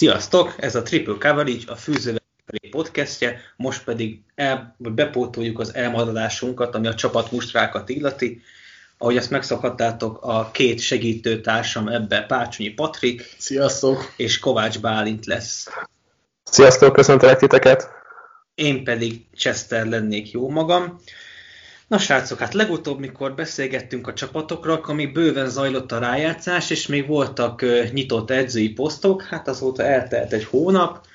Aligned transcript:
Sziasztok! 0.00 0.54
Ez 0.56 0.74
a 0.74 0.82
Triple 0.82 1.14
Coverage, 1.18 1.72
a 1.72 1.76
Fűzővel 1.76 2.20
podcastje, 2.70 3.40
most 3.56 3.84
pedig 3.84 4.20
el, 4.34 4.74
vagy 4.78 4.92
bepótoljuk 4.92 5.58
az 5.58 5.74
elmaradásunkat, 5.74 6.74
ami 6.74 6.86
a 6.86 6.94
csapat 6.94 7.32
mustrákat 7.32 7.88
illeti. 7.88 8.42
Ahogy 8.98 9.16
ezt 9.16 9.30
megszokhattátok, 9.30 10.18
a 10.22 10.50
két 10.50 10.80
segítő 10.80 11.40
társam 11.40 11.88
ebbe 11.88 12.22
Pácsonyi 12.22 12.68
Patrik. 12.68 13.34
Sziasztok! 13.38 14.12
És 14.16 14.38
Kovács 14.38 14.80
Bálint 14.80 15.26
lesz. 15.26 15.68
Sziasztok, 16.44 16.92
köszöntelek 16.92 17.38
titeket! 17.38 17.90
Én 18.54 18.84
pedig 18.84 19.26
Chester 19.34 19.86
lennék 19.86 20.30
jó 20.30 20.50
magam. 20.50 21.00
Na 21.90 21.98
srácok, 21.98 22.38
hát 22.38 22.54
legutóbb, 22.54 22.98
mikor 22.98 23.34
beszélgettünk 23.34 24.06
a 24.06 24.12
csapatokról, 24.12 24.74
akkor 24.74 25.10
bőven 25.12 25.48
zajlott 25.48 25.92
a 25.92 25.98
rájátszás, 25.98 26.70
és 26.70 26.86
még 26.86 27.06
voltak 27.06 27.64
nyitott 27.92 28.30
edzői 28.30 28.68
posztok, 28.68 29.22
hát 29.22 29.48
azóta 29.48 29.82
eltelt 29.82 30.32
egy 30.32 30.44
hónap, 30.44 31.06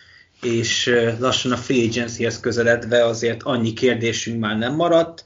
és 0.41 0.95
lassan 1.19 1.51
a 1.51 1.57
free 1.57 1.87
agencyhez 1.87 2.39
közeledve 2.39 3.05
azért 3.05 3.43
annyi 3.43 3.73
kérdésünk 3.73 4.39
már 4.39 4.57
nem 4.57 4.75
maradt, 4.75 5.25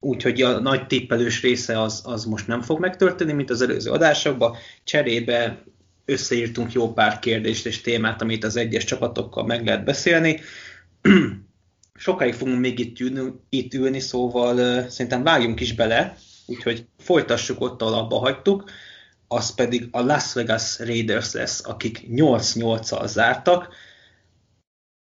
úgyhogy 0.00 0.42
a 0.42 0.60
nagy 0.60 0.86
tippelős 0.86 1.42
része 1.42 1.80
az, 1.80 2.02
az 2.04 2.24
most 2.24 2.46
nem 2.46 2.62
fog 2.62 2.80
megtörténni, 2.80 3.32
mint 3.32 3.50
az 3.50 3.62
előző 3.62 3.90
adásokban. 3.90 4.56
Cserébe 4.84 5.62
összeírtunk 6.04 6.72
jó 6.72 6.92
pár 6.92 7.18
kérdést 7.18 7.66
és 7.66 7.80
témát, 7.80 8.22
amit 8.22 8.44
az 8.44 8.56
egyes 8.56 8.84
csapatokkal 8.84 9.44
meg 9.44 9.64
lehet 9.64 9.84
beszélni. 9.84 10.40
sokáig 11.98 12.34
fogunk 12.34 12.60
még 12.60 12.78
itt 12.78 13.00
ülni, 13.00 13.32
itt 13.48 13.74
ülni 13.74 14.00
szóval 14.00 14.88
szerintem 14.88 15.22
vágjunk 15.22 15.60
is 15.60 15.74
bele, 15.74 16.16
úgyhogy 16.46 16.86
folytassuk 16.98 17.60
ott, 17.60 17.82
ahol 17.82 17.94
abba 17.94 18.18
hagytuk, 18.18 18.64
az 19.28 19.54
pedig 19.54 19.88
a 19.90 20.00
Las 20.00 20.32
Vegas 20.32 20.78
Raiders 20.78 21.32
lesz, 21.32 21.66
akik 21.66 22.06
8-8-al 22.10 23.06
zártak. 23.06 23.68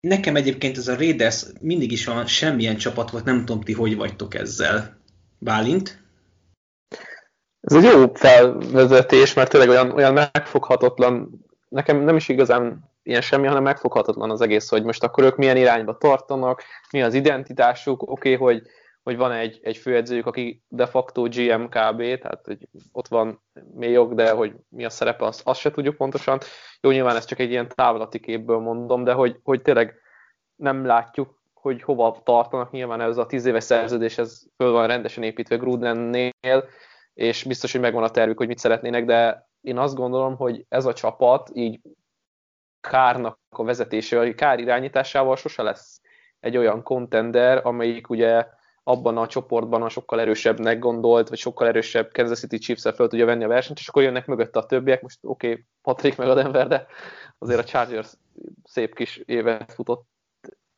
Nekem 0.00 0.36
egyébként 0.36 0.76
ez 0.76 0.88
a 0.88 0.96
Raiders 0.96 1.44
mindig 1.60 1.92
is 1.92 2.04
van, 2.04 2.26
semmilyen 2.26 2.76
csapat 2.76 3.10
volt, 3.10 3.24
nem 3.24 3.44
tudom 3.44 3.62
ti, 3.62 3.72
hogy 3.72 3.96
vagytok 3.96 4.34
ezzel. 4.34 5.00
Bálint? 5.38 6.02
Ez 7.60 7.76
egy 7.76 7.82
jó 7.82 8.12
felvezetés, 8.14 9.34
mert 9.34 9.50
tényleg 9.50 9.68
olyan, 9.68 9.90
olyan 9.90 10.12
megfoghatatlan, 10.12 11.44
nekem 11.68 12.00
nem 12.04 12.16
is 12.16 12.28
igazán 12.28 12.87
ilyen 13.08 13.20
semmi, 13.20 13.46
hanem 13.46 13.62
megfoghatatlan 13.62 14.30
az 14.30 14.40
egész, 14.40 14.68
hogy 14.68 14.84
most 14.84 15.04
akkor 15.04 15.24
ők 15.24 15.36
milyen 15.36 15.56
irányba 15.56 15.96
tartanak, 15.96 16.62
mi 16.92 17.02
az 17.02 17.14
identitásuk, 17.14 18.02
oké, 18.02 18.34
okay, 18.34 18.34
hogy, 18.34 18.62
hogy 19.02 19.16
van 19.16 19.32
egy, 19.32 19.58
egy 19.62 19.76
főedzőjük, 19.76 20.26
aki 20.26 20.62
de 20.68 20.86
facto 20.86 21.22
GMKB, 21.22 21.98
tehát 21.98 22.40
hogy 22.44 22.68
ott 22.92 23.08
van 23.08 23.42
mély 23.74 23.92
jog, 23.92 24.14
de 24.14 24.30
hogy 24.30 24.52
mi 24.68 24.84
a 24.84 24.90
szerepe, 24.90 25.24
azt, 25.24 25.40
azt 25.44 25.60
se 25.60 25.70
tudjuk 25.70 25.96
pontosan. 25.96 26.38
Jó, 26.80 26.90
nyilván 26.90 27.16
ez 27.16 27.24
csak 27.24 27.38
egy 27.38 27.50
ilyen 27.50 27.68
távlati 27.74 28.20
képből 28.20 28.58
mondom, 28.58 29.04
de 29.04 29.12
hogy, 29.12 29.36
hogy 29.42 29.62
tényleg 29.62 29.94
nem 30.56 30.84
látjuk, 30.84 31.42
hogy 31.54 31.82
hova 31.82 32.20
tartanak. 32.24 32.70
Nyilván 32.70 33.00
ez 33.00 33.16
a 33.16 33.26
tíz 33.26 33.46
éves 33.46 33.64
szerződés, 33.64 34.18
ez 34.18 34.42
föl 34.56 34.72
van 34.72 34.86
rendesen 34.86 35.22
építve 35.22 35.56
Grudennél, 35.56 36.64
és 37.14 37.44
biztos, 37.44 37.72
hogy 37.72 37.80
megvan 37.80 38.02
a 38.02 38.08
tervük, 38.08 38.38
hogy 38.38 38.46
mit 38.46 38.58
szeretnének, 38.58 39.04
de 39.04 39.48
én 39.60 39.78
azt 39.78 39.94
gondolom, 39.94 40.36
hogy 40.36 40.64
ez 40.68 40.86
a 40.86 40.92
csapat 40.92 41.50
így 41.52 41.80
Kárnak 42.80 43.38
a 43.50 43.64
vezetésével, 43.64 44.34
Kár 44.34 44.58
irányításával 44.58 45.36
sose 45.36 45.62
lesz 45.62 46.00
egy 46.40 46.56
olyan 46.56 46.82
contender, 46.82 47.66
amelyik 47.66 48.08
ugye 48.08 48.46
abban 48.82 49.16
a 49.16 49.26
csoportban 49.26 49.82
a 49.82 49.88
sokkal 49.88 50.20
erősebbnek 50.20 50.78
gondolt, 50.78 51.28
vagy 51.28 51.38
sokkal 51.38 51.66
erősebb 51.66 52.12
Kansas 52.12 52.38
City 52.38 52.58
chiefs 52.58 52.82
fel 52.82 53.08
tudja 53.08 53.26
venni 53.26 53.44
a 53.44 53.48
versenyt, 53.48 53.78
és 53.78 53.88
akkor 53.88 54.02
jönnek 54.02 54.26
mögötte 54.26 54.58
a 54.58 54.66
többiek, 54.66 55.02
most 55.02 55.18
oké, 55.22 55.50
okay, 55.50 55.64
Patrick 55.82 56.16
meg 56.16 56.28
a 56.28 56.34
Denver, 56.34 56.68
de 56.68 56.86
azért 57.38 57.60
a 57.60 57.64
Chargers 57.64 58.12
szép 58.64 58.94
kis 58.94 59.16
évet 59.16 59.72
futott. 59.72 60.06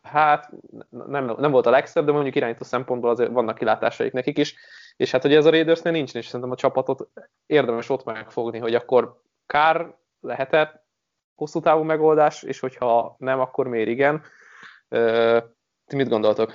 Hát 0.02 0.50
nem, 0.88 1.34
nem 1.38 1.50
volt 1.50 1.66
a 1.66 1.70
legszebb, 1.70 2.04
de 2.04 2.12
mondjuk 2.12 2.34
irányító 2.34 2.64
szempontból 2.64 3.10
azért 3.10 3.30
vannak 3.30 3.58
kilátásaik 3.58 4.12
nekik 4.12 4.38
is, 4.38 4.54
és 4.96 5.10
hát 5.10 5.24
ugye 5.24 5.36
ez 5.36 5.46
a 5.46 5.50
Raidersnél 5.50 5.92
nincs, 5.92 6.14
és 6.14 6.26
szerintem 6.26 6.50
a 6.50 6.56
csapatot 6.56 7.08
érdemes 7.46 7.88
ott 7.88 8.04
megfogni, 8.04 8.58
hogy 8.58 8.74
akkor 8.74 9.20
kár 9.46 9.94
lehetett, 10.20 10.84
hosszú 11.40 11.60
távú 11.60 11.82
megoldás, 11.82 12.42
és 12.42 12.60
hogyha 12.60 13.14
nem, 13.18 13.40
akkor 13.40 13.66
miért 13.66 13.88
igen. 13.88 14.22
Ti 15.86 15.96
mit 15.96 16.08
gondoltok? 16.08 16.52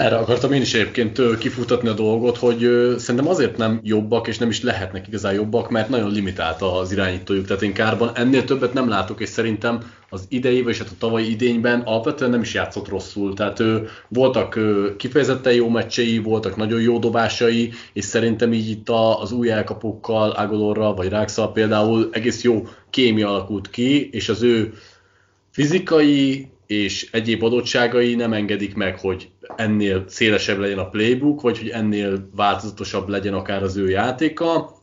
Erre 0.00 0.16
akartam 0.16 0.52
én 0.52 0.60
is 0.60 0.74
egyébként 0.74 1.38
kifutatni 1.38 1.88
a 1.88 1.92
dolgot, 1.92 2.36
hogy 2.36 2.58
szerintem 2.96 3.28
azért 3.28 3.56
nem 3.56 3.80
jobbak, 3.82 4.28
és 4.28 4.38
nem 4.38 4.48
is 4.48 4.62
lehetnek 4.62 5.08
igazán 5.08 5.34
jobbak, 5.34 5.70
mert 5.70 5.88
nagyon 5.88 6.12
limitált 6.12 6.62
az 6.62 6.92
irányítójuk. 6.92 7.46
Tehát 7.46 7.62
én 7.62 7.72
kárban 7.72 8.10
ennél 8.14 8.44
többet 8.44 8.72
nem 8.72 8.88
látok, 8.88 9.20
és 9.20 9.28
szerintem 9.28 9.80
az 10.08 10.24
idei, 10.28 10.62
vagy 10.62 10.78
hát 10.78 10.88
a 10.88 10.98
tavalyi 10.98 11.30
idényben 11.30 11.80
alapvetően 11.80 12.30
nem 12.30 12.40
is 12.40 12.54
játszott 12.54 12.88
rosszul. 12.88 13.34
Tehát 13.34 13.60
ő, 13.60 13.88
voltak 14.08 14.58
kifejezetten 14.96 15.52
jó 15.52 15.68
meccsei, 15.68 16.18
voltak 16.18 16.56
nagyon 16.56 16.80
jó 16.80 16.98
dobásai, 16.98 17.72
és 17.92 18.04
szerintem 18.04 18.52
így 18.52 18.70
itt 18.70 18.88
az 19.20 19.32
új 19.32 19.50
elkapókkal, 19.50 20.30
Agolorral 20.30 20.94
vagy 20.94 21.08
Rákszal 21.08 21.52
például 21.52 22.08
egész 22.12 22.42
jó 22.42 22.66
kémia 22.90 23.28
alakult 23.28 23.70
ki, 23.70 24.08
és 24.12 24.28
az 24.28 24.42
ő 24.42 24.72
fizikai 25.50 26.48
és 26.66 27.08
egyéb 27.12 27.42
adottságai 27.42 28.14
nem 28.14 28.32
engedik 28.32 28.74
meg, 28.74 28.98
hogy 28.98 29.28
ennél 29.60 30.04
szélesebb 30.06 30.58
legyen 30.58 30.78
a 30.78 30.88
playbook, 30.88 31.40
vagy 31.40 31.58
hogy 31.58 31.68
ennél 31.68 32.28
változatosabb 32.36 33.08
legyen 33.08 33.34
akár 33.34 33.62
az 33.62 33.76
ő 33.76 33.88
játéka. 33.88 34.78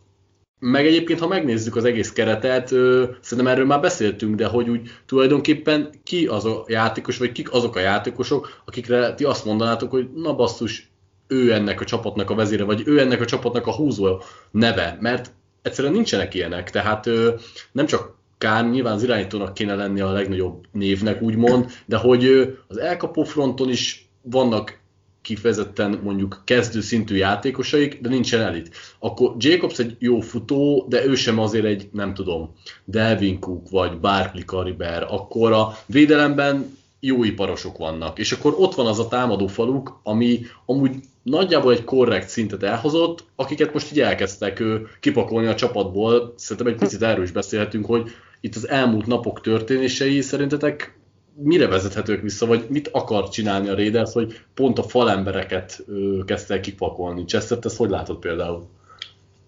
Meg 0.59 0.85
egyébként, 0.85 1.19
ha 1.19 1.27
megnézzük 1.27 1.75
az 1.75 1.85
egész 1.85 2.11
keretet, 2.11 2.71
ö, 2.71 3.05
szerintem 3.21 3.53
erről 3.53 3.65
már 3.65 3.81
beszéltünk, 3.81 4.35
de 4.35 4.45
hogy 4.45 4.69
úgy 4.69 4.89
tulajdonképpen 5.05 5.89
ki 6.03 6.25
az 6.25 6.45
a 6.45 6.63
játékos, 6.67 7.17
vagy 7.17 7.31
kik 7.31 7.53
azok 7.53 7.75
a 7.75 7.79
játékosok, 7.79 8.61
akikre 8.65 9.13
ti 9.13 9.23
azt 9.23 9.45
mondanátok, 9.45 9.91
hogy 9.91 10.09
na 10.15 10.35
basszus, 10.35 10.91
ő 11.27 11.53
ennek 11.53 11.81
a 11.81 11.85
csapatnak 11.85 12.29
a 12.29 12.35
vezére, 12.35 12.63
vagy 12.63 12.83
ő 12.85 12.99
ennek 12.99 13.21
a 13.21 13.25
csapatnak 13.25 13.67
a 13.67 13.75
húzó 13.75 14.21
neve, 14.51 14.97
mert 14.99 15.31
egyszerűen 15.61 15.93
nincsenek 15.93 16.33
ilyenek, 16.33 16.69
tehát 16.69 17.05
ö, 17.05 17.33
nem 17.71 17.85
csak 17.85 18.15
Kán 18.37 18.69
nyilván 18.69 18.93
az 18.93 19.03
irányítónak 19.03 19.53
kéne 19.53 19.75
lenni 19.75 19.99
a 19.99 20.11
legnagyobb 20.11 20.65
névnek, 20.71 21.21
úgymond, 21.21 21.71
de 21.85 21.97
hogy 21.97 22.55
az 22.67 22.77
elkapó 22.77 23.23
fronton 23.23 23.69
is 23.69 24.06
vannak 24.29 24.79
kifejezetten 25.21 25.99
mondjuk 26.03 26.41
kezdő 26.45 26.81
szintű 26.81 27.15
játékosaik, 27.15 28.01
de 28.01 28.09
nincsen 28.09 28.41
elit. 28.41 28.75
Akkor 28.99 29.35
Jacobs 29.37 29.79
egy 29.79 29.95
jó 29.99 30.19
futó, 30.19 30.85
de 30.89 31.05
ő 31.05 31.15
sem 31.15 31.39
azért 31.39 31.65
egy, 31.65 31.89
nem 31.91 32.13
tudom, 32.13 32.53
Delvin 32.85 33.39
Cook 33.39 33.69
vagy 33.69 33.99
Barkley 33.99 34.45
Kariber, 34.45 35.05
akkor 35.09 35.51
a 35.51 35.77
védelemben 35.85 36.77
jó 36.99 37.23
iparosok 37.23 37.77
vannak. 37.77 38.19
És 38.19 38.31
akkor 38.31 38.55
ott 38.57 38.75
van 38.75 38.85
az 38.85 38.99
a 38.99 39.07
támadó 39.07 39.47
faluk, 39.47 39.99
ami 40.03 40.39
amúgy 40.65 40.95
nagyjából 41.23 41.73
egy 41.73 41.83
korrekt 41.83 42.29
szintet 42.29 42.63
elhozott, 42.63 43.23
akiket 43.35 43.73
most 43.73 43.91
így 43.91 43.99
elkezdtek 43.99 44.63
kipakolni 44.99 45.47
a 45.47 45.55
csapatból. 45.55 46.33
Szerintem 46.37 46.73
egy 46.73 46.79
picit 46.79 47.01
erről 47.01 47.23
is 47.23 47.31
beszélhetünk, 47.31 47.85
hogy 47.85 48.11
itt 48.41 48.55
az 48.55 48.67
elmúlt 48.67 49.05
napok 49.05 49.41
történései 49.41 50.21
szerintetek 50.21 50.96
mire 51.43 51.67
vezethetők 51.67 52.21
vissza, 52.21 52.45
vagy 52.45 52.65
mit 52.69 52.87
akar 52.87 53.29
csinálni 53.29 53.67
a 53.69 53.75
Raiders, 53.75 54.13
hogy 54.13 54.39
pont 54.53 54.79
a 54.79 54.83
falembereket 54.83 55.83
kezdte 56.25 56.53
el 56.53 56.59
kipakolni? 56.59 57.25
Chester, 57.25 57.57
ezt 57.61 57.77
hogy 57.77 57.89
látod 57.89 58.17
például? 58.17 58.67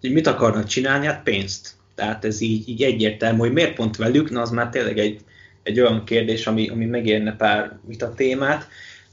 Hogy 0.01 0.11
mit 0.11 0.27
akarnak 0.27 0.66
csinálni? 0.66 1.05
Hát 1.05 1.23
pénzt. 1.23 1.73
Tehát 1.95 2.25
ez 2.25 2.41
így, 2.41 2.69
így 2.69 2.83
egyértelmű, 2.83 3.39
hogy 3.39 3.51
miért 3.51 3.75
pont 3.75 3.95
velük, 3.95 4.29
na 4.29 4.41
az 4.41 4.50
már 4.50 4.69
tényleg 4.69 4.97
egy, 4.97 5.19
egy 5.63 5.79
olyan 5.79 6.03
kérdés, 6.03 6.47
ami, 6.47 6.69
ami 6.69 6.85
megérne 6.85 7.36
pár 7.36 7.80
vita 7.88 8.13
témát, 8.13 8.68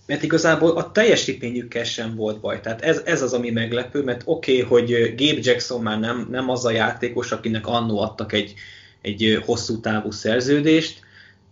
mert 0.06 0.22
igazából 0.22 0.70
a 0.70 0.93
teljesítményükkel 0.93 1.84
sem 1.84 2.14
volt 2.14 2.40
baj. 2.40 2.61
Tehát 2.61 2.82
ez, 2.82 3.02
ez 3.05 3.22
az, 3.22 3.32
ami 3.32 3.50
meglepő, 3.50 4.02
mert 4.02 4.22
oké, 4.25 4.62
okay, 4.62 4.84
hogy 4.84 5.14
Gabe 5.17 5.40
Jackson 5.43 5.82
már 5.82 5.99
nem, 5.99 6.29
nem 6.31 6.50
az 6.50 6.64
a 6.64 6.70
játékos, 6.70 7.32
akinek 7.32 7.67
annó 7.67 8.00
adtak 8.00 8.32
egy, 8.32 8.55
egy 9.02 9.43
hosszú 9.44 9.81
távú 9.81 10.11
szerződést, 10.11 11.06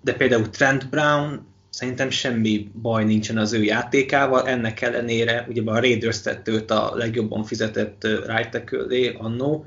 de 0.05 0.15
például 0.15 0.51
Trent 0.51 0.89
Brown 0.89 1.47
szerintem 1.71 2.11
semmi 2.11 2.71
baj 2.83 3.05
nincsen 3.05 3.39
az 3.39 3.53
ő 3.53 3.63
játékával, 3.63 4.49
ennek 4.49 4.81
ellenére 4.81 5.47
ugye 5.49 5.63
a 5.65 5.81
Raiders 5.81 6.21
tett 6.21 6.49
őt 6.49 6.71
a 6.71 6.93
legjobban 6.95 7.45
fizetett 7.45 8.07
right 8.27 8.71
annó, 9.19 9.67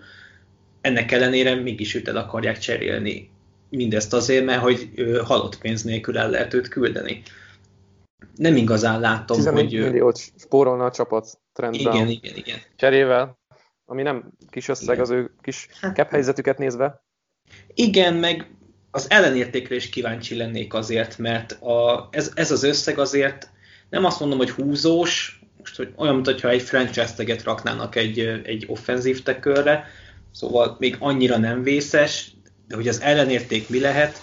ennek 0.81 1.11
ellenére 1.11 1.55
mégis 1.55 1.95
őt 1.95 2.07
el 2.07 2.17
akarják 2.17 2.57
cserélni. 2.57 3.29
Mindezt 3.69 4.13
azért, 4.13 4.45
mert 4.45 4.61
hogy 4.61 4.91
halott 5.23 5.57
pénz 5.57 5.83
nélkül 5.83 6.17
el 6.17 6.29
lehet 6.29 6.53
őt 6.53 6.67
küldeni. 6.67 7.21
Nem 8.35 8.55
igazán 8.55 8.99
látom, 8.99 9.37
11 9.37 9.71
hogy... 9.71 9.79
milliót 9.79 10.19
spórolna 10.37 10.85
a 10.85 10.91
csapat 10.91 11.39
Trent 11.53 11.75
igen, 11.75 12.07
igen, 12.07 12.35
igen. 12.35 12.57
cserével, 12.75 13.39
ami 13.85 14.01
nem 14.01 14.31
kis 14.49 14.67
összeg 14.67 14.87
igen. 14.87 14.99
az 14.99 15.09
ő 15.09 15.31
kis 15.41 15.67
hát, 15.81 16.09
helyzetüket 16.09 16.57
nézve. 16.57 17.03
Igen, 17.73 18.13
meg 18.13 18.56
az 18.97 19.05
ellenértékre 19.09 19.75
is 19.75 19.89
kíváncsi 19.89 20.35
lennék 20.35 20.73
azért, 20.73 21.17
mert 21.17 21.51
a, 21.51 22.09
ez, 22.11 22.31
ez 22.35 22.51
az 22.51 22.63
összeg 22.63 22.99
azért 22.99 23.49
nem 23.89 24.05
azt 24.05 24.19
mondom, 24.19 24.37
hogy 24.37 24.49
húzós, 24.49 25.39
most 25.57 25.75
hogy 25.75 25.93
olyan, 25.95 26.15
mintha 26.15 26.49
egy 26.49 26.61
franchise 26.61 27.13
teget 27.15 27.43
raknának 27.43 27.95
egy, 27.95 28.19
egy 28.43 28.65
offenzív 28.67 29.23
tekörre, 29.23 29.85
szóval 30.31 30.75
még 30.79 30.95
annyira 30.99 31.37
nem 31.37 31.63
vészes, 31.63 32.31
de 32.67 32.75
hogy 32.75 32.87
az 32.87 33.01
ellenérték 33.01 33.69
mi 33.69 33.79
lehet, 33.79 34.21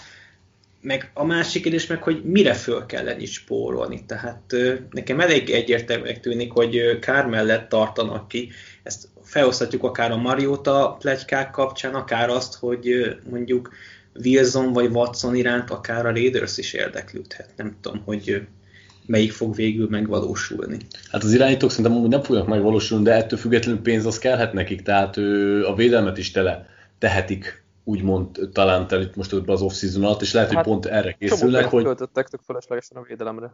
meg 0.81 1.11
a 1.13 1.23
másik 1.23 1.61
kérdés 1.61 1.87
meg, 1.87 2.03
hogy 2.03 2.23
mire 2.23 2.53
föl 2.53 2.85
kell 2.85 3.07
ennyit 3.07 3.27
spórolni. 3.27 4.03
Tehát 4.05 4.55
nekem 4.91 5.19
elég 5.19 5.49
egyértelműen 5.49 6.21
tűnik, 6.21 6.51
hogy 6.51 6.99
kár 6.99 7.25
mellett 7.25 7.69
tartanak 7.69 8.27
ki. 8.27 8.51
Ezt 8.83 9.07
felhozhatjuk 9.23 9.83
akár 9.83 10.11
a 10.11 10.17
Mariota 10.17 10.95
plegykák 10.99 11.51
kapcsán, 11.51 11.93
akár 11.93 12.29
azt, 12.29 12.55
hogy 12.55 13.15
mondjuk 13.29 13.69
Wilson 14.23 14.73
vagy 14.73 14.91
Watson 14.95 15.35
iránt 15.35 15.69
akár 15.69 16.05
a 16.05 16.11
Raiders 16.11 16.57
is 16.57 16.73
érdeklődhet. 16.73 17.49
Nem 17.55 17.77
tudom, 17.81 18.01
hogy 18.05 18.47
melyik 19.05 19.31
fog 19.31 19.55
végül 19.55 19.87
megvalósulni. 19.89 20.77
Hát 21.11 21.23
az 21.23 21.33
irányítók 21.33 21.71
szerintem 21.71 22.01
nem 22.01 22.21
fognak 22.21 22.47
megvalósulni, 22.47 23.03
de 23.03 23.13
ettől 23.13 23.39
függetlenül 23.39 23.81
pénz 23.81 24.05
az 24.05 24.17
kellhet 24.17 24.53
nekik, 24.53 24.81
tehát 24.81 25.17
ő, 25.17 25.63
a 25.65 25.75
védelmet 25.75 26.17
is 26.17 26.31
tele 26.31 26.65
tehetik 26.97 27.63
úgymond 27.83 28.49
talán 28.53 28.87
itt 28.91 29.15
most 29.15 29.33
az 29.33 29.61
off-season 29.61 30.03
alatt, 30.03 30.21
és 30.21 30.33
lehet, 30.33 30.51
hát, 30.51 30.57
hogy 30.57 30.73
pont 30.73 30.85
erre 30.85 31.11
készülnek, 31.11 31.65
hogy... 31.65 31.83
költöttek 31.83 32.27
tök 32.27 32.41
feleslegesen 32.45 32.97
a 32.97 33.01
védelemre. 33.01 33.51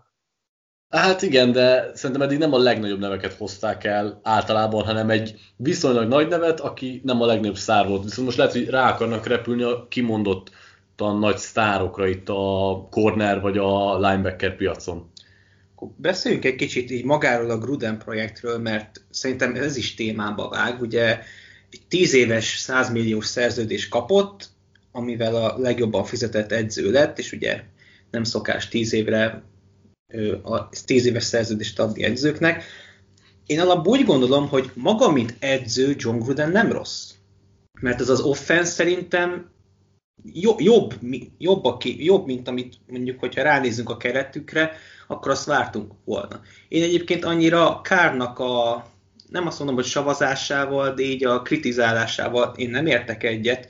Hát 0.91 1.21
igen, 1.21 1.51
de 1.51 1.91
szerintem 1.93 2.21
eddig 2.21 2.37
nem 2.37 2.53
a 2.53 2.57
legnagyobb 2.57 2.99
neveket 2.99 3.33
hozták 3.33 3.83
el 3.83 4.19
általában, 4.23 4.83
hanem 4.83 5.09
egy 5.09 5.39
viszonylag 5.55 6.07
nagy 6.07 6.27
nevet, 6.27 6.59
aki 6.59 7.01
nem 7.03 7.21
a 7.21 7.25
legnagyobb 7.25 7.57
szár 7.57 7.87
volt. 7.87 8.03
Viszont 8.03 8.25
most 8.25 8.37
lehet, 8.37 8.53
hogy 8.53 8.69
rá 8.69 8.91
akarnak 8.91 9.27
repülni 9.27 9.63
a 9.63 9.87
kimondott 9.89 10.51
a 10.97 11.11
nagy 11.11 11.37
sztárokra 11.37 12.07
itt 12.07 12.29
a 12.29 12.87
corner 12.89 13.41
vagy 13.41 13.57
a 13.57 13.99
linebacker 13.99 14.55
piacon. 14.55 15.11
Beszéljünk 15.95 16.45
egy 16.45 16.55
kicsit 16.55 16.91
így 16.91 17.05
magáról 17.05 17.49
a 17.49 17.57
Gruden 17.57 17.97
projektről, 17.97 18.57
mert 18.57 19.01
szerintem 19.09 19.55
ez 19.55 19.77
is 19.77 19.93
témába 19.93 20.49
vág. 20.49 20.81
Ugye 20.81 21.19
egy 21.71 21.81
10 21.87 22.13
éves 22.13 22.57
100 22.57 22.91
milliós 22.91 23.25
szerződés 23.25 23.87
kapott, 23.87 24.49
amivel 24.91 25.35
a 25.35 25.57
legjobban 25.57 26.03
fizetett 26.03 26.51
edző 26.51 26.91
lett, 26.91 27.19
és 27.19 27.31
ugye 27.31 27.63
nem 28.11 28.23
szokás 28.23 28.67
10 28.67 28.93
évre 28.93 29.43
a 30.41 30.69
10 30.85 31.05
éves 31.05 31.23
szerződést 31.23 31.79
adni 31.79 32.03
edzőknek. 32.03 32.63
Én 33.45 33.59
alapból 33.59 33.97
úgy 33.97 34.05
gondolom, 34.05 34.47
hogy 34.47 34.71
maga, 34.73 35.11
mint 35.11 35.35
edző, 35.39 35.95
John 35.97 36.19
Gruden 36.19 36.51
nem 36.51 36.71
rossz. 36.71 37.11
Mert 37.81 38.01
ez 38.01 38.09
az 38.09 38.21
offense 38.21 38.71
szerintem 38.71 39.51
jobb, 40.23 40.59
jobb, 41.37 41.79
jobb, 41.83 42.25
mint 42.25 42.47
amit 42.47 42.77
mondjuk, 42.87 43.19
hogyha 43.19 43.43
ránézünk 43.43 43.89
a 43.89 43.97
keretükre, 43.97 44.71
akkor 45.07 45.31
azt 45.31 45.45
vártunk 45.45 45.93
volna. 46.05 46.41
Én 46.67 46.83
egyébként 46.83 47.25
annyira 47.25 47.81
Kárnak 47.81 48.39
a, 48.39 48.85
nem 49.29 49.47
azt 49.47 49.57
mondom, 49.57 49.75
hogy 49.75 49.85
savazásával, 49.85 50.93
de 50.93 51.01
így 51.01 51.25
a 51.25 51.41
kritizálásával 51.41 52.53
én 52.55 52.69
nem 52.69 52.85
értek 52.85 53.23
egyet, 53.23 53.67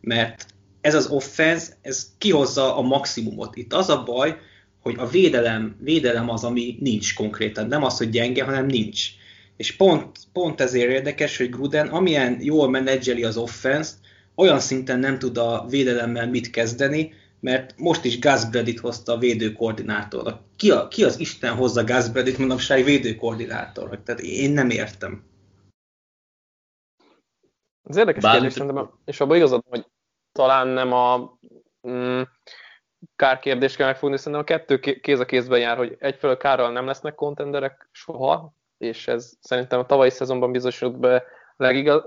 mert 0.00 0.46
ez 0.80 0.94
az 0.94 1.06
offense, 1.06 1.72
ez 1.82 2.12
kihozza 2.18 2.76
a 2.76 2.82
maximumot. 2.82 3.56
Itt 3.56 3.72
az 3.72 3.88
a 3.88 4.02
baj, 4.02 4.38
hogy 4.86 4.98
a 4.98 5.06
védelem, 5.06 5.76
védelem 5.80 6.30
az, 6.30 6.44
ami 6.44 6.76
nincs 6.80 7.14
konkrétan. 7.14 7.66
Nem 7.66 7.84
az, 7.84 7.96
hogy 7.98 8.10
gyenge, 8.10 8.44
hanem 8.44 8.66
nincs. 8.66 9.08
És 9.56 9.76
pont, 9.76 10.18
pont 10.32 10.60
ezért 10.60 10.90
érdekes, 10.90 11.36
hogy 11.36 11.50
Gruden, 11.50 11.88
amilyen 11.88 12.38
jól 12.40 12.70
menedzseli 12.70 13.24
az 13.24 13.36
offense 13.36 13.92
olyan 14.34 14.60
szinten 14.60 14.98
nem 14.98 15.18
tud 15.18 15.36
a 15.36 15.66
védelemmel 15.68 16.28
mit 16.28 16.50
kezdeni, 16.50 17.14
mert 17.40 17.78
most 17.78 18.04
is 18.04 18.18
Gus 18.18 18.44
Bradit 18.44 18.80
hozta 18.80 19.12
a 19.12 19.18
védőkoordinátornak. 19.18 20.40
Ki, 20.56 20.70
a, 20.70 20.88
ki 20.88 21.04
az 21.04 21.20
Isten 21.20 21.54
hozza 21.54 21.84
Gus 21.84 22.08
Bradit 22.08 22.38
manapság 22.38 22.84
védőkoordinátornak? 22.84 24.02
Tehát 24.02 24.20
én 24.20 24.50
nem 24.50 24.70
értem. 24.70 25.24
Az 27.82 27.96
érdekes 27.96 28.22
Bár 28.22 28.32
kérdés, 28.32 28.52
szerintem, 28.52 28.90
és 29.04 29.20
abban 29.20 29.36
igazad, 29.36 29.62
hogy 29.68 29.86
talán 30.32 30.68
nem 30.68 30.92
a 30.92 31.38
mm, 31.88 32.22
kár 33.16 33.38
kérdést 33.38 33.76
kell 33.76 33.86
megfogni, 33.86 34.16
szerintem 34.16 34.40
a 34.40 34.44
kettő 34.44 34.78
kéz 35.00 35.20
a 35.20 35.24
kézben 35.24 35.58
jár, 35.58 35.76
hogy 35.76 35.96
egyfelől 35.98 36.36
kárral 36.36 36.72
nem 36.72 36.86
lesznek 36.86 37.14
kontenderek 37.14 37.88
soha, 37.92 38.52
és 38.78 39.08
ez 39.08 39.32
szerintem 39.40 39.78
a 39.78 39.86
tavalyi 39.86 40.10
szezonban 40.10 40.52
bizonyosodott 40.52 40.98
be 40.98 41.24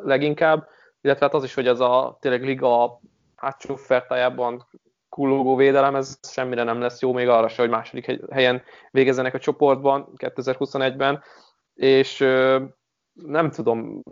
leginkább, 0.04 0.68
illetve 1.02 1.26
hát 1.26 1.34
az 1.34 1.44
is, 1.44 1.54
hogy 1.54 1.68
ez 1.68 1.80
a 1.80 2.18
tényleg 2.22 2.44
liga 2.44 3.00
hátsó 3.36 3.76
fertájában 3.76 4.68
kullogó 5.10 5.56
védelem, 5.56 5.96
ez 5.96 6.20
semmire 6.22 6.64
nem 6.64 6.80
lesz 6.82 7.02
jó, 7.02 7.14
még 7.14 7.28
arra 7.28 7.48
se, 7.48 7.62
hogy 7.62 7.72
második 7.72 8.22
helyen 8.32 8.64
végezzenek 8.92 9.34
a 9.34 9.40
csoportban 9.40 10.14
2021-ben, 10.18 11.24
és 11.74 12.18
nem 13.14 13.52
tudom, 13.52 14.04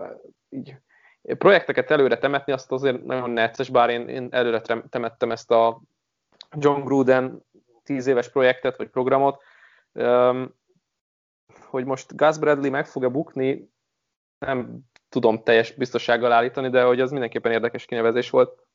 így 0.49 0.75
projekteket 1.21 1.91
előre 1.91 2.17
temetni, 2.17 2.53
azt 2.53 2.71
azért 2.71 3.03
nagyon 3.03 3.29
necces, 3.29 3.69
bár 3.69 3.89
én, 3.89 4.07
én 4.07 4.27
előre 4.31 4.61
temettem 4.89 5.31
ezt 5.31 5.51
a 5.51 5.81
John 6.55 6.83
Gruden 6.83 7.45
10 7.83 8.07
éves 8.07 8.29
projektet, 8.29 8.77
vagy 8.77 8.89
programot, 8.89 9.41
hogy 11.65 11.85
most 11.85 12.15
Gus 12.15 12.37
Bradley 12.37 12.71
meg 12.71 12.87
fog-e 12.87 13.07
bukni, 13.07 13.71
nem 14.45 14.79
tudom 15.09 15.43
teljes 15.43 15.73
biztossággal 15.73 16.31
állítani, 16.31 16.69
de 16.69 16.83
hogy 16.83 17.01
az 17.01 17.11
mindenképpen 17.11 17.51
érdekes 17.51 17.85
kinevezés 17.85 18.29
volt. 18.29 18.65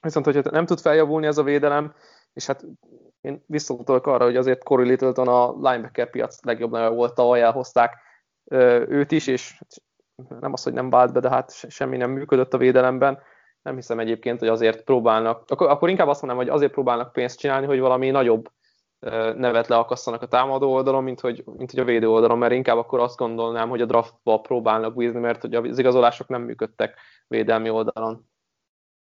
Viszont, 0.00 0.24
hogyha 0.24 0.50
nem 0.50 0.66
tud 0.66 0.80
feljavulni 0.80 1.26
ez 1.26 1.38
a 1.38 1.42
védelem, 1.42 1.94
és 2.32 2.46
hát 2.46 2.64
én 3.20 3.44
visszatolok 3.46 4.06
arra, 4.06 4.24
hogy 4.24 4.36
azért 4.36 4.64
Corey 4.64 4.86
Littleton 4.86 5.28
a 5.28 5.52
linebacker 5.52 6.10
piac 6.10 6.44
legjobb 6.44 6.70
neve 6.70 6.88
volt, 6.88 7.14
tavaly 7.14 7.42
elhozták 7.42 7.96
őt 8.88 9.12
is, 9.12 9.26
és 9.26 9.60
nem 10.40 10.52
az, 10.52 10.62
hogy 10.62 10.72
nem 10.72 10.90
vált 10.90 11.12
be, 11.12 11.20
de 11.20 11.28
hát 11.28 11.52
semmi 11.70 11.96
nem 11.96 12.10
működött 12.10 12.54
a 12.54 12.58
védelemben. 12.58 13.22
Nem 13.64 13.74
hiszem 13.74 13.98
egyébként, 13.98 14.38
hogy 14.38 14.48
azért 14.48 14.82
próbálnak, 14.82 15.44
akkor, 15.46 15.68
akkor 15.68 15.88
inkább 15.88 16.08
azt 16.08 16.22
mondom, 16.22 16.40
hogy 16.40 16.48
azért 16.48 16.72
próbálnak 16.72 17.12
pénzt 17.12 17.38
csinálni, 17.38 17.66
hogy 17.66 17.78
valami 17.78 18.10
nagyobb 18.10 18.50
nevet 19.36 19.68
leakasszanak 19.68 20.22
a 20.22 20.28
támadó 20.28 20.72
oldalon, 20.72 21.04
mint 21.04 21.20
hogy, 21.20 21.44
mint 21.56 21.70
hogy 21.70 21.80
a 21.80 21.84
védő 21.84 22.08
oldalon, 22.08 22.38
mert 22.38 22.52
inkább 22.52 22.76
akkor 22.76 23.00
azt 23.00 23.16
gondolnám, 23.16 23.68
hogy 23.68 23.80
a 23.80 23.86
draftba 23.86 24.40
próbálnak 24.40 24.96
bízni, 24.96 25.20
mert 25.20 25.40
hogy 25.40 25.54
az 25.54 25.78
igazolások 25.78 26.28
nem 26.28 26.42
működtek 26.42 26.94
védelmi 27.26 27.70
oldalon. 27.70 28.28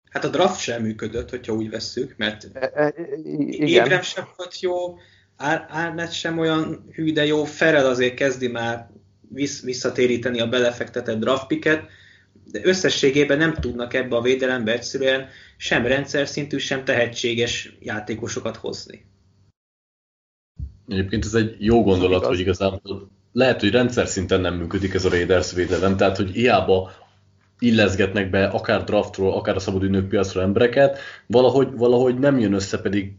Hát 0.09 0.23
a 0.23 0.29
draft 0.29 0.59
sem 0.59 0.81
működött, 0.81 1.29
hogyha 1.29 1.53
úgy 1.53 1.69
vesszük, 1.69 2.13
mert 2.17 2.47
e, 2.53 2.71
e, 2.73 2.93
igen. 3.47 4.01
sem 4.01 4.25
volt 4.37 4.59
jó, 4.59 4.75
Árnet 5.37 6.11
sem 6.11 6.37
olyan 6.37 6.85
hű, 6.91 7.11
de 7.11 7.25
jó, 7.25 7.43
Ferel 7.43 7.85
azért 7.85 8.13
kezdi 8.13 8.47
már 8.47 8.89
visszatéríteni 9.63 10.39
a 10.39 10.47
belefektetett 10.47 11.19
draftpiket, 11.19 11.85
de 12.53 12.59
összességében 12.63 13.37
nem 13.37 13.53
tudnak 13.53 13.93
ebbe 13.93 14.15
a 14.15 14.21
védelembe 14.21 14.71
egyszerűen 14.71 15.27
sem 15.57 15.85
rendszer 15.85 16.27
szintű, 16.27 16.57
sem 16.57 16.83
tehetséges 16.83 17.77
játékosokat 17.79 18.55
hozni. 18.55 19.05
Egyébként 20.87 21.25
ez 21.25 21.33
egy 21.33 21.55
jó 21.59 21.83
gondolat, 21.83 22.25
hogy 22.25 22.39
igazából 22.39 23.09
lehet, 23.31 23.59
hogy 23.59 23.71
rendszer 23.71 24.07
szinten 24.07 24.41
nem 24.41 24.55
működik 24.55 24.93
ez 24.93 25.05
a 25.05 25.09
Raiders 25.09 25.53
védelem, 25.53 25.97
tehát 25.97 26.17
hogy 26.17 26.31
hiába 26.31 26.91
illeszgetnek 27.59 28.29
be 28.29 28.45
akár 28.45 28.83
draftról, 28.83 29.33
akár 29.33 29.55
a 29.55 29.59
szabadügynök 29.59 30.07
piacról 30.07 30.43
embereket, 30.43 30.99
valahogy, 31.27 31.67
valahogy 31.75 32.19
nem 32.19 32.39
jön 32.39 32.53
össze, 32.53 32.81
pedig 32.81 33.13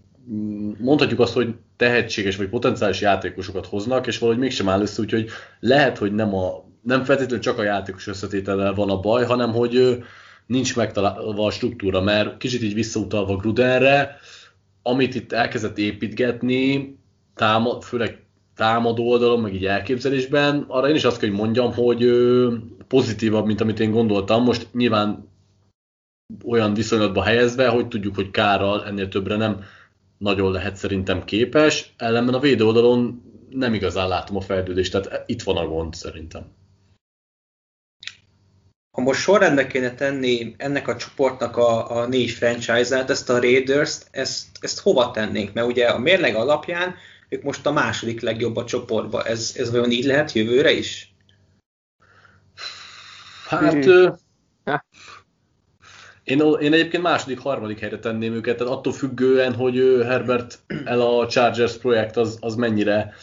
mondhatjuk 0.79 1.21
azt, 1.21 1.35
hogy 1.35 1.55
tehetséges 1.77 2.37
vagy 2.37 2.49
potenciális 2.49 3.01
játékosokat 3.01 3.67
hoznak, 3.67 4.07
és 4.07 4.19
valahogy 4.19 4.41
mégsem 4.41 4.69
áll 4.69 4.81
össze, 4.81 5.01
úgyhogy 5.01 5.29
lehet, 5.61 5.99
hogy 5.99 6.15
nem, 6.15 6.35
a, 6.35 6.64
nem 6.85 7.05
feltétlenül 7.05 7.45
csak 7.45 7.59
a 7.59 7.63
játékos 7.63 8.07
összetétellel 8.07 8.75
van 8.75 8.91
a 8.91 9.01
baj, 9.01 9.25
hanem 9.25 9.53
hogy 9.53 10.05
nincs 10.47 10.77
megtalálva 10.77 11.47
a 11.47 11.51
struktúra, 11.51 12.01
mert 12.01 12.37
kicsit 12.37 12.63
így 12.63 12.75
visszautalva 12.75 13.37
Grudenre, 13.37 14.17
amit 14.83 15.15
itt 15.15 15.33
elkezdett 15.33 15.79
építgetni, 15.79 16.97
támad, 17.35 17.83
főleg 17.83 18.23
támadó 18.57 19.11
oldalon, 19.11 19.41
meg 19.41 19.55
így 19.55 19.67
elképzelésben, 19.67 20.65
arra 20.69 20.89
én 20.89 20.95
is 20.95 21.05
azt 21.05 21.19
kell, 21.19 21.29
hogy 21.29 21.39
mondjam, 21.39 21.73
hogy 21.73 22.11
pozitívabb, 22.89 23.47
mint 23.47 23.61
amit 23.61 23.81
én 23.81 23.91
gondoltam. 23.91 24.43
Most 24.43 24.69
nyilván 24.73 25.29
olyan 26.45 26.75
viszonylatba 26.75 27.23
helyezve, 27.23 27.69
hogy 27.69 27.89
tudjuk, 27.89 28.15
hogy 28.15 28.31
Kárral 28.31 28.85
ennél 28.85 29.09
többre 29.09 29.37
nem 29.37 29.61
nagyon 30.19 30.53
lehet 30.53 30.77
szerintem 30.77 31.25
képes, 31.25 31.95
ellenben 31.97 32.35
a 32.35 32.39
védő 32.39 32.65
oldalon 32.65 33.23
nem 33.51 33.75
igazán 33.75 34.09
látom 34.09 34.37
a 34.37 34.41
fejlődést, 34.41 34.93
tehát 34.93 35.23
itt 35.27 35.43
van 35.43 35.57
a 35.57 35.67
gond 35.67 35.95
szerintem. 35.95 36.43
Ha 38.95 39.01
most 39.01 39.21
sorrendbe 39.21 39.67
kéne 39.67 39.95
tenni 39.95 40.55
ennek 40.57 40.89
a 40.89 40.97
csoportnak 40.97 41.57
a, 41.57 41.97
a 41.97 42.07
négy 42.07 42.31
franchise-át, 42.31 43.11
ezt 43.11 43.31
a 43.31 43.41
Raiders-t, 43.41 44.09
ezt, 44.11 44.47
ezt 44.61 44.81
hova 44.81 45.11
tennénk? 45.11 45.53
Mert 45.53 45.67
ugye 45.67 45.87
a 45.87 45.99
mérleg 45.99 46.35
alapján 46.35 46.95
ők 47.29 47.43
most 47.43 47.67
a 47.67 47.73
második 47.73 48.21
legjobb 48.21 48.57
a 48.57 48.65
csoportba. 48.65 49.23
Ez, 49.23 49.55
ez 49.57 49.71
vajon 49.71 49.91
így 49.91 50.05
lehet 50.05 50.33
jövőre 50.33 50.73
is? 50.73 51.15
Hát... 53.49 53.85
Én, 56.25 56.41
én 56.61 56.73
egyébként 56.73 57.03
második, 57.03 57.39
harmadik 57.39 57.79
helyre 57.79 57.99
tenném 57.99 58.33
őket, 58.33 58.57
tehát 58.57 58.73
attól 58.73 58.93
függően, 58.93 59.55
hogy 59.55 59.77
Herbert 60.05 60.59
el 60.85 61.01
a 61.01 61.27
Chargers 61.27 61.77
projekt 61.77 62.17
az, 62.17 62.39
az 62.41 62.55
mennyire 62.55 63.15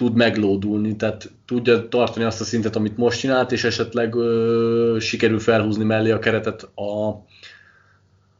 tud 0.00 0.14
meglódulni, 0.14 0.96
tehát 0.96 1.30
tudja 1.46 1.88
tartani 1.88 2.24
azt 2.24 2.40
a 2.40 2.44
szintet, 2.44 2.76
amit 2.76 2.96
most 2.96 3.18
csinált, 3.18 3.52
és 3.52 3.64
esetleg 3.64 4.14
ö, 4.14 4.96
sikerül 5.00 5.38
felhúzni 5.38 5.84
mellé 5.84 6.10
a 6.10 6.18
keretet 6.18 6.62
a 6.62 7.22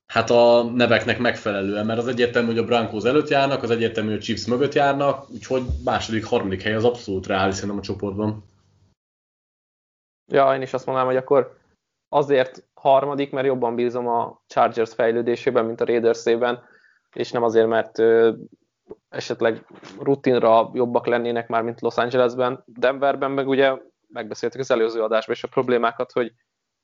Hát 0.07 0.31
a 0.31 0.63
neveknek 0.75 1.19
megfelelően, 1.19 1.87
mert 1.87 1.99
az 1.99 2.07
egyértelmű, 2.07 2.49
hogy 2.49 2.59
a 2.59 2.65
Broncos 2.65 3.05
előtt 3.05 3.29
járnak, 3.29 3.63
az 3.63 3.71
egyértelmű, 3.71 4.11
hogy 4.11 4.19
a 4.19 4.23
Chiefs 4.23 4.47
mögött 4.47 4.73
járnak, 4.73 5.31
úgyhogy 5.31 5.63
második, 5.85 6.25
harmadik 6.25 6.63
hely 6.63 6.75
az 6.75 6.85
abszolút 6.85 7.27
reális 7.27 7.55
szerintem 7.55 7.79
a 7.79 7.83
csoportban. 7.83 8.45
Ja, 10.33 10.55
én 10.55 10.63
is 10.63 10.73
azt 10.73 10.87
mondanám, 10.87 11.11
hogy 11.11 11.21
akkor 11.21 11.57
azért 12.09 12.65
harmadik, 12.75 13.33
mert 13.33 13.47
jobban 13.47 13.75
bízom 13.75 14.09
a 14.09 14.43
Chargers 14.47 14.95
fejlődésében, 14.95 15.65
mint 15.65 15.81
a 15.81 15.85
Raiders-ében, 15.85 16.63
és 17.15 17.31
nem 17.31 17.43
azért, 17.43 17.69
mert 17.69 17.99
esetleg 19.09 19.67
rutinra 19.99 20.71
jobbak 20.75 21.07
lennének 21.07 21.49
már, 21.49 21.63
mint 21.63 21.81
Los 21.81 21.97
Angelesben. 21.97 22.63
Denverben 22.67 23.31
meg 23.31 23.49
ugye 23.49 23.77
megbeszéltük 24.09 24.61
az 24.61 24.71
előző 24.71 25.03
adásban 25.03 25.35
is 25.35 25.43
a 25.43 25.49
problémákat, 25.49 26.13
hogy 26.13 26.33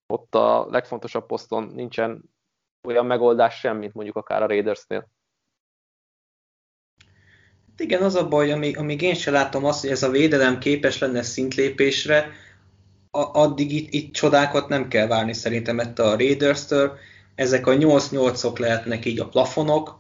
ott 0.07 0.35
a 0.35 0.67
legfontosabb 0.71 1.27
poszton 1.27 1.73
nincsen 1.75 2.23
olyan 2.87 3.07
megoldás 3.07 3.59
sem, 3.59 3.77
mint 3.77 3.95
mondjuk 3.95 4.17
akár 4.17 4.43
a 4.43 4.47
Raidersnél. 4.47 5.09
Igen, 7.77 8.03
az 8.03 8.15
a 8.15 8.29
baj, 8.29 8.53
amíg, 8.53 8.79
amíg 8.79 9.03
én 9.03 9.15
sem 9.15 9.33
látom 9.33 9.65
azt, 9.65 9.81
hogy 9.81 9.91
ez 9.91 10.03
a 10.03 10.11
védelem 10.11 10.59
képes 10.59 10.99
lenne 10.99 11.23
szintlépésre, 11.23 12.33
addig 13.11 13.73
itt, 13.73 13.93
itt 13.93 14.13
csodákat 14.13 14.69
nem 14.69 14.89
kell 14.89 15.07
várni 15.07 15.33
szerintem 15.33 15.79
ettől 15.79 16.07
a 16.07 16.17
Raiders-től. 16.17 16.99
Ezek 17.35 17.67
a 17.67 17.73
8-8-ok 17.73 18.59
lehetnek 18.59 19.05
így 19.05 19.21
a 19.21 19.29
plafonok, 19.29 19.99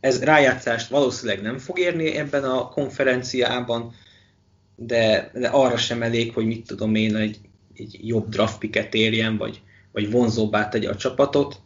ez 0.00 0.22
rájátszást 0.22 0.88
valószínűleg 0.88 1.42
nem 1.42 1.58
fog 1.58 1.78
érni 1.78 2.16
ebben 2.16 2.44
a 2.44 2.68
konferenciában, 2.68 3.94
de, 4.76 5.30
de 5.34 5.48
arra 5.48 5.76
sem 5.76 6.02
elég, 6.02 6.32
hogy 6.32 6.46
mit 6.46 6.66
tudom 6.66 6.94
én, 6.94 7.16
egy, 7.16 7.38
egy 7.74 7.98
jobb 8.02 8.28
draft 8.28 8.58
picket 8.58 8.94
érjen, 8.94 9.36
vagy, 9.36 9.60
vagy 9.92 10.10
vonzóbbá 10.10 10.68
tegye 10.68 10.88
a 10.88 10.96
csapatot. 10.96 11.60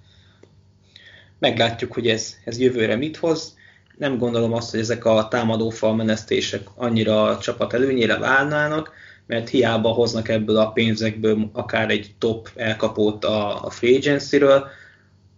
Meglátjuk, 1.38 1.92
hogy 1.92 2.08
ez, 2.08 2.34
ez 2.44 2.58
jövőre 2.58 2.96
mit 2.96 3.16
hoz. 3.16 3.56
Nem 3.98 4.18
gondolom 4.18 4.52
azt, 4.52 4.70
hogy 4.70 4.80
ezek 4.80 5.04
a 5.04 5.28
támadófal 5.28 5.94
menesztések 5.94 6.68
annyira 6.74 7.22
a 7.22 7.38
csapat 7.38 7.72
előnyére 7.72 8.18
válnának, 8.18 8.92
mert 9.26 9.48
hiába 9.48 9.88
hoznak 9.88 10.28
ebből 10.28 10.56
a 10.56 10.72
pénzekből 10.72 11.50
akár 11.52 11.90
egy 11.90 12.14
top 12.18 12.50
elkapót 12.56 13.24
a, 13.24 13.64
a 13.64 13.70
free 13.70 13.96
agency-ről, 13.96 14.66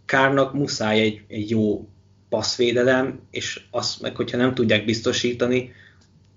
Kárnak 0.04 0.52
muszáj 0.52 1.00
egy, 1.00 1.20
egy 1.28 1.50
jó 1.50 1.88
passzvédelem, 2.28 3.20
és 3.30 3.60
azt 3.70 4.00
meg, 4.00 4.16
hogyha 4.16 4.36
nem 4.36 4.54
tudják 4.54 4.84
biztosítani, 4.84 5.72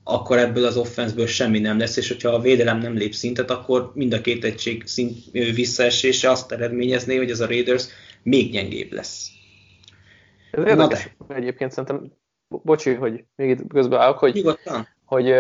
akkor 0.03 0.38
ebből 0.38 0.65
az 0.65 0.77
offenszből 0.77 1.27
semmi 1.27 1.60
nem 1.60 1.77
lesz, 1.77 1.98
és 1.98 2.08
hogyha 2.08 2.29
a 2.29 2.39
védelem 2.39 2.77
nem 2.77 2.96
lép 2.96 3.13
szintet, 3.13 3.51
akkor 3.51 3.91
mind 3.93 4.13
a 4.13 4.22
két 4.22 4.43
egység 4.43 4.88
szint 4.88 5.31
visszaesése 5.31 6.29
azt 6.29 6.51
eredményezné, 6.51 7.17
hogy 7.17 7.31
ez 7.31 7.39
a 7.39 7.48
Raiders 7.48 7.88
még 8.24 8.51
gyengébb 8.51 8.91
lesz. 8.91 9.29
Ez 10.51 10.65
érdekes 10.65 11.10
de. 11.27 11.36
egyébként 11.36 11.72
szerintem, 11.72 12.12
bocsi, 12.48 12.93
hogy 12.93 13.24
még 13.36 13.50
itt 13.50 13.67
közbeállok, 13.67 14.17
hogy, 14.17 14.34
Nyugodtan. 14.34 14.88
hogy 15.05 15.36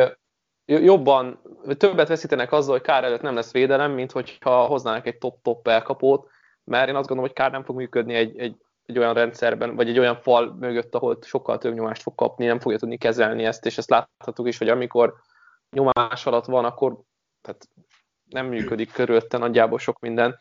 jobban, 0.65 1.41
többet 1.77 2.07
veszítenek 2.07 2.51
azzal, 2.51 2.71
hogy 2.71 2.81
Kár 2.81 3.03
előtt 3.03 3.21
nem 3.21 3.35
lesz 3.35 3.51
védelem, 3.51 3.91
mint 3.91 4.11
hogyha 4.11 4.65
hoznának 4.65 5.07
egy 5.07 5.17
top-top 5.17 5.67
elkapót, 5.67 6.29
mert 6.63 6.89
én 6.89 6.95
azt 6.95 7.07
gondolom, 7.07 7.31
hogy 7.31 7.41
Kár 7.41 7.51
nem 7.51 7.63
fog 7.63 7.75
működni 7.75 8.13
egy, 8.13 8.39
egy, 8.39 8.55
egy 8.89 8.97
olyan 8.97 9.13
rendszerben, 9.13 9.75
vagy 9.75 9.89
egy 9.89 9.99
olyan 9.99 10.15
fal 10.15 10.55
mögött, 10.59 10.95
ahol 10.95 11.17
sokkal 11.21 11.57
több 11.57 11.73
nyomást 11.73 12.01
fog 12.01 12.15
kapni, 12.15 12.45
nem 12.45 12.59
fogja 12.59 12.77
tudni 12.77 12.97
kezelni 12.97 13.43
ezt, 13.45 13.65
és 13.65 13.77
ezt 13.77 13.89
láthatjuk 13.89 14.47
is, 14.47 14.57
hogy 14.57 14.69
amikor 14.69 15.13
nyomás 15.69 16.25
alatt 16.25 16.45
van, 16.45 16.65
akkor 16.65 16.99
tehát 17.41 17.67
nem 18.25 18.45
működik 18.45 18.91
körülötte 18.91 19.37
nagyjából 19.37 19.79
sok 19.79 19.99
minden, 19.99 20.37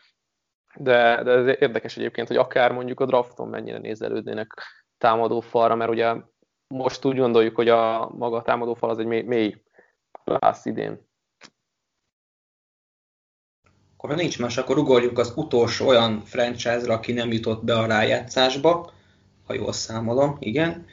de, 0.77 1.23
de 1.23 1.31
ez 1.31 1.47
érdekes 1.47 1.97
egyébként, 1.97 2.29
hogy 2.29 2.37
akár 2.37 2.73
mondjuk 2.73 3.01
a 3.01 3.07
drafton 3.07 3.49
mennyire 3.49 3.79
nézelődnének 3.79 4.63
támadó 4.99 5.41
falra, 5.41 5.75
mert 5.75 5.91
ugye 5.91 6.15
most 6.75 7.05
úgy 7.05 7.17
gondoljuk, 7.19 7.55
hogy 7.55 7.69
a 7.69 8.09
maga 8.09 8.43
támadó 8.43 8.75
fal 8.75 8.91
az 8.91 8.99
egy 8.99 9.07
mély, 9.07 9.23
mély 9.23 9.63
idén. 10.63 11.08
Akkor 14.01 14.17
nincs 14.17 14.39
más, 14.39 14.57
akkor 14.57 14.79
ugorjuk 14.79 15.19
az 15.19 15.33
utolsó 15.35 15.87
olyan 15.87 16.23
franchise-ra, 16.25 16.95
aki 16.95 17.13
nem 17.13 17.33
jutott 17.33 17.65
be 17.65 17.79
a 17.79 17.87
rájátszásba, 17.87 18.93
ha 19.47 19.55
jól 19.55 19.73
számolom, 19.73 20.37
igen. 20.41 20.87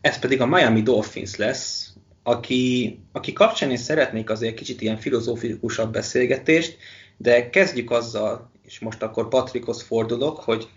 Ez 0.00 0.18
pedig 0.18 0.40
a 0.40 0.46
Miami 0.46 0.82
Dolphins 0.82 1.36
lesz, 1.36 1.92
aki, 2.22 2.98
aki 3.12 3.32
kapcsán 3.32 3.70
én 3.70 3.76
szeretnék 3.76 4.30
azért 4.30 4.54
kicsit 4.54 4.80
ilyen 4.80 4.96
filozófikusabb 4.96 5.92
beszélgetést, 5.92 6.76
de 7.16 7.50
kezdjük 7.50 7.90
azzal, 7.90 8.50
és 8.62 8.78
most 8.78 9.02
akkor 9.02 9.28
Patrikhoz 9.28 9.82
fordulok, 9.82 10.38
hogy 10.38 10.68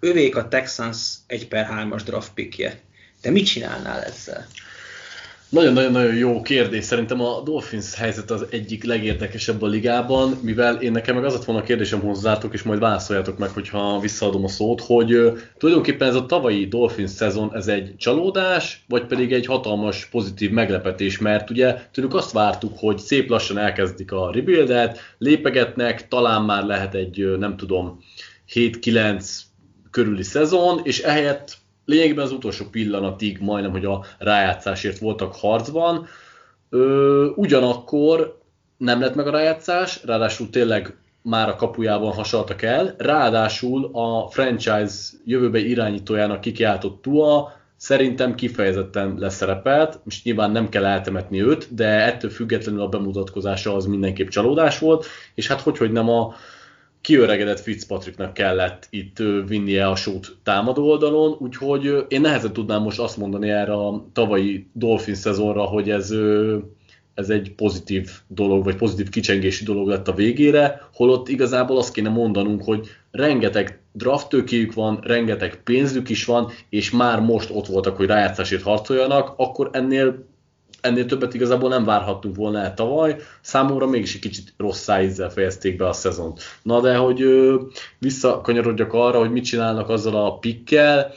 ővék 0.00 0.36
a 0.36 0.48
Texans 0.48 1.14
1 1.26 1.48
per 1.48 1.68
3-as 1.70 2.02
draft 2.04 2.34
pickje. 2.34 2.80
De 3.22 3.30
mit 3.30 3.46
csinálnál 3.46 4.02
ezzel? 4.02 4.46
Nagyon-nagyon-nagyon 5.48 6.14
jó 6.14 6.42
kérdés. 6.42 6.84
Szerintem 6.84 7.20
a 7.20 7.40
Dolphins 7.40 7.94
helyzet 7.94 8.30
az 8.30 8.46
egyik 8.50 8.84
legérdekesebb 8.84 9.62
a 9.62 9.66
ligában, 9.66 10.38
mivel 10.42 10.74
én 10.74 10.92
nekem 10.92 11.14
meg 11.14 11.24
az 11.24 11.32
lett 11.32 11.44
volna 11.44 11.60
a 11.60 11.64
kérdésem 11.64 12.00
hozzátok, 12.00 12.52
és 12.52 12.62
majd 12.62 12.78
válaszoljátok 12.78 13.38
meg, 13.38 13.48
hogyha 13.48 14.00
visszaadom 14.00 14.44
a 14.44 14.48
szót, 14.48 14.80
hogy 14.80 15.32
tulajdonképpen 15.58 16.08
ez 16.08 16.14
a 16.14 16.26
tavalyi 16.26 16.66
Dolphins 16.66 17.10
szezon, 17.10 17.54
ez 17.54 17.66
egy 17.66 17.96
csalódás, 17.96 18.84
vagy 18.88 19.06
pedig 19.06 19.32
egy 19.32 19.46
hatalmas 19.46 20.06
pozitív 20.06 20.50
meglepetés, 20.50 21.18
mert 21.18 21.50
ugye 21.50 21.74
tőlük 21.92 22.14
azt 22.14 22.32
vártuk, 22.32 22.72
hogy 22.78 22.98
szép 22.98 23.28
lassan 23.28 23.58
elkezdik 23.58 24.12
a 24.12 24.30
rebuildet, 24.32 24.98
lépegetnek, 25.18 26.08
talán 26.08 26.42
már 26.42 26.64
lehet 26.64 26.94
egy, 26.94 27.36
nem 27.38 27.56
tudom, 27.56 27.98
7-9 28.54 29.26
körüli 29.90 30.22
szezon, 30.22 30.80
és 30.82 31.00
ehelyett 31.00 31.56
lényegében 31.84 32.24
az 32.24 32.32
utolsó 32.32 32.64
pillanatig 32.70 33.38
majdnem, 33.40 33.70
hogy 33.70 33.84
a 33.84 34.04
rájátszásért 34.18 34.98
voltak 34.98 35.34
harcban. 35.34 36.06
Ö, 36.70 37.26
ugyanakkor 37.36 38.38
nem 38.76 39.00
lett 39.00 39.14
meg 39.14 39.26
a 39.26 39.30
rájátszás, 39.30 40.04
ráadásul 40.04 40.50
tényleg 40.50 40.96
már 41.22 41.48
a 41.48 41.56
kapujában 41.56 42.12
hasaltak 42.12 42.62
el, 42.62 42.94
ráadásul 42.98 43.90
a 43.92 44.28
franchise 44.30 44.94
jövőbe 45.24 45.58
irányítójának 45.58 46.40
kikiáltott 46.40 47.02
Tua 47.02 47.52
szerintem 47.76 48.34
kifejezetten 48.34 49.14
leszerepelt, 49.18 50.00
most 50.04 50.24
nyilván 50.24 50.50
nem 50.50 50.68
kell 50.68 50.84
eltemetni 50.84 51.42
őt, 51.42 51.74
de 51.74 51.86
ettől 51.86 52.30
függetlenül 52.30 52.80
a 52.80 52.88
bemutatkozása 52.88 53.74
az 53.74 53.86
mindenképp 53.86 54.28
csalódás 54.28 54.78
volt, 54.78 55.06
és 55.34 55.46
hát 55.46 55.60
hogy, 55.60 55.78
hogy 55.78 55.92
nem 55.92 56.08
a 56.08 56.34
kiöregedett 57.04 57.60
Fitzpatricknak 57.60 58.34
kellett 58.34 58.86
itt 58.90 59.18
vinnie 59.46 59.88
a 59.88 59.96
sót 59.96 60.36
támadó 60.42 60.90
oldalon, 60.90 61.36
úgyhogy 61.38 62.04
én 62.08 62.20
nehezen 62.20 62.52
tudnám 62.52 62.82
most 62.82 62.98
azt 62.98 63.16
mondani 63.16 63.50
erre 63.50 63.72
a 63.72 64.06
tavalyi 64.12 64.66
Dolphin 64.72 65.14
szezonra, 65.14 65.62
hogy 65.62 65.90
ez, 65.90 66.14
ez 67.14 67.30
egy 67.30 67.52
pozitív 67.54 68.10
dolog, 68.26 68.64
vagy 68.64 68.76
pozitív 68.76 69.08
kicsengési 69.08 69.64
dolog 69.64 69.88
lett 69.88 70.08
a 70.08 70.14
végére, 70.14 70.88
holott 70.92 71.28
igazából 71.28 71.78
azt 71.78 71.92
kéne 71.92 72.08
mondanunk, 72.08 72.64
hogy 72.64 72.88
rengeteg 73.10 73.80
drafttőkéjük 73.92 74.74
van, 74.74 75.00
rengeteg 75.02 75.62
pénzük 75.64 76.08
is 76.08 76.24
van, 76.24 76.50
és 76.68 76.90
már 76.90 77.20
most 77.20 77.50
ott 77.52 77.66
voltak, 77.66 77.96
hogy 77.96 78.06
rájátszásért 78.06 78.62
harcoljanak, 78.62 79.34
akkor 79.36 79.70
ennél 79.72 80.24
ennél 80.84 81.06
többet 81.06 81.34
igazából 81.34 81.68
nem 81.68 81.84
várhattunk 81.84 82.36
volna 82.36 82.58
el 82.58 82.74
tavaly, 82.74 83.16
számomra 83.40 83.86
mégis 83.86 84.14
egy 84.14 84.20
kicsit 84.20 84.54
rossz 84.56 84.80
szájízzel 84.80 85.30
fejezték 85.30 85.76
be 85.76 85.88
a 85.88 85.92
szezont. 85.92 86.40
Na 86.62 86.80
de 86.80 86.96
hogy 86.96 87.22
ö, 87.22 87.60
visszakanyarodjak 87.98 88.92
arra, 88.92 89.18
hogy 89.18 89.32
mit 89.32 89.44
csinálnak 89.44 89.88
azzal 89.88 90.26
a 90.26 90.38
pikkel, 90.38 91.12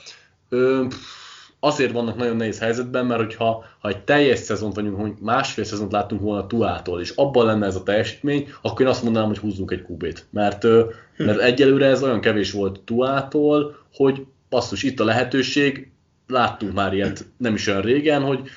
ö, 0.49 0.85
azért 1.59 1.91
vannak 1.91 2.15
nagyon 2.15 2.35
nehéz 2.35 2.59
helyzetben, 2.59 3.05
mert 3.05 3.21
hogyha 3.21 3.65
ha 3.79 3.89
egy 3.89 4.03
teljes 4.03 4.39
szezont 4.39 4.75
vagyunk, 4.75 4.99
hogy 4.99 5.13
másfél 5.19 5.63
szezont 5.63 5.91
láttunk 5.91 6.21
volna 6.21 6.47
Tuától, 6.47 7.01
és 7.01 7.13
abban 7.15 7.45
lenne 7.45 7.65
ez 7.65 7.75
a 7.75 7.83
teljesítmény, 7.83 8.47
akkor 8.61 8.81
én 8.81 8.87
azt 8.87 9.03
mondanám, 9.03 9.27
hogy 9.27 9.37
húzzunk 9.37 9.71
egy 9.71 9.81
kubét. 9.81 10.25
Mert, 10.29 10.63
hm. 10.63 11.23
mert 11.23 11.39
egyelőre 11.39 11.85
ez 11.85 12.03
olyan 12.03 12.21
kevés 12.21 12.51
volt 12.51 12.79
Tuától, 12.79 13.77
hogy 13.93 14.25
basszus, 14.49 14.83
itt 14.83 14.99
a 14.99 15.05
lehetőség, 15.05 15.91
láttunk 16.27 16.73
már 16.73 16.93
ilyet 16.93 17.25
nem 17.37 17.53
is 17.53 17.67
olyan 17.67 17.81
régen, 17.81 18.21
hogy 18.21 18.49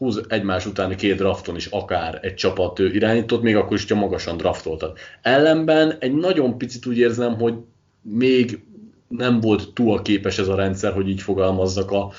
húz 0.00 0.20
egymás 0.28 0.66
utáni 0.66 0.94
két 0.94 1.16
drafton 1.16 1.56
is 1.56 1.66
akár 1.66 2.18
egy 2.22 2.34
csapat 2.34 2.78
irányított, 2.78 3.42
még 3.42 3.56
akkor 3.56 3.76
is, 3.76 3.88
ha 3.88 3.94
magasan 3.94 4.36
draftoltak. 4.36 4.98
Ellenben 5.22 5.96
egy 5.98 6.14
nagyon 6.14 6.58
picit 6.58 6.86
úgy 6.86 6.98
érzem, 6.98 7.38
hogy 7.38 7.54
még 8.02 8.64
nem 9.08 9.40
volt 9.40 9.72
túl 9.72 10.02
képes 10.02 10.38
ez 10.38 10.48
a 10.48 10.54
rendszer, 10.54 10.92
hogy 10.92 11.08
így 11.08 11.22
fogalmazzak 11.22 11.90
a, 11.90 12.10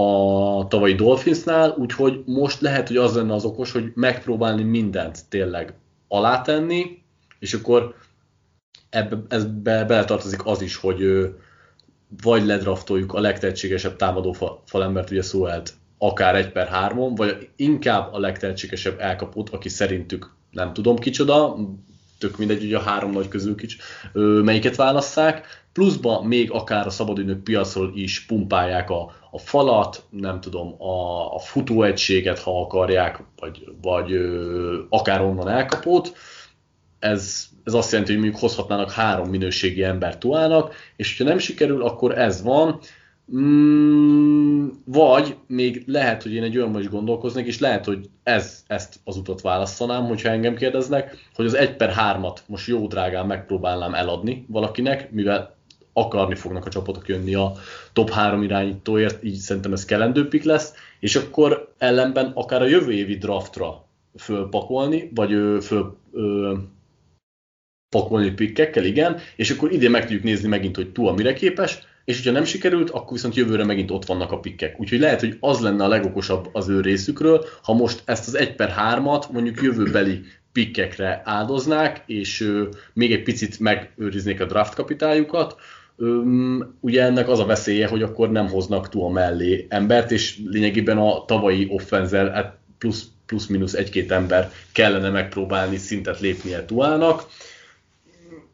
a 0.00 0.66
tavalyi 0.68 0.94
Dolphinsnál, 0.94 1.74
úgyhogy 1.78 2.22
most 2.26 2.60
lehet, 2.60 2.88
hogy 2.88 2.96
az 2.96 3.14
lenne 3.14 3.34
az 3.34 3.44
okos, 3.44 3.72
hogy 3.72 3.92
megpróbálni 3.94 4.62
mindent 4.62 5.28
tényleg 5.28 5.74
alátenni, 6.08 7.02
és 7.38 7.54
akkor 7.54 7.94
ebbe, 8.90 9.18
ebbe 9.28 9.84
beletartozik 9.84 10.46
az 10.46 10.62
is, 10.62 10.76
hogy 10.76 11.30
vagy 12.22 12.44
ledraftoljuk 12.44 13.12
a 13.12 13.20
legtehetségesebb 13.20 13.96
támadó 13.96 14.36
falembert, 14.64 15.10
ugye 15.10 15.22
Szóelt 15.22 15.74
akár 15.98 16.34
egy 16.34 16.52
per 16.52 16.68
hármon, 16.68 17.14
vagy 17.14 17.48
inkább 17.56 18.12
a 18.12 18.18
legtehetségesebb 18.18 19.00
elkapott, 19.00 19.48
aki 19.48 19.68
szerintük 19.68 20.34
nem 20.50 20.72
tudom 20.72 20.96
kicsoda, 20.96 21.56
tök 22.18 22.38
mindegy, 22.38 22.60
hogy 22.60 22.74
a 22.74 22.80
három 22.80 23.10
nagy 23.10 23.28
közül 23.28 23.54
kics, 23.54 23.76
melyiket 24.42 24.76
válasszák, 24.76 25.64
pluszba 25.72 26.22
még 26.22 26.50
akár 26.50 26.86
a 26.86 26.90
szabadügynök 26.90 27.42
piacról 27.42 27.92
is 27.94 28.26
pumpálják 28.26 28.90
a, 28.90 29.14
a 29.30 29.38
falat, 29.38 30.04
nem 30.10 30.40
tudom, 30.40 30.82
a, 30.82 31.34
a 31.34 31.38
futóegységet, 31.38 32.38
ha 32.38 32.60
akarják, 32.60 33.22
vagy, 33.36 33.64
vagy 33.82 34.12
ö, 34.12 34.82
akár 34.88 35.20
onnan 35.20 35.48
elkapott. 35.48 36.12
Ez, 36.98 37.46
ez 37.64 37.74
azt 37.74 37.90
jelenti, 37.90 38.12
hogy 38.12 38.22
mondjuk 38.22 38.42
hozhatnának 38.42 38.90
három 38.90 39.28
minőségi 39.28 39.82
embert 39.82 40.18
tuálnak, 40.18 40.74
és 40.96 41.18
ha 41.18 41.24
nem 41.24 41.38
sikerül, 41.38 41.82
akkor 41.82 42.18
ez 42.18 42.42
van. 42.42 42.80
Mm, 43.34 44.68
vagy 44.84 45.36
még 45.46 45.82
lehet, 45.86 46.22
hogy 46.22 46.34
én 46.34 46.42
egy 46.42 46.58
olyan 46.58 46.78
is 46.78 46.88
gondolkoznék, 46.88 47.46
és 47.46 47.58
lehet, 47.58 47.84
hogy 47.84 48.08
ez, 48.22 48.64
ezt 48.66 49.00
az 49.04 49.16
utat 49.16 49.40
választanám, 49.40 50.04
hogyha 50.04 50.28
engem 50.28 50.54
kérdeznek, 50.54 51.16
hogy 51.34 51.46
az 51.46 51.54
1 51.54 51.76
per 51.76 51.94
3-at 51.96 52.36
most 52.46 52.66
jó 52.66 52.86
drágán 52.86 53.26
megpróbálnám 53.26 53.94
eladni 53.94 54.44
valakinek, 54.48 55.10
mivel 55.10 55.56
akarni 55.92 56.34
fognak 56.34 56.66
a 56.66 56.70
csapatok 56.70 57.08
jönni 57.08 57.34
a 57.34 57.52
top 57.92 58.10
3 58.10 58.42
irányítóért, 58.42 59.24
így 59.24 59.36
szerintem 59.36 59.72
ez 59.72 59.84
kellendő 59.84 60.28
pick 60.28 60.44
lesz, 60.44 60.74
és 61.00 61.16
akkor 61.16 61.74
ellenben 61.78 62.32
akár 62.34 62.62
a 62.62 62.66
jövő 62.66 62.92
évi 62.92 63.16
draftra 63.16 63.84
fölpakolni, 64.18 65.10
vagy 65.14 65.30
föl 65.62 65.96
ö, 66.12 66.54
pakolni 67.88 68.30
pikkekkel, 68.30 68.84
igen, 68.84 69.18
és 69.36 69.50
akkor 69.50 69.72
idén 69.72 69.90
meg 69.90 70.02
tudjuk 70.02 70.22
nézni 70.22 70.48
megint, 70.48 70.76
hogy 70.76 70.92
Tua 70.92 71.12
mire 71.12 71.32
képes, 71.32 71.78
és 72.06 72.16
hogyha 72.16 72.32
nem 72.32 72.44
sikerült, 72.44 72.90
akkor 72.90 73.12
viszont 73.12 73.34
jövőre 73.34 73.64
megint 73.64 73.90
ott 73.90 74.06
vannak 74.06 74.32
a 74.32 74.40
pikkek. 74.40 74.80
Úgyhogy 74.80 75.00
lehet, 75.00 75.20
hogy 75.20 75.36
az 75.40 75.60
lenne 75.60 75.84
a 75.84 75.88
legokosabb 75.88 76.48
az 76.52 76.68
ő 76.68 76.80
részükről, 76.80 77.44
ha 77.62 77.72
most 77.72 78.02
ezt 78.04 78.26
az 78.26 78.34
1 78.34 78.54
per 78.54 78.74
3-at 78.78 79.30
mondjuk 79.32 79.62
jövőbeli 79.62 80.20
pikkekre 80.52 81.22
áldoznák, 81.24 82.02
és 82.06 82.40
ö, 82.40 82.68
még 82.92 83.12
egy 83.12 83.22
picit 83.22 83.60
megőriznék 83.60 84.40
a 84.40 84.44
draft 84.44 84.74
kapitályukat, 84.74 85.56
Öm, 85.98 86.76
ugye 86.80 87.02
ennek 87.02 87.28
az 87.28 87.38
a 87.38 87.46
veszélye, 87.46 87.86
hogy 87.86 88.02
akkor 88.02 88.30
nem 88.30 88.48
hoznak 88.48 88.88
túl 88.88 89.12
mellé 89.12 89.66
embert, 89.68 90.10
és 90.10 90.38
lényegében 90.44 90.98
a 90.98 91.24
tavalyi 91.24 91.66
offenzel 91.70 92.30
hát 92.30 92.56
plusz, 92.78 93.04
plusz-minusz 93.26 93.72
egy-két 93.72 94.12
ember 94.12 94.52
kellene 94.72 95.10
megpróbálni 95.10 95.76
szintet 95.76 96.20
lépnie 96.20 96.64
Tuának. 96.64 97.26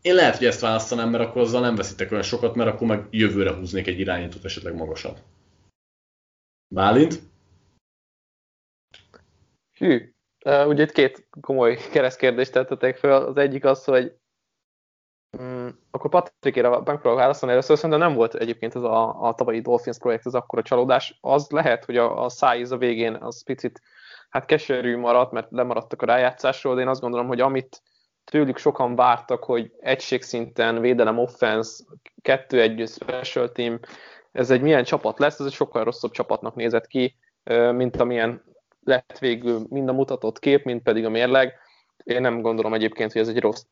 Én 0.02 0.14
lehet, 0.14 0.36
hogy 0.36 0.46
ezt 0.46 0.60
választanám, 0.60 1.10
mert 1.10 1.24
akkor 1.24 1.42
azzal 1.42 1.60
nem 1.60 1.74
veszitek 1.74 2.10
olyan 2.10 2.22
sokat, 2.22 2.54
mert 2.54 2.70
akkor 2.70 2.86
meg 2.86 3.06
jövőre 3.10 3.54
húznék 3.54 3.86
egy 3.86 3.98
irányítót 3.98 4.44
esetleg 4.44 4.74
magasabb. 4.74 5.18
Bálint? 6.68 7.20
Hű, 9.72 10.14
uh, 10.44 10.66
ugye 10.66 10.82
itt 10.82 10.92
két 10.92 11.28
komoly 11.40 11.78
keresztkérdést 11.92 12.52
tettetek 12.52 12.96
fel. 12.96 13.26
Az 13.26 13.36
egyik 13.36 13.64
az, 13.64 13.84
hogy 13.84 14.20
Mm, 15.40 15.68
akkor 15.90 16.10
Patrikére 16.10 16.68
megpróbálok 16.68 17.18
válaszolni. 17.18 17.54
Először 17.54 17.76
szerintem 17.76 17.98
nem 17.98 18.14
volt 18.14 18.34
egyébként 18.34 18.74
ez 18.74 18.82
a, 18.82 19.22
a 19.28 19.34
tavalyi 19.34 19.60
Dolphins 19.60 19.98
projekt 19.98 20.26
az 20.26 20.34
akkora 20.34 20.62
csalódás. 20.62 21.18
Az 21.20 21.50
lehet, 21.50 21.84
hogy 21.84 21.96
a, 21.96 22.24
a 22.24 22.28
szájíz 22.28 22.70
a 22.70 22.76
végén 22.76 23.14
az 23.14 23.44
picit 23.44 23.80
hát 24.30 24.44
keserű 24.44 24.96
maradt, 24.96 25.32
mert 25.32 25.50
lemaradtak 25.50 26.02
a 26.02 26.06
rájátszásról, 26.06 26.74
de 26.74 26.80
én 26.80 26.88
azt 26.88 27.00
gondolom, 27.00 27.26
hogy 27.26 27.40
amit 27.40 27.82
tőlük 28.24 28.58
sokan 28.58 28.96
vártak, 28.96 29.44
hogy 29.44 29.72
egységszinten 29.80 30.80
védelem 30.80 31.18
offense, 31.18 31.84
kettő 32.22 32.60
egy 32.60 32.88
special 32.88 33.52
team, 33.52 33.80
ez 34.32 34.50
egy 34.50 34.60
milyen 34.60 34.84
csapat 34.84 35.18
lesz, 35.18 35.40
ez 35.40 35.46
egy 35.46 35.52
sokkal 35.52 35.84
rosszabb 35.84 36.10
csapatnak 36.10 36.54
nézett 36.54 36.86
ki, 36.86 37.16
mint 37.72 37.96
amilyen 37.96 38.42
lett 38.84 39.18
végül 39.18 39.66
mind 39.68 39.88
a 39.88 39.92
mutatott 39.92 40.38
kép, 40.38 40.64
mint 40.64 40.82
pedig 40.82 41.04
a 41.04 41.10
mérleg. 41.10 41.54
Én 42.04 42.20
nem 42.20 42.40
gondolom 42.40 42.74
egyébként, 42.74 43.12
hogy 43.12 43.20
ez 43.20 43.28
egy 43.28 43.40
rossz 43.40 43.64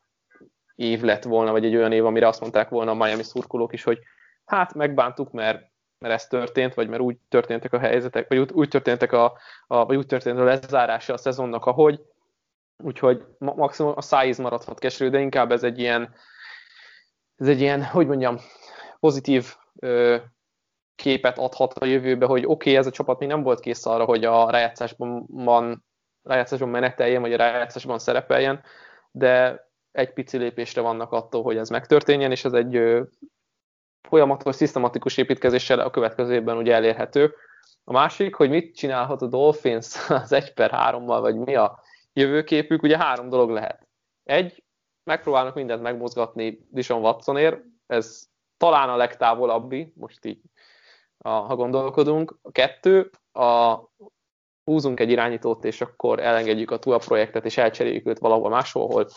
év 0.75 1.01
lett 1.01 1.23
volna, 1.23 1.51
vagy 1.51 1.65
egy 1.65 1.75
olyan 1.75 1.91
év, 1.91 2.05
amire 2.05 2.27
azt 2.27 2.39
mondták 2.39 2.69
volna 2.69 2.91
a 2.91 2.95
Miami 2.95 3.23
szurkolók 3.23 3.73
is, 3.73 3.83
hogy 3.83 3.99
hát 4.45 4.73
megbántuk, 4.73 5.31
mert, 5.31 5.61
mert 5.99 6.13
ez 6.13 6.27
történt, 6.27 6.73
vagy 6.73 6.87
mert 6.87 7.01
úgy 7.01 7.17
történtek 7.29 7.73
a 7.73 7.79
helyzetek, 7.79 8.27
vagy 8.27 8.37
úgy, 8.37 8.51
úgy 8.51 8.67
történtek 8.67 9.11
a, 9.11 9.33
a, 9.67 9.85
vagy 9.85 9.95
úgy 9.95 10.05
történt 10.05 10.39
a 10.39 10.43
lezárása 10.43 11.13
a 11.13 11.17
szezonnak, 11.17 11.65
ahogy, 11.65 11.99
úgyhogy 12.83 13.25
maximum 13.37 13.93
a 13.95 14.01
szájíz 14.01 14.37
maradhat 14.37 14.79
keserű, 14.79 15.09
de 15.09 15.19
inkább 15.19 15.51
ez 15.51 15.63
egy 15.63 15.79
ilyen, 15.79 16.13
ez 17.35 17.47
egy 17.47 17.61
ilyen, 17.61 17.83
hogy 17.83 18.07
mondjam, 18.07 18.37
pozitív 18.99 19.55
ö, 19.79 20.17
képet 20.95 21.37
adhat 21.37 21.73
a 21.73 21.85
jövőbe, 21.85 22.25
hogy 22.25 22.43
oké, 22.45 22.51
okay, 22.51 22.75
ez 22.75 22.87
a 22.87 22.91
csapat 22.91 23.19
még 23.19 23.29
nem 23.29 23.43
volt 23.43 23.59
kész 23.59 23.85
arra, 23.85 24.05
hogy 24.05 24.25
a 24.25 24.49
rájátszásban, 24.49 25.27
rájátszásban 26.23 26.69
meneteljen, 26.69 27.21
vagy 27.21 27.33
a 27.33 27.37
rájátszásban 27.37 27.99
szerepeljen, 27.99 28.63
de 29.11 29.65
egy 29.91 30.13
pici 30.13 30.37
lépésre 30.37 30.81
vannak 30.81 31.11
attól, 31.11 31.43
hogy 31.43 31.57
ez 31.57 31.69
megtörténjen, 31.69 32.31
és 32.31 32.45
ez 32.45 32.53
egy 32.53 33.01
folyamatos, 34.01 34.55
szisztematikus 34.55 35.17
építkezéssel 35.17 35.79
a 35.79 35.89
következő 35.89 36.33
évben 36.33 36.57
ugye 36.57 36.73
elérhető. 36.73 37.33
A 37.83 37.91
másik, 37.91 38.35
hogy 38.35 38.49
mit 38.49 38.75
csinálhat 38.75 39.21
a 39.21 39.27
Dolphins 39.27 40.09
az 40.09 40.31
1 40.31 40.53
per 40.53 40.71
3-mal, 40.73 41.17
vagy 41.21 41.35
mi 41.35 41.55
a 41.55 41.80
jövőképük, 42.13 42.81
ugye 42.81 42.97
három 42.97 43.29
dolog 43.29 43.49
lehet. 43.49 43.87
Egy, 44.23 44.63
megpróbálnak 45.03 45.55
mindent 45.55 45.81
megmozgatni 45.81 46.67
Dishon 46.69 47.01
Watsonért, 47.01 47.61
ez 47.87 48.23
talán 48.57 48.89
a 48.89 48.95
legtávolabbi, 48.95 49.93
most 49.95 50.25
így, 50.25 50.41
ha 51.17 51.55
gondolkodunk. 51.55 52.39
A 52.41 52.51
kettő, 52.51 53.09
a, 53.31 53.77
húzunk 54.63 54.99
egy 54.99 55.09
irányítót, 55.09 55.65
és 55.65 55.81
akkor 55.81 56.19
elengedjük 56.19 56.71
a 56.71 56.79
TUA 56.79 56.97
projektet, 56.97 57.45
és 57.45 57.57
elcseréljük 57.57 58.07
őt 58.07 58.19
valahol 58.19 58.49
máshol, 58.49 58.83
ahol 58.83 59.07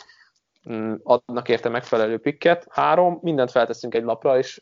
Mm, 0.69 0.93
adnak 1.03 1.49
érte 1.49 1.69
megfelelő 1.69 2.19
pikket. 2.19 2.67
Három, 2.69 3.19
mindent 3.21 3.51
felteszünk 3.51 3.95
egy 3.95 4.03
lapra, 4.03 4.37
és, 4.37 4.61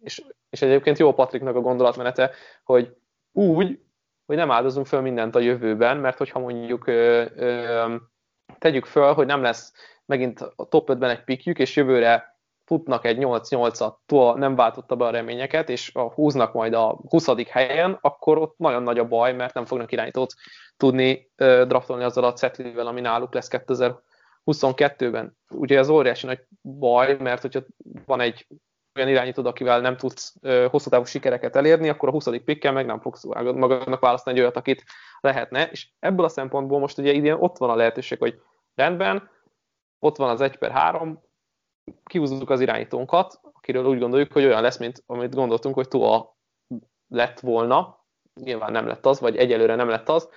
és, 0.00 0.24
és 0.50 0.62
egyébként 0.62 0.98
jó 0.98 1.12
Patriknak 1.14 1.56
a 1.56 1.60
gondolatmenete, 1.60 2.30
hogy 2.64 2.96
úgy, 3.32 3.80
hogy 4.26 4.36
nem 4.36 4.50
áldozunk 4.50 4.86
föl 4.86 5.00
mindent 5.00 5.34
a 5.34 5.40
jövőben, 5.40 5.96
mert 5.96 6.18
hogyha 6.18 6.38
mondjuk 6.38 6.86
ö, 6.86 7.24
ö, 7.36 7.94
tegyük 8.58 8.84
föl, 8.84 9.12
hogy 9.12 9.26
nem 9.26 9.42
lesz 9.42 9.72
megint 10.06 10.40
a 10.40 10.68
top 10.68 10.88
5-ben 10.92 11.10
egy 11.10 11.24
pikjük, 11.24 11.58
és 11.58 11.76
jövőre 11.76 12.36
futnak 12.64 13.04
egy 13.04 13.16
8-8-at, 13.20 14.38
nem 14.38 14.54
váltotta 14.54 14.96
be 14.96 15.04
a 15.04 15.10
reményeket, 15.10 15.68
és 15.68 15.94
a 15.94 16.12
húznak 16.12 16.52
majd 16.52 16.74
a 16.74 17.00
20. 17.08 17.48
helyen, 17.48 17.98
akkor 18.00 18.38
ott 18.38 18.58
nagyon 18.58 18.82
nagy 18.82 18.98
a 18.98 19.08
baj, 19.08 19.32
mert 19.32 19.54
nem 19.54 19.64
fognak 19.64 19.92
irányítót 19.92 20.32
tudni 20.76 21.30
ö, 21.36 21.64
draftolni 21.68 22.04
azzal 22.04 22.24
a 22.24 22.32
cetlivel, 22.32 22.86
ami 22.86 23.00
náluk 23.00 23.34
lesz 23.34 23.48
2000 23.48 24.00
22-ben. 24.44 25.36
Ugye 25.50 25.78
az 25.78 25.88
óriási 25.88 26.26
nagy 26.26 26.44
baj, 26.62 27.16
mert 27.20 27.42
hogyha 27.42 27.60
van 28.06 28.20
egy 28.20 28.46
olyan 28.94 29.08
irányítód, 29.08 29.46
akivel 29.46 29.80
nem 29.80 29.96
tudsz 29.96 30.34
hosszú 30.70 30.90
távú 30.90 31.04
sikereket 31.04 31.56
elérni, 31.56 31.88
akkor 31.88 32.08
a 32.08 32.12
20. 32.12 32.28
pikkel 32.44 32.72
meg 32.72 32.86
nem 32.86 33.00
fogsz 33.00 33.24
magadnak 33.24 34.00
választani 34.00 34.36
egy 34.36 34.42
olyat, 34.42 34.56
akit 34.56 34.84
lehetne. 35.20 35.70
És 35.70 35.88
ebből 35.98 36.24
a 36.24 36.28
szempontból 36.28 36.78
most 36.78 36.98
ugye 36.98 37.12
idén 37.12 37.32
ott 37.32 37.56
van 37.56 37.70
a 37.70 37.74
lehetőség, 37.74 38.18
hogy 38.18 38.40
rendben, 38.74 39.30
ott 39.98 40.16
van 40.16 40.28
az 40.28 40.40
1 40.40 40.56
per 40.56 40.70
3, 40.70 41.22
kihúzzuk 42.04 42.50
az 42.50 42.60
irányítónkat, 42.60 43.40
akiről 43.52 43.84
úgy 43.84 43.98
gondoljuk, 43.98 44.32
hogy 44.32 44.44
olyan 44.44 44.62
lesz, 44.62 44.78
mint 44.78 45.02
amit 45.06 45.34
gondoltunk, 45.34 45.74
hogy 45.74 45.88
Tua 45.88 46.36
lett 47.08 47.40
volna, 47.40 48.00
nyilván 48.40 48.72
nem 48.72 48.86
lett 48.86 49.06
az, 49.06 49.20
vagy 49.20 49.36
egyelőre 49.36 49.74
nem 49.74 49.88
lett 49.88 50.08
az, 50.08 50.28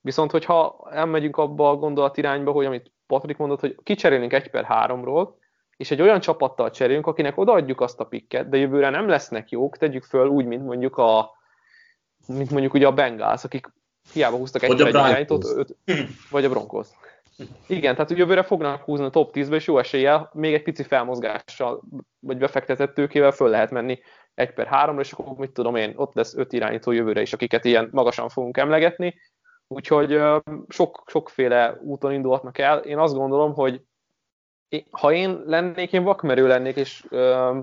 viszont 0.00 0.30
hogyha 0.30 0.88
elmegyünk 0.90 1.36
abba 1.36 1.70
a 1.70 1.76
gondolatirányba, 1.76 2.52
hogy 2.52 2.66
amit 2.66 2.92
Patrik 3.06 3.36
mondott, 3.36 3.60
hogy 3.60 3.76
kicserélünk 3.82 4.32
egy 4.32 4.50
per 4.50 4.64
háromról, 4.64 5.38
és 5.78 5.90
egy 5.90 6.02
olyan 6.02 6.20
csapattal 6.20 6.70
cserélünk, 6.70 7.06
akinek 7.06 7.38
odaadjuk 7.38 7.80
azt 7.80 8.00
a 8.00 8.04
pikket, 8.04 8.48
de 8.48 8.56
jövőre 8.56 8.90
nem 8.90 9.08
lesznek 9.08 9.50
jók, 9.50 9.76
tegyük 9.76 10.04
föl 10.04 10.26
úgy, 10.26 10.44
mint 10.44 10.64
mondjuk 10.64 10.96
a 10.96 11.36
mint 12.26 12.50
mondjuk 12.50 12.74
ugye 12.74 12.86
a 12.86 12.92
Bengals, 12.92 13.44
akik 13.44 13.72
hiába 14.12 14.36
húztak 14.36 14.62
egy, 14.62 14.80
egy 14.80 14.88
irányítót, 14.88 15.66
vagy 16.30 16.44
a 16.44 16.48
Broncos. 16.48 16.88
Igen, 17.66 17.94
tehát 17.94 18.10
jövőre 18.10 18.42
fognak 18.42 18.82
húzni 18.82 19.04
a 19.04 19.10
top 19.10 19.30
10-be, 19.34 19.56
és 19.56 19.66
jó 19.66 19.78
eséllyel 19.78 20.30
még 20.32 20.54
egy 20.54 20.62
pici 20.62 20.82
felmozgással, 20.82 21.82
vagy 22.20 22.38
befektetett 22.38 22.94
tőkével 22.94 23.30
föl 23.30 23.48
lehet 23.48 23.70
menni 23.70 24.00
egy 24.34 24.52
per 24.52 24.66
háromra, 24.66 25.00
és 25.00 25.12
akkor 25.12 25.36
mit 25.36 25.50
tudom 25.50 25.76
én, 25.76 25.92
ott 25.96 26.14
lesz 26.14 26.36
öt 26.36 26.52
irányító 26.52 26.92
jövőre 26.92 27.20
is, 27.20 27.32
akiket 27.32 27.64
ilyen 27.64 27.88
magasan 27.92 28.28
fogunk 28.28 28.56
emlegetni, 28.56 29.14
Úgyhogy 29.70 30.20
sok, 30.68 31.02
sokféle 31.06 31.78
úton 31.82 32.12
indulhatnak 32.12 32.58
el. 32.58 32.78
Én 32.78 32.98
azt 32.98 33.14
gondolom, 33.14 33.54
hogy 33.54 33.82
ha 34.90 35.12
én 35.12 35.42
lennék, 35.46 35.92
én 35.92 36.02
vakmerő 36.02 36.46
lennék, 36.46 36.76
és 36.76 37.04
uh, 37.10 37.56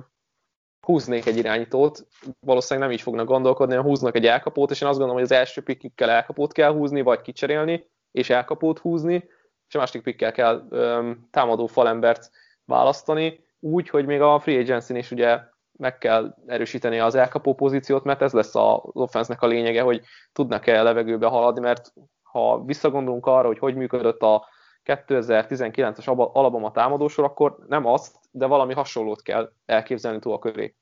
húznék 0.86 1.26
egy 1.26 1.38
irányítót, 1.38 2.08
valószínűleg 2.40 2.88
nem 2.88 2.98
így 2.98 3.04
fognak 3.04 3.28
gondolkodni, 3.28 3.74
hanem 3.74 3.90
húznak 3.90 4.16
egy 4.16 4.26
elkapót, 4.26 4.72
és 4.72 4.82
én 4.82 4.88
azt 4.88 4.98
gondolom, 4.98 5.22
hogy 5.22 5.32
az 5.32 5.38
első 5.38 5.62
pikkikkel 5.62 6.10
elkapót 6.10 6.52
kell 6.52 6.72
húzni, 6.72 7.02
vagy 7.02 7.22
kicserélni, 7.22 7.90
és 8.12 8.30
elkapót 8.30 8.80
húzni, 8.80 9.30
és 9.68 9.76
a 9.76 9.78
másik 9.78 10.02
pikkel 10.02 10.32
kell 10.32 10.68
um, 10.70 11.28
támadó 11.32 11.68
falembert 11.68 12.30
választani, 12.66 13.46
úgy, 13.60 13.90
hogy 13.90 14.06
még 14.06 14.22
a 14.22 14.40
free 14.40 14.60
agency 14.60 14.98
is 14.98 15.12
ugye 15.12 15.40
meg 15.78 15.98
kell 15.98 16.36
erősíteni 16.46 17.00
az 17.00 17.16
elkapó 17.16 17.54
pozíciót, 17.54 18.04
mert 18.04 18.22
ez 18.22 18.34
lesz 18.34 18.56
az 18.56 18.80
offense 18.84 19.36
a 19.40 19.46
lényege, 19.46 19.82
hogy 19.82 20.02
tudnak-e 20.34 20.82
levegőbe 20.82 21.28
haladni, 21.28 21.62
mert 21.62 21.94
ha 22.22 22.64
visszagondolunk 22.64 23.26
arra, 23.26 23.48
hogy 23.48 23.60
hogy 23.60 23.76
működött 23.76 24.22
a 24.22 24.48
2019-es 24.86 26.32
Alabama 26.34 26.72
támadósor, 26.72 27.24
akkor 27.24 27.58
nem 27.68 27.86
azt 27.86 28.16
de 28.36 28.46
valami 28.46 28.74
hasonlót 28.74 29.22
kell 29.22 29.52
elképzelni 29.66 30.20
túl 30.20 30.34
a 30.34 30.40
köré. 30.40 30.76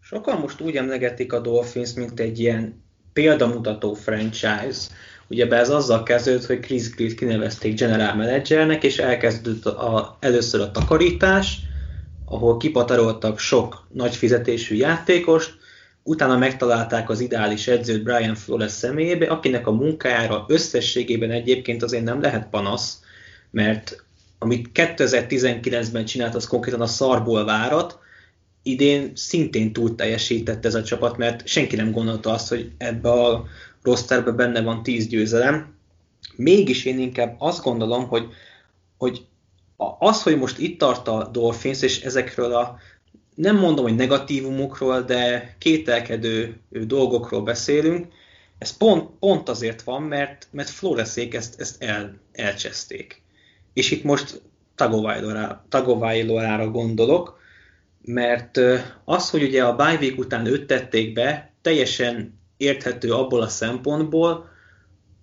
Sokan 0.00 0.40
most 0.40 0.60
úgy 0.60 0.76
emlegetik 0.76 1.32
a 1.32 1.40
Dolphins, 1.40 1.94
mint 1.94 2.20
egy 2.20 2.38
ilyen 2.38 2.84
példamutató 3.12 3.94
franchise. 3.94 4.88
Ugye 5.28 5.48
ez 5.48 5.70
azzal 5.70 6.02
kezdődött, 6.02 6.46
hogy 6.46 6.60
Chris 6.60 6.90
Greer 6.90 7.14
kinevezték 7.14 7.78
general 7.78 8.14
managernek, 8.14 8.84
és 8.84 8.98
elkezdődött 8.98 9.64
a, 9.64 10.16
először 10.20 10.60
a 10.60 10.70
takarítás, 10.70 11.58
ahol 12.24 12.56
kipataroltak 12.56 13.38
sok 13.38 13.86
nagy 13.92 14.16
fizetésű 14.16 14.74
játékost, 14.74 15.58
utána 16.04 16.36
megtalálták 16.36 17.10
az 17.10 17.20
ideális 17.20 17.66
edzőt 17.66 18.02
Brian 18.02 18.34
Flores 18.34 18.72
személyébe, 18.72 19.26
akinek 19.26 19.66
a 19.66 19.72
munkájára 19.72 20.44
összességében 20.48 21.30
egyébként 21.30 21.82
azért 21.82 22.04
nem 22.04 22.20
lehet 22.20 22.48
panasz, 22.50 23.00
mert 23.50 24.04
amit 24.38 24.70
2019-ben 24.74 26.04
csinált, 26.04 26.34
az 26.34 26.46
konkrétan 26.46 26.80
a 26.80 26.86
szarból 26.86 27.44
várat, 27.44 27.98
idén 28.62 29.12
szintén 29.14 29.72
túl 29.72 29.94
teljesített 29.94 30.64
ez 30.64 30.74
a 30.74 30.82
csapat, 30.82 31.16
mert 31.16 31.46
senki 31.46 31.76
nem 31.76 31.92
gondolta 31.92 32.32
azt, 32.32 32.48
hogy 32.48 32.70
ebbe 32.78 33.10
a 33.10 33.44
rosterbe 33.82 34.30
benne 34.30 34.62
van 34.62 34.82
10 34.82 35.06
győzelem. 35.06 35.74
Mégis 36.36 36.84
én 36.84 36.98
inkább 36.98 37.36
azt 37.38 37.62
gondolom, 37.62 38.08
hogy, 38.08 38.26
hogy 38.98 39.26
az, 39.98 40.22
hogy 40.22 40.38
most 40.38 40.58
itt 40.58 40.78
tart 40.78 41.08
a 41.08 41.28
Dolphins, 41.32 41.82
és 41.82 42.00
ezekről 42.00 42.54
a 42.54 42.78
nem 43.34 43.56
mondom, 43.56 43.84
hogy 43.84 43.94
negatívumokról, 43.94 45.02
de 45.02 45.54
kételkedő 45.58 46.60
dolgokról 46.70 47.42
beszélünk, 47.42 48.06
ez 48.58 48.76
pont, 48.76 49.10
pont 49.18 49.48
azért 49.48 49.82
van, 49.82 50.02
mert, 50.02 50.48
mert 50.50 50.68
Floreszék 50.68 51.34
ezt, 51.34 51.60
ezt 51.60 51.82
el, 51.82 52.20
elcseszték. 52.32 53.22
És 53.72 53.90
itt 53.90 54.04
most 54.04 54.42
Tagovailorára 55.68 56.70
gondolok, 56.70 57.38
mert 58.04 58.60
az, 59.04 59.30
hogy 59.30 59.42
ugye 59.42 59.64
a 59.64 59.76
bye 59.76 60.12
után 60.16 60.46
őt 60.46 60.66
tették 60.66 61.12
be, 61.12 61.52
teljesen 61.62 62.40
érthető 62.56 63.12
abból 63.12 63.40
a 63.40 63.48
szempontból, 63.48 64.52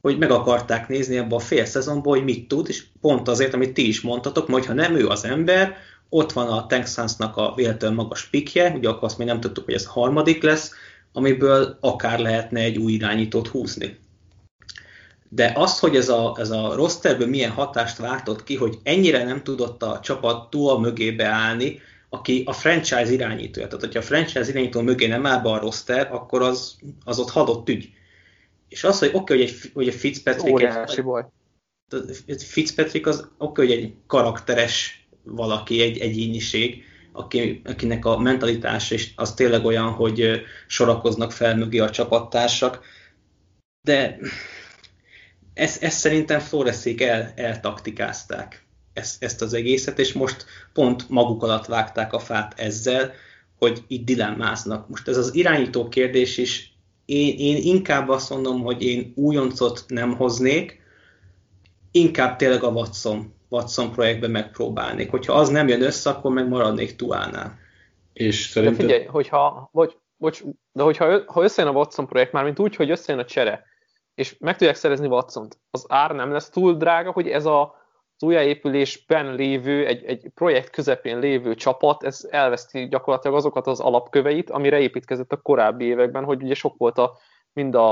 hogy 0.02 0.18
meg 0.18 0.32
akarták 0.32 0.88
nézni 0.88 1.18
ebbe 1.18 1.36
a 1.36 1.40
fél 1.40 1.66
szezonból, 1.66 2.16
hogy 2.16 2.24
mit 2.24 2.48
tud, 2.48 2.70
és 2.70 2.84
pont 3.02 3.28
azért, 3.28 3.54
amit 3.54 3.74
ti 3.74 3.88
is 3.88 4.02
mondtatok, 4.02 4.50
hogy 4.50 4.66
ha 4.66 4.74
nem 4.74 4.96
ő 4.96 5.08
az 5.08 5.26
ember, 5.26 5.76
ott 6.14 6.32
van 6.32 6.48
a 6.48 6.66
Texansnak 6.66 7.38
a 7.38 7.54
véletlenül 7.56 7.98
magas 7.98 8.26
pikje, 8.26 8.70
ugye 8.70 8.90
akkor 8.90 9.04
azt 9.04 9.18
még 9.18 9.28
nem 9.28 9.40
tudtuk, 9.40 9.66
hogy 9.66 9.74
ez 9.74 9.86
harmadik 9.86 10.44
lesz, 10.44 10.72
amiből 11.14 11.78
akár 11.80 12.20
lehetne 12.20 12.60
egy 12.60 12.78
új 12.78 12.92
irányítót 12.92 13.48
húzni. 13.48 14.00
De 15.30 15.52
az, 15.56 15.80
hogy 15.80 15.96
ez 15.96 16.10
a, 16.10 16.36
ez 16.40 16.50
a 16.50 16.76
rosterből 16.76 17.28
milyen 17.28 17.52
hatást 17.52 17.98
váltott 17.98 18.44
ki, 18.44 18.56
hogy 18.56 18.78
ennyire 18.84 19.24
nem 19.24 19.44
tudott 19.44 19.84
a 19.84 20.00
csapat 20.00 20.50
túl 20.50 20.80
mögébe 20.80 21.26
állni, 21.26 21.80
aki 22.10 22.44
a 22.46 22.54
franchise 22.54 23.12
irányítója. 23.12 23.68
Tehát, 23.68 23.84
hogyha 23.84 24.00
a 24.00 24.04
franchise 24.04 24.50
irányító 24.50 24.82
mögé 24.82 25.08
nem 25.08 25.26
áll 25.26 25.42
be 25.42 25.50
a 25.50 25.60
roster, 25.60 26.14
akkor 26.14 26.42
az, 26.42 26.78
az 27.06 27.20
ott 27.20 27.30
hadott 27.30 27.70
ügy. 27.70 27.90
És 28.68 28.84
az, 28.84 29.00
hogy 29.00 29.10
oké, 29.14 29.18
okay, 29.18 29.38
hogy, 29.38 29.46
egy, 29.46 29.72
hogy 29.74 29.88
a 29.88 29.92
Fitzpatrick... 29.92 30.54
Óriási 30.54 30.98
egy, 30.98 31.04
baj. 31.04 31.26
Fitzpatrick 32.38 33.08
az 33.08 33.20
oké, 33.20 33.32
okay, 33.38 33.68
hogy 33.68 33.76
egy 33.76 33.94
karakteres 34.08 35.01
valaki, 35.24 35.82
egy 35.82 35.98
egyéniség, 35.98 36.84
aki, 37.12 37.62
akinek 37.66 38.06
a 38.06 38.18
mentalitás 38.18 38.92
és 38.92 39.12
az 39.16 39.34
tényleg 39.34 39.66
olyan, 39.66 39.92
hogy 39.92 40.42
sorakoznak 40.68 41.32
fel 41.32 41.56
mögé 41.56 41.80
a 41.80 41.90
csapattársak, 41.90 42.86
de 43.82 44.18
ezt, 45.54 45.84
ezt 45.84 45.98
szerintem 46.00 46.40
Floreszék 46.40 47.02
el, 47.02 47.34
eltaktikázták 47.36 48.66
ezt, 48.94 49.24
ezt 49.24 49.42
az 49.42 49.54
egészet, 49.54 50.00
és 50.00 50.14
most 50.14 50.46
pont 50.74 51.10
maguk 51.10 51.44
alatt 51.44 51.66
vágták 51.66 52.14
a 52.14 52.20
fát 52.20 52.60
ezzel, 52.60 53.14
hogy 53.58 53.84
itt 53.88 54.06
dilemmáznak. 54.06 54.90
Most 54.90 55.08
ez 55.08 55.18
az 55.18 55.36
irányító 55.36 55.88
kérdés 55.88 56.38
is, 56.38 56.74
én, 57.06 57.38
én 57.38 57.58
inkább 57.58 58.10
azt 58.10 58.30
mondom, 58.30 58.62
hogy 58.62 58.84
én 58.84 59.12
újoncot 59.16 59.84
nem 59.88 60.16
hoznék, 60.16 60.80
inkább 61.92 62.36
tényleg 62.36 62.64
a 62.64 62.70
Watson, 62.70 63.34
Watson 63.52 63.92
projektbe 63.92 64.28
megpróbálnék. 64.28 65.10
Hogyha 65.10 65.34
az 65.34 65.50
nem 65.50 65.68
jön 65.68 65.82
össze, 65.82 66.10
akkor 66.10 66.32
meg 66.32 66.48
maradnék 66.48 66.96
Tuánál. 66.96 67.58
És 68.14 68.46
szerintem... 68.46 68.78
De 68.78 68.94
figyelj, 68.94 69.06
hogyha, 69.06 69.70
vagy, 69.72 69.98
bocs, 70.18 70.44
de 70.72 70.84
hogyha 70.84 71.22
ha 71.26 71.44
összejön 71.44 71.72
a 71.72 71.78
Watson 71.78 72.08
projekt, 72.08 72.32
már 72.32 72.44
mint 72.44 72.60
úgy, 72.60 72.76
hogy 72.76 72.90
összejön 72.90 73.22
a 73.22 73.26
csere, 73.26 73.66
és 74.16 74.38
meg 74.40 74.58
tudják 74.58 74.76
szerezni 74.76 75.08
watson 75.08 75.48
az 75.70 75.86
ár 75.88 76.12
nem 76.12 76.32
lesz 76.32 76.50
túl 76.50 76.74
drága, 76.74 77.12
hogy 77.12 77.28
ez 77.28 77.46
a 77.46 77.80
az 78.16 78.28
újjáépülésben 78.28 79.36
lévő, 79.36 79.86
egy, 79.86 80.04
egy 80.04 80.32
projekt 80.34 80.70
közepén 80.70 81.20
lévő 81.20 81.56
csapat, 81.56 82.04
ez 82.04 82.28
elveszti 82.30 82.88
gyakorlatilag 82.88 83.38
azokat 83.38 83.68
az 83.68 83.80
alapköveit, 83.80 84.50
amire 84.50 84.80
építkezett 84.80 85.32
a 85.32 85.42
korábbi 85.42 85.86
években, 85.86 86.24
hogy 86.24 86.44
ugye 86.44 86.54
sok 86.54 86.78
volt 86.78 86.98
a, 86.98 87.18
mind 87.54 87.76
a, 87.76 87.92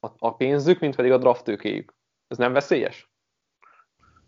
a, 0.00 0.08
a 0.18 0.34
pénzük, 0.34 0.80
mind 0.80 0.96
pedig 0.96 1.12
a 1.12 1.18
draftőkéjük. 1.18 1.94
Ez 2.28 2.36
nem 2.36 2.52
veszélyes? 2.52 3.07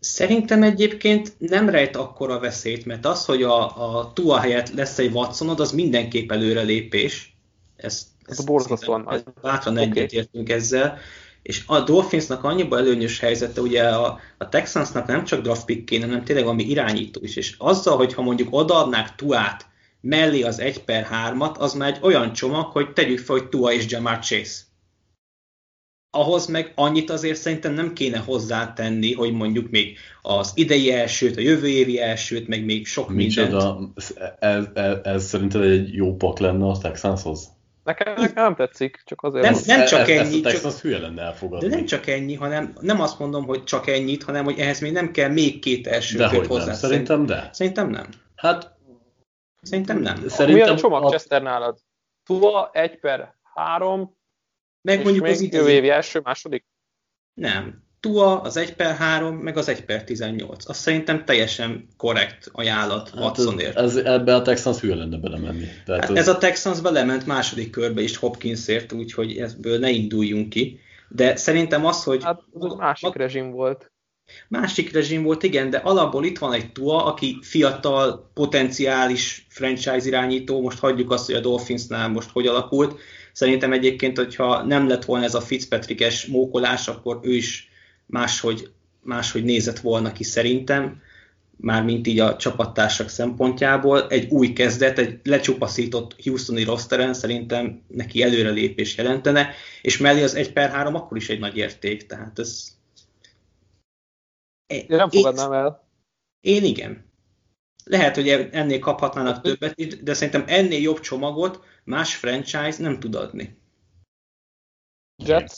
Szerintem 0.03 0.63
egyébként 0.63 1.33
nem 1.37 1.69
rejt 1.69 1.95
akkora 1.95 2.39
veszélyt, 2.39 2.85
mert 2.85 3.05
az, 3.05 3.25
hogy 3.25 3.43
a, 3.43 3.97
a 3.97 4.13
Tua 4.13 4.39
helyett 4.39 4.73
lesz 4.73 4.97
egy 4.97 5.13
Watsonod, 5.13 5.59
az 5.59 5.71
mindenképp 5.71 6.31
előrelépés. 6.31 7.35
Ez, 7.75 8.07
ez, 8.25 8.39
ez 8.39 8.45
borzasztóan. 8.45 9.23
Bátran 9.41 9.73
okay. 9.73 9.85
egyetértünk 9.85 10.49
ezzel. 10.49 10.97
És 11.41 11.63
a 11.65 11.79
Dolphinsnak 11.79 12.43
annyiban 12.43 12.79
előnyös 12.79 13.19
helyzete, 13.19 13.61
ugye 13.61 13.83
a, 13.83 14.19
a 14.37 14.49
Texansnak 14.49 15.07
nem 15.07 15.23
csak 15.23 15.41
draft 15.41 15.65
pick 15.65 15.85
kéne, 15.85 16.05
hanem 16.05 16.23
tényleg 16.23 16.45
ami 16.45 16.63
irányító 16.63 17.19
is. 17.23 17.35
És 17.35 17.55
azzal, 17.57 17.97
hogyha 17.97 18.21
mondjuk 18.21 18.47
odaadnák 18.51 19.15
Tuát 19.15 19.65
mellé 19.99 20.41
az 20.41 20.59
1 20.59 20.83
per 20.83 21.07
3-at, 21.11 21.57
az 21.57 21.73
már 21.73 21.93
egy 21.93 21.99
olyan 22.01 22.33
csomag, 22.33 22.71
hogy 22.71 22.93
tegyük 22.93 23.19
fel, 23.19 23.35
hogy 23.35 23.49
Tua 23.49 23.73
és 23.73 23.85
Jamar 23.87 24.19
Chase. 24.19 24.61
Ahhoz 26.11 26.45
meg 26.45 26.71
annyit 26.75 27.09
azért 27.09 27.39
szerintem 27.39 27.73
nem 27.73 27.93
kéne 27.93 28.17
hozzátenni, 28.17 29.13
hogy 29.13 29.33
mondjuk 29.33 29.69
még 29.69 29.97
az 30.21 30.51
idei 30.55 30.91
elsőt, 30.91 31.37
a 31.37 31.41
jövő 31.41 31.67
évi 31.67 31.99
elsőt, 31.99 32.47
meg 32.47 32.65
még 32.65 32.87
sok 32.87 33.09
Micsoda, 33.09 33.73
mindent. 33.73 33.97
Ez, 33.97 34.13
ez, 34.39 34.65
ez, 34.73 34.97
ez 35.03 35.23
szerinted 35.25 35.61
egy 35.61 35.93
jó 35.93 36.15
pak 36.15 36.39
lenne 36.39 36.65
a 36.65 36.77
Texanshoz? 36.77 37.49
Nekem, 37.83 38.13
nekem 38.17 38.43
nem 38.43 38.55
tetszik, 38.55 39.01
csak 39.05 39.21
azért. 39.21 39.43
Nem, 39.43 39.59
nem 39.65 39.85
csak 39.85 40.09
e- 40.09 40.19
ennyi. 40.19 40.45
Ezt 40.45 40.65
a 40.65 40.71
csak, 40.71 40.79
hülye 40.79 40.99
lenne 40.99 41.21
elfogadni. 41.21 41.69
De 41.69 41.75
nem 41.75 41.85
csak 41.85 42.07
ennyi, 42.07 42.33
hanem 42.33 42.73
nem 42.79 43.01
azt 43.01 43.19
mondom, 43.19 43.45
hogy 43.45 43.63
csak 43.63 43.87
ennyit, 43.87 44.23
hanem 44.23 44.43
hogy 44.43 44.59
ehhez 44.59 44.79
még 44.79 44.91
nem 44.91 45.11
kell 45.11 45.29
még 45.29 45.59
két 45.59 45.87
első 45.87 46.17
de 46.17 46.27
hogy 46.27 46.47
hozzá. 46.47 46.65
Nem. 46.65 46.75
Szerintem 46.75 47.25
de. 47.25 47.49
Szerintem 47.51 47.89
nem. 47.89 48.07
Hát 48.35 48.79
Szerintem 49.61 49.99
nem. 49.99 50.27
Szerintem 50.27 50.65
Mi 50.65 50.71
a 50.71 50.75
csomag, 50.75 51.03
a... 51.03 51.09
Chester 51.09 51.41
nálad? 51.41 51.77
Tua, 52.25 52.69
egy 52.73 52.99
per 52.99 53.35
három, 53.53 54.17
meg 54.81 54.97
és 54.97 55.03
mondjuk 55.03 55.23
még 55.23 55.33
az 55.33 55.41
idő 55.41 55.69
évi 55.69 55.89
első, 55.89 56.19
második? 56.23 56.65
Nem. 57.33 57.89
Tua, 57.99 58.41
az 58.41 58.57
1 58.57 58.75
per 58.75 58.95
3, 58.95 59.35
meg 59.35 59.57
az 59.57 59.67
1 59.67 59.85
per 59.85 60.03
18. 60.03 60.69
Azt 60.69 60.79
szerintem 60.79 61.25
teljesen 61.25 61.87
korrekt 61.97 62.49
ajánlat 62.51 63.09
hát 63.09 63.19
Watsonért. 63.19 63.77
Ez, 63.77 63.95
ez, 63.95 64.05
ebbe 64.05 64.35
a 64.35 64.41
Texans 64.41 64.79
hülye 64.79 64.95
lenne 64.95 65.17
belemenni. 65.17 65.65
Tehát 65.85 66.01
hát 66.01 66.09
az... 66.09 66.17
Ez 66.17 66.27
a 66.27 66.37
Texans 66.37 66.81
belement 66.81 67.25
második 67.25 67.69
körbe 67.69 68.01
is 68.01 68.17
Hopkinsért, 68.17 68.91
úgyhogy 68.91 69.37
ebből 69.37 69.79
ne 69.79 69.89
induljunk 69.89 70.49
ki. 70.49 70.79
De 71.09 71.35
szerintem 71.35 71.85
az, 71.85 72.03
hogy... 72.03 72.23
Hát 72.23 72.41
az 72.53 72.73
másik 72.73 73.09
a, 73.09 73.17
rezsim 73.17 73.51
volt. 73.51 73.91
Másik 74.47 74.91
rezsim 74.91 75.23
volt, 75.23 75.43
igen, 75.43 75.69
de 75.69 75.77
alapból 75.77 76.25
itt 76.25 76.37
van 76.37 76.53
egy 76.53 76.71
Tua, 76.71 77.05
aki 77.05 77.37
fiatal, 77.41 78.31
potenciális 78.33 79.45
franchise 79.49 80.07
irányító, 80.07 80.61
most 80.61 80.79
hagyjuk 80.79 81.11
azt, 81.11 81.25
hogy 81.25 81.35
a 81.35 81.39
Dolphinsnál 81.39 82.09
most 82.09 82.29
hogy 82.29 82.47
alakult. 82.47 82.99
Szerintem 83.33 83.73
egyébként, 83.73 84.17
hogyha 84.17 84.63
nem 84.63 84.87
lett 84.87 85.05
volna 85.05 85.25
ez 85.25 85.35
a 85.35 85.41
Fitzpatrick-es 85.41 86.25
mókolás, 86.25 86.87
akkor 86.87 87.19
ő 87.23 87.33
is 87.33 87.69
máshogy, 88.05 88.71
máshogy 89.01 89.43
nézett 89.43 89.79
volna 89.79 90.11
ki 90.11 90.23
szerintem, 90.23 91.01
mármint 91.57 92.07
így 92.07 92.19
a 92.19 92.35
csapattársak 92.35 93.09
szempontjából. 93.09 94.07
Egy 94.07 94.29
új 94.29 94.53
kezdet, 94.53 94.99
egy 94.99 95.19
lecsupaszított 95.23 96.21
Houstoni 96.23 96.63
rosteren 96.63 97.13
szerintem 97.13 97.81
neki 97.87 98.23
előrelépés 98.23 98.97
jelentene, 98.97 99.53
és 99.81 99.97
mellé 99.97 100.23
az 100.23 100.35
1 100.35 100.53
per 100.53 100.69
3 100.69 100.95
akkor 100.95 101.17
is 101.17 101.29
egy 101.29 101.39
nagy 101.39 101.57
érték, 101.57 102.05
tehát 102.05 102.39
ez... 102.39 102.79
Én 104.67 104.85
nem 104.87 105.09
fogadnám 105.09 105.51
el. 105.51 105.87
Én 106.41 106.63
igen. 106.63 107.10
Lehet, 107.83 108.15
hogy 108.15 108.29
ennél 108.29 108.79
kaphatnának 108.79 109.41
többet, 109.41 110.03
de 110.03 110.13
szerintem 110.13 110.43
ennél 110.47 110.81
jobb 110.81 110.99
csomagot 110.99 111.63
más 111.83 112.15
franchise 112.15 112.75
nem 112.77 112.99
tud 112.99 113.15
adni. 113.15 113.59
Jets? 115.23 115.53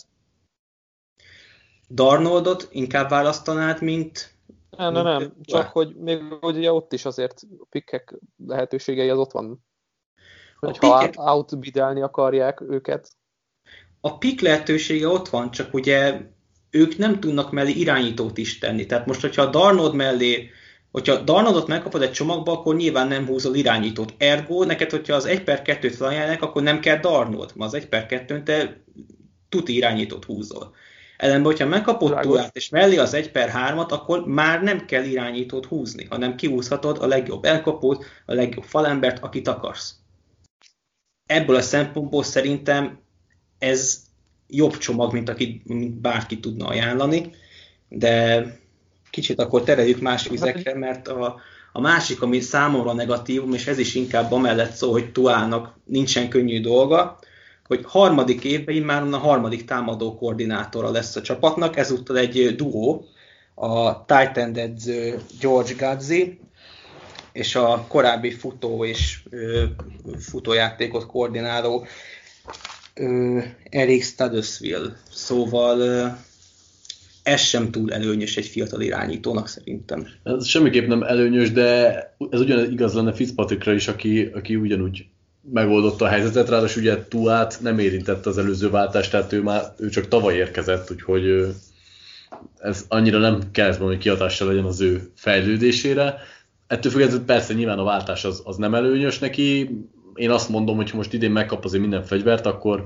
Darnoldot 1.89 2.67
inkább 2.71 3.09
választanád, 3.09 3.81
mint... 3.81 4.31
Nem, 4.69 4.93
nem, 4.93 5.03
nem. 5.03 5.33
Csak 5.41 5.67
hogy 5.67 5.95
még 5.95 6.21
ugye 6.41 6.71
ott 6.71 6.93
is 6.93 7.05
azért 7.05 7.41
a 7.59 7.65
pikkek 7.69 8.15
lehetőségei 8.47 9.09
az 9.09 9.17
ott 9.17 9.31
van. 9.31 9.65
Hogyha 10.59 10.97
pikkek... 10.97 11.19
outbidelni 11.19 12.01
akarják 12.01 12.61
őket. 12.61 13.09
A 14.01 14.17
pick 14.17 14.41
lehetősége 14.41 15.07
ott 15.07 15.29
van, 15.29 15.51
csak 15.51 15.73
ugye 15.73 16.21
ők 16.69 16.97
nem 16.97 17.19
tudnak 17.19 17.51
mellé 17.51 17.71
irányítót 17.71 18.37
is 18.37 18.57
tenni. 18.57 18.85
Tehát 18.85 19.05
most, 19.05 19.21
hogyha 19.21 19.41
a 19.41 19.49
Darnold 19.49 19.93
mellé 19.93 20.49
Hogyha 20.93 21.17
Darnoldot 21.17 21.67
megkapod 21.67 22.01
egy 22.01 22.11
csomagba, 22.11 22.51
akkor 22.51 22.75
nyilván 22.75 23.07
nem 23.07 23.25
húzol 23.25 23.55
irányítót. 23.55 24.13
Ergo, 24.17 24.63
neked, 24.63 24.89
hogyha 24.91 25.15
az 25.15 25.25
1 25.25 25.43
per 25.43 25.61
2-t 25.65 25.93
felajánlják, 25.97 26.41
akkor 26.41 26.63
nem 26.63 26.79
kell 26.79 26.97
Darnold, 26.97 27.51
mert 27.55 27.73
az 27.73 27.73
1 27.73 27.87
per 27.87 28.05
2 28.05 28.43
te 28.43 28.83
tuti 29.49 29.75
irányítót 29.75 30.25
húzol. 30.25 30.75
Ellenben, 31.17 31.51
hogyha 31.51 31.67
megkapod 31.67 32.19
túlát, 32.19 32.55
és 32.55 32.69
mellé 32.69 32.97
az 32.97 33.13
1 33.13 33.31
per 33.31 33.51
3-at, 33.55 33.89
akkor 33.89 34.27
már 34.27 34.63
nem 34.63 34.85
kell 34.85 35.03
irányítót 35.03 35.65
húzni, 35.65 36.05
hanem 36.09 36.35
kihúzhatod 36.35 36.97
a 36.97 37.07
legjobb 37.07 37.45
elkapót, 37.45 38.05
a 38.25 38.33
legjobb 38.33 38.63
falembert, 38.63 39.23
akit 39.23 39.47
akarsz. 39.47 39.95
Ebből 41.25 41.55
a 41.55 41.61
szempontból 41.61 42.23
szerintem 42.23 42.99
ez 43.57 44.01
jobb 44.47 44.77
csomag, 44.77 45.13
mint 45.13 45.29
akit 45.29 45.65
mint 45.65 45.93
bárki 45.93 46.39
tudna 46.39 46.67
ajánlani, 46.67 47.33
de 47.89 48.45
kicsit 49.13 49.39
akkor 49.39 49.63
tereljük 49.63 49.99
más 49.99 50.27
vizekre, 50.27 50.75
mert 50.75 51.07
a, 51.07 51.39
a 51.71 51.81
másik, 51.81 52.21
ami 52.21 52.39
számomra 52.39 52.93
negatívum, 52.93 53.53
és 53.53 53.67
ez 53.67 53.77
is 53.77 53.95
inkább 53.95 54.31
amellett 54.31 54.71
szó, 54.71 54.91
hogy 54.91 55.11
Tuának 55.11 55.75
nincsen 55.85 56.29
könnyű 56.29 56.61
dolga, 56.61 57.19
hogy 57.67 57.81
harmadik 57.83 58.43
évben 58.43 58.75
már 58.75 59.03
a 59.03 59.17
harmadik 59.17 59.65
támadó 59.65 60.15
koordinátora 60.15 60.91
lesz 60.91 61.15
a 61.15 61.21
csapatnak, 61.21 61.77
ezúttal 61.77 62.17
egy 62.17 62.55
duó, 62.55 63.05
a 63.53 64.05
Titan 64.05 64.57
edző 64.57 65.21
George 65.39 65.73
Gazzi, 65.77 66.39
és 67.31 67.55
a 67.55 67.85
korábbi 67.87 68.31
futó 68.31 68.85
és 68.85 69.19
ö, 69.29 69.63
futójátékot 70.19 71.05
koordináló 71.05 71.85
ö, 72.93 73.39
Eric 73.69 74.05
Stadusville. 74.05 74.97
Szóval 75.11 75.79
ez 77.23 77.41
sem 77.41 77.71
túl 77.71 77.93
előnyös 77.93 78.37
egy 78.37 78.45
fiatal 78.45 78.81
irányítónak 78.81 79.47
szerintem. 79.47 80.07
Ez 80.23 80.45
semmiképp 80.45 80.87
nem 80.87 81.03
előnyös, 81.03 81.51
de 81.51 81.97
ez 82.29 82.39
ugyanez 82.39 82.69
igaz 82.69 82.93
lenne 82.93 83.13
Fitzpatrickra 83.13 83.73
is, 83.73 83.87
aki, 83.87 84.29
aki 84.33 84.55
ugyanúgy 84.55 85.05
megoldotta 85.51 86.05
a 86.05 86.07
helyzetet, 86.07 86.49
ráadásul 86.49 86.81
ugye 86.81 87.05
Tuát 87.07 87.59
nem 87.61 87.79
érintette 87.79 88.29
az 88.29 88.37
előző 88.37 88.69
váltást, 88.69 89.11
tehát 89.11 89.33
ő 89.33 89.41
már 89.41 89.63
ő 89.77 89.89
csak 89.89 90.07
tavaly 90.07 90.35
érkezett, 90.35 90.91
úgyhogy 90.91 91.53
ez 92.59 92.85
annyira 92.87 93.17
nem 93.17 93.41
kell, 93.51 93.75
hogy 93.75 93.97
kihatással 93.97 94.47
legyen 94.47 94.63
az 94.63 94.81
ő 94.81 95.11
fejlődésére. 95.15 96.17
Ettől 96.67 96.91
függetlenül 96.91 97.25
persze 97.25 97.53
nyilván 97.53 97.79
a 97.79 97.83
váltás 97.83 98.25
az, 98.25 98.41
az 98.45 98.57
nem 98.57 98.75
előnyös 98.75 99.19
neki. 99.19 99.69
Én 100.15 100.29
azt 100.29 100.49
mondom, 100.49 100.75
hogy 100.75 100.91
most 100.93 101.13
idén 101.13 101.31
megkap 101.31 101.65
azért 101.65 101.81
minden 101.81 102.03
fegyvert, 102.03 102.45
akkor, 102.45 102.83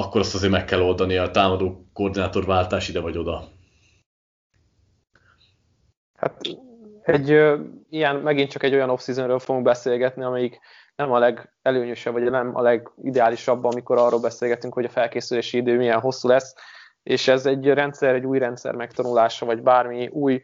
akkor 0.00 0.20
azt 0.20 0.34
azért 0.34 0.52
meg 0.52 0.64
kell 0.64 0.80
oldani 0.80 1.16
a 1.16 1.30
támadó 1.30 1.86
koordinátor 1.92 2.44
váltás 2.44 2.88
ide 2.88 3.00
vagy 3.00 3.18
oda. 3.18 3.48
Hát 6.18 6.40
egy 7.02 7.28
ilyen, 7.90 8.16
megint 8.16 8.50
csak 8.50 8.62
egy 8.62 8.74
olyan 8.74 8.90
off-seasonről 8.90 9.38
fogunk 9.38 9.64
beszélgetni, 9.64 10.22
amelyik 10.22 10.58
nem 10.96 11.12
a 11.12 11.18
legelőnyösebb, 11.18 12.12
vagy 12.12 12.30
nem 12.30 12.56
a 12.56 12.60
legideálisabb, 12.60 13.64
amikor 13.64 13.98
arról 13.98 14.20
beszélgetünk, 14.20 14.74
hogy 14.74 14.84
a 14.84 14.88
felkészülési 14.88 15.56
idő 15.56 15.76
milyen 15.76 16.00
hosszú 16.00 16.28
lesz, 16.28 16.54
és 17.02 17.28
ez 17.28 17.46
egy 17.46 17.66
rendszer, 17.66 18.14
egy 18.14 18.26
új 18.26 18.38
rendszer 18.38 18.74
megtanulása, 18.74 19.46
vagy 19.46 19.62
bármi 19.62 20.06
új 20.06 20.42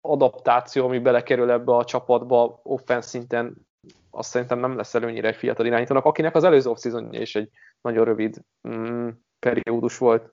adaptáció, 0.00 0.84
ami 0.84 0.98
belekerül 0.98 1.50
ebbe 1.50 1.76
a 1.76 1.84
csapatba 1.84 2.60
offense 2.62 3.08
szinten, 3.08 3.68
azt 4.10 4.30
szerintem 4.30 4.58
nem 4.58 4.76
lesz 4.76 4.94
előnyire 4.94 5.28
egy 5.28 5.36
fiatal 5.36 5.66
irányítónak, 5.66 6.04
akinek 6.04 6.34
az 6.34 6.44
előző 6.44 6.70
off 6.70 6.84
is 7.10 7.34
egy 7.34 7.50
nagyon 7.82 8.04
rövid 8.04 8.44
mm, 8.68 9.08
periódus 9.38 9.98
volt. 9.98 10.32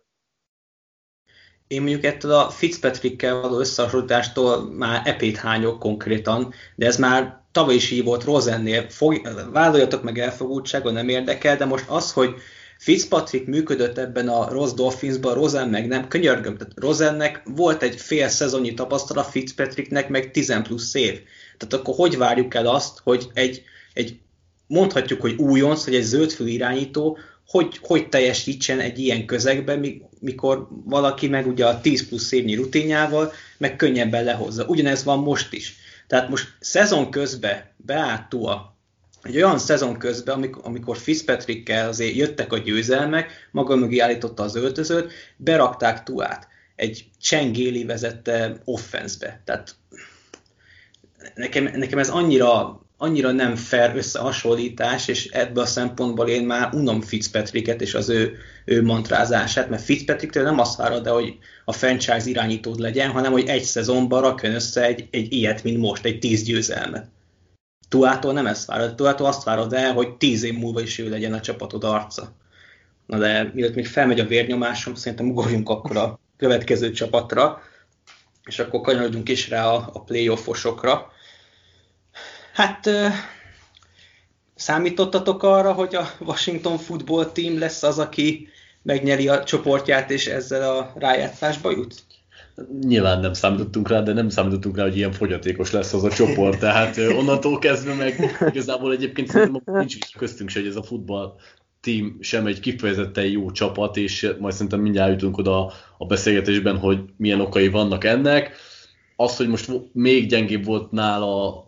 Én 1.67 1.81
mondjuk 1.81 2.03
ettől 2.03 2.31
a 2.31 2.49
Fitzpatrickkel 2.49 3.41
való 3.41 3.59
összehasonlítástól 3.59 4.71
már 4.71 5.01
epét 5.05 5.37
hányok 5.37 5.79
konkrétan, 5.79 6.53
de 6.75 6.85
ez 6.85 6.97
már 6.97 7.45
tavaly 7.51 7.75
is 7.75 7.91
így 7.91 8.03
volt 8.03 8.23
Rosennél. 8.23 8.89
Fog, 8.89 9.21
vállaljatok 9.51 10.03
meg 10.03 10.19
elfogultságon, 10.19 10.93
nem 10.93 11.09
érdekel, 11.09 11.57
de 11.57 11.65
most 11.65 11.89
az, 11.89 12.13
hogy 12.13 12.35
Fitzpatrick 12.77 13.47
működött 13.47 13.97
ebben 13.97 14.27
a 14.27 14.49
rossz 14.49 14.73
Dolphinsban, 14.73 15.33
Rosen 15.33 15.69
meg 15.69 15.87
nem, 15.87 16.07
könyörgöm, 16.07 16.57
tehát 16.57 16.73
Rosennek 16.75 17.41
volt 17.45 17.83
egy 17.83 17.95
fél 17.95 18.27
szezonnyi 18.27 18.73
tapasztalat, 18.73 19.29
Fitzpatricknek 19.29 20.09
meg 20.09 20.31
10 20.31 20.61
plusz 20.61 20.93
év. 20.93 21.21
Tehát 21.57 21.73
akkor 21.73 21.95
hogy 21.95 22.17
várjuk 22.17 22.53
el 22.53 22.67
azt, 22.67 22.99
hogy 23.03 23.27
egy, 23.33 23.63
egy 23.93 24.19
mondhatjuk, 24.67 25.21
hogy 25.21 25.35
újonc, 25.35 25.83
hogy 25.83 25.95
egy 25.95 26.03
zöldfő 26.03 26.47
irányító, 26.47 27.17
hogy, 27.47 27.79
hogy 27.81 28.09
teljesítsen 28.09 28.79
egy 28.79 28.99
ilyen 28.99 29.25
közegben, 29.25 30.01
mikor 30.19 30.67
valaki 30.85 31.27
meg 31.27 31.47
ugye 31.47 31.65
a 31.65 31.81
10 31.81 32.07
plusz 32.07 32.31
évnyi 32.31 32.55
rutinjával, 32.55 33.33
meg 33.57 33.75
könnyebben 33.75 34.23
lehozza. 34.23 34.65
Ugyanez 34.65 35.03
van 35.03 35.19
most 35.19 35.53
is. 35.53 35.75
Tehát 36.07 36.29
most 36.29 36.47
szezon 36.59 37.11
közben 37.11 37.73
beállt 37.77 38.29
Tua, 38.29 38.75
egy 39.21 39.35
olyan 39.35 39.59
szezon 39.59 39.97
közben, 39.97 40.35
amikor, 40.35 40.61
amikor 40.65 40.97
Fitzpatrickkel 40.97 41.87
azért 41.87 42.15
jöttek 42.15 42.53
a 42.53 42.57
győzelmek, 42.57 43.47
maga 43.51 43.75
mögé 43.75 43.99
állította 43.99 44.43
az 44.43 44.55
öltözőt, 44.55 45.11
berakták 45.37 46.03
Tuát 46.03 46.47
egy 46.75 47.09
Csengéli 47.21 47.85
vezette 47.85 48.61
offenszbe. 48.63 49.41
Tehát 49.45 49.75
nekem, 51.35 51.63
nekem 51.63 51.99
ez 51.99 52.09
annyira 52.09 52.81
annyira 52.97 53.31
nem 53.31 53.55
fair 53.55 53.95
összehasonlítás, 53.95 55.07
és 55.07 55.27
ebből 55.27 55.63
a 55.63 55.67
szempontból 55.67 56.27
én 56.27 56.45
már 56.45 56.73
unom 56.73 57.01
Fitzpatricket 57.01 57.81
és 57.81 57.93
az 57.93 58.09
ő, 58.09 58.37
ő 58.65 58.83
mantrázását, 58.83 59.69
mert 59.69 59.83
Fitzpatricktől 59.83 60.43
nem 60.43 60.59
azt 60.59 60.77
várod, 60.77 61.03
de 61.03 61.09
hogy 61.09 61.37
a 61.65 61.71
franchise 61.71 62.29
irányítód 62.29 62.79
legyen, 62.79 63.11
hanem 63.11 63.31
hogy 63.31 63.47
egy 63.47 63.63
szezonban 63.63 64.21
rakjon 64.21 64.53
össze 64.53 64.85
egy, 64.85 65.07
egy 65.11 65.33
ilyet, 65.33 65.63
mint 65.63 65.77
most, 65.77 66.05
egy 66.05 66.19
tíz 66.19 66.43
győzelmet. 66.43 67.09
Tuától 67.89 68.33
nem 68.33 68.47
ezt 68.47 68.65
várod, 68.65 68.95
Tuától 68.95 69.27
azt 69.27 69.43
várod 69.43 69.73
el, 69.73 69.93
hogy 69.93 70.17
tíz 70.17 70.43
év 70.43 70.53
múlva 70.53 70.81
is 70.81 70.99
ő 70.99 71.09
legyen 71.09 71.33
a 71.33 71.39
csapatod 71.39 71.83
arca. 71.83 72.35
Na 73.05 73.17
de 73.17 73.51
mielőtt 73.53 73.75
még 73.75 73.87
felmegy 73.87 74.19
a 74.19 74.25
vérnyomásom, 74.25 74.95
szerintem 74.95 75.29
ugorjunk 75.29 75.69
akkor 75.69 75.97
a 75.97 76.19
következő 76.37 76.91
csapatra, 76.91 77.61
és 78.45 78.59
akkor 78.59 78.81
kanyarodjunk 78.81 79.29
is 79.29 79.49
rá 79.49 79.65
a, 79.67 79.89
a 79.93 80.03
playoffosokra 80.03 81.11
Hát 82.57 82.89
számítottatok 84.55 85.43
arra, 85.43 85.73
hogy 85.73 85.95
a 85.95 86.07
Washington 86.19 86.77
Football 86.77 87.25
Team 87.25 87.59
lesz 87.59 87.83
az, 87.83 87.99
aki 87.99 88.47
megnyeri 88.81 89.27
a 89.27 89.43
csoportját, 89.43 90.11
és 90.11 90.27
ezzel 90.27 90.77
a 90.77 90.93
rájátszásba 90.95 91.71
jut? 91.71 91.95
Nyilván 92.81 93.19
nem 93.19 93.33
számítottunk 93.33 93.89
rá, 93.89 94.01
de 94.01 94.13
nem 94.13 94.29
számítottunk 94.29 94.77
rá, 94.77 94.83
hogy 94.83 94.97
ilyen 94.97 95.11
fogyatékos 95.11 95.71
lesz 95.71 95.93
az 95.93 96.03
a 96.03 96.09
csoport, 96.09 96.59
tehát 96.59 96.97
onnantól 96.97 97.59
kezdve 97.59 97.93
meg 97.93 98.37
igazából 98.51 98.91
egyébként 98.91 99.27
szerintem 99.27 99.77
nincs 99.77 100.15
köztünk 100.17 100.49
se, 100.49 100.59
hogy 100.59 100.67
ez 100.69 100.75
a 100.75 100.83
futball 100.83 101.35
team 101.81 102.17
sem 102.19 102.45
egy 102.45 102.59
kifejezetten 102.59 103.25
jó 103.25 103.51
csapat, 103.51 103.97
és 103.97 104.33
majd 104.39 104.53
szerintem 104.53 104.79
mindjárt 104.79 105.11
jutunk 105.11 105.37
oda 105.37 105.73
a 105.97 106.05
beszélgetésben, 106.05 106.77
hogy 106.77 106.99
milyen 107.17 107.41
okai 107.41 107.69
vannak 107.69 108.03
ennek. 108.03 108.55
Az, 109.15 109.37
hogy 109.37 109.47
most 109.47 109.71
még 109.93 110.27
gyengébb 110.27 110.65
volt 110.65 110.91
nála 110.91 111.66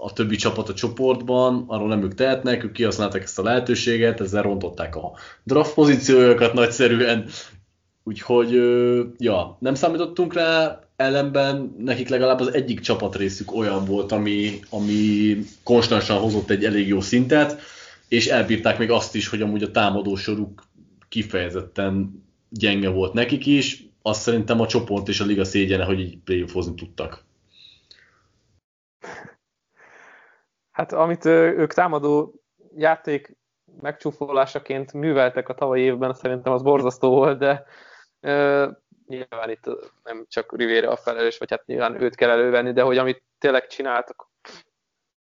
a 0.00 0.12
többi 0.12 0.36
csapat 0.36 0.68
a 0.68 0.74
csoportban, 0.74 1.64
arról 1.66 1.88
nem 1.88 2.02
ők 2.02 2.14
tehetnek, 2.14 2.64
ők 2.64 2.72
kihasználták 2.72 3.22
ezt 3.22 3.38
a 3.38 3.42
lehetőséget, 3.42 4.20
ezzel 4.20 4.42
rontották 4.42 4.96
a 4.96 5.12
draft 5.44 5.74
pozíciójukat 5.74 6.52
nagyszerűen, 6.52 7.26
úgyhogy 8.04 8.50
ja, 9.18 9.56
nem 9.60 9.74
számítottunk 9.74 10.34
rá, 10.34 10.80
ellenben 10.96 11.74
nekik 11.78 12.08
legalább 12.08 12.40
az 12.40 12.54
egyik 12.54 12.80
csapatrészük 12.80 13.54
olyan 13.54 13.84
volt, 13.84 14.12
ami, 14.12 14.60
ami 14.70 15.36
konstansan 15.62 16.18
hozott 16.18 16.50
egy 16.50 16.64
elég 16.64 16.88
jó 16.88 17.00
szintet, 17.00 17.60
és 18.08 18.26
elbírták 18.26 18.78
még 18.78 18.90
azt 18.90 19.14
is, 19.14 19.28
hogy 19.28 19.42
amúgy 19.42 19.62
a 19.62 19.70
támadósoruk 19.70 20.62
kifejezetten 21.08 22.24
gyenge 22.48 22.88
volt 22.88 23.12
nekik 23.12 23.46
is, 23.46 23.84
azt 24.02 24.20
szerintem 24.20 24.60
a 24.60 24.66
csoport 24.66 25.08
és 25.08 25.20
a 25.20 25.24
liga 25.24 25.44
szégyene, 25.44 25.84
hogy 25.84 26.00
így 26.00 26.18
playoffozni 26.24 26.74
tudtak. 26.74 27.24
Hát 30.80 30.92
amit 30.92 31.24
ők 31.24 31.72
támadó 31.72 32.34
játék 32.76 33.36
megcsúfolásaként 33.80 34.92
műveltek 34.92 35.48
a 35.48 35.54
tavalyi 35.54 35.82
évben, 35.82 36.14
szerintem 36.14 36.52
az 36.52 36.62
borzasztó 36.62 37.10
volt, 37.10 37.38
de 37.38 37.64
uh, 38.22 38.72
nyilván 39.06 39.50
itt 39.50 39.64
nem 40.04 40.24
csak 40.28 40.56
Rivére 40.56 40.88
a 40.88 40.96
felelős, 40.96 41.38
vagy 41.38 41.50
hát 41.50 41.66
nyilván 41.66 42.02
őt 42.02 42.14
kell 42.14 42.30
elővenni, 42.30 42.72
de 42.72 42.82
hogy 42.82 42.98
amit 42.98 43.22
tényleg 43.38 43.66
csináltak, 43.66 44.28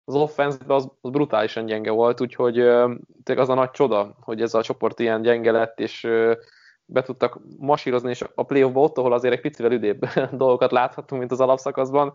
az 0.04 0.14
offense 0.14 0.58
az, 0.66 0.88
az 1.00 1.10
brutálisan 1.10 1.66
gyenge 1.66 1.90
volt, 1.90 2.20
úgyhogy 2.20 2.54
tényleg 2.54 3.38
az 3.38 3.48
a 3.48 3.54
nagy 3.54 3.70
csoda, 3.70 4.16
hogy 4.20 4.42
ez 4.42 4.54
a 4.54 4.62
csoport 4.62 5.00
ilyen 5.00 5.22
gyenge 5.22 5.50
lett, 5.50 5.80
és 5.80 6.04
uh, 6.04 6.36
be 6.84 7.02
tudtak 7.02 7.40
masírozni, 7.58 8.10
és 8.10 8.24
a 8.34 8.42
playoffba 8.42 8.80
ott, 8.80 8.98
ahol 8.98 9.12
azért 9.12 9.34
egy 9.34 9.40
picivel 9.40 9.72
üdébb 9.72 10.06
dolgokat 10.32 10.72
láthatunk, 10.72 11.20
mint 11.20 11.32
az 11.32 11.40
alapszakaszban, 11.40 12.14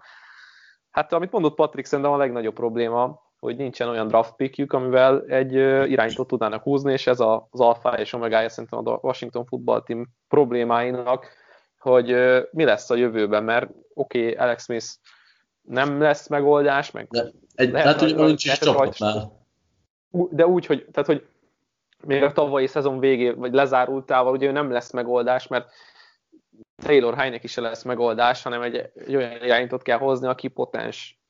Hát 0.92 1.14
amit 1.14 1.32
mondott 1.32 1.56
Patrick, 1.56 1.88
szerintem 1.88 2.14
a 2.14 2.18
legnagyobb 2.18 2.54
probléma, 2.54 3.22
hogy 3.40 3.56
nincsen 3.56 3.88
olyan 3.88 4.08
draft 4.08 4.36
pickjük, 4.36 4.74
amivel 4.74 5.24
egy 5.28 5.54
irányítót 5.92 6.28
tudnának 6.28 6.64
húzni, 6.64 6.92
és 6.92 7.08
ez 7.08 7.20
az 7.20 7.60
alfa 7.60 7.90
és 7.90 8.14
omegája 8.14 8.50
szerintem 8.50 8.88
a 8.88 9.00
Washington 9.02 9.46
Football 9.46 9.82
Team 9.82 10.08
problémáinak, 10.28 11.28
hogy 11.80 12.16
mi 12.52 12.64
lesz 12.64 12.90
a 12.90 12.96
jövőben, 12.96 13.44
mert 13.44 13.70
oké, 13.94 14.20
okay, 14.22 14.34
Alex 14.34 14.64
Smith 14.64 14.86
nem 15.62 16.02
lesz 16.02 16.28
megoldás, 16.28 16.92
meg 16.92 17.08
de 17.10 17.32
egy, 17.56 17.72
lehet, 17.72 18.00
hogy 18.00 18.16
nincs 18.16 18.46
is 18.46 18.60
csapatnál. 18.60 19.46
De 20.10 20.48
úgy, 20.48 20.66
hogy, 20.66 20.86
tehát, 20.92 21.10
hogy 21.10 21.26
még 22.06 22.24
a 22.24 22.32
tavalyi 22.32 22.68
szezon 22.68 23.00
végé, 23.00 23.30
vagy 23.30 23.54
lezárultával 23.54 24.34
ugye 24.34 24.52
nem 24.52 24.72
lesz 24.72 24.92
megoldás, 24.92 25.48
mert 25.48 25.70
Taylor 26.82 27.16
Heinek 27.16 27.44
is 27.44 27.56
lesz 27.56 27.84
megoldás, 27.84 28.44
hanem 28.44 28.62
egy, 28.62 28.76
egy 29.06 29.16
olyan 29.16 29.44
irányítót 29.44 29.82
kell 29.82 29.98
hozni, 29.98 30.28
aki 30.28 30.48
potens 30.48 31.22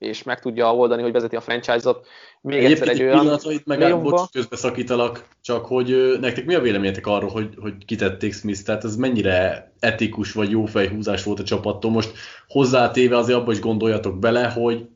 és 0.00 0.22
meg 0.22 0.40
tudja 0.40 0.74
oldani, 0.74 1.02
hogy 1.02 1.12
vezeti 1.12 1.36
a 1.36 1.40
franchise-ot. 1.40 2.06
Még 2.40 2.64
Egyébként 2.64 2.88
egyszer 2.88 3.06
egy 3.06 3.16
olyan 3.16 3.38
itt 3.42 3.66
meg 3.66 4.02
bocs, 4.02 4.30
közbeszakítalak, 4.32 5.28
csak 5.40 5.66
hogy 5.66 6.16
nektek 6.20 6.44
mi 6.44 6.54
a 6.54 6.60
véleményetek 6.60 7.06
arról, 7.06 7.30
hogy, 7.30 7.54
hogy 7.60 7.84
kitették 7.84 8.34
Smith, 8.34 8.62
tehát 8.62 8.84
ez 8.84 8.96
mennyire 8.96 9.72
etikus 9.78 10.32
vagy 10.32 10.50
jó 10.50 10.64
fejhúzás 10.64 11.24
volt 11.24 11.40
a 11.40 11.42
csapattól. 11.42 11.90
Most 11.90 12.12
hozzátéve 12.48 13.16
azért 13.16 13.38
abba 13.38 13.52
is 13.52 13.60
gondoljatok 13.60 14.18
bele, 14.18 14.48
hogy 14.48 14.88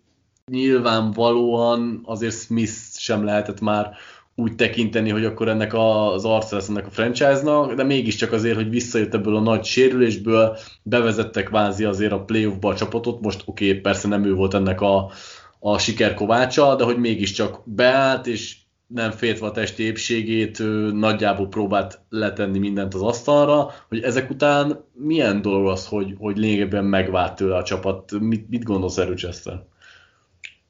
nyilvánvalóan 0.51 2.01
azért 2.05 2.35
Smith 2.35 2.73
sem 2.97 3.25
lehetett 3.25 3.61
már 3.61 3.97
úgy 4.35 4.55
tekinteni, 4.55 5.11
hogy 5.11 5.25
akkor 5.25 5.49
ennek 5.49 5.75
az 5.75 6.25
arca 6.25 6.55
lesz 6.55 6.69
ennek 6.69 6.87
a 6.87 6.91
franchise-nak, 6.91 7.75
de 7.75 7.83
mégiscsak 7.83 8.33
azért, 8.33 8.57
hogy 8.57 8.71
visszajött 8.71 9.15
ebből 9.15 9.37
a 9.37 9.41
nagy 9.41 9.65
sérülésből, 9.65 10.57
bevezettek 10.83 11.49
vázi 11.49 11.85
azért 11.85 12.13
a 12.13 12.25
playoffba 12.25 12.69
a 12.69 12.75
csapatot, 12.75 13.21
most 13.21 13.43
oké, 13.45 13.69
okay, 13.69 13.81
persze 13.81 14.09
nem 14.09 14.25
ő 14.25 14.35
volt 14.35 14.55
ennek 14.55 14.81
a, 14.81 15.11
a 15.59 15.79
siker 15.79 16.15
kovácsa, 16.15 16.75
de 16.77 16.85
hogy 16.85 16.99
mégiscsak 16.99 17.63
beállt, 17.65 18.27
és 18.27 18.57
nem 18.87 19.11
féltve 19.11 19.47
a 19.47 19.51
testi 19.51 19.83
épségét, 19.83 20.59
nagyjából 20.93 21.49
próbált 21.49 22.01
letenni 22.09 22.59
mindent 22.59 22.95
az 22.95 23.03
asztalra, 23.03 23.71
hogy 23.89 24.03
ezek 24.03 24.31
után 24.31 24.85
milyen 24.93 25.43
dolog 25.43 25.67
az, 25.67 25.87
hogy, 25.87 26.15
hogy 26.19 26.37
lényegében 26.37 26.85
megvált 26.85 27.37
tőle 27.37 27.57
a 27.57 27.63
csapat? 27.63 28.13
Mit, 28.21 28.49
mit 28.49 28.65
gondolsz 28.65 28.97
erről, 28.97 29.17
Chester? 29.17 29.65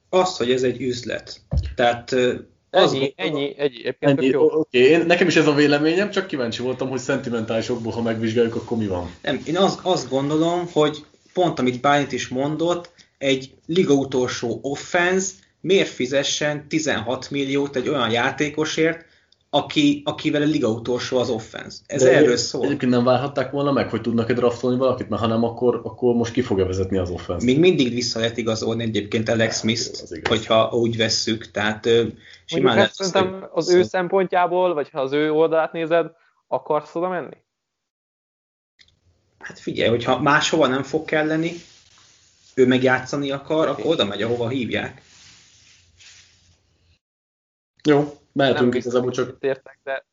Azt, 0.09 0.37
hogy 0.37 0.51
ez 0.51 0.63
egy 0.63 0.81
üzlet. 0.81 1.41
Tehát 1.75 2.15
Ennyi, 2.75 3.13
ennyi, 3.15 3.55
ennyi, 3.57 3.95
ennyi 3.99 4.25
jó. 4.25 4.43
Oké, 4.43 4.93
okay. 4.93 5.05
nekem 5.05 5.27
is 5.27 5.35
ez 5.35 5.47
a 5.47 5.53
véleményem, 5.53 6.09
csak 6.09 6.27
kíváncsi 6.27 6.61
voltam, 6.61 6.89
hogy 6.89 6.99
szentimentálisokból, 6.99 7.91
ha 7.91 8.01
megvizsgáljuk, 8.01 8.55
akkor 8.55 8.77
mi 8.77 8.87
van. 8.87 9.11
Nem, 9.21 9.41
én 9.45 9.57
azt, 9.57 9.79
azt 9.83 10.09
gondolom, 10.09 10.69
hogy 10.71 11.03
pont 11.33 11.59
amit 11.59 11.81
Bálint 11.81 12.11
is 12.11 12.27
mondott, 12.27 12.89
egy 13.17 13.51
liga 13.65 13.93
utolsó 13.93 14.59
offense 14.61 15.31
miért 15.61 15.89
fizessen 15.89 16.67
16 16.67 17.31
milliót 17.31 17.75
egy 17.75 17.89
olyan 17.89 18.11
játékosért, 18.11 19.05
aki, 19.55 20.01
akivel 20.05 20.41
a 20.41 20.45
liga 20.45 20.69
utolsó 20.69 21.17
az 21.17 21.29
offense. 21.29 21.77
Ez 21.85 22.01
De 22.01 22.11
erről 22.11 22.37
szól. 22.37 22.65
Egyébként 22.65 22.91
nem 22.91 23.03
várhatták 23.03 23.51
volna 23.51 23.71
meg, 23.71 23.89
hogy 23.89 24.01
tudnak-e 24.01 24.33
draftolni 24.33 24.77
valakit, 24.77 25.09
mert 25.09 25.21
ha 25.21 25.27
nem, 25.27 25.43
akkor, 25.43 25.81
akkor 25.83 26.15
most 26.15 26.31
ki 26.31 26.41
fogja 26.41 26.65
vezetni 26.65 26.97
az 26.97 27.09
offense 27.09 27.45
Még 27.45 27.59
mindig 27.59 27.93
vissza 27.93 28.19
lehet 28.19 28.37
igazolni 28.37 28.83
egyébként 28.83 29.29
Alex 29.29 29.59
Smith-t, 29.59 30.27
hogyha 30.27 30.69
úgy 30.71 30.97
vesszük. 30.97 31.51
Tehát 31.51 31.87
simán 32.45 32.75
lehet 32.75 32.93
szerintem 32.93 33.47
az 33.51 33.69
ő 33.69 33.83
szempontjából, 33.83 34.73
vagy 34.73 34.89
ha 34.89 35.01
az 35.01 35.11
ő 35.11 35.31
oldalát 35.31 35.71
nézed, 35.71 36.11
akarsz 36.47 36.95
oda 36.95 37.09
menni? 37.09 37.37
Hát 39.39 39.59
figyelj, 39.59 39.89
hogyha 39.89 40.21
máshova 40.21 40.67
nem 40.67 40.83
fog 40.83 41.05
kelleni, 41.05 41.51
ő 42.53 42.67
megjátszani 42.67 43.31
akar, 43.31 43.67
akkor 43.67 43.85
oda 43.85 44.05
megy, 44.05 44.21
ahova 44.21 44.47
hívják. 44.47 45.01
Jó, 47.83 48.17
mehetünk 48.35 48.75
igazából 48.75 49.11
csak... 49.11 49.35
Értek, 49.39 49.79
de... 49.83 50.05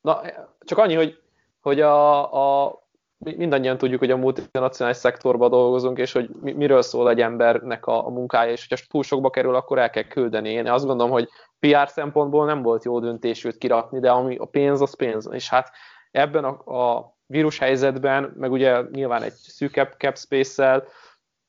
Na, 0.00 0.20
csak 0.60 0.78
annyi, 0.78 0.94
hogy, 0.94 1.22
hogy 1.60 1.80
a, 1.80 2.64
a, 2.64 2.78
mindannyian 3.18 3.78
tudjuk, 3.78 3.98
hogy 3.98 4.10
a 4.10 4.16
multinacionális 4.16 4.98
szektorban 4.98 5.50
dolgozunk, 5.50 5.98
és 5.98 6.12
hogy 6.12 6.30
miről 6.40 6.82
szól 6.82 7.10
egy 7.10 7.20
embernek 7.20 7.86
a, 7.86 8.06
a 8.06 8.10
munkája, 8.10 8.52
és 8.52 8.66
hogyha 8.68 8.86
túl 8.88 9.02
sokba 9.02 9.30
kerül, 9.30 9.54
akkor 9.54 9.78
el 9.78 9.90
kell 9.90 10.02
küldeni. 10.02 10.50
Én 10.50 10.68
azt 10.68 10.86
gondolom, 10.86 11.12
hogy 11.12 11.28
PR 11.58 11.88
szempontból 11.88 12.46
nem 12.46 12.62
volt 12.62 12.84
jó 12.84 13.00
döntés 13.00 13.44
őt 13.44 13.58
kirakni, 13.58 14.00
de 14.00 14.10
ami 14.10 14.36
a 14.36 14.44
pénz, 14.44 14.80
az 14.80 14.96
pénz. 14.96 15.28
És 15.32 15.48
hát 15.48 15.70
ebben 16.10 16.44
a, 16.44 16.78
a 16.96 17.16
vírus 17.26 17.58
helyzetben, 17.58 18.34
meg 18.36 18.52
ugye 18.52 18.80
nyilván 18.90 19.22
egy 19.22 19.32
szűkebb 19.32 19.94
cap 19.98 20.18
space 20.18 20.84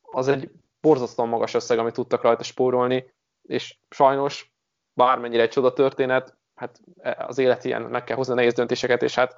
az 0.01 0.27
egy 0.27 0.51
borzasztóan 0.81 1.29
magas 1.29 1.53
összeg, 1.53 1.79
amit 1.79 1.93
tudtak 1.93 2.21
rajta 2.21 2.43
spórolni, 2.43 3.13
és 3.41 3.77
sajnos 3.89 4.50
bármennyire 4.93 5.41
egy 5.41 5.49
csoda 5.49 5.73
történet, 5.73 6.37
hát 6.55 6.79
az 7.17 7.37
élet 7.37 7.63
ilyen, 7.63 7.81
meg 7.81 8.03
kell 8.03 8.15
hozni 8.15 8.33
nehéz 8.33 8.53
döntéseket, 8.53 9.03
és 9.03 9.15
hát 9.15 9.35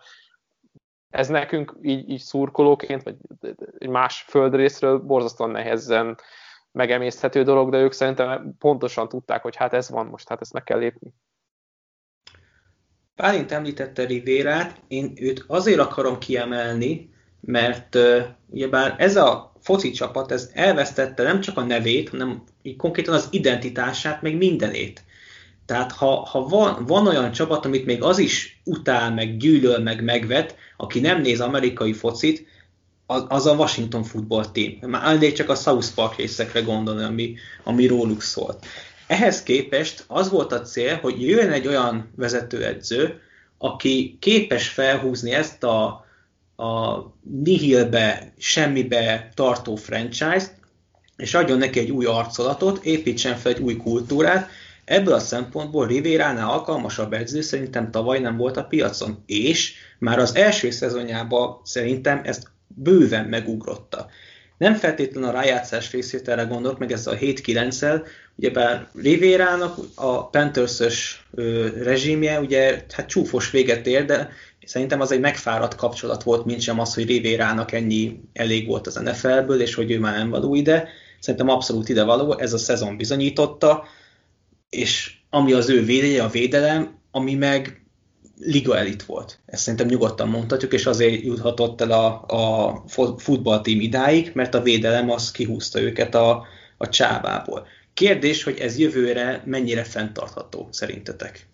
ez 1.10 1.28
nekünk 1.28 1.78
így, 1.82 2.10
így 2.10 2.20
szurkolóként, 2.20 3.04
vagy 3.04 3.16
egy 3.78 3.89
más 3.89 4.26
földrészről 4.28 4.98
borzasztóan 4.98 5.50
nehezen 5.50 6.18
megemészhető 6.72 7.44
dolog, 7.44 7.70
de 7.70 7.78
ők 7.78 7.92
szerintem 7.92 8.56
pontosan 8.58 9.10
tudták, 9.10 9.42
hogy 9.42 9.56
hát 9.56 9.74
ez 9.74 9.89
van 9.89 10.06
most, 10.06 10.30
hát 10.30 10.42
ezt 10.42 10.54
meg 10.54 10.63
kell 10.63 10.80
lépni. 10.80 11.13
Pálint 13.16 13.52
említette 13.52 14.06
Rivérát, 14.06 14.82
én 14.88 15.13
őt 15.16 15.44
azért 15.48 15.80
akarom 15.80 16.18
kiemelni, 16.18 17.10
mert 17.39 17.96
uh, 17.96 18.24
ugyebár 18.48 18.96
ez 18.98 19.16
a 19.16 19.54
foci 19.62 19.92
csapat, 19.92 20.32
ez 20.32 20.52
elvesztette 20.54 21.24
nem 21.24 21.42
csak 21.42 21.58
a 21.58 21.63
nevét, 21.63 22.10
hanem 22.10 22.44
konkrétan 22.78 23.13
az 23.13 23.28
identitását, 23.32 24.22
meg 24.22 24.38
mindenét. 24.38 25.04
Tehát 25.65 25.91
ha, 25.91 26.15
ha 26.15 26.47
van, 26.47 26.86
van 26.86 27.08
olyan 27.08 27.32
csapat, 27.32 27.65
amit 27.65 27.86
még 27.86 28.04
az 28.04 28.17
is 28.17 28.62
utál, 28.63 29.13
meg 29.13 29.38
gyűlöl, 29.38 29.80
meg 29.80 30.04
megvet, 30.04 30.56
aki 30.78 30.99
nem 30.99 31.21
néz 31.21 31.41
amerikai 31.41 31.93
focit, 31.93 32.47
az, 33.06 33.26
az 33.28 33.45
a 33.45 33.56
Washington 33.56 34.04
Football 34.04 34.45
Team. 34.52 34.89
Már 34.89 35.04
elég 35.04 35.34
csak 35.34 35.49
a 35.49 35.56
South 35.56 35.88
Park 35.95 36.15
részekre 36.15 36.62
gondolni, 36.62 37.04
ami, 37.04 37.36
ami 37.63 37.88
róluk 37.88 38.21
szólt. 38.21 38.65
Ehhez 39.08 39.43
képest 39.43 40.04
az 40.08 40.30
volt 40.30 40.52
a 40.52 40.62
cél, 40.62 40.95
hogy 40.95 41.21
jöjjön 41.21 41.52
egy 41.52 41.67
olyan 41.67 42.12
vezetőedző, 42.15 43.21
aki 43.58 44.17
képes 44.19 44.67
felhúzni 44.67 45.32
ezt 45.32 45.63
a, 45.63 46.06
a 46.56 46.99
nihilbe, 47.21 48.34
semmibe 48.38 49.32
tartó 49.36 49.76
franchise-t, 49.76 50.54
és 51.17 51.34
adjon 51.34 51.58
neki 51.58 51.80
egy 51.80 51.91
új 51.91 52.06
arcolatot, 52.06 52.86
építsen 52.86 53.36
fel 53.36 53.52
egy 53.52 53.62
új 53.62 53.78
kultúrát, 53.78 54.49
Ebből 54.86 55.13
a 55.13 55.19
szempontból 55.19 55.88
Rivéránál 55.88 56.50
alkalmasabb 56.50 57.13
edző 57.13 57.41
szerintem 57.41 57.91
tavaly 57.91 58.19
nem 58.19 58.38
volt 58.38 58.58
a 58.58 58.63
piacon, 58.63 59.24
és 59.26 59.74
már 60.00 60.19
az 60.19 60.36
első 60.36 60.72
szezonjában 60.72 61.62
szerintem 61.63 62.22
ezt 62.24 62.48
bőven 62.67 63.26
megugrotta. 63.26 64.08
Nem 64.58 64.74
feltétlenül 64.74 65.30
a 65.30 65.32
rájátszás 65.32 65.91
részvételre 65.91 66.43
gondolok, 66.43 66.80
meg 66.80 66.91
ez 66.91 67.08
a 67.08 67.15
7-9-el, 67.15 68.06
ugyebár 68.36 68.88
Rivérának 69.02 69.78
a 69.96 70.30
Panthers-ös 70.30 71.26
rezsimje 71.84 72.39
ugye 72.39 72.84
hát 72.89 73.08
csúfos 73.08 73.52
véget 73.52 73.88
ér, 73.88 74.06
de 74.06 74.30
szerintem 74.65 75.02
az 75.02 75.12
egy 75.12 75.19
megfáradt 75.19 75.76
kapcsolat 75.76 76.24
volt, 76.24 76.46
mint 76.46 76.62
sem 76.62 76.80
az, 76.80 76.93
hogy 76.93 77.06
Rivérának 77.06 77.72
ennyi 77.72 78.19
elég 78.34 78.67
volt 78.67 78.88
az 78.88 78.96
NFL-ből, 78.96 79.62
és 79.62 79.76
hogy 79.76 79.91
ő 79.91 80.00
már 80.00 80.17
nem 80.17 80.30
való 80.30 80.56
ide. 80.56 80.88
Szerintem 81.19 81.50
abszolút 81.50 81.89
ide 81.89 82.04
való, 82.04 82.39
ez 82.39 82.54
a 82.54 82.58
szezon 82.58 82.98
bizonyította, 82.98 83.86
és 84.74 85.14
ami 85.30 85.54
az 85.54 85.70
ő 85.70 85.86
védelje, 85.86 86.24
a 86.24 86.30
védelem, 86.30 86.98
ami 87.12 87.34
meg 87.34 87.84
liga 88.40 88.78
elit 88.78 89.04
volt. 89.04 89.40
Ezt 89.46 89.62
szerintem 89.62 89.88
nyugodtan 89.88 90.30
mondhatjuk, 90.30 90.74
és 90.74 90.86
azért 90.86 91.24
juthatott 91.24 91.82
el 91.82 91.92
a, 91.92 92.24
a 92.28 92.84
futballtím 93.18 93.82
idáig, 93.82 94.32
mert 94.34 94.54
a 94.54 94.62
védelem 94.62 95.10
az 95.10 95.32
kihúzta 95.32 95.82
őket 95.82 96.16
a, 96.16 96.46
a 96.78 96.90
csávából. 96.90 97.68
Kérdés, 97.94 98.44
hogy 98.44 98.58
ez 98.60 98.78
jövőre 98.78 99.44
mennyire 99.46 99.84
fenntartható 99.84 100.67
szerintetek? 100.71 101.48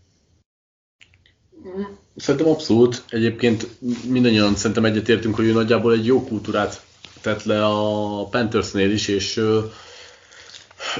Szerintem 2.15 2.49
abszolút. 2.49 3.03
Egyébként 3.09 3.67
mindannyian 4.07 4.55
szerintem 4.55 4.85
egyetértünk, 4.85 5.35
hogy 5.35 5.45
ő 5.45 5.51
nagyjából 5.51 5.93
egy 5.93 6.05
jó 6.05 6.23
kultúrát 6.23 6.81
tett 7.21 7.43
le 7.43 7.65
a 7.65 8.23
Panthersnél 8.25 8.91
is, 8.91 9.07
és 9.07 9.41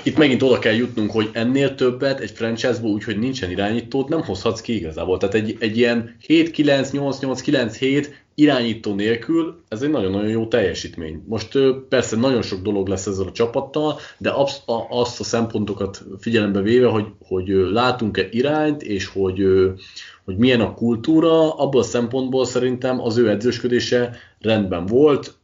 itt 0.04 0.18
megint 0.18 0.42
oda 0.42 0.60
kell 0.60 0.74
jutnunk, 0.74 1.12
hogy 1.12 1.30
ennél 1.34 1.76
többet 1.76 2.20
egy 2.20 2.32
franchise-ból 2.32 2.92
úgy, 2.92 3.04
hogy 3.04 3.20
nincsen 3.20 3.52
irányítót, 3.52 4.10
nem 4.10 4.24
hozhatsz 4.24 4.62
ki 4.62 4.76
igazából. 4.76 5.18
Tehát 5.18 5.36
egy, 5.36 5.56
egy 5.60 5.78
ilyen 5.78 6.16
7-9-8-8-9-7 6.28 8.08
irányító 8.40 8.94
nélkül 8.94 9.62
ez 9.68 9.82
egy 9.82 9.90
nagyon-nagyon 9.90 10.30
jó 10.30 10.48
teljesítmény. 10.48 11.24
Most 11.28 11.60
persze 11.90 12.16
nagyon 12.16 12.42
sok 12.42 12.62
dolog 12.62 12.88
lesz 12.88 13.06
ezzel 13.06 13.28
a 13.28 13.32
csapattal, 13.32 14.00
de 14.18 14.32
azt 14.32 14.70
a, 14.70 14.88
azt 14.90 15.20
a 15.20 15.24
szempontokat 15.24 16.04
figyelembe 16.20 16.62
véve, 16.62 16.88
hogy, 16.88 17.06
hogy 17.28 17.48
látunk-e 17.72 18.28
irányt, 18.32 18.82
és 18.82 19.06
hogy, 19.08 19.44
hogy 20.26 20.38
milyen 20.38 20.62
a 20.62 20.74
kultúra, 20.74 21.56
abból 21.56 21.82
a 21.82 21.84
szempontból 21.84 22.46
szerintem 22.46 23.02
az 23.02 23.18
ő 23.18 23.30
edzősködése 23.30 24.16
rendben 24.40 24.86
volt, 24.86 25.39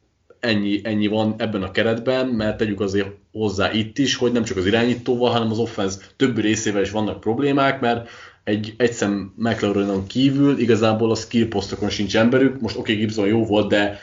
ennyi, 0.45 0.81
ennyi 0.83 1.07
van 1.07 1.35
ebben 1.37 1.63
a 1.63 1.71
keretben, 1.71 2.27
mert 2.27 2.57
tegyük 2.57 2.79
azért 2.79 3.09
hozzá 3.31 3.71
itt 3.71 3.97
is, 3.97 4.15
hogy 4.15 4.31
nem 4.31 4.43
csak 4.43 4.57
az 4.57 4.65
irányítóval, 4.65 5.31
hanem 5.31 5.51
az 5.51 5.57
offense 5.57 5.97
többi 6.15 6.41
részével 6.41 6.81
is 6.81 6.91
vannak 6.91 7.19
problémák, 7.19 7.79
mert 7.79 8.09
egy 8.43 8.73
egyszem 8.77 9.33
McLarenon 9.35 10.07
kívül 10.07 10.59
igazából 10.59 11.11
a 11.11 11.15
skill 11.15 11.47
posztokon 11.47 11.89
sincs 11.89 12.17
emberük. 12.17 12.61
Most 12.61 12.77
oké, 12.77 12.91
okay, 12.91 13.05
Gibson 13.05 13.27
jó 13.27 13.45
volt, 13.45 13.69
de 13.69 13.99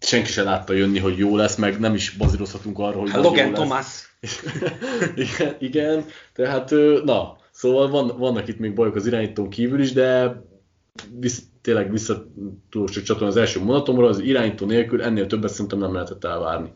senki 0.00 0.30
se 0.30 0.42
látta 0.42 0.72
jönni, 0.72 0.98
hogy 0.98 1.18
jó 1.18 1.36
lesz, 1.36 1.56
meg 1.56 1.78
nem 1.78 1.94
is 1.94 2.10
bazírozhatunk 2.10 2.78
arról, 2.78 3.00
hogy 3.00 3.10
hát 3.10 3.22
Logan 3.22 3.52
Thomas. 3.52 3.86
igen, 5.14 5.56
igen, 5.58 6.04
tehát 6.32 6.70
na, 7.04 7.36
szóval 7.50 7.90
van, 7.90 8.18
vannak 8.18 8.48
itt 8.48 8.58
még 8.58 8.74
bajok 8.74 8.94
az 8.94 9.06
irányítón 9.06 9.48
kívül 9.48 9.80
is, 9.80 9.92
de 9.92 10.40
visz, 11.20 11.42
tényleg 11.68 11.90
vissza 11.90 12.24
tudok 12.70 12.88
csak 12.88 13.02
csatolni 13.02 13.28
az 13.28 13.36
első 13.36 13.62
monatomra, 13.62 14.06
az 14.06 14.18
irányító 14.18 14.66
nélkül 14.66 15.02
ennél 15.02 15.26
többet 15.26 15.50
szerintem 15.50 15.78
nem 15.78 15.92
lehetett 15.92 16.24
elvárni. 16.24 16.72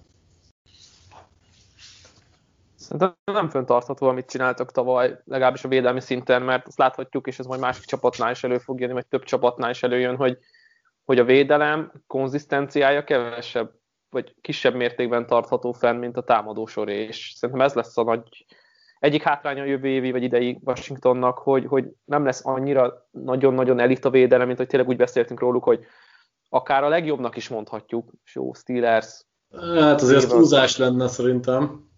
Szerintem 2.74 3.14
nem 3.24 3.49
föntartható, 3.49 4.09
amit 4.09 4.30
csináltak 4.30 4.72
tavaly, 4.72 5.18
legalábbis 5.24 5.64
a 5.64 5.68
védelmi 5.68 6.01
szinten, 6.01 6.43
mert 6.43 6.66
azt 6.66 6.78
láthatjuk, 6.78 7.26
és 7.26 7.38
ez 7.38 7.47
majd 7.47 7.61
másik 7.61 7.84
csapatnál 7.84 8.30
is 8.30 8.45
elő 8.45 8.59
fog 8.59 8.80
jönni, 8.80 8.93
vagy 8.93 9.07
több 9.07 9.22
csapatnál 9.22 9.70
is 9.70 9.82
előjön, 9.82 10.16
hogy, 10.16 10.38
hogy 11.05 11.18
a 11.18 11.24
védelem 11.24 11.93
konzisztenciája 12.07 13.05
kevesebb, 13.05 13.70
vagy 14.11 14.34
kisebb 14.40 14.74
mértékben 14.74 15.26
tartható 15.26 15.72
fenn, 15.72 15.99
mint 15.99 16.16
a 16.16 16.22
támadósor, 16.22 16.88
és 16.88 17.32
szerintem 17.36 17.64
ez 17.64 17.74
lesz 17.74 17.97
a 17.97 18.03
nagy, 18.03 18.47
egyik 19.03 19.22
hátránya 19.22 19.62
a 19.62 19.66
jövő 19.66 19.88
évi 19.88 20.12
vagy 20.12 20.22
idei 20.22 20.59
Washingtonnak, 20.64 21.38
hogy, 21.38 21.66
hogy 21.66 21.88
nem 22.05 22.24
lesz 22.24 22.46
annyira 22.46 23.09
nagyon-nagyon 23.11 23.78
elit 23.78 24.05
a 24.05 24.11
védelem, 24.11 24.46
mint 24.46 24.59
hogy 24.59 24.66
tényleg 24.66 24.88
úgy 24.88 24.96
beszéltünk 24.96 25.40
róluk, 25.40 25.64
hogy 25.64 25.84
akár 26.48 26.84
a 26.84 26.88
legjobbnak 26.88 27.36
is 27.36 27.48
mondhatjuk, 27.48 28.12
jó, 28.32 28.53
Steelers. 28.53 29.26
Hát 29.61 30.00
azért 30.00 30.22
az 30.22 30.26
túlzás 30.26 30.76
lenne 30.76 31.09
szerintem. 31.09 31.88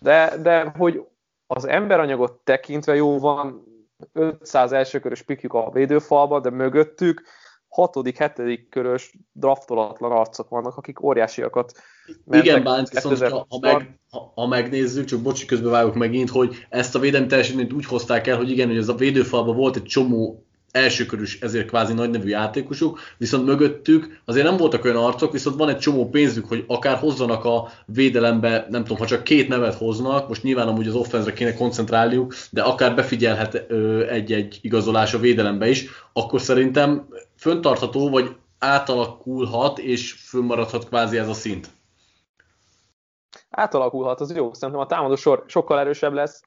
De, 0.00 0.36
de 0.42 0.72
hogy 0.76 1.04
az 1.46 1.68
emberanyagot 1.68 2.32
tekintve 2.32 2.94
jó 2.94 3.18
van, 3.18 3.64
500 4.12 4.72
elsőkörös 4.72 5.22
pikjük 5.22 5.52
a 5.52 5.70
védőfalba, 5.70 6.40
de 6.40 6.50
mögöttük 6.50 7.22
hatodik, 7.70 8.16
hetedik 8.16 8.68
körös 8.68 9.14
draftolatlan 9.32 10.12
arcok 10.12 10.48
vannak, 10.48 10.76
akik 10.76 11.02
óriásiakat 11.02 11.72
Igen, 12.30 12.62
Bánc, 12.62 12.90
viszont 12.90 13.18
ha, 13.18 13.46
ha, 13.48 13.58
meg, 13.60 13.98
ha, 14.10 14.32
ha, 14.34 14.46
megnézzük, 14.46 15.04
csak 15.04 15.20
bocsi, 15.20 15.46
közbevágok 15.46 15.94
megint, 15.94 16.30
hogy 16.30 16.66
ezt 16.68 16.94
a 16.94 16.98
védelmi 16.98 17.26
teljesítményt 17.26 17.72
úgy 17.72 17.84
hozták 17.84 18.26
el, 18.26 18.36
hogy 18.36 18.50
igen, 18.50 18.68
hogy 18.68 18.76
ez 18.76 18.88
a 18.88 18.94
védőfalban 18.94 19.56
volt 19.56 19.76
egy 19.76 19.82
csomó 19.82 20.44
elsőkörös, 20.72 21.40
ezért 21.40 21.68
kvázi 21.68 21.92
nagy 21.92 22.10
nevű 22.10 22.28
játékosuk, 22.28 23.00
viszont 23.16 23.46
mögöttük 23.46 24.20
azért 24.24 24.46
nem 24.46 24.56
voltak 24.56 24.84
olyan 24.84 25.04
arcok, 25.04 25.32
viszont 25.32 25.56
van 25.56 25.68
egy 25.68 25.78
csomó 25.78 26.08
pénzük, 26.08 26.48
hogy 26.48 26.64
akár 26.66 26.96
hozzanak 26.96 27.44
a 27.44 27.68
védelembe, 27.86 28.66
nem 28.68 28.82
tudom, 28.82 28.98
ha 28.98 29.06
csak 29.06 29.24
két 29.24 29.48
nevet 29.48 29.74
hoznak, 29.74 30.28
most 30.28 30.42
nyilván 30.42 30.68
amúgy 30.68 30.88
az 30.88 30.94
offenzre 30.94 31.32
kéne 31.32 31.54
koncentrálniuk, 31.54 32.34
de 32.50 32.62
akár 32.62 32.94
befigyelhet 32.94 33.54
egy-egy 34.08 34.58
igazolás 34.60 35.14
a 35.14 35.18
védelembe 35.18 35.68
is, 35.68 35.86
akkor 36.12 36.40
szerintem 36.40 37.08
föntartható, 37.36 38.10
vagy 38.10 38.36
átalakulhat, 38.58 39.78
és 39.78 40.12
fönnmaradhat 40.12 40.88
kvázi 40.88 41.18
ez 41.18 41.28
a 41.28 41.32
szint. 41.32 41.68
Átalakulhat, 43.50 44.20
az 44.20 44.34
jó. 44.34 44.52
Szerintem 44.52 44.84
a 44.84 44.86
támadó 44.86 45.16
sor 45.16 45.44
sokkal 45.46 45.78
erősebb 45.78 46.12
lesz, 46.12 46.42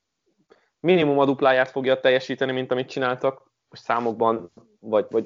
minimum 0.79 1.19
a 1.19 1.25
dupláját 1.25 1.69
fogja 1.69 1.99
teljesíteni, 1.99 2.51
mint 2.51 2.71
amit 2.71 2.89
csináltak 2.89 3.51
számokban, 3.73 4.51
vagy, 4.79 5.05
vagy 5.09 5.25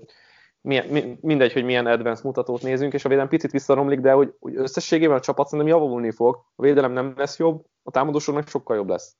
milyen, 0.62 1.18
mindegy, 1.22 1.54
hogy 1.54 1.64
milyen 1.64 1.86
advanced 1.86 2.26
mutatót 2.26 2.62
nézünk, 2.62 2.93
és 2.93 3.06
a 3.06 3.08
védelem 3.08 3.30
picit 3.30 3.52
visszaromlik, 3.52 4.00
de 4.00 4.12
hogy, 4.12 4.34
hogy 4.39 4.56
összességében 4.56 5.18
a 5.18 5.20
csapat 5.20 5.48
szerintem 5.48 5.76
javulni 5.76 6.12
fog, 6.12 6.45
a 6.56 6.62
védelem 6.62 6.91
nem 6.91 7.14
lesz 7.18 7.38
jobb, 7.38 7.66
a 7.84 7.91
támadósornak 7.91 8.48
sokkal 8.48 8.76
jobb 8.76 8.89
lesz. 8.89 9.16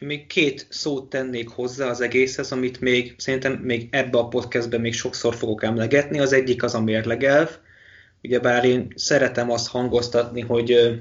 Még 0.00 0.26
két 0.26 0.66
szót 0.70 1.08
tennék 1.08 1.48
hozzá 1.48 1.88
az 1.88 2.00
egészhez, 2.00 2.52
amit 2.52 2.80
még 2.80 3.14
szerintem 3.18 3.52
még 3.52 3.88
ebbe 3.90 4.18
a 4.18 4.28
podcastben 4.28 4.80
még 4.80 4.94
sokszor 4.94 5.34
fogok 5.34 5.62
emlegetni. 5.62 6.20
Az 6.20 6.32
egyik 6.32 6.62
az 6.62 6.74
a 6.74 6.80
mérlegelv. 6.80 7.58
Ugyebár 8.22 8.64
én 8.64 8.92
szeretem 8.94 9.50
azt 9.50 9.68
hangoztatni, 9.68 10.40
hogy 10.40 11.00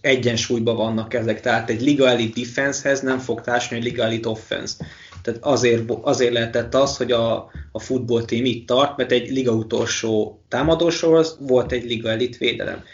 egyensúlyban 0.00 0.76
vannak 0.76 1.14
ezek, 1.14 1.40
tehát 1.40 1.70
egy 1.70 1.80
Liga 1.80 2.08
Elite 2.08 2.40
defensehez 2.40 3.00
nem 3.00 3.18
fog 3.18 3.40
társulni 3.40 3.84
egy 3.84 3.90
Liga 3.90 4.04
Elite 4.04 4.28
offense. 4.28 4.84
Tehát 5.26 5.44
azért, 5.44 5.90
azért 6.02 6.32
lehetett 6.32 6.74
az, 6.74 6.96
hogy 6.96 7.12
a, 7.12 7.50
a 7.72 7.78
futball 7.78 8.24
team 8.24 8.44
itt 8.44 8.66
tart, 8.66 8.96
mert 8.96 9.12
egy 9.12 9.30
liga 9.30 9.52
utolsó 9.52 10.40
támadósorhoz 10.48 11.36
volt 11.40 11.72
egy 11.72 11.84
liga 11.84 12.10
elit 12.10 12.36
védelem. 12.36 12.84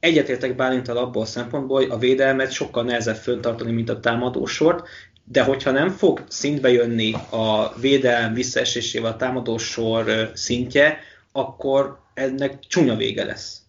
Egyetértek 0.00 0.56
Bálintal 0.56 0.96
abból 0.96 1.22
a 1.22 1.26
szempontból, 1.26 1.80
hogy 1.80 1.90
a 1.90 1.98
védelmet 1.98 2.52
sokkal 2.52 2.84
nehezebb 2.84 3.16
föntartani, 3.16 3.72
mint 3.72 3.88
a 3.88 4.00
támadósort, 4.00 4.88
de 5.24 5.42
hogyha 5.42 5.70
nem 5.70 5.88
fog 5.88 6.24
szintbe 6.28 6.70
jönni 6.70 7.12
a 7.30 7.78
védelem 7.80 8.34
visszaesésével 8.34 9.12
a 9.12 9.16
támadósor 9.16 10.30
szintje, 10.34 10.98
akkor 11.32 11.98
ennek 12.14 12.58
csúnya 12.66 12.96
vége 12.96 13.24
lesz. 13.24 13.60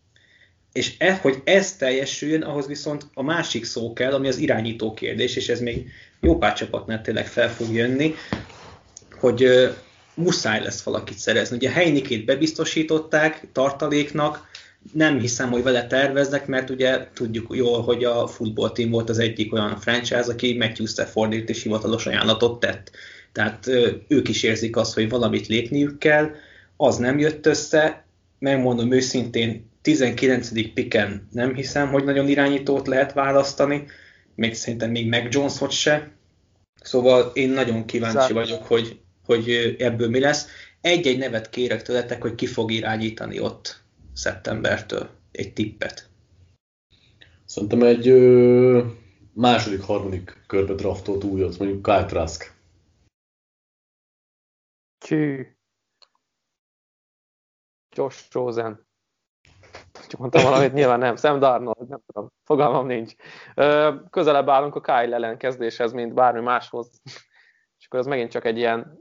És 0.78 0.96
e, 0.98 1.14
hogy 1.14 1.42
ez 1.44 1.76
teljesüljön, 1.76 2.42
ahhoz 2.42 2.68
viszont 2.68 3.06
a 3.14 3.24
másik 3.24 3.66
szó 3.66 3.94
kell, 3.94 4.14
ami 4.14 4.28
az 4.28 4.38
irányító 4.38 4.94
kérdés, 4.94 5.36
és 5.36 5.50
ez 5.50 5.60
még 5.60 5.88
jó 6.22 6.38
pár 6.38 6.54
csapatnál 6.54 7.02
tényleg 7.02 7.28
fel 7.28 7.50
fog 7.50 7.74
jönni, 7.74 8.14
hogy 9.20 9.44
uh, 9.44 9.70
muszáj 10.16 10.64
lesz 10.64 10.82
valakit 10.82 11.18
szerezni. 11.18 11.56
Ugye 11.56 11.70
Heinikét 11.70 12.26
bebiztosították 12.26 13.48
tartaléknak, 13.52 14.50
nem 14.94 15.20
hiszem, 15.20 15.52
hogy 15.52 15.64
vele 15.64 15.88
terveznek, 15.88 16.48
mert 16.48 16.70
ugye 16.70 17.08
tudjuk 17.14 17.56
jól, 17.56 17.82
hogy 17.82 18.04
a 18.04 18.28
football 18.28 18.72
team 18.72 18.90
volt 18.90 19.10
az 19.10 19.20
egyik 19.20 19.54
olyan 19.54 19.80
franchise, 19.80 20.32
aki 20.32 20.58
Matthew 20.58 20.86
Staffordért 20.86 21.50
is 21.50 21.64
hivatalos 21.64 22.06
ajánlatot 22.06 22.60
tett. 22.60 22.92
Tehát 23.32 23.68
uh, 23.68 23.88
ők 24.08 24.28
is 24.30 24.44
érzik 24.44 24.76
azt, 24.76 24.94
hogy 24.94 25.10
valamit 25.10 25.48
lépniük 25.48 25.98
kell, 25.98 26.32
az 26.76 26.98
nem 26.98 27.20
jött 27.20 27.46
össze, 27.46 28.06
megmondom 28.40 28.92
őszintén, 28.92 29.67
19. 29.88 30.74
piken 30.74 31.28
nem 31.32 31.54
hiszem, 31.54 31.92
hogy 31.92 32.04
nagyon 32.04 32.28
irányítót 32.28 32.88
lehet 32.88 33.14
választani, 33.14 33.88
még 34.36 34.54
szerintem 34.54 34.92
még 34.92 35.08
meg 35.08 35.34
Jonesot 35.34 35.72
se. 35.72 36.12
Szóval 36.82 37.32
én 37.34 37.50
nagyon 37.50 37.86
kíváncsi 37.86 38.18
Záró. 38.18 38.34
vagyok, 38.34 38.64
hogy, 38.64 39.00
hogy 39.26 39.50
ebből 39.80 40.10
mi 40.10 40.20
lesz. 40.20 40.48
Egy-egy 40.82 41.18
nevet 41.18 41.50
kérek 41.50 41.82
tőletek, 41.82 42.22
hogy 42.22 42.36
ki 42.36 42.46
fog 42.46 42.72
irányítani 42.72 43.40
ott 43.40 43.82
szeptembertől. 44.14 45.10
Egy 45.32 45.54
tippet. 45.54 46.10
Szerintem 47.46 47.84
egy 47.84 48.08
ö, 48.08 48.86
második, 49.34 49.82
harmadik 49.82 50.44
körbe 50.48 50.74
draftolt 50.74 51.24
újat, 51.24 51.58
mondjuk 51.58 51.82
Kyle 51.82 52.06
Trask. 52.06 52.54
Csű. 54.98 55.46
Josh 57.96 58.32
Rosen. 58.32 58.87
Csak 60.08 60.20
mondtam 60.20 60.44
valamit, 60.44 60.74
nyilván 60.74 61.00
nem. 61.00 61.16
Sam 61.16 61.40
Darnold, 61.40 61.88
nem 61.88 62.02
tudom. 62.06 62.32
Fogalmam 62.44 62.86
nincs. 62.86 63.14
Közelebb 64.10 64.50
állunk 64.50 64.76
a 64.76 64.82
Kyle 64.82 65.16
ellen 65.16 65.38
kezdéshez, 65.38 65.92
mint 65.92 66.14
bármi 66.14 66.42
máshoz. 66.42 67.02
És 67.80 67.86
akkor 67.86 68.00
ez 68.00 68.06
megint 68.06 68.32
csak 68.32 68.46
egy 68.46 68.58
ilyen 68.58 69.00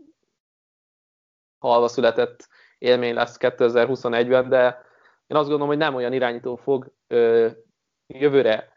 halva 1.58 1.88
született 1.88 2.48
élmény 2.78 3.14
lesz 3.14 3.36
2021-ben, 3.40 4.48
de 4.48 4.84
én 5.26 5.36
azt 5.36 5.48
gondolom, 5.48 5.66
hogy 5.66 5.76
nem 5.76 5.94
olyan 5.94 6.12
irányító 6.12 6.56
fog 6.56 6.94
jövőre 8.06 8.72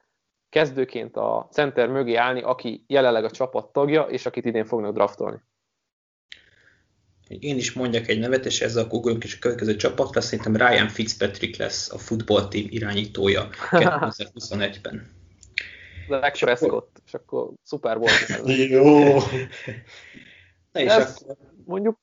kezdőként 0.49 1.17
a 1.17 1.47
center 1.51 1.89
mögé 1.89 2.15
állni, 2.15 2.41
aki 2.41 2.83
jelenleg 2.87 3.23
a 3.23 3.29
csapat 3.29 3.71
tagja, 3.71 4.03
és 4.03 4.25
akit 4.25 4.45
idén 4.45 4.65
fognak 4.65 4.93
draftolni 4.93 5.41
én 7.29 7.57
is 7.57 7.73
mondjak 7.73 8.07
egy 8.07 8.19
nevet, 8.19 8.45
és 8.45 8.61
ezzel 8.61 8.83
akkor 8.83 8.97
ugorjunk 8.97 9.23
is 9.23 9.35
a 9.35 9.39
következő 9.39 9.75
csapatra, 9.75 10.21
szerintem 10.21 10.55
Ryan 10.55 10.87
Fitzpatrick 10.87 11.57
lesz 11.57 11.91
a 11.91 11.97
football 11.97 12.47
team 12.47 12.65
irányítója 12.69 13.49
2021-ben. 13.71 15.17
Dak 16.07 16.31
Prescott, 16.39 17.01
és 17.05 17.13
akkor 17.13 17.49
szuper 17.63 17.97
volt. 17.97 18.11
Jó! 18.69 19.13
Na 20.71 20.79
és 20.79 20.91
Ez, 20.91 21.17
akkor... 21.21 21.35
Mondjuk 21.65 21.99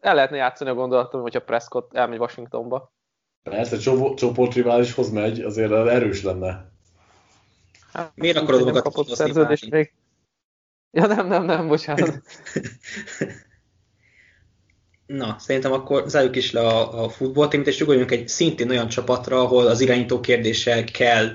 el 0.00 0.14
lehetne 0.14 0.36
játszani 0.36 0.70
a 0.70 0.74
gondolatom, 0.74 1.20
hogyha 1.20 1.40
Prescott 1.40 1.94
elmegy 1.94 2.18
Washingtonba. 2.18 2.92
Persze, 3.42 3.78
csoportriválishoz 4.14 5.10
megy, 5.10 5.40
azért 5.40 5.72
erős 5.72 6.22
lenne. 6.22 6.70
Hát, 7.92 8.12
Miért 8.14 8.36
akarod 8.36 8.64
magad 8.64 8.82
kapott 8.82 9.08
szerződést 9.08 9.70
még? 9.70 9.94
Ja 10.90 11.06
nem, 11.06 11.26
nem, 11.26 11.44
nem, 11.44 11.68
bocsánat. 11.68 12.20
Na, 15.16 15.36
szerintem 15.38 15.72
akkor 15.72 16.04
zárjuk 16.06 16.36
is 16.36 16.52
le 16.52 16.60
a, 16.60 17.04
a 17.04 17.08
futballtémét, 17.08 17.66
és 17.66 17.80
ugorjunk 17.80 18.10
egy 18.10 18.28
szintén 18.28 18.70
olyan 18.70 18.88
csapatra, 18.88 19.40
ahol 19.40 19.66
az 19.66 19.80
irányító 19.80 20.20
kérdéssel 20.20 20.84
kell 20.84 21.28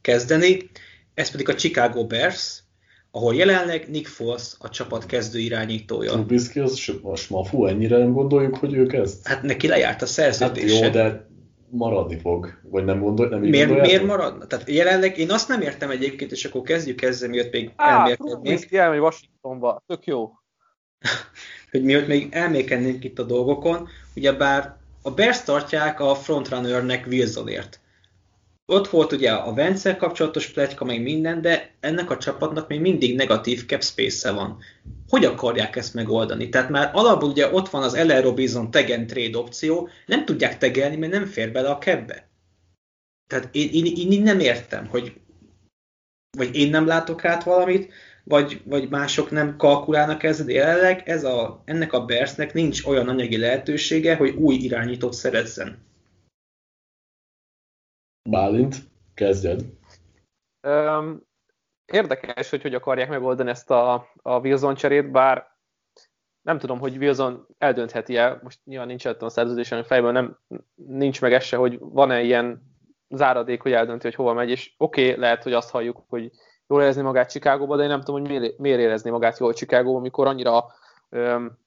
kezdeni, 0.00 0.70
ez 1.14 1.30
pedig 1.30 1.48
a 1.48 1.54
Chicago 1.54 2.06
Bears, 2.06 2.62
ahol 3.10 3.34
jelenleg 3.34 3.88
Nick 3.90 4.06
Foles 4.06 4.54
a 4.58 4.68
csapat 4.68 5.06
kezdő 5.06 5.38
irányítója. 5.38 6.10
Trubisky 6.10 6.60
az 6.60 6.90
most 7.02 7.30
ma, 7.30 7.44
fú, 7.44 7.66
ennyire 7.66 7.98
nem 7.98 8.12
gondoljuk, 8.12 8.56
hogy 8.56 8.74
ő 8.74 8.86
kezd? 8.86 9.26
Hát 9.26 9.42
neki 9.42 9.68
lejárt 9.68 10.02
a 10.02 10.06
szerződése. 10.06 10.84
Hát 10.84 10.84
jó, 10.84 10.90
de 10.90 11.26
maradni 11.70 12.18
fog, 12.18 12.58
vagy 12.62 12.84
nem 12.84 13.00
gondol, 13.00 13.28
nem 13.28 13.40
miért, 13.40 13.80
miért 13.80 14.04
maradna? 14.04 14.46
Tehát 14.46 14.70
jelenleg 14.70 15.18
én 15.18 15.30
azt 15.30 15.48
nem 15.48 15.60
értem 15.60 15.90
egyébként, 15.90 16.32
és 16.32 16.44
akkor 16.44 16.62
kezdjük 16.62 17.02
ezzel, 17.02 17.28
miatt 17.28 17.52
még 17.52 17.72
elmérkednénk. 17.76 18.42
Trubisky 18.42 18.76
elmegy 18.76 18.98
Washingtonba, 18.98 19.82
tök 19.86 20.06
jó. 20.06 20.30
hogy 21.70 21.82
miatt 21.82 22.06
még 22.06 22.28
elmékennénk 22.30 23.04
itt 23.04 23.18
a 23.18 23.22
dolgokon, 23.22 23.88
ugyebár 24.16 24.76
a 25.02 25.10
Bears 25.10 25.42
tartják 25.42 26.00
a 26.00 26.14
frontrunnernek 26.14 27.06
Wilsonért. 27.06 27.78
Ott 28.66 28.88
volt 28.88 29.12
ugye 29.12 29.30
a 29.32 29.54
Vence 29.54 29.96
kapcsolatos 29.96 30.46
pletyka, 30.46 30.84
meg 30.84 31.02
minden, 31.02 31.40
de 31.40 31.74
ennek 31.80 32.10
a 32.10 32.18
csapatnak 32.18 32.68
még 32.68 32.80
mindig 32.80 33.16
negatív 33.16 33.66
cap 33.66 33.82
space 33.82 34.32
van. 34.32 34.58
Hogy 35.08 35.24
akarják 35.24 35.76
ezt 35.76 35.94
megoldani? 35.94 36.48
Tehát 36.48 36.68
már 36.68 36.90
alapból 36.92 37.28
ugye 37.28 37.52
ott 37.52 37.68
van 37.68 37.82
az 37.82 37.94
Ellen 37.94 38.22
Robinson 38.22 38.70
tegen 38.70 39.06
trade 39.06 39.38
opció, 39.38 39.88
nem 40.06 40.24
tudják 40.24 40.58
tegelni, 40.58 40.96
mert 40.96 41.12
nem 41.12 41.26
fér 41.26 41.52
bele 41.52 41.68
a 41.68 41.78
kebbe. 41.78 42.28
Tehát 43.26 43.48
én, 43.52 43.68
én, 43.72 44.10
én 44.10 44.22
nem 44.22 44.40
értem, 44.40 44.86
hogy 44.86 45.12
vagy 46.36 46.56
én 46.56 46.70
nem 46.70 46.86
látok 46.86 47.24
át 47.24 47.44
valamit, 47.44 47.92
vagy, 48.24 48.62
vagy 48.64 48.88
mások 48.88 49.30
nem 49.30 49.56
kalkulálnak 49.56 50.22
ezzel, 50.22 50.48
jelenleg 50.48 51.08
ez 51.08 51.24
a, 51.24 51.62
ennek 51.64 51.92
a 51.92 52.04
Bersnek 52.04 52.52
nincs 52.52 52.84
olyan 52.84 53.08
anyagi 53.08 53.38
lehetősége, 53.38 54.16
hogy 54.16 54.34
új 54.34 54.54
irányítót 54.54 55.12
szerezzen. 55.12 55.82
Bálint, 58.30 58.76
kezdjed. 59.14 59.64
Um, 60.66 61.26
érdekes, 61.92 62.50
hogy 62.50 62.62
hogy 62.62 62.74
akarják 62.74 63.08
megoldani 63.08 63.50
ezt 63.50 63.70
a, 63.70 63.94
a 64.22 64.38
Wilson 64.38 64.74
cserét, 64.74 65.10
bár 65.10 65.52
nem 66.42 66.58
tudom, 66.58 66.78
hogy 66.78 66.96
Wilson 66.96 67.46
eldöntheti-e, 67.58 68.40
most 68.42 68.60
nyilván 68.64 68.86
nincs 68.86 69.04
a 69.04 69.28
szerződésen 69.28 69.78
a 69.78 69.84
fejben, 69.84 70.12
nem, 70.12 70.38
nincs 70.74 71.20
meg 71.20 71.32
ez 71.32 71.44
se, 71.44 71.56
hogy 71.56 71.78
van-e 71.80 72.22
ilyen 72.22 72.62
záradék, 73.08 73.62
hogy 73.62 73.72
eldönti, 73.72 74.06
hogy 74.06 74.14
hova 74.14 74.32
megy, 74.32 74.50
és 74.50 74.74
oké, 74.76 75.08
okay, 75.08 75.20
lehet, 75.20 75.42
hogy 75.42 75.52
azt 75.52 75.70
halljuk, 75.70 76.04
hogy 76.08 76.30
jól 76.68 76.82
érezni 76.82 77.02
magát 77.02 77.30
Chicagóba, 77.30 77.76
de 77.76 77.82
én 77.82 77.88
nem 77.88 78.00
tudom, 78.00 78.20
hogy 78.20 78.54
miért, 78.58 78.80
érezni 78.80 79.10
magát 79.10 79.38
jól 79.38 79.52
Chicagóba, 79.52 79.98
amikor 79.98 80.26
annyira 80.26 80.64
um, 81.10 81.58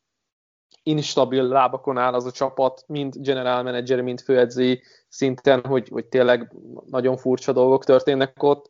instabil 0.83 1.43
lábakon 1.43 1.97
áll 1.97 2.13
az 2.13 2.25
a 2.25 2.31
csapat, 2.31 2.83
mind 2.87 3.15
general 3.17 3.63
manager, 3.63 4.01
mind 4.01 4.21
főedzői 4.21 4.81
szinten, 5.07 5.65
hogy, 5.65 5.87
hogy 5.87 6.05
tényleg 6.05 6.51
nagyon 6.85 7.17
furcsa 7.17 7.51
dolgok 7.51 7.83
történnek 7.83 8.43
ott. 8.43 8.67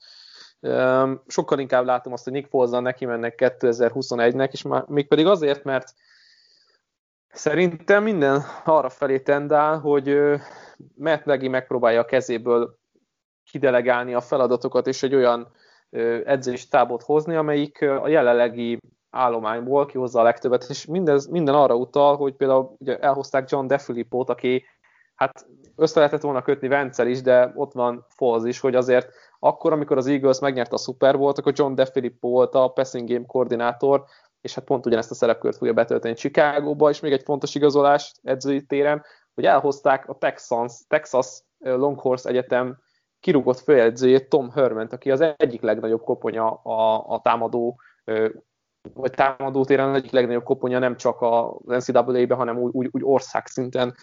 Um, 0.60 1.22
sokkal 1.28 1.60
inkább 1.60 1.86
látom 1.86 2.14
azt, 2.14 2.24
hogy 2.24 2.34
Nick 2.34 2.50
foles 2.50 2.70
neki 2.70 3.06
mennek 3.06 3.36
2021-nek, 3.38 4.52
és 4.52 4.62
már, 4.62 4.84
mégpedig 4.88 5.26
azért, 5.26 5.64
mert 5.64 5.94
szerintem 7.28 8.04
minden 8.04 8.44
arra 8.66 8.90
felé 8.90 9.20
tendál, 9.20 9.80
hogy 9.80 10.18
Matt 10.96 11.26
Nagy 11.26 11.50
megpróbálja 11.50 12.00
a 12.00 12.06
kezéből 12.06 12.78
kidelegálni 13.52 14.14
a 14.14 14.22
feladatokat, 14.22 14.88
és 14.88 15.04
egy 15.04 15.16
olyan 15.16 15.52
edzési 16.26 16.68
tábot 16.68 17.04
hozni, 17.04 17.36
amelyik 17.36 17.82
a 17.82 18.08
jelenlegi 18.08 18.80
állományból 19.10 19.86
kihozza 19.86 20.20
a 20.20 20.24
legtöbbet, 20.24 20.66
és 20.70 20.86
mindez, 20.86 21.28
minden 21.28 21.56
arra 21.56 21.76
utal, 21.76 22.16
hogy 22.16 22.34
például 22.36 22.76
ugye 22.80 22.98
elhozták 22.98 23.50
John 23.50 23.68
DeFilippo-t, 23.68 24.30
aki 24.30 24.66
hát 25.16 25.46
össze 25.76 26.00
lehetett 26.00 26.22
volna 26.22 26.42
kötni 26.42 26.68
Vencel 26.68 27.08
is, 27.08 27.22
de 27.22 27.52
ott 27.56 27.74
van 27.74 28.06
Foles 28.10 28.44
is, 28.44 28.60
hogy 28.60 28.76
azért 28.76 29.10
akkor, 29.40 29.72
amikor 29.72 29.98
az 29.98 30.08
Eagles 30.08 30.40
megnyerte 30.40 30.76
a 30.76 30.78
Super 30.78 31.18
Bowl, 31.18 31.34
akkor 31.38 31.54
John 31.56 31.76
DeFilippo 31.76 32.30
volt 32.30 32.56
a 32.56 32.68
passing 32.68 33.10
game 33.10 33.26
koordinátor, 33.26 34.04
és 34.42 34.56
hát 34.56 34.64
pont 34.64 34.86
ugyanezt 34.86 35.12
a 35.12 35.16
szerepkört 35.16 35.58
fogja 35.58 35.74
betölteni 35.74 36.14
Chicagóba, 36.14 36.90
és 36.90 37.00
még 37.00 37.12
egy 37.12 37.24
fontos 37.24 37.56
igazolás 37.56 38.14
edzői 38.24 38.66
téren, 38.66 39.04
hogy 39.34 39.46
elhozták 39.46 40.10
a 40.10 40.18
Texans, 40.18 40.74
Texas 40.88 41.42
Longhorse 41.60 42.30
Egyetem 42.30 42.78
kirúgott 43.28 43.60
főedzőjét 43.60 44.30
Tom 44.30 44.52
Herman, 44.52 44.88
aki 44.92 45.12
az 45.12 45.24
egyik 45.38 45.62
legnagyobb 45.62 46.02
koponya 46.02 46.54
a, 46.54 47.06
a 47.08 47.22
támadó 47.22 47.80
vagy 48.94 49.12
támadó 49.12 49.66
téren 49.66 49.96
egyik 49.96 50.12
legnagyobb 50.12 50.44
koponya 50.44 50.80
nem 50.80 50.96
csak 50.96 51.22
az 51.22 51.86
NCAA-ben, 51.88 52.38
hanem 52.38 52.58
úgy, 52.58 52.74
úgy, 52.74 52.90
úgy 52.92 53.02
országszinten 53.04 53.96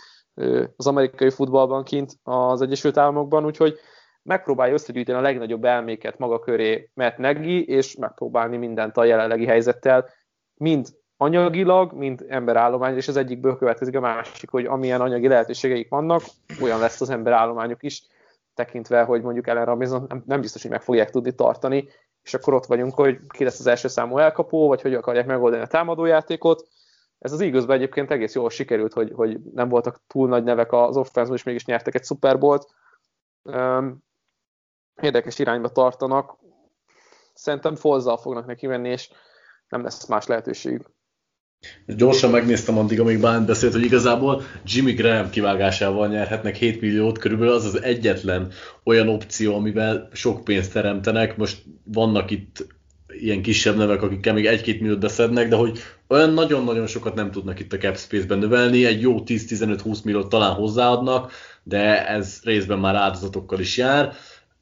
az 0.76 0.86
amerikai 0.86 1.30
futballban 1.30 1.84
kint 1.84 2.12
az 2.22 2.62
Egyesült 2.62 2.96
Államokban, 2.96 3.44
úgyhogy 3.44 3.78
megpróbálja 4.22 4.72
összegyűjteni 4.72 5.18
a 5.18 5.22
legnagyobb 5.22 5.64
elméket 5.64 6.18
maga 6.18 6.38
köré 6.38 6.90
Matt 6.94 7.16
Nagy, 7.16 7.46
és 7.46 7.96
megpróbálni 7.96 8.56
mindent 8.56 8.96
a 8.96 9.04
jelenlegi 9.04 9.46
helyzettel, 9.46 10.08
mind 10.54 10.88
anyagilag, 11.16 11.92
mind 11.92 12.24
emberállomány, 12.28 12.96
és 12.96 13.08
az 13.08 13.16
egyikből 13.16 13.56
következik 13.56 13.96
a 13.96 14.00
másik, 14.00 14.50
hogy 14.50 14.64
amilyen 14.64 15.00
anyagi 15.00 15.28
lehetőségeik 15.28 15.88
vannak, 15.88 16.22
olyan 16.62 16.78
lesz 16.78 17.00
az 17.00 17.10
emberállományuk 17.10 17.82
is, 17.82 18.02
tekintve, 18.54 19.02
hogy 19.02 19.22
mondjuk 19.22 19.46
Ellen 19.46 19.64
Robinson 19.64 20.22
nem, 20.26 20.40
biztos, 20.40 20.62
hogy 20.62 20.70
meg 20.70 20.82
fogják 20.82 21.10
tudni 21.10 21.34
tartani, 21.34 21.88
és 22.22 22.34
akkor 22.34 22.54
ott 22.54 22.66
vagyunk, 22.66 22.94
hogy 22.94 23.18
ki 23.28 23.44
lesz 23.44 23.58
az 23.58 23.66
első 23.66 23.88
számú 23.88 24.18
elkapó, 24.18 24.68
vagy 24.68 24.82
hogy 24.82 24.94
akarják 24.94 25.26
megoldani 25.26 25.62
a 25.62 25.66
támadójátékot. 25.66 26.68
Ez 27.18 27.32
az 27.32 27.40
eagles 27.40 27.64
egyébként 27.66 28.10
egész 28.10 28.34
jól 28.34 28.50
sikerült, 28.50 28.92
hogy, 28.92 29.12
hogy 29.14 29.40
nem 29.40 29.68
voltak 29.68 30.00
túl 30.06 30.28
nagy 30.28 30.44
nevek 30.44 30.72
az 30.72 30.96
offense 30.96 31.32
és 31.32 31.42
mégis 31.42 31.64
nyertek 31.64 31.94
egy 31.94 32.04
Super 32.04 32.38
Bowl-t. 32.38 32.66
Érdekes 35.02 35.38
irányba 35.38 35.68
tartanak. 35.68 36.36
Szerintem 37.34 37.74
Folzzal 37.74 38.16
fognak 38.16 38.46
neki 38.46 38.66
menni, 38.66 38.88
és 38.88 39.10
nem 39.68 39.82
lesz 39.82 40.06
más 40.06 40.26
lehetőségük. 40.26 40.93
Gyorsan 41.86 42.30
megnéztem 42.30 42.78
addig, 42.78 43.00
amíg 43.00 43.20
Bálint 43.20 43.46
beszélt, 43.46 43.72
hogy 43.72 43.84
igazából 43.84 44.42
Jimmy 44.64 44.92
Graham 44.92 45.30
kivágásával 45.30 46.08
nyerhetnek 46.08 46.56
7 46.56 46.80
milliót, 46.80 47.18
körülbelül 47.18 47.54
az 47.54 47.64
az 47.64 47.82
egyetlen 47.82 48.52
olyan 48.84 49.08
opció, 49.08 49.54
amivel 49.54 50.08
sok 50.12 50.44
pénzt 50.44 50.72
teremtenek. 50.72 51.36
Most 51.36 51.62
vannak 51.84 52.30
itt 52.30 52.66
ilyen 53.20 53.42
kisebb 53.42 53.76
nevek, 53.76 54.02
akikkel 54.02 54.34
még 54.34 54.48
1-2 54.64 54.80
milliót 54.80 54.98
beszednek, 54.98 55.48
de 55.48 55.56
hogy 55.56 55.78
olyan 56.08 56.32
nagyon-nagyon 56.32 56.86
sokat 56.86 57.14
nem 57.14 57.30
tudnak 57.30 57.60
itt 57.60 57.72
a 57.72 57.76
cap 57.76 57.96
space-ben 57.96 58.38
növelni, 58.38 58.84
egy 58.84 59.00
jó 59.00 59.22
10-15-20 59.26 60.04
milliót 60.04 60.28
talán 60.28 60.52
hozzáadnak, 60.52 61.32
de 61.62 62.08
ez 62.08 62.40
részben 62.44 62.78
már 62.78 62.94
áldozatokkal 62.94 63.60
is 63.60 63.76
jár. 63.76 64.12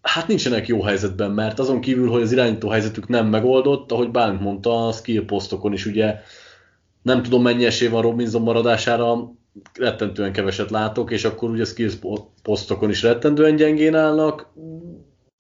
Hát 0.02 0.28
nincsenek 0.28 0.66
jó 0.66 0.82
helyzetben, 0.82 1.30
mert 1.30 1.58
azon 1.58 1.80
kívül, 1.80 2.08
hogy 2.08 2.22
az 2.22 2.32
irányító 2.32 2.68
helyzetük 2.68 3.08
nem 3.08 3.26
megoldott, 3.26 3.92
ahogy 3.92 4.10
Bálint 4.10 4.40
mondta, 4.40 4.86
a 4.86 4.92
skill 4.92 5.24
posztokon 5.24 5.72
is 5.72 5.86
ugye 5.86 6.14
nem 7.02 7.22
tudom 7.22 7.42
mennyi 7.42 7.64
esély 7.64 7.88
van 7.88 8.02
Robinson 8.02 8.42
maradására, 8.42 9.32
rettentően 9.78 10.32
keveset 10.32 10.70
látok, 10.70 11.10
és 11.10 11.24
akkor 11.24 11.50
ugye 11.50 11.64
skills 11.64 11.94
posztokon 12.42 12.90
is 12.90 13.02
rettentően 13.02 13.56
gyengén 13.56 13.94
állnak. 13.94 14.52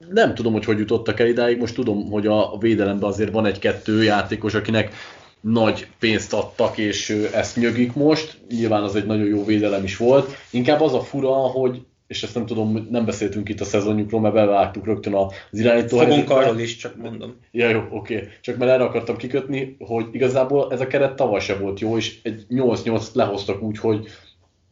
Nem 0.08 0.34
tudom, 0.34 0.52
hogy 0.52 0.64
hogy 0.64 0.78
jutottak 0.78 1.20
el 1.20 1.26
idáig, 1.26 1.58
most 1.58 1.74
tudom, 1.74 2.10
hogy 2.10 2.26
a 2.26 2.56
védelemben 2.58 3.08
azért 3.08 3.32
van 3.32 3.46
egy-kettő 3.46 4.02
játékos, 4.02 4.54
akinek 4.54 4.94
nagy 5.40 5.88
pénzt 5.98 6.32
adtak, 6.32 6.78
és 6.78 7.10
ezt 7.32 7.56
nyögik 7.56 7.92
most. 7.92 8.38
Nyilván 8.48 8.82
az 8.82 8.96
egy 8.96 9.06
nagyon 9.06 9.26
jó 9.26 9.44
védelem 9.44 9.84
is 9.84 9.96
volt. 9.96 10.30
Inkább 10.50 10.80
az 10.80 10.94
a 10.94 11.00
fura, 11.00 11.32
hogy 11.32 11.82
és 12.12 12.22
ezt 12.22 12.34
nem 12.34 12.46
tudom, 12.46 12.86
nem 12.90 13.04
beszéltünk 13.04 13.48
itt 13.48 13.60
a 13.60 13.64
szezonjukról, 13.64 14.20
mert 14.20 14.34
bevágtuk 14.34 14.84
rögtön 14.86 15.14
az 15.14 15.32
irányító 15.50 15.98
Fogunk 15.98 16.30
arról 16.30 16.58
is, 16.58 16.76
csak 16.76 16.96
mondom. 16.96 17.36
Ja, 17.50 17.68
jó, 17.68 17.80
oké. 17.90 18.16
Okay. 18.16 18.28
Csak 18.40 18.56
mert 18.56 18.70
erre 18.70 18.84
akartam 18.84 19.16
kikötni, 19.16 19.76
hogy 19.78 20.06
igazából 20.12 20.72
ez 20.72 20.80
a 20.80 20.86
keret 20.86 21.14
tavaly 21.14 21.40
se 21.40 21.56
volt 21.56 21.80
jó, 21.80 21.96
és 21.96 22.18
egy 22.22 22.46
8-8 22.50 23.12
lehoztak 23.12 23.62
úgy, 23.62 23.78
hogy 23.78 24.06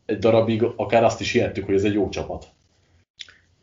egy 0.07 0.19
darabig 0.19 0.63
akár 0.77 1.05
azt 1.05 1.21
is 1.21 1.33
hihettük, 1.33 1.65
hogy 1.65 1.75
ez 1.75 1.85
egy 1.85 1.95
jó 1.95 2.09
csapat. 2.09 2.47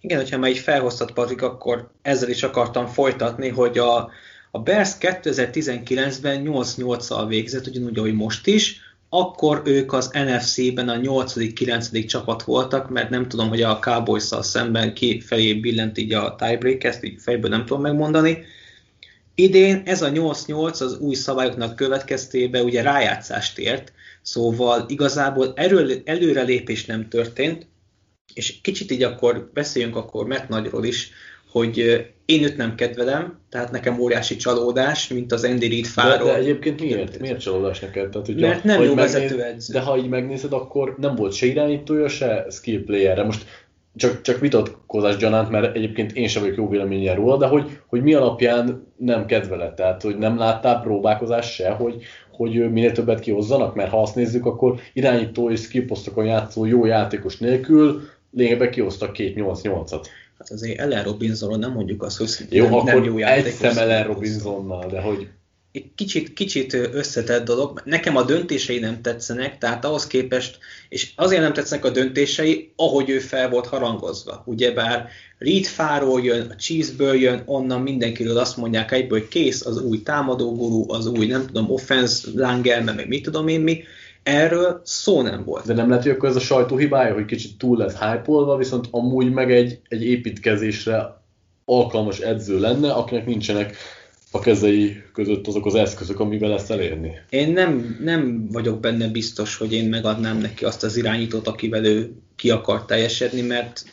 Igen, 0.01 0.17
hogyha 0.17 0.37
már 0.37 0.49
így 0.49 0.57
felhoztat 0.57 1.11
Patrik, 1.11 1.41
akkor 1.41 1.91
ezzel 2.01 2.29
is 2.29 2.43
akartam 2.43 2.85
folytatni, 2.85 3.49
hogy 3.49 3.77
a, 3.77 4.09
a 4.51 4.59
Bears 4.59 4.91
2019-ben 4.99 6.43
8-8-al 6.45 7.25
végzett, 7.27 7.67
ugyanúgy, 7.67 7.97
ahogy 7.97 8.13
most 8.13 8.47
is, 8.47 8.79
akkor 9.19 9.61
ők 9.65 9.93
az 9.93 10.09
NFC-ben 10.13 10.89
a 10.89 10.95
8.-9. 10.95 12.07
csapat 12.07 12.43
voltak, 12.43 12.89
mert 12.89 13.09
nem 13.09 13.27
tudom, 13.27 13.49
hogy 13.49 13.61
a 13.61 13.79
cowboys 13.79 14.23
szemben 14.41 14.93
ki 14.93 15.19
felé 15.19 15.53
billent 15.53 15.97
így 15.97 16.13
a 16.13 16.35
tiebreak, 16.35 16.83
ezt 16.83 17.03
így 17.03 17.21
fejből 17.21 17.49
nem 17.49 17.65
tudom 17.65 17.81
megmondani. 17.81 18.45
Idén 19.35 19.81
ez 19.85 20.01
a 20.01 20.11
8-8 20.11 20.81
az 20.81 20.97
új 20.99 21.15
szabályoknak 21.15 21.75
következtében 21.75 22.63
ugye 22.63 22.81
rájátszást 22.81 23.57
ért, 23.57 23.93
szóval 24.21 24.85
igazából 24.87 25.53
erről, 25.55 26.01
előrelépés 26.05 26.85
nem 26.85 27.09
történt, 27.09 27.67
és 28.33 28.61
kicsit 28.61 28.91
így 28.91 29.03
akkor 29.03 29.49
beszéljünk 29.53 29.95
akkor 29.95 30.27
Matt 30.27 30.47
Nagyról 30.47 30.85
is, 30.85 31.11
hogy 31.51 32.05
én 32.25 32.43
őt 32.43 32.57
nem 32.57 32.75
kedvelem, 32.75 33.39
tehát 33.49 33.71
nekem 33.71 33.99
óriási 33.99 34.35
csalódás, 34.35 35.07
mint 35.07 35.31
az 35.31 35.43
Andy 35.43 35.67
Reid 35.67 35.85
fáról. 35.85 36.27
De, 36.27 36.33
de 36.33 36.37
egyébként 36.37 36.81
miért? 36.81 37.19
Miért 37.19 37.39
csalódás 37.39 37.79
neked? 37.79 38.09
Tehát, 38.09 38.27
hogyha, 38.27 38.47
Mert 38.47 38.63
nem 38.63 38.81
jó 38.81 38.93
megnéz, 38.93 39.15
edző. 39.15 39.73
De 39.73 39.79
ha 39.79 39.97
így 39.97 40.09
megnézed, 40.09 40.53
akkor 40.53 40.95
nem 40.97 41.15
volt 41.15 41.33
se 41.33 41.45
irányítója, 41.45 42.07
se 42.07 42.45
skill 42.49 42.83
playerre. 42.83 43.23
Most 43.23 43.45
csak, 43.95 44.21
csak 44.21 44.39
vitatkozás 44.39 45.17
gyanánt, 45.17 45.49
mert 45.49 45.75
egyébként 45.75 46.11
én 46.11 46.27
sem 46.27 46.41
vagyok 46.41 46.57
jó 46.57 46.69
véleményen 46.69 47.15
róla, 47.15 47.37
de 47.37 47.45
hogy, 47.45 47.79
hogy 47.87 48.01
mi 48.01 48.13
alapján 48.13 48.87
nem 48.97 49.25
kedveled, 49.25 49.73
tehát 49.73 50.01
hogy 50.01 50.17
nem 50.17 50.37
láttál 50.37 50.81
próbálkozás 50.81 51.53
se, 51.53 51.69
hogy, 51.69 52.03
hogy 52.31 52.71
minél 52.71 52.91
többet 52.91 53.19
kihozzanak, 53.19 53.75
mert 53.75 53.89
ha 53.89 54.01
azt 54.01 54.15
nézzük, 54.15 54.45
akkor 54.45 54.79
irányító 54.93 55.49
és 55.49 55.59
skill 55.59 55.85
posztokon 55.85 56.25
játszó 56.25 56.65
jó 56.65 56.85
játékos 56.85 57.37
nélkül 57.37 58.01
lényegben 58.31 58.71
kihoztak 58.71 59.13
két 59.13 59.35
8-8-at. 59.37 60.05
Hát 60.39 60.51
azért 60.51 60.79
Ellen 60.79 61.03
Robinsonról 61.03 61.57
nem 61.57 61.71
mondjuk 61.71 62.03
azt, 62.03 62.17
hogy 62.17 62.47
jó, 62.49 62.63
nem 62.63 62.73
akkor 62.73 63.05
jó 63.05 63.17
játékos. 63.17 63.49
egy 63.49 63.55
szem 63.55 63.77
Ellen 63.77 64.03
Robinsonnal, 64.03 64.87
de 64.87 65.01
hogy 65.01 65.27
kicsit, 65.95 66.33
kicsit 66.33 66.73
összetett 66.73 67.45
dolog. 67.45 67.81
Nekem 67.85 68.15
a 68.15 68.23
döntései 68.23 68.79
nem 68.79 69.01
tetszenek, 69.01 69.57
tehát 69.57 69.85
ahhoz 69.85 70.07
képest, 70.07 70.57
és 70.89 71.11
azért 71.15 71.41
nem 71.41 71.53
tetszenek 71.53 71.85
a 71.85 71.89
döntései, 71.89 72.71
ahogy 72.75 73.09
ő 73.09 73.19
fel 73.19 73.49
volt 73.49 73.67
harangozva. 73.67 74.43
Ugyebár 74.45 75.09
Reed 75.37 75.65
Fáról 75.65 76.23
jön, 76.23 76.49
a 76.49 76.55
Chiefsből 76.55 77.15
jön, 77.15 77.41
onnan 77.45 77.81
mindenkiről 77.81 78.37
azt 78.37 78.57
mondják 78.57 78.91
egyből, 78.91 79.19
hogy 79.19 79.27
kész 79.27 79.65
az 79.65 79.81
új 79.81 80.01
támadó 80.01 80.55
guru, 80.55 80.91
az 80.93 81.05
új, 81.05 81.25
nem 81.25 81.45
tudom, 81.45 81.71
offense 81.71 82.27
lángelme, 82.35 82.91
meg 82.91 83.07
mit 83.07 83.23
tudom 83.23 83.47
én 83.47 83.61
mi. 83.61 83.83
Erről 84.27 84.81
szó 84.83 85.21
nem 85.21 85.43
volt. 85.43 85.65
De 85.65 85.73
nem 85.73 85.89
lehet, 85.89 86.03
hogy 86.03 86.11
akkor 86.11 86.29
ez 86.29 86.35
a 86.35 86.39
sajtó 86.39 86.77
hibája, 86.77 87.13
hogy 87.13 87.25
kicsit 87.25 87.57
túl 87.57 87.77
lett 87.77 87.97
hype 87.97 88.55
viszont 88.57 88.87
amúgy 88.91 89.31
meg 89.31 89.51
egy, 89.51 89.79
egy 89.87 90.03
építkezésre 90.03 91.21
alkalmas 91.65 92.19
edző 92.19 92.59
lenne, 92.59 92.91
akinek 92.91 93.25
nincsenek 93.25 93.75
a 94.31 94.39
kezei 94.39 95.03
között 95.13 95.47
azok 95.47 95.65
az 95.65 95.75
eszközök, 95.75 96.19
amivel 96.19 96.53
ezt 96.53 96.71
elérni. 96.71 97.11
Én 97.29 97.51
nem, 97.51 97.97
nem 98.03 98.47
vagyok 98.51 98.79
benne 98.79 99.07
biztos, 99.07 99.57
hogy 99.57 99.73
én 99.73 99.89
megadnám 99.89 100.37
neki 100.37 100.65
azt 100.65 100.83
az 100.83 100.97
irányítót, 100.97 101.47
akivel 101.47 101.85
ő 101.85 102.11
ki 102.35 102.49
akar 102.49 102.85
teljesedni, 102.85 103.41
mert 103.41 103.83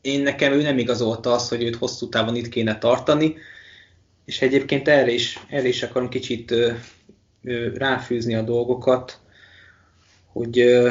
én 0.00 0.22
nekem 0.22 0.52
ő 0.52 0.62
nem 0.62 0.78
igazolta 0.78 1.32
azt, 1.32 1.48
hogy 1.48 1.62
őt 1.62 1.76
hosszú 1.76 2.08
távon 2.08 2.36
itt 2.36 2.48
kéne 2.48 2.78
tartani, 2.78 3.34
és 4.24 4.42
egyébként 4.42 4.88
erre 4.88 5.10
is, 5.12 5.38
erre 5.48 5.68
is 5.68 5.82
akarom 5.82 6.08
kicsit 6.08 6.50
ö, 6.50 6.72
ö, 7.42 7.68
ráfűzni 7.74 8.34
a 8.34 8.42
dolgokat, 8.42 9.20
hogy 10.36 10.58
ö, 10.58 10.90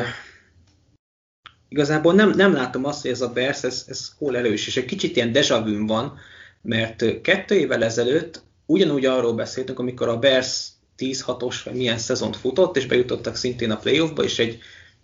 igazából 1.70 2.14
nem, 2.14 2.30
nem 2.30 2.54
látom 2.54 2.86
azt, 2.86 3.02
hogy 3.02 3.12
ez 3.12 3.22
a 3.22 3.32
Bears, 3.32 3.64
ez, 3.64 3.86
ez 3.88 4.12
hol 4.18 4.38
elős, 4.38 4.68
és 4.68 4.78
egy 4.78 4.86
kicsit 4.86 5.16
ilyen 5.16 5.32
deja 5.32 5.64
vu 5.64 5.88
van, 5.88 6.18
mert 6.62 7.22
kettő 7.22 7.56
évvel 7.56 7.84
ezelőtt 7.84 8.44
ugyanúgy 8.66 9.06
arról 9.06 9.34
beszéltünk, 9.34 9.80
amikor 9.80 10.08
a 10.08 10.20
Bears 10.20 10.68
10-6-os, 10.98 11.56
vagy 11.64 11.74
milyen 11.74 11.98
szezont 11.98 12.36
futott, 12.36 12.78
és 12.78 12.86
bejutottak 12.86 13.36
szintén 13.36 13.72
a 13.72 13.78
playoffba, 13.78 14.24
és 14.24 14.40
egy 14.40 14.60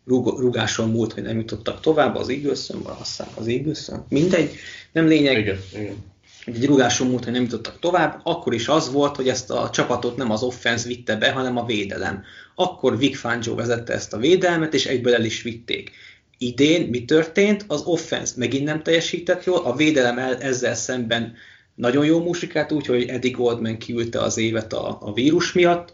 rugáson 0.06 0.90
múlt, 0.90 1.14
hogy 1.14 1.24
nem 1.24 1.38
jutottak 1.38 1.80
tovább 1.80 2.16
az 2.16 2.30
eagles 2.30 2.68
vagy 2.68 2.96
azt 3.00 3.24
az 3.36 3.48
eagles 3.48 3.90
mindegy, 4.10 4.56
nem 4.92 5.08
lényeg. 5.08 5.38
Igen, 5.38 5.60
igen. 5.74 6.11
Egy 6.46 6.66
rugáson 6.66 7.08
múlt, 7.08 7.24
hogy 7.24 7.34
nem 7.34 7.42
jutottak 7.42 7.80
tovább, 7.80 8.20
akkor 8.24 8.54
is 8.54 8.68
az 8.68 8.92
volt, 8.92 9.16
hogy 9.16 9.30
ezt 9.30 9.52
a 9.52 9.70
csapatot 9.70 10.18
nem 10.18 10.32
az 10.32 10.44
offense 10.44 10.88
vitte 10.88 11.16
be, 11.16 11.32
hanem 11.32 11.58
a 11.58 11.66
védelem. 11.66 12.24
Akkor 12.56 12.98
Vic 12.98 13.18
Fangio 13.18 13.56
vezette 13.56 13.94
ezt 13.94 14.14
a 14.14 14.18
védelmet, 14.18 14.74
és 14.74 14.86
egyből 14.86 15.14
el 15.14 15.26
is 15.26 15.42
vitték. 15.42 15.92
Idén 16.38 16.90
mi 16.90 17.06
történt? 17.06 17.66
Az 17.68 17.82
offense 17.82 18.34
megint 18.38 18.66
nem 18.66 18.84
teljesített 18.84 19.44
jól, 19.44 19.60
a 19.60 19.76
védelem 19.76 20.18
el 20.18 20.38
ezzel 20.38 20.76
szemben 20.76 21.34
nagyon 21.76 22.06
jó 22.06 22.24
musikát, 22.24 22.72
úgyhogy 22.72 23.04
Eddie 23.04 23.32
Goldman 23.32 23.78
kiülte 23.78 24.22
az 24.22 24.38
évet 24.38 24.74
a, 24.74 24.98
a 25.02 25.14
vírus 25.14 25.54
miatt. 25.54 25.94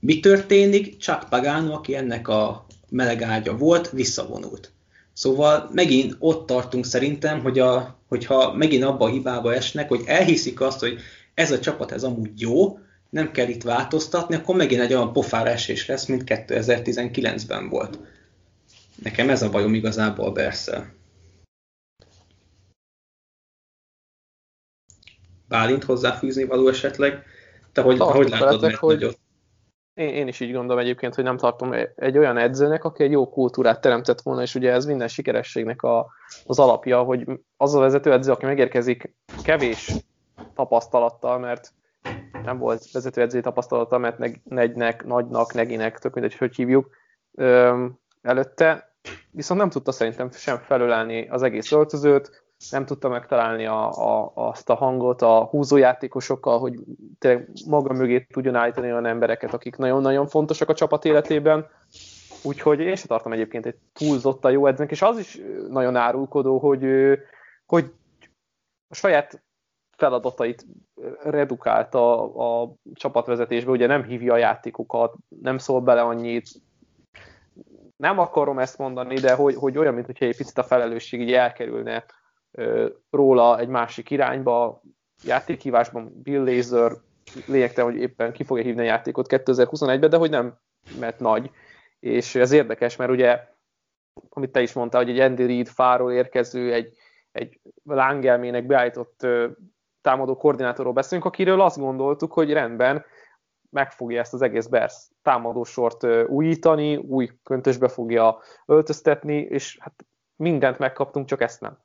Mi 0.00 0.20
történik? 0.20 0.96
Chuck 0.96 1.28
Pagano, 1.28 1.72
aki 1.72 1.94
ennek 1.94 2.28
a 2.28 2.66
melegágya 2.88 3.56
volt, 3.56 3.90
visszavonult. 3.90 4.72
Szóval 5.12 5.70
megint 5.72 6.16
ott 6.18 6.46
tartunk 6.46 6.86
szerintem, 6.86 7.40
hogy 7.40 7.58
a, 7.58 7.99
hogyha 8.10 8.54
megint 8.54 8.84
abba 8.84 9.04
a 9.04 9.08
hibába 9.08 9.54
esnek, 9.54 9.88
hogy 9.88 10.02
elhiszik 10.06 10.60
azt, 10.60 10.80
hogy 10.80 11.00
ez 11.34 11.50
a 11.50 11.58
csapat 11.58 11.92
ez 11.92 12.02
amúgy 12.02 12.40
jó, 12.40 12.78
nem 13.10 13.30
kell 13.30 13.48
itt 13.48 13.62
változtatni, 13.62 14.34
akkor 14.34 14.56
megint 14.56 14.80
egy 14.80 14.94
olyan 14.94 15.12
pofára 15.12 15.50
esés 15.50 15.86
lesz, 15.86 16.06
mint 16.06 16.22
2019-ben 16.26 17.68
volt. 17.68 17.98
Nekem 19.02 19.30
ez 19.30 19.42
a 19.42 19.50
bajom 19.50 19.74
igazából 19.74 20.26
a 20.26 20.32
Berszel. 20.32 20.94
Bálint 25.48 25.84
hozzáfűzni 25.84 26.44
való 26.44 26.68
esetleg? 26.68 27.24
Te 27.72 27.82
hogy, 27.82 27.98
hogy 27.98 28.28
látod 28.28 28.60
mert 28.60 28.74
hogy 28.74 28.94
nagyot? 28.94 29.18
Én, 30.00 30.08
én 30.08 30.28
is 30.28 30.40
így 30.40 30.52
gondolom 30.52 30.82
egyébként, 30.82 31.14
hogy 31.14 31.24
nem 31.24 31.36
tartom 31.36 31.72
egy 31.94 32.18
olyan 32.18 32.36
edzőnek, 32.36 32.84
aki 32.84 33.02
egy 33.02 33.10
jó 33.10 33.28
kultúrát 33.28 33.80
teremtett 33.80 34.20
volna, 34.20 34.42
és 34.42 34.54
ugye 34.54 34.72
ez 34.72 34.84
minden 34.84 35.08
sikerességnek 35.08 35.82
a, 35.82 36.06
az 36.46 36.58
alapja, 36.58 37.02
hogy 37.02 37.24
az 37.56 37.74
a 37.74 37.80
vezetőedző, 37.80 38.32
aki 38.32 38.46
megérkezik 38.46 39.14
kevés 39.42 39.92
tapasztalattal, 40.54 41.38
mert 41.38 41.72
nem 42.44 42.58
volt 42.58 42.90
vezetőedzői 42.92 43.40
tapasztalata, 43.40 43.98
mert 43.98 44.44
negynek, 44.44 45.04
nagynak, 45.04 45.52
neginek, 45.52 45.98
tök 45.98 46.14
mindegy, 46.14 46.36
hogy 46.36 46.54
hívjuk, 46.54 46.90
előtte, 48.22 48.94
viszont 49.30 49.60
nem 49.60 49.70
tudta 49.70 49.92
szerintem 49.92 50.30
sem 50.30 50.58
felülelni 50.58 51.28
az 51.28 51.42
egész 51.42 51.72
öltözőt, 51.72 52.44
nem 52.70 52.86
tudta 52.86 53.08
megtalálni 53.08 53.66
a, 53.66 53.88
a, 53.90 54.32
azt 54.34 54.70
a 54.70 54.74
hangot 54.74 55.22
a 55.22 55.44
húzójátékosokkal, 55.44 56.58
hogy 56.58 56.74
tényleg 57.18 57.48
maga 57.68 57.92
mögé 57.92 58.26
tudjon 58.32 58.54
állítani 58.54 58.90
olyan 58.90 59.06
embereket, 59.06 59.54
akik 59.54 59.76
nagyon-nagyon 59.76 60.26
fontosak 60.26 60.68
a 60.68 60.74
csapat 60.74 61.04
életében. 61.04 61.66
Úgyhogy 62.42 62.80
én 62.80 62.96
sem 62.96 63.06
tartom 63.06 63.32
egyébként 63.32 63.66
egy 63.66 63.76
túlzottan 63.92 64.52
jó 64.52 64.66
edzőnek, 64.66 64.90
és 64.90 65.02
az 65.02 65.18
is 65.18 65.40
nagyon 65.68 65.96
árulkodó, 65.96 66.58
hogy, 66.58 66.86
hogy 67.66 67.92
a 68.88 68.94
saját 68.94 69.42
feladatait 69.96 70.66
redukálta 71.22 72.34
a, 72.34 72.62
a 72.62 72.74
csapatvezetésbe, 72.94 73.70
ugye 73.70 73.86
nem 73.86 74.04
hívja 74.04 74.32
a 74.32 74.36
játékokat, 74.36 75.14
nem 75.42 75.58
szól 75.58 75.80
bele 75.80 76.02
annyit, 76.02 76.48
nem 77.96 78.18
akarom 78.18 78.58
ezt 78.58 78.78
mondani, 78.78 79.14
de 79.14 79.34
hogy, 79.34 79.54
hogy 79.54 79.78
olyan, 79.78 79.94
mintha 79.94 80.24
egy 80.24 80.36
picit 80.36 80.58
a 80.58 80.62
felelősség 80.62 81.20
így 81.20 81.32
elkerülne 81.32 82.04
róla 83.10 83.58
egy 83.58 83.68
másik 83.68 84.10
irányba, 84.10 84.82
játékhívásban 85.24 86.20
Bill 86.22 86.44
Laser 86.44 86.92
lényegtelen, 87.46 87.90
hogy 87.90 88.00
éppen 88.00 88.32
ki 88.32 88.44
fogja 88.44 88.64
hívni 88.64 88.80
a 88.80 88.84
játékot 88.84 89.26
2021-ben, 89.30 90.10
de 90.10 90.16
hogy 90.16 90.30
nem, 90.30 90.58
mert 90.98 91.20
nagy. 91.20 91.50
És 92.00 92.34
ez 92.34 92.52
érdekes, 92.52 92.96
mert 92.96 93.10
ugye, 93.10 93.48
amit 94.28 94.52
te 94.52 94.60
is 94.60 94.72
mondtál, 94.72 95.02
hogy 95.02 95.10
egy 95.10 95.18
Andy 95.18 95.46
Reid 95.46 95.68
fáról 95.68 96.12
érkező, 96.12 96.72
egy, 96.72 96.96
egy 97.32 97.60
lángelmének 97.84 98.66
beállított 98.66 99.26
támadó 100.00 100.36
koordinátorról 100.36 100.92
beszélünk, 100.92 101.26
akiről 101.26 101.60
azt 101.60 101.78
gondoltuk, 101.78 102.32
hogy 102.32 102.52
rendben, 102.52 103.04
meg 103.70 103.92
fogja 103.92 104.20
ezt 104.20 104.34
az 104.34 104.42
egész 104.42 104.66
Bears 104.66 105.08
támadó 105.22 105.64
sort 105.64 106.04
újítani, 106.26 106.96
új 106.96 107.30
köntösbe 107.42 107.88
fogja 107.88 108.38
öltöztetni, 108.66 109.36
és 109.36 109.78
hát 109.80 110.04
mindent 110.36 110.78
megkaptunk, 110.78 111.26
csak 111.26 111.40
ezt 111.40 111.60
nem 111.60 111.78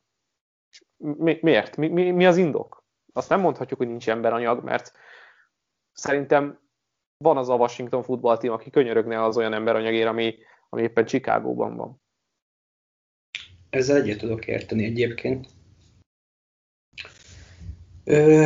mi, 0.97 1.39
miért? 1.41 1.77
Mi, 1.77 1.87
mi, 1.87 2.11
mi 2.11 2.25
az 2.25 2.37
indok? 2.37 2.85
Azt 3.13 3.29
nem 3.29 3.39
mondhatjuk, 3.39 3.79
hogy 3.79 3.87
nincs 3.87 4.09
emberanyag, 4.09 4.63
mert 4.63 4.91
szerintem 5.93 6.59
van 7.17 7.37
az 7.37 7.49
a 7.49 7.55
Washington 7.55 8.03
football 8.03 8.37
team, 8.37 8.53
aki 8.53 8.69
könyörögne 8.69 9.23
az 9.23 9.37
olyan 9.37 9.53
emberanyagért, 9.53 10.07
ami, 10.07 10.35
ami 10.69 10.81
éppen 10.81 11.05
Chicagóban 11.05 11.75
van. 11.75 12.01
Ezzel 13.69 13.95
egyet 13.95 14.17
tudok 14.17 14.47
érteni 14.47 14.83
egyébként. 14.83 15.47
Ö, 18.03 18.45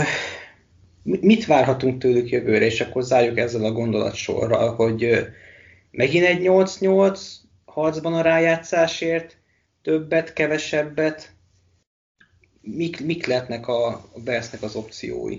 mit 1.03 1.45
várhatunk 1.45 2.01
tőlük 2.01 2.29
jövőre, 2.29 2.65
és 2.65 2.81
akkor 2.81 3.03
zárjuk 3.03 3.37
ezzel 3.37 3.63
a 3.63 3.71
gondolatsorral, 3.71 4.75
hogy 4.75 5.27
megint 5.91 6.25
egy 6.25 6.41
8-8 6.41 7.21
harcban 7.65 8.13
a 8.13 8.21
rájátszásért, 8.21 9.37
többet, 9.81 10.33
kevesebbet, 10.33 11.35
mik, 12.75 13.05
mik 13.05 13.25
lehetnek 13.25 13.67
a, 13.67 13.87
a 13.87 14.19
Bearsnek 14.23 14.61
az 14.61 14.75
opciói? 14.75 15.37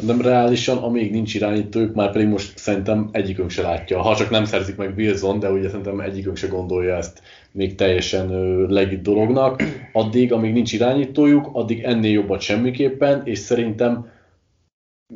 Szerintem 0.00 0.30
reálisan, 0.30 0.78
amíg 0.78 1.10
nincs 1.10 1.34
irányítójuk, 1.34 1.94
már 1.94 2.12
pedig 2.12 2.28
most 2.28 2.58
szerintem 2.58 3.08
egyikünk 3.12 3.50
se 3.50 3.62
látja. 3.62 4.02
Ha 4.02 4.16
csak 4.16 4.30
nem 4.30 4.44
szerzik 4.44 4.76
meg 4.76 4.94
Wilson, 4.96 5.38
de 5.38 5.50
ugye 5.50 5.68
szerintem 5.68 6.00
egyikünk 6.00 6.36
se 6.36 6.46
gondolja 6.46 6.96
ezt 6.96 7.22
még 7.52 7.74
teljesen 7.74 8.30
legit 8.68 9.02
dolognak. 9.02 9.62
Addig, 9.92 10.32
amíg 10.32 10.52
nincs 10.52 10.72
irányítójuk, 10.72 11.48
addig 11.52 11.82
ennél 11.82 12.10
jobbat 12.10 12.40
semmiképpen, 12.40 13.22
és 13.24 13.38
szerintem 13.38 14.08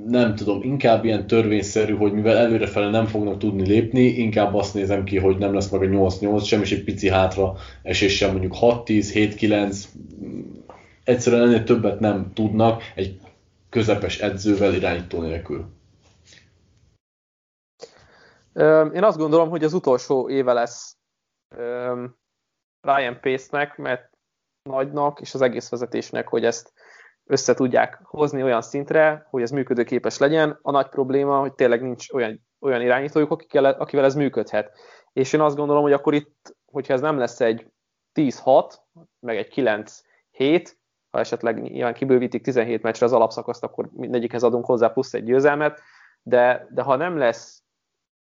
nem 0.08 0.34
tudom, 0.34 0.62
inkább 0.62 1.04
ilyen 1.04 1.26
törvényszerű, 1.26 1.94
hogy 1.94 2.12
mivel 2.12 2.36
előrefele 2.36 2.90
nem 2.90 3.06
fognak 3.06 3.38
tudni 3.38 3.66
lépni, 3.66 4.02
inkább 4.02 4.54
azt 4.54 4.74
nézem 4.74 5.04
ki, 5.04 5.18
hogy 5.18 5.38
nem 5.38 5.54
lesz 5.54 5.70
meg 5.70 5.82
a 5.82 5.86
8-8 5.86 6.44
sem, 6.44 6.60
és 6.60 6.72
egy 6.72 6.84
pici 6.84 7.10
hátra 7.10 7.54
eséssel 7.82 8.30
mondjuk 8.30 8.54
6-10, 8.60 8.84
7-9, 8.86 9.76
egyszerűen 11.04 11.42
ennél 11.42 11.64
többet 11.64 12.00
nem 12.00 12.32
tudnak 12.32 12.82
egy 12.94 13.20
közepes 13.68 14.18
edzővel 14.20 14.74
irányító 14.74 15.20
nélkül. 15.20 15.66
Én 18.92 19.04
azt 19.04 19.18
gondolom, 19.18 19.48
hogy 19.48 19.64
az 19.64 19.72
utolsó 19.72 20.28
éve 20.28 20.52
lesz 20.52 20.96
Ryan 22.80 23.20
Pace-nek, 23.20 23.76
mert 23.76 24.10
nagynak 24.62 25.20
és 25.20 25.34
az 25.34 25.40
egész 25.40 25.68
vezetésnek, 25.68 26.28
hogy 26.28 26.44
ezt 26.44 26.72
össze 27.24 27.54
tudják 27.54 28.00
hozni 28.02 28.42
olyan 28.42 28.62
szintre, 28.62 29.26
hogy 29.30 29.42
ez 29.42 29.50
működőképes 29.50 30.18
legyen. 30.18 30.58
A 30.62 30.70
nagy 30.70 30.88
probléma, 30.88 31.40
hogy 31.40 31.54
tényleg 31.54 31.82
nincs 31.82 32.10
olyan, 32.10 32.46
olyan 32.60 32.80
irányítójuk, 32.80 33.30
akikkel, 33.30 33.64
akivel 33.64 34.04
ez 34.04 34.14
működhet. 34.14 34.78
És 35.12 35.32
én 35.32 35.40
azt 35.40 35.56
gondolom, 35.56 35.82
hogy 35.82 35.92
akkor 35.92 36.14
itt, 36.14 36.56
hogyha 36.64 36.92
ez 36.92 37.00
nem 37.00 37.18
lesz 37.18 37.40
egy 37.40 37.70
10-6, 38.14 38.74
meg 39.20 39.36
egy 39.36 39.52
9-7, 40.36 40.72
ha 41.14 41.20
esetleg 41.20 41.62
nyilván 41.62 41.94
kibővítik 41.94 42.42
17 42.42 42.82
meccsre 42.82 43.06
az 43.06 43.12
alapszakaszt, 43.12 43.64
akkor 43.64 43.88
mindegyikhez 43.92 44.42
adunk 44.42 44.64
hozzá 44.64 44.88
plusz 44.88 45.14
egy 45.14 45.24
győzelmet, 45.24 45.80
de, 46.22 46.66
de 46.70 46.82
ha 46.82 46.96
nem 46.96 47.18
lesz 47.18 47.62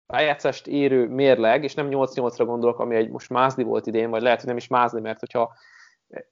rájátszást 0.05 0.67
érő 0.67 1.07
mérleg, 1.07 1.63
és 1.63 1.73
nem 1.73 1.87
8-8-ra 1.89 2.43
gondolok, 2.45 2.79
ami 2.79 2.95
egy 2.95 3.09
most 3.09 3.29
mázli 3.29 3.63
volt 3.63 3.87
idén, 3.87 4.09
vagy 4.09 4.21
lehet, 4.21 4.39
hogy 4.39 4.47
nem 4.47 4.57
is 4.57 4.67
mázli, 4.67 5.01
mert 5.01 5.19
hogyha 5.19 5.53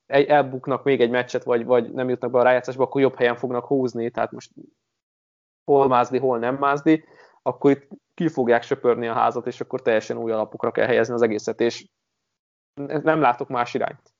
elbuknak 0.05 0.83
még 0.83 1.01
egy 1.01 1.09
meccset, 1.09 1.43
vagy, 1.43 1.65
vagy 1.65 1.91
nem 1.91 2.09
jutnak 2.09 2.31
be 2.31 2.39
a 2.39 2.43
rájátszásba, 2.43 2.83
akkor 2.83 3.01
jobb 3.01 3.15
helyen 3.15 3.35
fognak 3.35 3.65
húzni, 3.65 4.09
tehát 4.09 4.31
most 4.31 4.51
hol 5.65 5.87
mázli, 5.87 6.17
hol 6.17 6.39
nem 6.39 6.55
mázli, 6.55 7.03
akkor 7.41 7.71
itt 7.71 7.87
ki 8.13 8.27
fogják 8.27 8.63
söpörni 8.63 9.07
a 9.07 9.13
házat, 9.13 9.47
és 9.47 9.61
akkor 9.61 9.81
teljesen 9.81 10.17
új 10.17 10.31
alapokra 10.31 10.71
kell 10.71 10.85
helyezni 10.85 11.13
az 11.13 11.21
egészet, 11.21 11.61
és 11.61 11.87
nem 12.81 13.21
látok 13.21 13.47
más 13.47 13.73
irányt. 13.73 14.12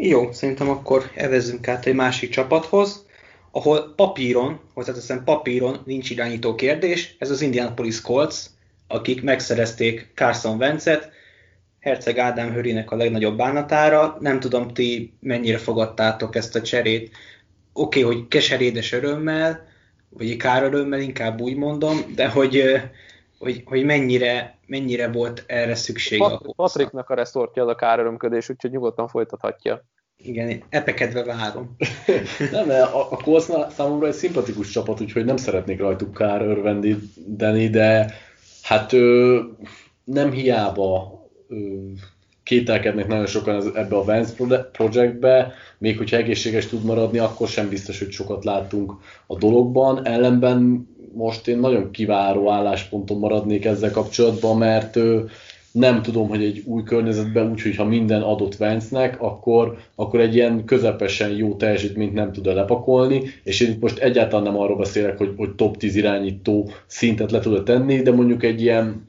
Jó, 0.00 0.32
szerintem 0.32 0.68
akkor 0.68 1.10
evezzünk 1.14 1.68
át 1.68 1.86
egy 1.86 1.94
másik 1.94 2.30
csapathoz, 2.30 3.06
ahol 3.50 3.92
papíron, 3.96 4.60
hozzáteszem 4.74 5.24
papíron 5.24 5.82
nincs 5.84 6.10
irányító 6.10 6.54
kérdés, 6.54 7.16
ez 7.18 7.30
az 7.30 7.40
Indianapolis 7.40 8.00
Colts, 8.00 8.36
akik 8.86 9.22
megszerezték 9.22 10.10
Carson 10.14 10.56
Wentzet, 10.56 11.10
Herceg 11.80 12.18
Ádám 12.18 12.52
Hörinek 12.52 12.90
a 12.90 12.96
legnagyobb 12.96 13.36
bánatára. 13.36 14.16
Nem 14.20 14.40
tudom, 14.40 14.72
ti 14.72 15.12
mennyire 15.20 15.58
fogadtátok 15.58 16.36
ezt 16.36 16.54
a 16.54 16.62
cserét. 16.62 17.10
Oké, 17.72 18.02
okay, 18.02 18.14
hogy 18.14 18.28
keserédes 18.28 18.92
örömmel, 18.92 19.66
vagy 20.08 20.36
kár 20.36 20.62
örömmel, 20.62 21.00
inkább 21.00 21.40
úgy 21.40 21.56
mondom, 21.56 21.98
de 22.14 22.28
hogy, 22.28 22.62
hogy, 23.38 23.62
hogy 23.64 23.84
mennyire, 23.84 24.58
mennyire 24.66 25.08
volt 25.08 25.44
erre 25.46 25.74
szükség. 25.74 26.18
Pat- 26.18 26.46
a 26.46 26.52
Patriknak 26.52 27.10
a 27.10 27.14
reszortja 27.14 27.62
az 27.62 27.68
a 27.68 27.74
kár 27.74 27.98
örömködés, 27.98 28.48
úgyhogy 28.48 28.70
nyugodtan 28.70 29.08
folytathatja. 29.08 29.84
Igen, 30.16 30.62
epekedve 30.68 31.24
várom. 31.24 31.76
nem, 32.52 32.70
a, 32.70 33.12
a 33.12 33.16
Colts 33.16 33.44
számomra 33.70 34.06
egy 34.06 34.12
szimpatikus 34.12 34.70
csapat, 34.70 35.00
úgyhogy 35.00 35.24
nem 35.24 35.36
szeretnék 35.36 35.80
rajtuk 35.80 36.14
kár 36.14 36.42
örvendíteni, 36.42 37.68
de 37.68 38.14
hát 38.62 38.92
ö, 38.92 39.40
nem 40.04 40.30
hiába 40.30 41.18
kételkednek 42.42 43.06
nagyon 43.06 43.26
sokan 43.26 43.76
ebbe 43.76 43.96
a 43.96 44.04
Vance 44.04 44.32
projektbe, 44.72 45.52
még 45.78 45.96
hogyha 45.96 46.16
egészséges 46.16 46.66
tud 46.66 46.84
maradni, 46.84 47.18
akkor 47.18 47.48
sem 47.48 47.68
biztos, 47.68 47.98
hogy 47.98 48.10
sokat 48.10 48.44
láttunk 48.44 48.92
a 49.26 49.36
dologban. 49.36 50.06
Ellenben 50.06 50.88
most 51.12 51.48
én 51.48 51.58
nagyon 51.58 51.90
kiváró 51.90 52.50
állásponton 52.50 53.18
maradnék 53.18 53.64
ezzel 53.64 53.90
kapcsolatban, 53.90 54.58
mert 54.58 54.98
nem 55.72 56.02
tudom, 56.02 56.28
hogy 56.28 56.44
egy 56.44 56.62
új 56.66 56.82
környezetben 56.82 57.50
úgy, 57.50 57.62
hogyha 57.62 57.84
minden 57.84 58.22
adott 58.22 58.56
Vance-nek, 58.56 59.22
akkor, 59.22 59.76
akkor 59.94 60.20
egy 60.20 60.34
ilyen 60.34 60.64
közepesen 60.64 61.30
jó 61.30 61.54
teljesítményt 61.54 62.14
nem 62.14 62.32
tud 62.32 62.46
lepakolni, 62.46 63.22
és 63.42 63.60
én 63.60 63.70
itt 63.70 63.80
most 63.80 63.98
egyáltalán 63.98 64.44
nem 64.44 64.60
arról 64.60 64.76
beszélek, 64.76 65.18
hogy, 65.18 65.34
hogy 65.36 65.54
top 65.54 65.76
10 65.76 65.96
irányító 65.96 66.70
szintet 66.86 67.30
le 67.30 67.40
tud 67.40 67.64
tenni, 67.64 68.02
de 68.02 68.12
mondjuk 68.12 68.42
egy 68.42 68.60
ilyen 68.60 69.06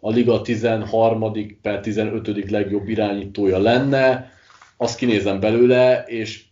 a 0.00 0.10
liga 0.10 0.42
13. 0.42 1.32
per 1.62 1.80
15. 1.80 2.50
legjobb 2.50 2.88
irányítója 2.88 3.58
lenne, 3.58 4.30
azt 4.76 4.98
kinézem 4.98 5.40
belőle, 5.40 6.04
és 6.06 6.44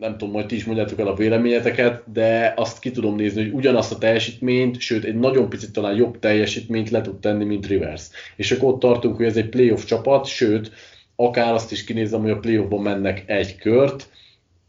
nem 0.00 0.18
tudom, 0.18 0.30
majd 0.30 0.46
ti 0.46 0.54
is 0.54 0.64
mondjátok 0.64 0.98
el 0.98 1.06
a 1.06 1.14
véleményeteket, 1.14 2.12
de 2.12 2.52
azt 2.56 2.78
ki 2.78 2.90
tudom 2.90 3.14
nézni, 3.14 3.42
hogy 3.42 3.52
ugyanazt 3.52 3.92
a 3.92 3.98
teljesítményt, 3.98 4.80
sőt 4.80 5.04
egy 5.04 5.18
nagyon 5.18 5.48
picit 5.48 5.72
talán 5.72 5.94
jobb 5.94 6.18
teljesítményt 6.18 6.90
le 6.90 7.00
tud 7.00 7.20
tenni, 7.20 7.44
mint 7.44 7.66
Rivers. 7.66 8.08
És 8.36 8.52
akkor 8.52 8.72
ott 8.72 8.80
tartunk, 8.80 9.16
hogy 9.16 9.26
ez 9.26 9.36
egy 9.36 9.48
playoff 9.48 9.84
csapat, 9.84 10.26
sőt, 10.26 10.70
akár 11.16 11.52
azt 11.54 11.72
is 11.72 11.84
kinézem, 11.84 12.20
hogy 12.20 12.30
a 12.30 12.38
playoffban 12.38 12.82
mennek 12.82 13.22
egy 13.26 13.56
kört, 13.56 14.10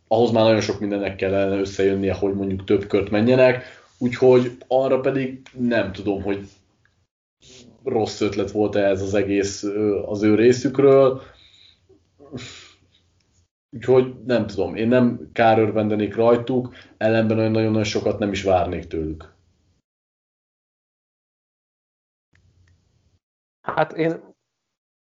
ahhoz 0.08 0.32
már 0.32 0.44
nagyon 0.44 0.62
sok 0.62 0.80
mindennek 0.80 1.16
kellene 1.16 1.60
összejönnie, 1.60 2.14
hogy 2.14 2.34
mondjuk 2.34 2.64
több 2.64 2.88
kört 2.88 3.10
menjenek, 3.10 3.64
úgyhogy 3.98 4.52
arra 4.68 5.00
pedig 5.00 5.42
nem 5.60 5.92
tudom, 5.92 6.22
hogy 6.22 6.48
rossz 7.84 8.22
ötlet 8.22 8.52
volt 8.52 8.76
-e 8.76 8.84
ez 8.84 9.02
az 9.02 9.14
egész 9.14 9.64
az 10.06 10.24
ő 10.24 10.36
részükről. 10.36 11.22
Úgyhogy 13.70 14.24
nem 14.24 14.48
tudom, 14.48 14.76
én 14.76 14.88
nem 14.88 15.30
kárörvendenék 15.34 16.16
rajtuk, 16.16 16.74
ellenben 16.98 17.38
olyan 17.38 17.52
nagyon-nagyon 17.52 17.84
sokat 17.84 18.20
nem 18.20 18.32
is 18.32 18.44
várnék 18.44 18.88
tőlük. 18.88 19.34
Hát 23.62 23.94
én 23.94 24.36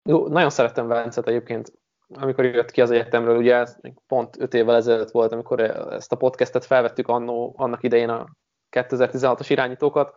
jó, 0.10 0.28
nagyon 0.28 0.50
szerettem 0.50 0.88
Velencet 0.88 1.28
egyébként, 1.28 1.74
amikor 2.08 2.46
jött 2.46 2.72
ki 2.72 2.82
az 2.82 2.92
egyetemről, 2.92 3.38
ugye 3.38 3.56
ez 3.56 3.78
pont 4.08 4.40
5 4.40 4.54
évvel 4.54 4.76
ezelőtt 4.76 5.12
volt, 5.12 5.32
amikor 5.32 5.60
ezt 5.94 6.12
a 6.12 6.18
podcastet 6.18 6.66
felvettük 6.66 7.08
annó, 7.08 7.54
annak 7.58 7.84
idején 7.84 8.10
a 8.10 8.28
2016-os 8.72 9.46
irányítókat, 9.50 10.16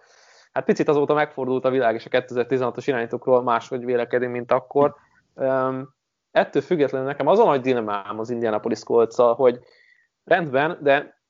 Hát 0.53 0.65
picit 0.65 0.89
azóta 0.89 1.15
megfordult 1.15 1.65
a 1.65 1.71
világ, 1.71 1.95
és 1.95 2.07
a 2.07 2.09
2016-os 2.09 2.83
irányítókról 2.87 3.43
máshogy 3.43 3.85
vélekedünk, 3.85 4.33
mint 4.33 4.53
akkor. 4.53 4.95
Um, 5.35 5.95
ettől 6.31 6.63
függetlenül 6.63 7.07
nekem 7.07 7.27
az 7.27 7.39
a 7.39 7.45
nagy 7.45 7.61
dilemmám 7.61 8.19
az 8.19 8.31
Indianapolis 8.31 8.83
colts 8.83 9.17
hogy 9.17 9.59
rendben, 10.25 10.79
de 10.83 11.21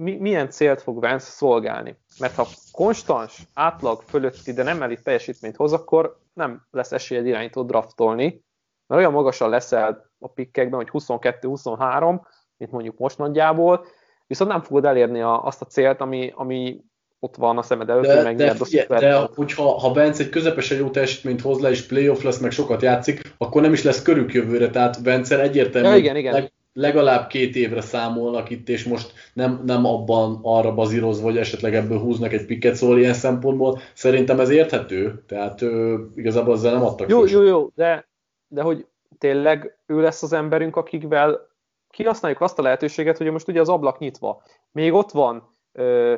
mi, 0.00 0.16
milyen 0.16 0.50
célt 0.50 0.82
fog 0.82 1.00
Vance 1.00 1.30
szolgálni? 1.30 1.98
Mert 2.18 2.34
ha 2.34 2.46
konstans, 2.72 3.42
átlag 3.54 4.02
fölötti, 4.02 4.52
de 4.52 4.62
nem 4.62 4.82
elit 4.82 5.02
teljesítményt 5.02 5.56
hoz, 5.56 5.72
akkor 5.72 6.18
nem 6.32 6.66
lesz 6.70 6.92
esélyed 6.92 7.26
irányító 7.26 7.62
draftolni, 7.62 8.44
mert 8.86 9.00
olyan 9.00 9.12
magasan 9.12 9.48
leszel 9.48 10.10
a 10.18 10.28
pikkekben, 10.28 10.78
hogy 10.78 10.88
22-23, 10.92 12.20
mint 12.56 12.70
mondjuk 12.70 12.98
most 12.98 13.18
nagyjából, 13.18 13.86
viszont 14.26 14.50
nem 14.50 14.62
fogod 14.62 14.84
elérni 14.84 15.20
a, 15.20 15.44
azt 15.44 15.62
a 15.62 15.66
célt, 15.66 16.00
ami, 16.00 16.32
ami 16.34 16.84
ott 17.24 17.36
van 17.36 17.58
a 17.58 17.62
szemed 17.62 17.90
előtt, 17.90 18.06
de, 18.06 18.22
meg 18.22 18.36
de, 18.36 18.50
a 18.50 18.64
szuper. 18.64 19.00
De 19.00 19.28
hogyha 19.34 19.78
ha 19.78 19.92
Vence 19.92 20.22
egy 20.22 20.28
közepesen 20.28 20.78
jó 20.78 20.90
teljesítményt 20.90 21.40
hoz 21.40 21.60
le, 21.60 21.70
és 21.70 21.86
playoff 21.86 22.22
lesz, 22.22 22.38
meg 22.38 22.50
sokat 22.50 22.82
játszik, 22.82 23.34
akkor 23.38 23.62
nem 23.62 23.72
is 23.72 23.82
lesz 23.82 24.02
körük 24.02 24.32
jövőre, 24.32 24.70
tehát 24.70 25.02
Vence 25.02 25.40
egyértelmű, 25.40 25.88
ja, 25.88 25.96
igen, 25.96 26.16
igen. 26.16 26.32
Leg, 26.32 26.52
legalább 26.72 27.26
két 27.26 27.56
évre 27.56 27.80
számolnak 27.80 28.50
itt, 28.50 28.68
és 28.68 28.84
most 28.84 29.12
nem, 29.32 29.62
nem 29.66 29.84
abban 29.84 30.38
arra 30.42 30.74
bazírozva, 30.74 31.24
hogy 31.24 31.36
esetleg 31.36 31.74
ebből 31.74 31.98
húznak 31.98 32.32
egy 32.32 32.46
piket, 32.46 32.74
szóval 32.74 32.98
ilyen 32.98 33.14
szempontból 33.14 33.80
szerintem 33.94 34.40
ez 34.40 34.50
érthető, 34.50 35.22
tehát 35.26 35.62
ö, 35.62 35.98
igazából 36.14 36.54
ezzel 36.54 36.72
nem 36.72 36.84
adtak 36.84 37.08
Jó, 37.08 37.26
jó, 37.26 37.42
jó, 37.42 37.70
de, 37.74 38.08
de 38.48 38.62
hogy 38.62 38.86
tényleg 39.18 39.78
ő 39.86 40.00
lesz 40.00 40.22
az 40.22 40.32
emberünk, 40.32 40.76
akikvel 40.76 41.48
kihasználjuk 41.90 42.40
azt 42.40 42.58
a 42.58 42.62
lehetőséget, 42.62 43.16
hogy 43.16 43.30
most 43.30 43.48
ugye 43.48 43.60
az 43.60 43.68
ablak 43.68 43.98
nyitva, 43.98 44.42
még 44.72 44.92
ott 44.92 45.10
van 45.10 45.56
ö, 45.72 46.14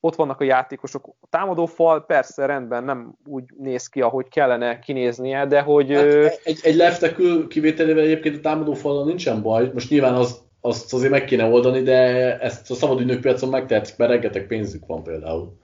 ott 0.00 0.14
vannak 0.14 0.40
a 0.40 0.44
játékosok. 0.44 1.06
A 1.20 1.26
támadó 1.30 1.66
fal 1.66 2.06
persze 2.06 2.46
rendben 2.46 2.84
nem 2.84 3.16
úgy 3.24 3.44
néz 3.58 3.86
ki, 3.86 4.00
ahogy 4.00 4.28
kellene 4.28 4.78
kinéznie, 4.78 5.46
de 5.46 5.60
hogy... 5.60 5.90
Hát 5.90 6.40
egy, 6.44 6.58
egy 6.62 6.74
leftekül 6.74 7.48
kivételével 7.48 8.02
egyébként 8.02 8.36
a 8.36 8.40
támadó 8.40 8.72
falon 8.72 9.06
nincsen 9.06 9.42
baj. 9.42 9.70
Most 9.72 9.90
nyilván 9.90 10.14
az, 10.14 10.40
azt 10.60 10.92
azért 10.92 11.10
meg 11.10 11.24
kéne 11.24 11.44
oldani, 11.44 11.82
de 11.82 11.98
ezt 12.38 12.70
a 12.70 12.74
szabadügynök 12.74 13.20
piacon 13.20 13.48
megtehetik, 13.48 13.96
mert 13.96 14.10
rengeteg 14.10 14.46
pénzük 14.46 14.86
van 14.86 15.02
például. 15.02 15.58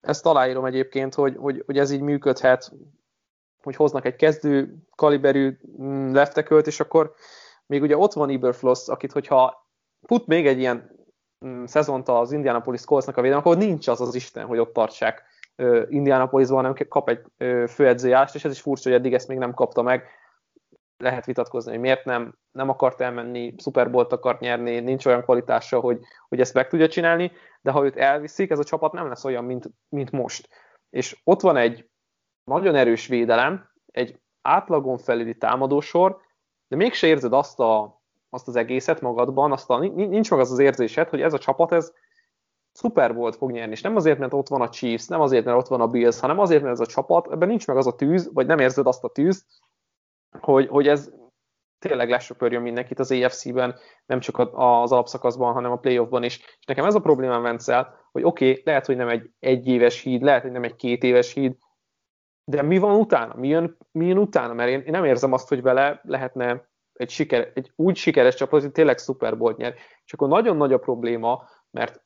Ezt 0.00 0.26
aláírom 0.26 0.64
egyébként, 0.64 1.14
hogy, 1.14 1.36
hogy, 1.36 1.62
hogy 1.66 1.78
ez 1.78 1.90
így 1.90 2.00
működhet, 2.00 2.72
hogy 3.62 3.76
hoznak 3.76 4.04
egy 4.04 4.16
kezdő 4.16 4.76
kaliberű 4.96 5.58
mm, 5.80 6.12
leftekölt, 6.12 6.66
és 6.66 6.80
akkor 6.80 7.14
még 7.66 7.82
ugye 7.82 7.96
ott 7.96 8.12
van 8.12 8.30
Iberfloss, 8.30 8.88
akit 8.88 9.12
hogyha 9.12 9.68
fut 10.06 10.26
még 10.26 10.46
egy 10.46 10.58
ilyen 10.58 10.95
szezont 11.64 12.08
az 12.08 12.32
Indianapolis 12.32 12.84
Coltsnak 12.84 13.16
a 13.16 13.20
védelem, 13.20 13.42
akkor 13.44 13.56
nincs 13.56 13.88
az 13.88 14.00
az 14.00 14.14
Isten, 14.14 14.46
hogy 14.46 14.58
ott 14.58 14.72
tartsák 14.72 15.24
Indianapolisban, 15.88 16.56
hanem 16.56 16.88
kap 16.88 17.08
egy 17.08 17.24
főedzőjást, 17.68 18.34
és 18.34 18.44
ez 18.44 18.52
is 18.52 18.60
furcsa, 18.60 18.88
hogy 18.88 18.98
eddig 18.98 19.14
ezt 19.14 19.28
még 19.28 19.38
nem 19.38 19.54
kapta 19.54 19.82
meg. 19.82 20.04
Lehet 20.96 21.24
vitatkozni, 21.24 21.70
hogy 21.70 21.80
miért 21.80 22.04
nem, 22.04 22.38
nem 22.52 22.68
akart 22.68 23.00
elmenni, 23.00 23.54
szuperbolt 23.58 24.12
akart 24.12 24.40
nyerni, 24.40 24.80
nincs 24.80 25.06
olyan 25.06 25.22
kvalitása, 25.22 25.80
hogy, 25.80 26.00
hogy 26.28 26.40
ezt 26.40 26.54
meg 26.54 26.68
tudja 26.68 26.88
csinálni, 26.88 27.32
de 27.60 27.70
ha 27.70 27.84
őt 27.84 27.96
elviszik, 27.96 28.50
ez 28.50 28.58
a 28.58 28.64
csapat 28.64 28.92
nem 28.92 29.08
lesz 29.08 29.24
olyan, 29.24 29.44
mint, 29.44 29.70
mint 29.88 30.10
most. 30.10 30.48
És 30.90 31.20
ott 31.24 31.40
van 31.40 31.56
egy 31.56 31.88
nagyon 32.44 32.74
erős 32.74 33.06
védelem, 33.06 33.70
egy 33.92 34.20
átlagon 34.42 34.98
felüli 34.98 35.36
támadósor, 35.36 36.20
de 36.68 36.76
mégse 36.76 37.06
érzed 37.06 37.32
azt 37.32 37.60
a 37.60 37.95
azt 38.30 38.48
az 38.48 38.56
egészet 38.56 39.00
magadban, 39.00 39.52
azt 39.52 39.70
a, 39.70 39.78
nincs 39.78 40.30
meg 40.30 40.40
az 40.40 40.50
az 40.52 40.58
érzésed, 40.58 41.08
hogy 41.08 41.20
ez 41.20 41.32
a 41.32 41.38
csapat, 41.38 41.72
ez 41.72 41.92
szuper 42.72 43.14
volt 43.14 43.36
fog 43.36 43.50
nyerni, 43.50 43.72
és 43.72 43.82
nem 43.82 43.96
azért, 43.96 44.18
mert 44.18 44.32
ott 44.32 44.48
van 44.48 44.60
a 44.60 44.68
Chiefs, 44.68 45.06
nem 45.06 45.20
azért, 45.20 45.44
mert 45.44 45.58
ott 45.58 45.68
van 45.68 45.80
a 45.80 45.86
Bills, 45.86 46.20
hanem 46.20 46.38
azért, 46.38 46.62
mert 46.62 46.74
ez 46.74 46.80
a 46.80 46.86
csapat, 46.86 47.32
ebben 47.32 47.48
nincs 47.48 47.66
meg 47.66 47.76
az 47.76 47.86
a 47.86 47.94
tűz, 47.94 48.30
vagy 48.32 48.46
nem 48.46 48.58
érzed 48.58 48.86
azt 48.86 49.04
a 49.04 49.08
tűzt, 49.08 49.46
hogy, 50.40 50.68
hogy 50.68 50.88
ez 50.88 51.12
tényleg 51.78 52.10
lesöpörjön 52.10 52.62
mindenkit 52.62 52.98
az 52.98 53.10
AFC-ben, 53.10 53.74
nem 54.06 54.20
csak 54.20 54.38
az 54.38 54.92
alapszakaszban, 54.92 55.52
hanem 55.52 55.72
a 55.72 55.76
playoffban 55.76 56.22
is. 56.22 56.38
És 56.38 56.66
nekem 56.66 56.84
ez 56.84 56.94
a 56.94 57.00
problémám 57.00 57.42
Vencel, 57.42 58.08
hogy 58.12 58.22
oké, 58.22 58.50
okay, 58.50 58.62
lehet, 58.64 58.86
hogy 58.86 58.96
nem 58.96 59.08
egy 59.08 59.30
egyéves 59.38 60.00
híd, 60.00 60.22
lehet, 60.22 60.42
hogy 60.42 60.50
nem 60.50 60.62
egy 60.62 60.76
két 60.76 61.02
éves 61.02 61.32
híd, 61.32 61.56
de 62.44 62.62
mi 62.62 62.78
van 62.78 62.94
utána? 62.94 63.34
Mi 63.34 63.48
jön, 63.48 63.76
mi 63.92 64.06
jön 64.06 64.18
utána? 64.18 64.52
Mert 64.52 64.70
én, 64.70 64.80
én 64.80 64.90
nem 64.90 65.04
érzem 65.04 65.32
azt, 65.32 65.48
hogy 65.48 65.62
vele 65.62 66.00
lehetne 66.02 66.68
egy, 66.96 67.10
siker, 67.10 67.50
egy 67.54 67.72
úgy 67.76 67.96
sikeres 67.96 68.34
csapat, 68.34 68.60
hogy 68.60 68.72
tényleg 68.72 68.98
Super 68.98 69.36
Bowl 69.36 69.54
nyer. 69.56 69.74
És 70.04 70.12
akkor 70.12 70.28
nagyon 70.28 70.56
nagy 70.56 70.72
a 70.72 70.78
probléma, 70.78 71.48
mert 71.70 72.02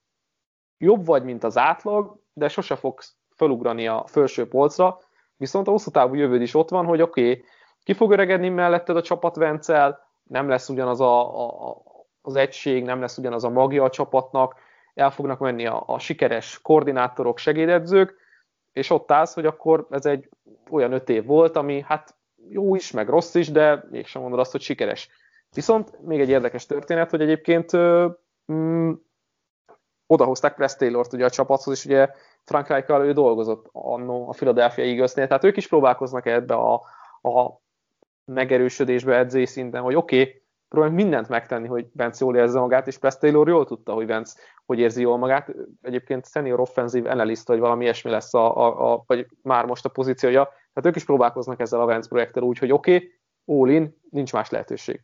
jobb 0.79 1.07
vagy, 1.07 1.25
mint 1.25 1.45
az 1.45 1.59
átlag, 1.59 2.17
de 2.33 2.49
sose 2.49 2.77
fogsz 2.77 3.17
felugrani 3.37 3.87
a 3.87 4.05
felső 4.07 4.49
polcra, 4.49 4.99
viszont 5.37 5.69
a 5.69 5.71
hosszú 5.71 5.91
távú 5.91 6.15
jövőd 6.15 6.43
is 6.43 6.55
ott 6.55 6.69
van, 6.69 6.85
hogy 6.85 7.03
oké, 7.03 7.31
okay, 7.31 7.45
ki 7.83 7.93
fog 7.93 8.13
öregedni 8.13 8.49
melletted 8.49 8.97
a 8.97 9.03
csapat 9.03 9.37
Vencel, 9.37 10.09
nem 10.23 10.49
lesz 10.49 10.69
ugyanaz 10.69 11.01
a, 11.01 11.45
a, 11.69 11.83
az 12.23 12.37
egység, 12.37 12.85
nem 12.85 13.01
lesz 13.01 13.19
ugyanaz 13.19 13.45
a 13.45 13.51
magja 13.51 13.85
a 13.85 13.91
csapatnak, 13.91 14.55
el 14.95 15.11
fognak 15.11 15.39
menni 15.39 15.67
a, 15.67 15.83
a 15.87 15.99
sikeres 15.99 16.61
koordinátorok, 16.63 17.39
segédedzők, 17.39 18.17
és 18.73 18.91
ott 18.91 19.11
állsz, 19.11 19.35
hogy 19.35 19.47
akkor 19.47 19.87
ez 19.91 20.07
egy 20.07 20.29
olyan 20.71 20.93
öt 20.93 21.09
év 21.09 21.25
volt, 21.25 21.57
ami 21.57 21.85
hát 21.87 22.15
jó 22.51 22.75
is, 22.75 22.91
meg 22.91 23.09
rossz 23.09 23.35
is, 23.35 23.51
de 23.51 23.85
mégsem 23.91 24.23
mondod 24.23 24.41
azt, 24.41 24.53
hogy 24.53 24.61
sikeres. 24.61 25.09
Viszont 25.55 26.01
még 26.01 26.21
egy 26.21 26.29
érdekes 26.29 26.67
történet, 26.67 27.11
hogy 27.11 27.21
egyébként 27.21 27.77
mm, 28.53 28.93
odahozták 30.07 30.55
Press 30.55 30.77
Taylor-t 30.77 31.13
ugye 31.13 31.25
a 31.25 31.31
csapathoz, 31.31 31.75
és 31.79 31.85
ugye 31.85 32.09
Frank 32.45 32.69
Rijkaard 32.69 33.05
ő 33.05 33.13
dolgozott 33.13 33.69
annó 33.73 34.29
a 34.29 34.33
Philadelphia 34.33 34.85
Eagles-nél, 34.85 35.27
tehát 35.27 35.45
ők 35.45 35.57
is 35.57 35.69
próbálkoznak 35.69 36.27
ebbe 36.27 36.55
a, 36.55 36.75
a 37.23 37.61
megerősödésbe 38.25 39.17
edzés 39.17 39.49
szinten, 39.49 39.83
hogy 39.83 39.95
oké, 39.95 40.21
okay, 40.21 40.40
próbáljuk 40.71 40.99
mindent 40.99 41.29
megtenni, 41.29 41.67
hogy 41.67 41.87
Vance 41.93 42.25
jól 42.25 42.37
érzi 42.37 42.59
magát, 42.59 42.87
és 42.87 42.99
Press 42.99 43.17
Taylor 43.19 43.49
jól 43.49 43.67
tudta, 43.67 43.93
hogy 43.93 44.07
Vance 44.07 44.41
hogy 44.67 44.79
érzi 44.79 45.01
jól 45.01 45.19
magát. 45.19 45.55
Egyébként 45.83 46.29
senior 46.31 46.61
offensive 46.61 47.11
analyst, 47.11 47.47
vagy 47.47 47.59
valami 47.59 47.83
ilyesmi 47.83 48.11
lesz, 48.11 48.35
a, 48.35 48.57
a, 48.57 48.93
a, 48.93 49.05
vagy 49.07 49.27
már 49.43 49.65
most 49.65 49.85
a 49.85 49.89
pozíciója. 49.89 50.43
Tehát 50.45 50.87
ők 50.87 50.97
is 50.97 51.05
próbálkoznak 51.05 51.61
ezzel 51.61 51.81
a 51.81 51.85
Vance 51.85 52.09
projekttel 52.09 52.43
úgy, 52.43 52.59
hogy 52.59 52.73
oké, 52.73 52.95
okay, 52.95 53.11
all 53.45 53.69
in, 53.69 53.97
nincs 54.11 54.33
más 54.33 54.51
lehetőség. 54.51 55.03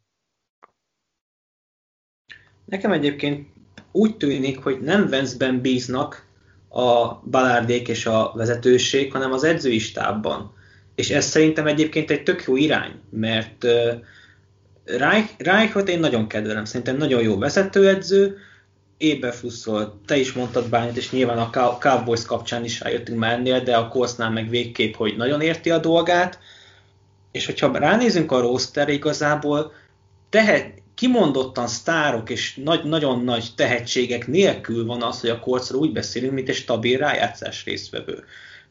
Nekem 2.64 2.92
egyébként 2.92 3.48
úgy 3.92 4.16
tűnik, 4.16 4.62
hogy 4.62 4.80
nem 4.80 5.08
Vance-ben 5.08 5.60
bíznak 5.60 6.26
a 6.68 7.14
balárdék 7.14 7.88
és 7.88 8.06
a 8.06 8.32
vezetőség, 8.34 9.12
hanem 9.12 9.32
az 9.32 9.44
edzői 9.44 9.78
stábban. 9.78 10.54
És 10.94 11.10
ez 11.10 11.24
szerintem 11.24 11.66
egyébként 11.66 12.10
egy 12.10 12.22
tök 12.22 12.44
jó 12.44 12.56
irány, 12.56 13.00
mert 13.10 13.64
uh, 13.64 13.92
Reich, 14.86 15.30
Reichot 15.38 15.88
én 15.88 16.00
nagyon 16.00 16.26
kedvelem, 16.26 16.64
szerintem 16.64 16.96
nagyon 16.96 17.22
jó 17.22 17.38
vezetőedző, 17.38 18.38
Éberfluszról 18.98 20.00
te 20.06 20.16
is 20.16 20.32
mondtad 20.32 20.68
bányat, 20.68 20.96
és 20.96 21.10
nyilván 21.10 21.38
a 21.38 21.78
Cowboys 21.78 22.24
kapcsán 22.24 22.64
is 22.64 22.80
rájöttünk 22.80 23.18
már 23.18 23.32
ennél, 23.32 23.60
de 23.60 23.76
a 23.76 23.88
Coltsnál 23.88 24.30
meg 24.30 24.48
végképp, 24.48 24.94
hogy 24.94 25.16
nagyon 25.16 25.40
érti 25.40 25.70
a 25.70 25.78
dolgát, 25.78 26.38
és 27.32 27.46
hogyha 27.46 27.78
ránézünk 27.78 28.32
a 28.32 28.40
roster 28.40 28.88
igazából 28.88 29.72
tehet, 30.30 30.82
kimondottan 30.94 31.66
sztárok 31.66 32.30
és 32.30 32.54
nagy, 32.54 32.84
nagyon 32.84 33.24
nagy 33.24 33.48
tehetségek 33.56 34.26
nélkül 34.26 34.86
van 34.86 35.02
az, 35.02 35.20
hogy 35.20 35.30
a 35.30 35.40
Coltsról 35.40 35.80
úgy 35.80 35.92
beszélünk, 35.92 36.32
mint 36.32 36.48
egy 36.48 36.54
stabil 36.54 36.98
rájátszás 36.98 37.64
résztvevő. 37.64 38.24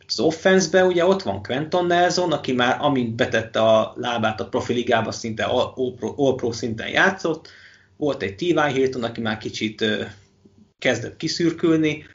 Az 0.07 0.19
offense 0.19 0.85
ugye 0.85 1.05
ott 1.05 1.21
van 1.21 1.43
Quentin 1.43 1.85
Nelson, 1.85 2.31
aki 2.31 2.51
már 2.51 2.77
amint 2.81 3.15
betette 3.15 3.61
a 3.61 3.93
lábát 3.97 4.41
a 4.41 4.47
profiligába, 4.47 5.11
szinte 5.11 5.43
all-pro 5.43 6.51
szinten 6.51 6.87
játszott, 6.87 7.47
volt 7.97 8.21
egy 8.21 8.35
T.Y. 8.35 8.71
Hilton, 8.73 9.03
aki 9.03 9.21
már 9.21 9.37
kicsit 9.37 9.85
kezdett 10.77 11.17
kiszürkülni, 11.17 12.05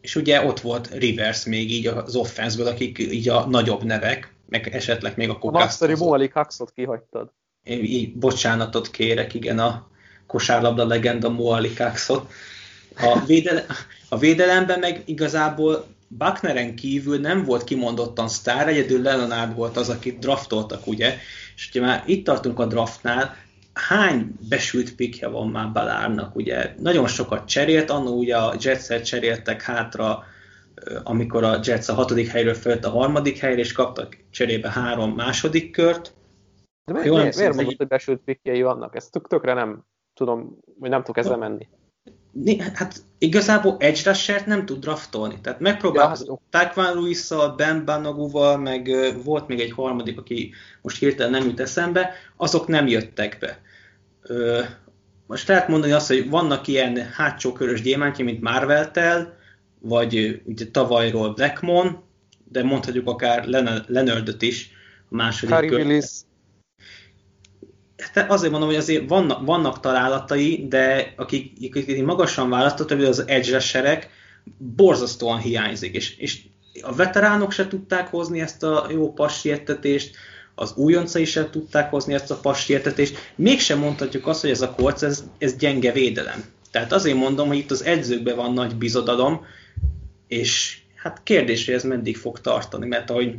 és 0.00 0.16
ugye 0.16 0.44
ott 0.44 0.60
volt 0.60 0.94
Rivers 0.94 1.44
még 1.44 1.70
így 1.70 1.86
az 1.86 2.16
offenszből, 2.16 2.66
akik 2.66 2.98
így 2.98 3.28
a 3.28 3.46
nagyobb 3.46 3.82
nevek, 3.82 4.34
meg 4.48 4.68
esetleg 4.74 5.16
még 5.16 5.28
a 5.28 5.38
kokászt. 5.38 5.82
A 5.82 5.86
nagyszerű 5.86 6.04
Moali 6.04 6.28
Coxot 6.28 6.72
kihagytad. 6.74 7.32
Én 7.62 7.84
így 7.84 8.14
bocsánatot 8.14 8.90
kérek, 8.90 9.34
igen, 9.34 9.58
a 9.58 9.88
kosárlabda 10.26 10.86
legenda 10.86 11.28
Moali 11.28 11.74
Coxot. 11.74 12.32
A, 12.96 13.24
védele, 13.26 13.66
a 14.08 14.18
védelemben 14.18 14.78
meg 14.78 15.02
igazából 15.04 15.86
Buckneren 16.18 16.74
kívül 16.74 17.18
nem 17.18 17.44
volt 17.44 17.64
kimondottan 17.64 18.28
sztár, 18.28 18.68
egyedül 18.68 19.02
Leonard 19.02 19.56
volt 19.56 19.76
az, 19.76 19.88
akit 19.88 20.18
draftoltak, 20.18 20.86
ugye? 20.86 21.14
És 21.54 21.68
ugye 21.70 21.80
már 21.80 22.02
itt 22.06 22.24
tartunk 22.24 22.58
a 22.58 22.66
draftnál, 22.66 23.36
hány 23.72 24.34
besült 24.48 24.94
pikje 24.94 25.28
van 25.28 25.48
már 25.48 25.72
Balárnak, 25.72 26.36
ugye? 26.36 26.74
Nagyon 26.78 27.06
sokat 27.06 27.48
cserélt, 27.48 27.90
annó 27.90 28.18
ugye 28.18 28.36
a 28.36 28.54
jets 28.60 29.02
cseréltek 29.02 29.62
hátra, 29.62 30.24
amikor 31.02 31.44
a 31.44 31.60
Jets 31.62 31.88
a 31.88 31.94
hatodik 31.94 32.28
helyről 32.28 32.54
fölt 32.54 32.84
a 32.84 32.90
harmadik 32.90 33.38
helyre, 33.38 33.60
és 33.60 33.72
kaptak 33.72 34.16
cserébe 34.30 34.70
három 34.70 35.10
második 35.10 35.70
kört. 35.70 36.14
De 36.84 36.92
miért, 36.92 37.08
miért, 37.08 37.36
miért 37.36 37.54
mondod, 37.54 37.76
hogy 37.76 37.86
besült 37.86 38.20
pikjei 38.24 38.62
vannak? 38.62 38.96
Ezt 38.96 39.12
tök, 39.12 39.28
tökre 39.28 39.54
nem 39.54 39.84
tudom, 40.14 40.58
vagy 40.78 40.90
nem 40.90 41.00
tudok 41.00 41.18
ezzel 41.18 41.36
menni 41.36 41.68
hát 42.74 43.02
igazából 43.18 43.76
egy 43.78 44.02
rushert 44.04 44.46
nem 44.46 44.66
tud 44.66 44.80
draftolni. 44.80 45.38
Tehát 45.42 45.60
megpróbálkozott 45.60 46.26
ja, 46.26 46.40
Taquan 46.50 46.92
Ruiz-szal, 46.92 47.54
Ben 47.54 47.84
Banaguval, 47.84 48.56
meg 48.56 48.90
volt 49.24 49.48
még 49.48 49.60
egy 49.60 49.72
harmadik, 49.72 50.18
aki 50.18 50.52
most 50.82 50.98
hirtelen 50.98 51.30
nem 51.30 51.48
jut 51.48 51.60
eszembe, 51.60 52.12
azok 52.36 52.66
nem 52.66 52.86
jöttek 52.86 53.38
be. 53.40 53.60
Most 55.26 55.48
lehet 55.48 55.68
mondani 55.68 55.92
azt, 55.92 56.08
hogy 56.08 56.30
vannak 56.30 56.66
ilyen 56.66 57.06
hátsó 57.12 57.52
körös 57.52 57.82
gyémántja, 57.82 58.24
mint 58.24 58.40
Marvel-tel, 58.40 59.38
vagy 59.78 60.42
ugye 60.44 60.66
tavalyról 60.70 61.32
Blackmon, 61.32 62.02
de 62.44 62.62
mondhatjuk 62.62 63.08
akár 63.08 63.44
Leonardot 63.86 64.42
is 64.42 64.70
a 65.10 65.14
második 65.14 65.54
Harry 65.54 65.68
Willis 65.68 66.06
Hát 68.00 68.30
azért 68.30 68.50
mondom, 68.50 68.68
hogy 68.68 68.78
azért 68.78 69.08
vannak, 69.08 69.44
vannak 69.46 69.80
találatai, 69.80 70.66
de 70.68 71.12
akik, 71.16 71.76
akik 71.76 72.04
magasan 72.04 72.50
választottak, 72.50 72.98
hogy 72.98 73.06
az 73.06 73.24
edge 73.26 74.08
borzasztóan 74.58 75.38
hiányzik, 75.38 75.94
és, 75.94 76.16
és 76.16 76.40
a 76.82 76.94
veteránok 76.94 77.52
se 77.52 77.68
tudták 77.68 78.08
hozni 78.08 78.40
ezt 78.40 78.62
a 78.62 78.86
jó 78.90 79.12
passiertetést, 79.12 80.16
az 80.54 80.72
újoncai 80.76 81.24
sem 81.24 81.50
tudták 81.50 81.90
hozni 81.90 82.14
ezt 82.14 82.30
a 82.30 82.36
passiertetést, 82.36 83.32
mégsem 83.36 83.78
mondhatjuk 83.78 84.26
azt, 84.26 84.40
hogy 84.40 84.50
ez 84.50 84.60
a 84.60 84.74
korc, 84.74 85.02
ez, 85.02 85.24
ez 85.38 85.56
gyenge 85.56 85.92
védelem. 85.92 86.44
Tehát 86.70 86.92
azért 86.92 87.16
mondom, 87.16 87.48
hogy 87.48 87.56
itt 87.56 87.70
az 87.70 87.84
edzőkben 87.84 88.36
van 88.36 88.52
nagy 88.52 88.76
bizodalom, 88.76 89.44
és 90.28 90.78
hát 90.94 91.20
kérdés, 91.22 91.64
hogy 91.64 91.74
ez 91.74 91.84
meddig 91.84 92.16
fog 92.16 92.40
tartani, 92.40 92.86
mert 92.86 93.10
ahogy 93.10 93.34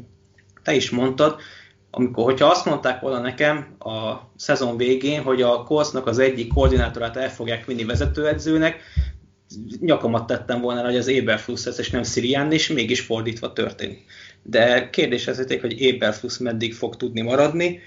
te 0.63 0.73
is 0.73 0.89
mondtad, 0.89 1.39
amikor, 1.91 2.23
hogyha 2.23 2.47
azt 2.47 2.65
mondták 2.65 3.01
volna 3.01 3.19
nekem 3.19 3.75
a 3.79 4.13
szezon 4.35 4.77
végén, 4.77 5.21
hogy 5.21 5.41
a 5.41 5.63
Coltsnak 5.63 6.07
az 6.07 6.19
egyik 6.19 6.53
koordinátorát 6.53 7.17
el 7.17 7.29
fogják 7.29 7.65
vinni 7.65 7.83
vezetőedzőnek, 7.83 8.81
nyakamat 9.79 10.27
tettem 10.27 10.61
volna, 10.61 10.83
hogy 10.83 10.97
az 10.97 11.07
Eberfluss 11.07 11.65
lesz, 11.65 11.77
és 11.77 11.89
nem 11.89 12.03
Sirian, 12.03 12.51
és 12.51 12.67
mégis 12.67 12.99
fordítva 12.99 13.53
történik. 13.53 14.05
De 14.43 14.89
kérdés 14.89 15.27
az, 15.27 15.45
hogy 15.61 15.81
Eberfluss 15.81 16.37
meddig 16.37 16.73
fog 16.73 16.95
tudni 16.95 17.21
maradni. 17.21 17.79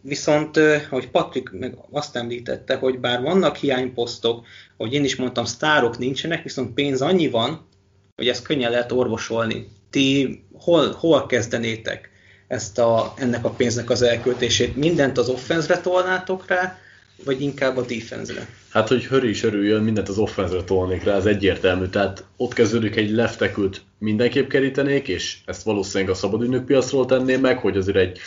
Viszont, 0.00 0.58
hogy 0.90 1.08
Patrik 1.08 1.50
meg 1.50 1.78
azt 1.90 2.16
említette, 2.16 2.76
hogy 2.76 2.98
bár 2.98 3.22
vannak 3.22 3.56
hiányposztok, 3.56 4.46
hogy 4.76 4.92
én 4.92 5.04
is 5.04 5.16
mondtam, 5.16 5.44
sztárok 5.44 5.98
nincsenek, 5.98 6.42
viszont 6.42 6.74
pénz 6.74 7.02
annyi 7.02 7.28
van, 7.28 7.68
hogy 8.16 8.28
ezt 8.28 8.42
könnyen 8.42 8.70
lehet 8.70 8.92
orvosolni. 8.92 9.68
Ti 9.90 10.42
hol, 10.52 10.92
hol 10.92 11.26
kezdenétek? 11.26 12.10
Ezt 12.46 12.78
a, 12.78 13.14
ennek 13.16 13.44
a 13.44 13.50
pénznek 13.50 13.90
az 13.90 14.02
elköltését? 14.02 14.76
Mindent 14.76 15.18
az 15.18 15.28
offenzre 15.28 15.80
tolnátok 15.80 16.46
rá, 16.46 16.78
vagy 17.24 17.42
inkább 17.42 17.76
a 17.76 17.82
defense-re? 17.82 18.48
Hát, 18.70 18.88
hogy 18.88 19.04
hörű 19.04 19.28
is 19.28 19.42
örüljön, 19.42 19.82
mindent 19.82 20.08
az 20.08 20.18
offenzre 20.18 20.62
tolnék 20.62 21.04
rá, 21.04 21.14
az 21.14 21.26
egyértelmű. 21.26 21.86
Tehát 21.86 22.24
ott 22.36 22.52
kezdődik 22.52 22.96
egy 22.96 23.10
leftekült 23.10 23.80
mindenképp 23.98 24.48
kerítenék, 24.48 25.08
és 25.08 25.38
ezt 25.44 25.62
valószínűleg 25.62 26.12
a 26.12 26.16
szabadügynök 26.16 26.64
piacról 26.64 27.06
tenném 27.06 27.40
meg, 27.40 27.58
hogy 27.58 27.76
azért 27.76 27.96
egy 27.96 28.18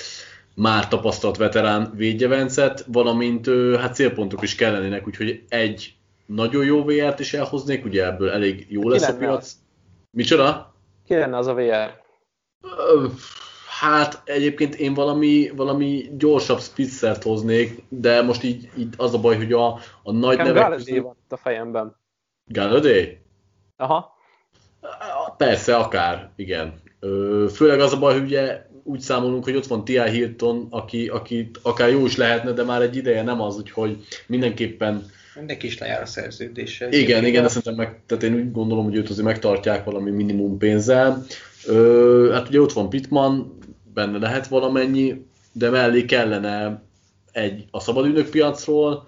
már 0.56 0.88
tapasztalt 0.88 1.38
veterán 1.38 1.94
védje 1.96 2.28
Vencet, 2.28 2.86
valamint 2.88 3.50
hát 3.80 3.96
célpontok 3.96 4.42
is 4.42 4.56
kellenének, 4.56 5.08
úgyhogy 5.08 5.44
egy 5.50 5.94
nagyon 6.26 6.66
jó 6.66 6.84
VR-t 6.84 7.20
is 7.20 7.34
elhoznék, 7.34 7.86
ugye 7.86 8.06
ebből 8.06 8.30
elég 8.30 8.66
jó 8.70 8.90
lesz 8.90 9.08
a 9.08 9.16
piac. 9.16 9.38
Az? 9.38 9.58
Micsoda? 10.12 10.74
Ki 11.08 11.16
lenne 11.16 11.38
az 11.38 11.48
a 11.48 11.54
VR? 11.54 12.02
Hát 13.80 14.22
egyébként 14.26 14.76
én 14.76 14.94
valami, 14.94 15.52
valami 15.56 16.10
gyorsabb 16.18 16.60
spitzert 16.60 17.24
hoznék, 17.24 17.84
de 17.90 18.22
most 18.22 18.44
így, 18.44 18.70
így 18.78 18.94
az 18.98 19.14
a 19.14 19.20
baj, 19.20 19.38
hogy 19.38 19.54
a, 19.54 19.68
a 20.04 20.12
nagy 20.12 20.38
Nekem 20.38 20.54
nevek... 20.54 20.70
Galladay 20.70 21.00
van 21.00 21.16
a 21.30 21.38
fejemben. 21.38 21.96
Galladay? 22.46 23.18
Aha. 23.78 24.18
Persze, 25.38 25.76
akár, 25.76 26.32
igen. 26.36 26.74
Főleg 27.54 27.80
az 27.80 27.94
a 27.94 28.00
baj, 28.00 28.14
hogy 28.14 28.24
ugye 28.24 28.66
úgy 28.84 29.00
számolunk, 29.00 29.44
hogy 29.44 29.56
ott 29.56 29.68
van 29.68 29.86
T.I. 29.86 30.10
Hilton, 30.10 30.68
aki, 30.70 31.08
aki 31.08 31.52
akár 31.62 31.90
jó 31.90 32.06
is 32.06 32.16
lehetne, 32.16 32.52
de 32.52 32.64
már 32.64 32.82
egy 32.82 32.96
ideje 32.96 33.24
nem 33.24 33.42
az, 33.42 33.58
úgyhogy 33.58 33.98
mindenképpen 34.28 35.06
Neki 35.48 35.68
is 35.68 35.78
lejár 35.78 36.02
a 36.02 36.06
szerződése. 36.06 36.90
Igen, 36.90 37.26
igen, 37.26 37.42
de 37.42 37.48
szerintem 37.48 37.76
meg, 37.76 38.02
tehát 38.06 38.24
én 38.24 38.34
úgy 38.34 38.52
gondolom, 38.52 38.84
hogy 38.84 38.96
őt 38.96 39.10
azért 39.10 39.26
megtartják 39.26 39.84
valami 39.84 40.12
minimum 40.12 40.58
pénzzel. 40.58 41.26
Ö, 41.66 42.30
hát 42.34 42.48
ugye 42.48 42.62
ott 42.62 42.74
van 42.74 42.90
Pitman, 42.90 43.58
benne 43.94 44.18
lehet 44.18 44.48
valamennyi, 44.48 45.26
de 45.52 45.70
mellé 45.70 46.06
kellene 46.06 46.82
egy 47.32 47.66
a 47.72 47.80
szabadügynök 47.80 48.30
piacról 48.30 49.08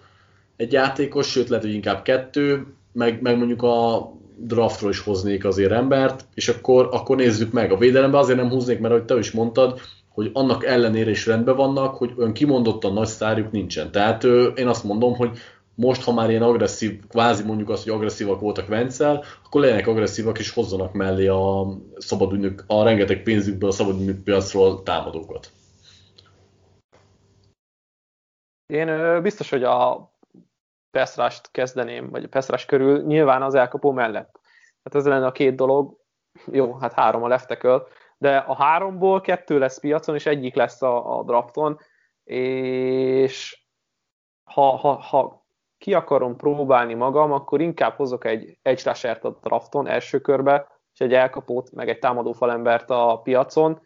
egy 0.55 0.71
játékos, 0.71 1.29
sőt 1.29 1.49
lehet, 1.49 1.65
hogy 1.65 1.73
inkább 1.73 2.01
kettő, 2.01 2.65
meg, 2.91 3.21
meg 3.21 3.38
mondjuk 3.38 3.63
a 3.63 4.11
draftról 4.38 4.89
is 4.89 4.99
hoznék 4.99 5.45
azért 5.45 5.71
embert, 5.71 6.25
és 6.34 6.47
akkor, 6.47 6.89
akkor 6.91 7.15
nézzük 7.15 7.51
meg. 7.51 7.71
A 7.71 7.77
védelembe 7.77 8.17
azért 8.17 8.38
nem 8.38 8.49
húznék, 8.49 8.79
mert 8.79 8.93
ahogy 8.93 9.05
te 9.05 9.17
is 9.17 9.32
mondtad, 9.32 9.79
hogy 10.09 10.29
annak 10.34 10.65
ellenére 10.65 11.09
is 11.09 11.25
rendben 11.25 11.55
vannak, 11.55 11.95
hogy 11.95 12.13
ön 12.17 12.34
kimondottan 12.34 12.93
nagy 12.93 13.07
sztárjuk 13.07 13.51
nincsen. 13.51 13.91
Tehát 13.91 14.23
én 14.55 14.67
azt 14.67 14.84
mondom, 14.84 15.15
hogy 15.15 15.38
most, 15.76 16.03
ha 16.03 16.13
már 16.13 16.30
ilyen 16.30 16.41
agresszív, 16.41 17.07
kvázi 17.07 17.43
mondjuk 17.43 17.69
azt, 17.69 17.84
hogy 17.84 17.93
agresszívak 17.93 18.39
voltak 18.39 18.67
Vencel, 18.67 19.24
akkor 19.45 19.61
legyenek 19.61 19.88
agresszívak 19.88 20.39
és 20.39 20.51
hozzanak 20.51 20.93
mellé 20.93 21.28
a 21.28 21.67
szabadügynök, 21.97 22.63
a 22.67 22.84
rengeteg 22.84 23.24
pénzükből 23.24 23.69
a 23.69 23.74
szabadügynök 23.74 24.24
piacról 24.24 24.84
támadókat. 24.84 25.51
Én 28.65 29.22
biztos, 29.22 29.49
hogy 29.49 29.63
a 29.63 30.09
Peszrást 30.91 31.51
kezdeném, 31.51 32.09
vagy 32.09 32.24
a 32.24 32.28
Peszrás 32.28 32.65
körül 32.65 33.05
nyilván 33.05 33.41
az 33.41 33.55
elkapó 33.55 33.91
mellett. 33.91 34.39
Hát 34.84 34.95
ez 34.95 35.05
lenne 35.05 35.26
a 35.26 35.32
két 35.32 35.55
dolog, 35.55 35.97
jó, 36.51 36.74
hát 36.74 36.93
három 36.93 37.24
a 37.24 37.28
lefteköl, 37.28 37.88
de 38.17 38.38
a 38.38 38.55
háromból 38.55 39.22
kettő 39.22 39.59
lesz 39.59 39.80
piacon, 39.80 40.15
és 40.15 40.26
egyik 40.26 40.55
lesz 40.55 40.82
a, 40.82 41.19
a 41.19 41.24
drafton, 41.24 41.80
és 42.24 43.65
ha, 44.43 44.76
ha, 44.78 44.93
ha 44.93 45.40
ki 45.82 45.93
akarom 45.93 46.36
próbálni 46.36 46.93
magam, 46.93 47.32
akkor 47.32 47.61
inkább 47.61 47.95
hozok 47.95 48.25
egy 48.25 48.57
egy 48.61 48.82
rushert 48.86 49.23
a 49.23 49.38
drafton 49.41 49.88
első 49.88 50.19
körbe, 50.19 50.67
és 50.93 50.99
egy 50.99 51.13
elkapót, 51.13 51.71
meg 51.71 51.89
egy 51.89 51.99
támadó 51.99 52.32
falembert 52.32 52.89
a 52.89 53.19
piacon, 53.23 53.82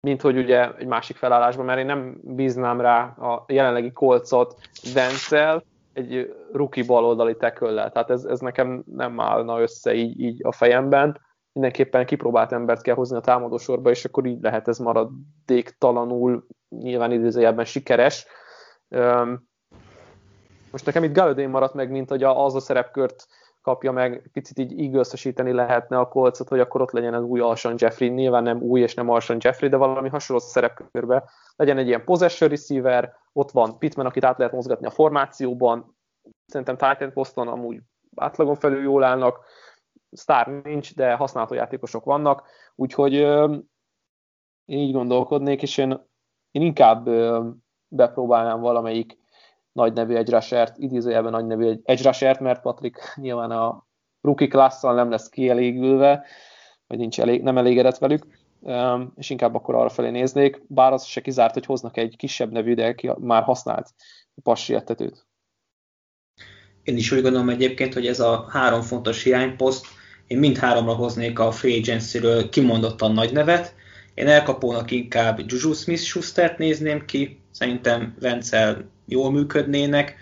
mint 0.00 0.20
hogy 0.20 0.36
ugye 0.36 0.74
egy 0.76 0.86
másik 0.86 1.16
felállásban, 1.16 1.64
mert 1.64 1.78
én 1.78 1.86
nem 1.86 2.20
bíznám 2.22 2.80
rá 2.80 3.02
a 3.02 3.44
jelenlegi 3.48 3.92
kolcot 3.92 4.60
Denzel 4.94 5.64
egy 5.92 6.34
rookie 6.52 6.84
baloldali 6.84 7.36
teköllel. 7.36 7.90
Tehát 7.90 8.10
ez, 8.10 8.24
ez 8.24 8.40
nekem 8.40 8.82
nem 8.86 9.20
állna 9.20 9.60
össze 9.60 9.94
így, 9.94 10.20
így 10.20 10.40
a 10.46 10.52
fejemben. 10.52 11.20
Mindenképpen 11.52 12.06
kipróbált 12.06 12.52
embert 12.52 12.82
kell 12.82 12.94
hozni 12.94 13.16
a 13.16 13.20
támadósorba, 13.20 13.90
és 13.90 14.04
akkor 14.04 14.26
így 14.26 14.40
lehet 14.40 14.68
ez 14.68 14.78
maradéktalanul, 14.78 16.46
nyilván 16.68 17.12
idézőjelben 17.12 17.64
sikeres. 17.64 18.26
Most 20.72 20.86
nekem 20.86 21.04
itt 21.04 21.14
Galladay 21.14 21.46
maradt 21.46 21.74
meg, 21.74 21.90
mint 21.90 22.08
hogy 22.08 22.22
az 22.22 22.54
a 22.54 22.60
szerepkört 22.60 23.26
kapja 23.62 23.92
meg, 23.92 24.30
picit 24.32 24.58
így 24.58 24.78
igazsíteni 24.78 25.52
lehetne 25.52 25.98
a 25.98 26.08
kolcot, 26.08 26.48
hogy 26.48 26.60
akkor 26.60 26.80
ott 26.80 26.90
legyen 26.90 27.14
az 27.14 27.22
új 27.22 27.40
Alshon 27.40 27.74
Jeffrey, 27.78 28.08
nyilván 28.08 28.42
nem 28.42 28.60
új 28.60 28.80
és 28.80 28.94
nem 28.94 29.10
Alshon 29.10 29.36
Jeffrey, 29.40 29.68
de 29.68 29.76
valami 29.76 30.08
hasonló 30.08 30.42
szerepkörbe. 30.42 31.30
Legyen 31.56 31.78
egy 31.78 31.86
ilyen 31.86 32.04
possession 32.04 32.50
receiver, 32.50 33.16
ott 33.32 33.50
van 33.50 33.78
Pittman, 33.78 34.06
akit 34.06 34.24
át 34.24 34.38
lehet 34.38 34.52
mozgatni 34.52 34.86
a 34.86 34.90
formációban, 34.90 35.96
szerintem 36.46 36.76
Titan 36.76 37.12
poszton 37.12 37.48
amúgy 37.48 37.80
átlagon 38.16 38.54
felül 38.54 38.82
jól 38.82 39.04
állnak, 39.04 39.44
sztár 40.10 40.46
nincs, 40.62 40.94
de 40.94 41.14
használható 41.14 41.54
játékosok 41.54 42.04
vannak, 42.04 42.42
úgyhogy 42.74 43.12
én 44.64 44.78
így 44.78 44.92
gondolkodnék, 44.92 45.62
és 45.62 45.78
én, 45.78 46.08
én 46.50 46.62
inkább 46.62 47.08
bepróbálnám 47.88 48.60
valamelyik 48.60 49.21
nagy 49.72 49.92
nevű 49.92 50.14
egy 50.14 50.30
rushert, 50.30 50.78
idézőjelben 50.78 51.32
nagy 51.32 51.46
nevű 51.46 51.80
egy 51.84 52.02
rushert, 52.02 52.40
mert 52.40 52.62
Patrick 52.62 53.14
nyilván 53.16 53.50
a 53.50 53.86
rookie 54.20 54.48
klasszal 54.48 54.94
nem 54.94 55.10
lesz 55.10 55.28
kielégülve, 55.28 56.24
vagy 56.86 56.98
nincs 56.98 57.20
elég, 57.20 57.42
nem 57.42 57.58
elégedett 57.58 57.98
velük, 57.98 58.26
és 59.16 59.30
inkább 59.30 59.54
akkor 59.54 59.74
arra 59.74 59.88
felé 59.88 60.10
néznék, 60.10 60.62
bár 60.68 60.92
az 60.92 61.04
se 61.04 61.20
kizárt, 61.20 61.54
hogy 61.54 61.66
hoznak 61.66 61.96
egy 61.96 62.16
kisebb 62.16 62.52
nevű, 62.52 62.74
de 62.74 62.94
ki 62.94 63.10
már 63.18 63.42
használt 63.42 63.88
passi 64.42 64.74
ettetőt. 64.74 65.26
Én 66.82 66.96
is 66.96 67.12
úgy 67.12 67.22
gondolom 67.22 67.48
egyébként, 67.48 67.94
hogy 67.94 68.06
ez 68.06 68.20
a 68.20 68.46
három 68.48 68.80
fontos 68.80 69.22
hiányposzt, 69.22 69.86
én 70.26 70.38
mind 70.38 70.56
háromra 70.56 70.94
hoznék 70.94 71.38
a 71.38 71.50
free 71.50 71.76
agency-ről 71.76 72.48
kimondottan 72.48 73.12
nagy 73.12 73.32
nevet, 73.32 73.74
én 74.14 74.26
elkapónak 74.26 74.90
inkább 74.90 75.40
Juju 75.46 75.72
Smith-Schustert 75.72 76.58
nézném 76.58 77.04
ki, 77.04 77.40
szerintem 77.50 78.16
Vencel 78.20 78.90
jól 79.12 79.32
működnének, 79.32 80.16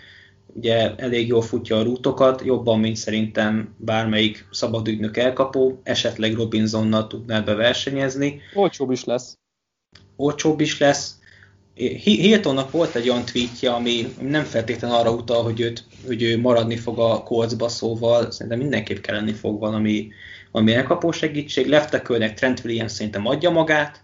ugye 0.53 0.95
elég 0.95 1.27
jól 1.27 1.41
futja 1.41 1.77
a 1.77 1.83
rútokat, 1.83 2.41
jobban, 2.45 2.79
mint 2.79 2.95
szerintem 2.95 3.75
bármelyik 3.77 4.47
szabadügynök 4.51 5.17
elkapó, 5.17 5.79
esetleg 5.83 6.33
Robinsonnal 6.33 7.07
tudná 7.07 7.39
beversenyezni. 7.39 8.41
Olcsóbb 8.53 8.91
is 8.91 9.03
lesz. 9.03 9.37
Olcsóbb 10.15 10.59
is 10.59 10.79
lesz. 10.79 11.19
Hiltonnak 12.03 12.71
volt 12.71 12.95
egy 12.95 13.09
olyan 13.09 13.25
tweetje, 13.25 13.71
ami 13.71 14.13
nem 14.21 14.43
feltétlenül 14.43 14.97
arra 14.97 15.11
utal, 15.11 15.43
hogy, 15.43 15.59
őt, 15.59 15.83
hogy 16.05 16.23
ő 16.23 16.39
maradni 16.39 16.75
fog 16.77 16.99
a 16.99 17.23
kolcba, 17.23 17.69
szóval 17.69 18.31
szerintem 18.31 18.59
mindenképp 18.59 19.01
kelleni 19.01 19.33
fog 19.33 19.59
valami, 19.59 20.09
valami 20.51 20.73
elkapó 20.73 21.11
segítség. 21.11 21.67
Leftekölnek 21.67 22.33
Trent 22.33 22.61
Williams 22.65 22.91
szerintem 22.91 23.25
adja 23.25 23.49
magát, 23.49 24.03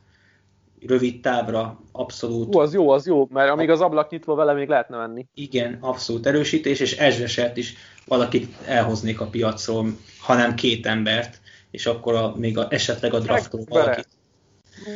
rövid 0.86 1.22
távra 1.22 1.80
abszolút. 1.92 2.56
Ó, 2.56 2.60
az 2.60 2.74
jó, 2.74 2.90
az 2.90 3.06
jó, 3.06 3.28
mert 3.32 3.52
amíg 3.52 3.70
az 3.70 3.82
ablak 3.82 4.10
nyitva 4.10 4.36
vele 4.36 4.54
még 4.54 4.68
lehetne 4.68 4.98
menni. 4.98 5.28
Igen, 5.34 5.78
abszolút 5.82 6.26
erősítés, 6.26 6.80
és 6.80 6.98
ezreset 6.98 7.58
is 7.58 7.74
valakit 8.06 8.56
elhoznék 8.66 9.22
a 9.22 9.26
piacról, 9.26 9.88
hanem 10.20 10.56
két 10.56 10.86
embert, 10.86 11.40
és 11.72 11.86
akkor 11.86 12.16
a, 12.16 12.36
még 12.36 12.58
a, 12.58 12.68
esetleg 12.70 13.14
a 13.14 13.20
draftról 13.20 13.64
valakit. 13.70 14.08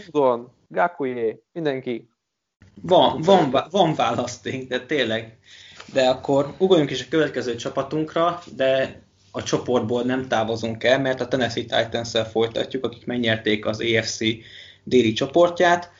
Udon, 0.07 0.51
Gakujé, 0.67 1.43
mindenki. 1.51 2.09
Van, 2.81 3.21
van, 3.21 3.67
van 3.69 3.95
választék, 3.95 4.67
de 4.67 4.85
tényleg. 4.85 5.37
De 5.93 6.09
akkor 6.09 6.53
ugorjunk 6.57 6.91
is 6.91 7.01
a 7.01 7.09
következő 7.09 7.55
csapatunkra, 7.55 8.39
de 8.55 9.01
a 9.31 9.43
csoportból 9.43 10.03
nem 10.03 10.27
távozunk 10.27 10.83
el, 10.83 10.99
mert 10.99 11.21
a 11.21 11.27
Tennessee 11.27 11.63
Titans-szel 11.63 12.25
folytatjuk, 12.29 12.85
akik 12.85 13.05
megnyerték 13.05 13.65
az 13.65 13.81
AFC 13.81 14.19
déli 14.83 15.13
csoportját. 15.13 15.91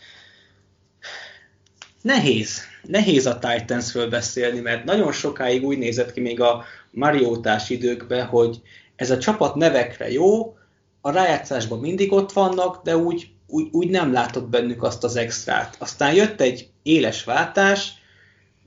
Nehéz, 2.02 2.62
nehéz 2.84 3.26
a 3.26 3.40
Titansről 3.40 4.10
beszélni, 4.10 4.60
mert 4.60 4.84
nagyon 4.84 5.12
sokáig 5.12 5.66
úgy 5.66 5.78
nézett 5.78 6.14
ki 6.14 6.20
még 6.20 6.42
a 6.42 6.64
Mariótás 6.92 7.70
időkben, 7.70 8.26
hogy 8.26 8.62
ez 8.96 9.12
a 9.12 9.18
csapat 9.18 9.56
nevekre 9.56 10.12
jó, 10.12 10.58
a 11.02 11.12
rájátszásban 11.12 11.80
mindig 11.80 12.12
ott 12.12 12.32
vannak, 12.32 12.84
de 12.84 12.98
úgy, 12.98 13.30
úgy, 13.48 13.68
úgy 13.72 13.90
nem 13.90 14.14
látott 14.14 14.50
bennük 14.50 14.84
azt 14.84 15.04
az 15.04 15.16
extrát. 15.16 15.76
Aztán 15.80 16.14
jött 16.14 16.42
egy 16.42 16.70
éles 16.84 17.24
váltás, 17.24 17.94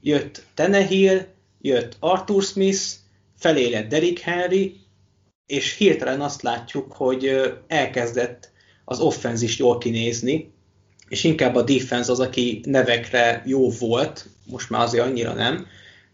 jött 0.01 0.43
Tenehill, 0.55 1.27
jött 1.61 1.97
Arthur 2.01 2.43
Smith, 2.43 2.83
felé 3.39 3.71
lett 3.71 3.89
Derrick 3.89 4.19
Henry, 4.19 4.81
és 5.47 5.77
hirtelen 5.77 6.21
azt 6.21 6.43
látjuk, 6.43 6.93
hogy 6.93 7.53
elkezdett 7.67 8.53
az 8.85 9.01
offenz 9.01 9.43
is 9.43 9.59
jól 9.59 9.79
kinézni, 9.79 10.53
és 11.09 11.25
inkább 11.25 11.55
a 11.55 11.63
defense 11.63 12.13
az, 12.13 12.21
aki 12.21 12.61
nevekre 12.65 13.43
jó 13.47 13.71
volt, 13.71 14.27
most 14.51 14.71
már 14.71 14.83
azért 14.83 15.05
annyira 15.05 15.33
nem, 15.33 15.67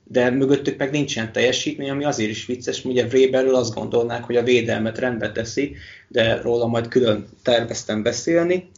de 0.04 0.30
mögöttük 0.30 0.78
meg 0.78 0.90
nincsen 0.90 1.32
teljesítmény, 1.32 1.90
ami 1.90 2.04
azért 2.04 2.30
is 2.30 2.46
vicces, 2.46 2.84
ugye 2.84 3.06
Weberről 3.12 3.54
azt 3.54 3.74
gondolnák, 3.74 4.24
hogy 4.24 4.36
a 4.36 4.42
védelmet 4.42 4.98
rendbe 4.98 5.32
teszi, 5.32 5.76
de 6.08 6.40
róla 6.40 6.66
majd 6.66 6.88
külön 6.88 7.28
terveztem 7.42 8.02
beszélni. 8.02 8.70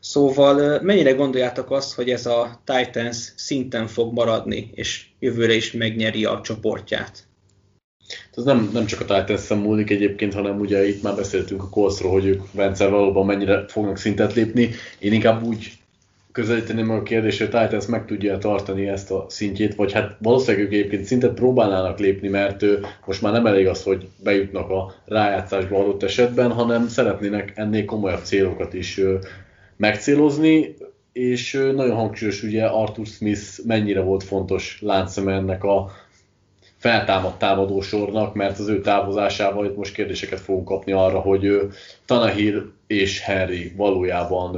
Szóval 0.00 0.80
mennyire 0.82 1.12
gondoljátok 1.12 1.70
azt, 1.70 1.94
hogy 1.94 2.10
ez 2.10 2.26
a 2.26 2.62
Titans 2.64 3.32
szinten 3.36 3.86
fog 3.86 4.12
maradni, 4.12 4.70
és 4.74 5.06
jövőre 5.18 5.54
is 5.54 5.72
megnyeri 5.72 6.24
a 6.24 6.40
csoportját? 6.44 7.27
Ez 8.36 8.44
nem, 8.44 8.70
nem 8.72 8.86
csak 8.86 9.00
a 9.00 9.04
titans 9.04 9.48
múlik 9.48 9.90
egyébként, 9.90 10.34
hanem 10.34 10.60
ugye 10.60 10.88
itt 10.88 11.02
már 11.02 11.14
beszéltünk 11.14 11.62
a 11.62 11.68
Coltsról, 11.68 12.12
hogy 12.12 12.26
ők 12.26 12.42
Vence 12.52 12.86
valóban 12.86 13.26
mennyire 13.26 13.64
fognak 13.68 13.96
szintet 13.96 14.34
lépni. 14.34 14.70
Én 14.98 15.12
inkább 15.12 15.42
úgy 15.42 15.72
közelíteném 16.32 16.86
meg 16.86 16.98
a 16.98 17.02
kérdést, 17.02 17.38
hogy 17.38 17.54
a 17.54 17.60
Titans 17.60 17.86
meg 17.86 18.06
tudja 18.06 18.38
tartani 18.38 18.88
ezt 18.88 19.10
a 19.10 19.26
szintjét, 19.28 19.74
vagy 19.74 19.92
hát 19.92 20.16
valószínűleg 20.18 20.66
ők 20.66 20.72
egyébként 20.72 21.04
szintet 21.04 21.34
próbálnának 21.34 21.98
lépni, 21.98 22.28
mert 22.28 22.64
most 23.06 23.22
már 23.22 23.32
nem 23.32 23.46
elég 23.46 23.66
az, 23.66 23.82
hogy 23.82 24.08
bejutnak 24.22 24.70
a 24.70 24.94
rájátszásba 25.04 25.78
adott 25.78 26.02
esetben, 26.02 26.50
hanem 26.52 26.88
szeretnének 26.88 27.52
ennél 27.54 27.84
komolyabb 27.84 28.22
célokat 28.22 28.74
is 28.74 29.00
megcélozni, 29.76 30.74
és 31.12 31.52
nagyon 31.74 31.96
hangsúlyos 31.96 32.42
ugye 32.42 32.64
Arthur 32.64 33.06
Smith 33.06 33.66
mennyire 33.66 34.00
volt 34.00 34.22
fontos 34.22 34.78
láncszeme 34.80 35.32
ennek 35.32 35.64
a 35.64 35.90
feltámadt 36.78 37.38
támadósornak, 37.38 38.34
mert 38.34 38.58
az 38.58 38.68
ő 38.68 38.80
távozásával 38.80 39.66
itt 39.66 39.76
most 39.76 39.94
kérdéseket 39.94 40.40
fogunk 40.40 40.64
kapni 40.64 40.92
arra, 40.92 41.18
hogy 41.18 41.60
Tanahir 42.04 42.64
és 42.86 43.20
Henry 43.20 43.72
valójában 43.76 44.56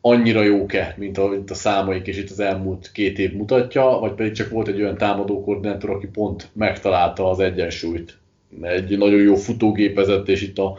annyira 0.00 0.42
jók-e, 0.42 0.94
mint 0.96 1.18
a, 1.18 1.26
mint 1.28 1.50
a 1.50 1.54
számaik, 1.54 2.06
és 2.06 2.16
itt 2.18 2.30
az 2.30 2.40
elmúlt 2.40 2.90
két 2.92 3.18
év 3.18 3.32
mutatja, 3.32 3.84
vagy 3.84 4.12
pedig 4.12 4.32
csak 4.32 4.50
volt 4.50 4.68
egy 4.68 4.80
olyan 4.80 4.96
támadó 4.96 5.44
koordinátor, 5.44 5.90
aki 5.90 6.06
pont 6.06 6.48
megtalálta 6.52 7.30
az 7.30 7.40
egyensúlyt. 7.40 8.16
Egy 8.62 8.98
nagyon 8.98 9.20
jó 9.20 9.34
futógépezett, 9.34 10.28
és 10.28 10.42
itt 10.42 10.58
a 10.58 10.76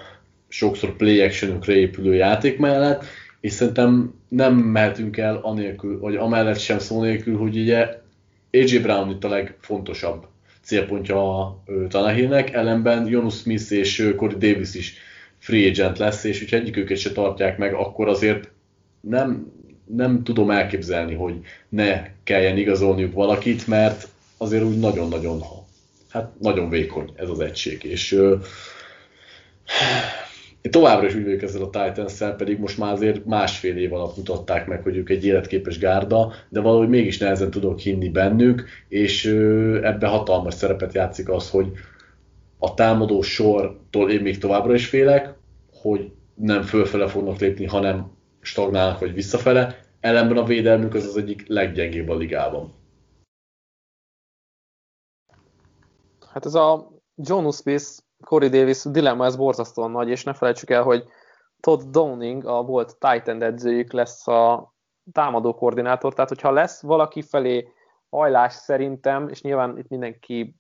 sokszor 0.48 0.96
play 0.96 1.22
action 1.22 1.62
épülő 1.68 2.14
játék 2.14 2.58
mellett, 2.58 3.04
és 3.42 3.52
szerintem 3.52 4.14
nem 4.28 4.54
mehetünk 4.54 5.18
el 5.18 5.40
anélkül, 5.42 6.00
vagy 6.00 6.16
amellett 6.16 6.60
sem 6.60 6.80
szó 6.80 7.02
nélkül, 7.02 7.38
hogy 7.38 7.58
ugye 7.58 8.06
AJ 8.52 8.78
Brown 8.78 9.10
itt 9.10 9.24
a 9.24 9.30
legfontosabb 9.30 10.28
célpontja 10.62 11.40
a 11.40 11.64
Tanahillnek, 11.90 12.54
ellenben 12.54 13.08
Jonus 13.08 13.38
Smith 13.38 13.72
és 13.72 14.14
Corey 14.16 14.38
Davis 14.38 14.76
is 14.76 14.94
free 15.38 15.70
agent 15.70 15.98
lesz, 15.98 16.24
és 16.24 16.40
hogyha 16.40 16.58
egyikőket 16.58 16.98
se 16.98 17.12
tartják 17.12 17.58
meg, 17.58 17.74
akkor 17.74 18.08
azért 18.08 18.52
nem, 19.00 19.52
nem 19.86 20.24
tudom 20.24 20.52
elképzelni, 20.52 21.14
hogy 21.14 21.36
ne 21.70 22.08
kelljen 22.24 22.58
igazolniuk 22.58 23.14
valakit, 23.14 23.68
mert 23.68 24.08
azért 24.38 24.64
úgy 24.64 24.80
nagyon-nagyon 24.80 25.42
hát 26.10 26.40
nagyon 26.40 26.70
vékony 26.70 27.12
ez 27.16 27.30
az 27.30 27.40
egység, 27.40 27.84
és 27.84 28.20
én 30.62 30.72
továbbra 30.72 31.08
is 31.08 31.16
úgy 31.16 31.24
vagyok 31.24 31.42
ezzel 31.42 31.62
a 31.62 31.70
titans 31.70 32.18
pedig 32.38 32.60
most 32.60 32.78
már 32.78 32.94
azért 32.94 33.26
másfél 33.26 33.78
év 33.78 33.94
alatt 33.94 34.18
mutatták 34.18 34.68
meg, 34.68 34.84
hogy 34.84 34.98
ők 34.98 35.10
egy 35.10 35.26
életképes 35.26 35.80
gárda, 35.80 36.34
de 36.50 36.62
valahogy 36.62 36.90
mégis 36.90 37.18
nehezen 37.18 37.52
tudok 37.52 37.80
hinni 37.80 38.10
bennük, 38.10 38.64
és 38.88 39.26
ebbe 39.84 40.08
hatalmas 40.08 40.54
szerepet 40.54 40.94
játszik 40.94 41.30
az, 41.30 41.50
hogy 41.50 41.72
a 42.58 42.74
támadó 42.74 43.22
sortól 43.22 44.12
én 44.12 44.22
még 44.22 44.38
továbbra 44.38 44.74
is 44.74 44.88
félek, 44.88 45.34
hogy 45.72 46.12
nem 46.34 46.62
fölfele 46.62 47.08
fognak 47.08 47.40
lépni, 47.40 47.66
hanem 47.66 48.12
stagnálnak 48.42 49.00
vagy 49.00 49.14
visszafele, 49.14 49.80
ellenben 50.00 50.38
a 50.38 50.44
védelmük 50.44 50.94
az 50.94 51.06
az 51.06 51.18
egyik 51.18 51.48
leggyengébb 51.48 52.10
a 52.10 52.16
ligában. 52.16 52.74
Hát 56.34 56.46
ez 56.46 56.54
a 56.54 56.92
John 57.16 57.50
Smith, 57.50 57.86
Corey 58.26 58.50
Davis 58.50 58.84
dilemma, 58.84 59.26
ez 59.26 59.36
borzasztóan 59.36 59.92
nagy, 59.92 60.10
és 60.10 60.24
ne 60.24 60.34
felejtsük 60.34 60.70
el, 60.70 60.84
hogy 60.84 61.04
Todd 61.60 61.82
Downing, 61.90 62.46
a 62.46 62.64
volt 62.64 62.98
Titan 63.00 63.42
edzőjük 63.42 63.92
lesz 63.92 64.28
a 64.28 64.74
támadó 65.12 65.56
koordinátor, 65.56 66.14
tehát 66.14 66.30
hogyha 66.30 66.52
lesz 66.52 66.82
valaki 66.82 67.22
felé 67.22 67.72
hajlás 68.10 68.54
szerintem, 68.54 69.28
és 69.28 69.42
nyilván 69.42 69.78
itt 69.78 69.88
mindenki 69.88 70.56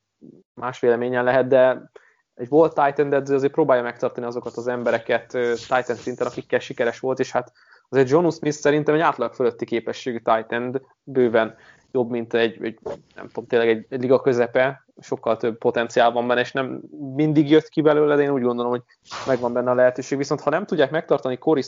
más 0.53 0.79
véleményen 0.79 1.23
lehet, 1.23 1.47
de 1.47 1.91
egy 2.33 2.49
volt 2.49 2.73
Titan 2.73 3.13
edző 3.13 3.35
azért 3.35 3.53
próbálja 3.53 3.83
megtartani 3.83 4.25
azokat 4.25 4.57
az 4.57 4.67
embereket 4.67 5.27
Titan 5.67 5.95
szinten, 5.95 6.27
akikkel 6.27 6.59
sikeres 6.59 6.99
volt, 6.99 7.19
és 7.19 7.31
hát 7.31 7.51
azért 7.89 8.09
John 8.09 8.29
Smith 8.29 8.57
szerintem 8.57 8.95
egy 8.95 9.01
átlag 9.01 9.33
fölötti 9.33 9.65
képességű 9.65 10.17
Titan, 10.17 10.87
bőven 11.03 11.55
jobb, 11.91 12.09
mint 12.09 12.33
egy, 12.33 12.63
egy 12.63 12.79
nem 13.15 13.27
tudom, 13.27 13.47
tényleg 13.47 13.69
egy, 13.69 13.85
egy 13.89 14.01
liga 14.01 14.21
közepe, 14.21 14.85
sokkal 14.99 15.37
több 15.37 15.57
potenciál 15.57 16.11
van 16.11 16.27
benne, 16.27 16.39
és 16.39 16.51
nem 16.51 16.81
mindig 17.15 17.49
jött 17.49 17.69
ki 17.69 17.81
belőle, 17.81 18.15
de 18.15 18.21
én 18.21 18.31
úgy 18.31 18.41
gondolom, 18.41 18.71
hogy 18.71 18.83
megvan 19.27 19.53
benne 19.53 19.71
a 19.71 19.75
lehetőség. 19.75 20.17
Viszont 20.17 20.41
ha 20.41 20.49
nem 20.49 20.65
tudják 20.65 20.91
megtartani 20.91 21.37
Corey, 21.37 21.63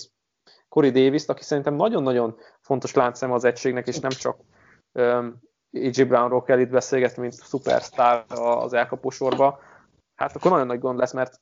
Corey 0.70 0.92
davis 0.92 1.26
aki 1.26 1.44
szerintem 1.44 1.76
nagyon-nagyon 1.76 2.36
fontos 2.62 2.94
láncszem 2.94 3.32
az 3.32 3.44
egységnek, 3.44 3.88
és 3.88 4.00
nem 4.00 4.12
csak 4.12 4.38
um, 4.94 5.42
A.J. 5.74 6.04
Brownról 6.04 6.44
kell 6.44 6.60
itt 6.60 6.70
beszélgetni, 6.70 7.22
mint 7.22 7.34
szupersztár 7.34 8.24
az 8.28 8.74
elkapósorba, 8.74 9.60
hát 10.16 10.36
akkor 10.36 10.52
nagyon 10.52 10.68
nagy 10.68 10.80
gond 10.80 11.00
lesz, 11.00 11.14
mert 11.14 11.42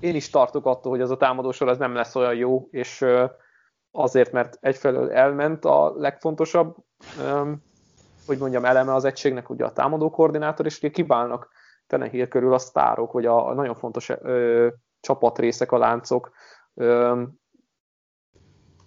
én 0.00 0.14
is 0.14 0.30
tartok 0.30 0.66
attól, 0.66 0.92
hogy 0.92 1.00
az 1.00 1.10
a 1.10 1.16
támadósor 1.16 1.68
az 1.68 1.78
nem 1.78 1.94
lesz 1.94 2.14
olyan 2.14 2.34
jó, 2.34 2.68
és 2.70 3.04
azért, 3.90 4.32
mert 4.32 4.58
egyfelől 4.60 5.12
elment 5.12 5.64
a 5.64 5.92
legfontosabb, 5.96 6.76
hogy 8.26 8.38
mondjam, 8.38 8.64
eleme 8.64 8.94
az 8.94 9.04
egységnek, 9.04 9.50
ugye 9.50 9.64
a 9.64 9.72
támadó 9.72 10.10
koordinátor, 10.10 10.66
és 10.66 10.78
ugye 10.78 10.90
kiválnak 10.90 11.48
Tenehill 11.86 12.26
körül 12.26 12.54
a 12.54 12.58
sztárok, 12.58 13.12
vagy 13.12 13.26
a, 13.26 13.48
a 13.48 13.54
nagyon 13.54 13.74
fontos 13.74 14.08
ö, 14.08 14.68
csapatrészek, 15.00 15.72
a 15.72 15.78
láncok. 15.78 16.30
Ö, 16.74 17.22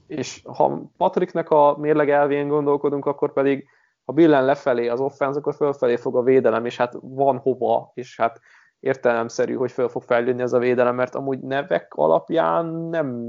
és 0.07 0.41
ha 0.45 0.81
Patricknek 0.97 1.49
a 1.49 1.77
mérleg 1.77 2.09
elvén 2.09 2.47
gondolkodunk, 2.47 3.05
akkor 3.05 3.33
pedig 3.33 3.67
ha 4.05 4.13
billen 4.13 4.45
lefelé 4.45 4.87
az 4.87 4.99
offense, 4.99 5.39
akkor 5.39 5.55
fölfelé 5.55 5.95
fog 5.95 6.15
a 6.15 6.23
védelem, 6.23 6.65
és 6.65 6.77
hát 6.77 6.93
van 7.01 7.37
hova, 7.37 7.91
és 7.93 8.17
hát 8.17 8.39
értelemszerű, 8.79 9.53
hogy 9.53 9.71
föl 9.71 9.89
fog 9.89 10.03
fejlődni 10.03 10.41
ez 10.41 10.53
a 10.53 10.59
védelem, 10.59 10.95
mert 10.95 11.15
amúgy 11.15 11.39
nevek 11.39 11.93
alapján 11.93 12.65
nem 12.65 13.25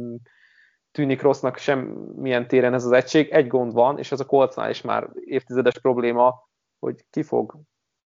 tűnik 0.90 1.22
rossznak 1.22 1.56
semmilyen 1.56 2.48
téren 2.48 2.74
ez 2.74 2.84
az 2.84 2.92
egység. 2.92 3.28
Egy 3.28 3.46
gond 3.46 3.72
van, 3.72 3.98
és 3.98 4.12
ez 4.12 4.20
a 4.20 4.26
Coltsnál 4.26 4.70
is 4.70 4.80
már 4.80 5.10
évtizedes 5.14 5.78
probléma, 5.78 6.48
hogy 6.78 7.04
ki 7.10 7.22
fog 7.22 7.60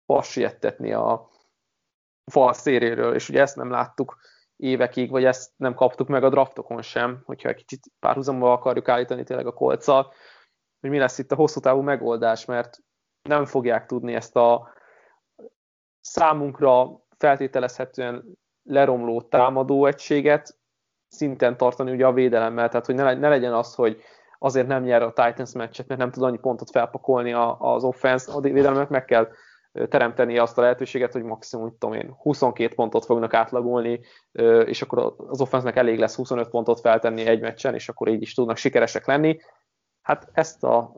passiettetni 0.05 0.93
a 0.93 1.29
fal 2.31 2.53
széréről, 2.53 3.13
és 3.13 3.29
ugye 3.29 3.41
ezt 3.41 3.55
nem 3.55 3.69
láttuk 3.69 4.17
évekig, 4.55 5.09
vagy 5.09 5.23
ezt 5.23 5.51
nem 5.57 5.73
kaptuk 5.73 6.07
meg 6.07 6.23
a 6.23 6.29
draftokon 6.29 6.81
sem, 6.81 7.21
hogyha 7.25 7.49
egy 7.49 7.55
kicsit 7.55 7.87
párhuzamba 7.99 8.53
akarjuk 8.53 8.89
állítani 8.89 9.23
tényleg 9.23 9.47
a 9.47 9.53
kolccal, 9.53 10.13
hogy 10.79 10.89
mi 10.89 10.97
lesz 10.97 11.17
itt 11.17 11.31
a 11.31 11.35
hosszú 11.35 11.59
távú 11.59 11.81
megoldás, 11.81 12.45
mert 12.45 12.77
nem 13.21 13.45
fogják 13.45 13.85
tudni 13.85 14.13
ezt 14.13 14.35
a 14.35 14.73
számunkra 15.99 17.01
feltételezhetően 17.17 18.37
leromló 18.63 19.21
támadó 19.21 19.85
egységet 19.85 20.59
szinten 21.11 21.57
tartani 21.57 21.91
ugye 21.91 22.05
a 22.05 22.13
védelemmel, 22.13 22.69
tehát 22.69 22.85
hogy 22.85 22.95
ne, 22.95 23.29
legyen 23.29 23.53
az, 23.53 23.75
hogy 23.75 24.01
azért 24.39 24.67
nem 24.67 24.83
nyer 24.83 25.01
a 25.01 25.13
Titans 25.13 25.51
meccset, 25.53 25.87
mert 25.87 25.99
nem 25.99 26.11
tud 26.11 26.23
annyi 26.23 26.37
pontot 26.37 26.69
felpakolni 26.69 27.33
az 27.57 27.83
offense, 27.83 28.31
a 28.31 28.39
védelmet 28.39 28.89
meg 28.89 29.05
kell 29.05 29.27
teremteni 29.89 30.37
azt 30.37 30.57
a 30.57 30.61
lehetőséget, 30.61 31.13
hogy 31.13 31.23
maximum, 31.23 31.75
tudom 31.77 31.95
én, 31.95 32.15
22 32.17 32.75
pontot 32.75 33.05
fognak 33.05 33.33
átlagolni, 33.33 33.99
és 34.65 34.81
akkor 34.81 35.15
az 35.27 35.41
offense 35.41 35.73
elég 35.73 35.99
lesz 35.99 36.15
25 36.15 36.49
pontot 36.49 36.79
feltenni 36.79 37.25
egy 37.25 37.41
meccsen, 37.41 37.73
és 37.73 37.89
akkor 37.89 38.07
így 38.07 38.21
is 38.21 38.33
tudnak 38.33 38.57
sikeresek 38.57 39.05
lenni. 39.05 39.39
Hát 40.01 40.29
ezt 40.33 40.63
a 40.63 40.93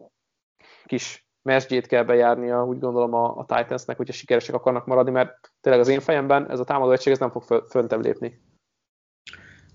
kis 0.86 1.28
mesdjét 1.41 1.88
kell 1.88 2.03
bejárnia, 2.03 2.66
úgy 2.66 2.80
gondolom 2.80 3.14
a, 3.14 3.38
a 3.38 3.45
Titansnek, 3.45 3.97
hogyha 3.97 4.14
sikeresek 4.14 4.55
akarnak 4.55 4.86
maradni, 4.86 5.11
mert 5.11 5.51
tényleg 5.61 5.82
az 5.82 5.88
én 5.88 5.99
fejemben 5.99 6.49
ez 6.49 6.59
a 6.59 6.64
támadó 6.64 6.91
egység 6.91 7.14
ez 7.14 7.20
nem 7.20 7.32
fog 7.32 7.43
föntebb 7.70 8.03
lépni. 8.03 8.41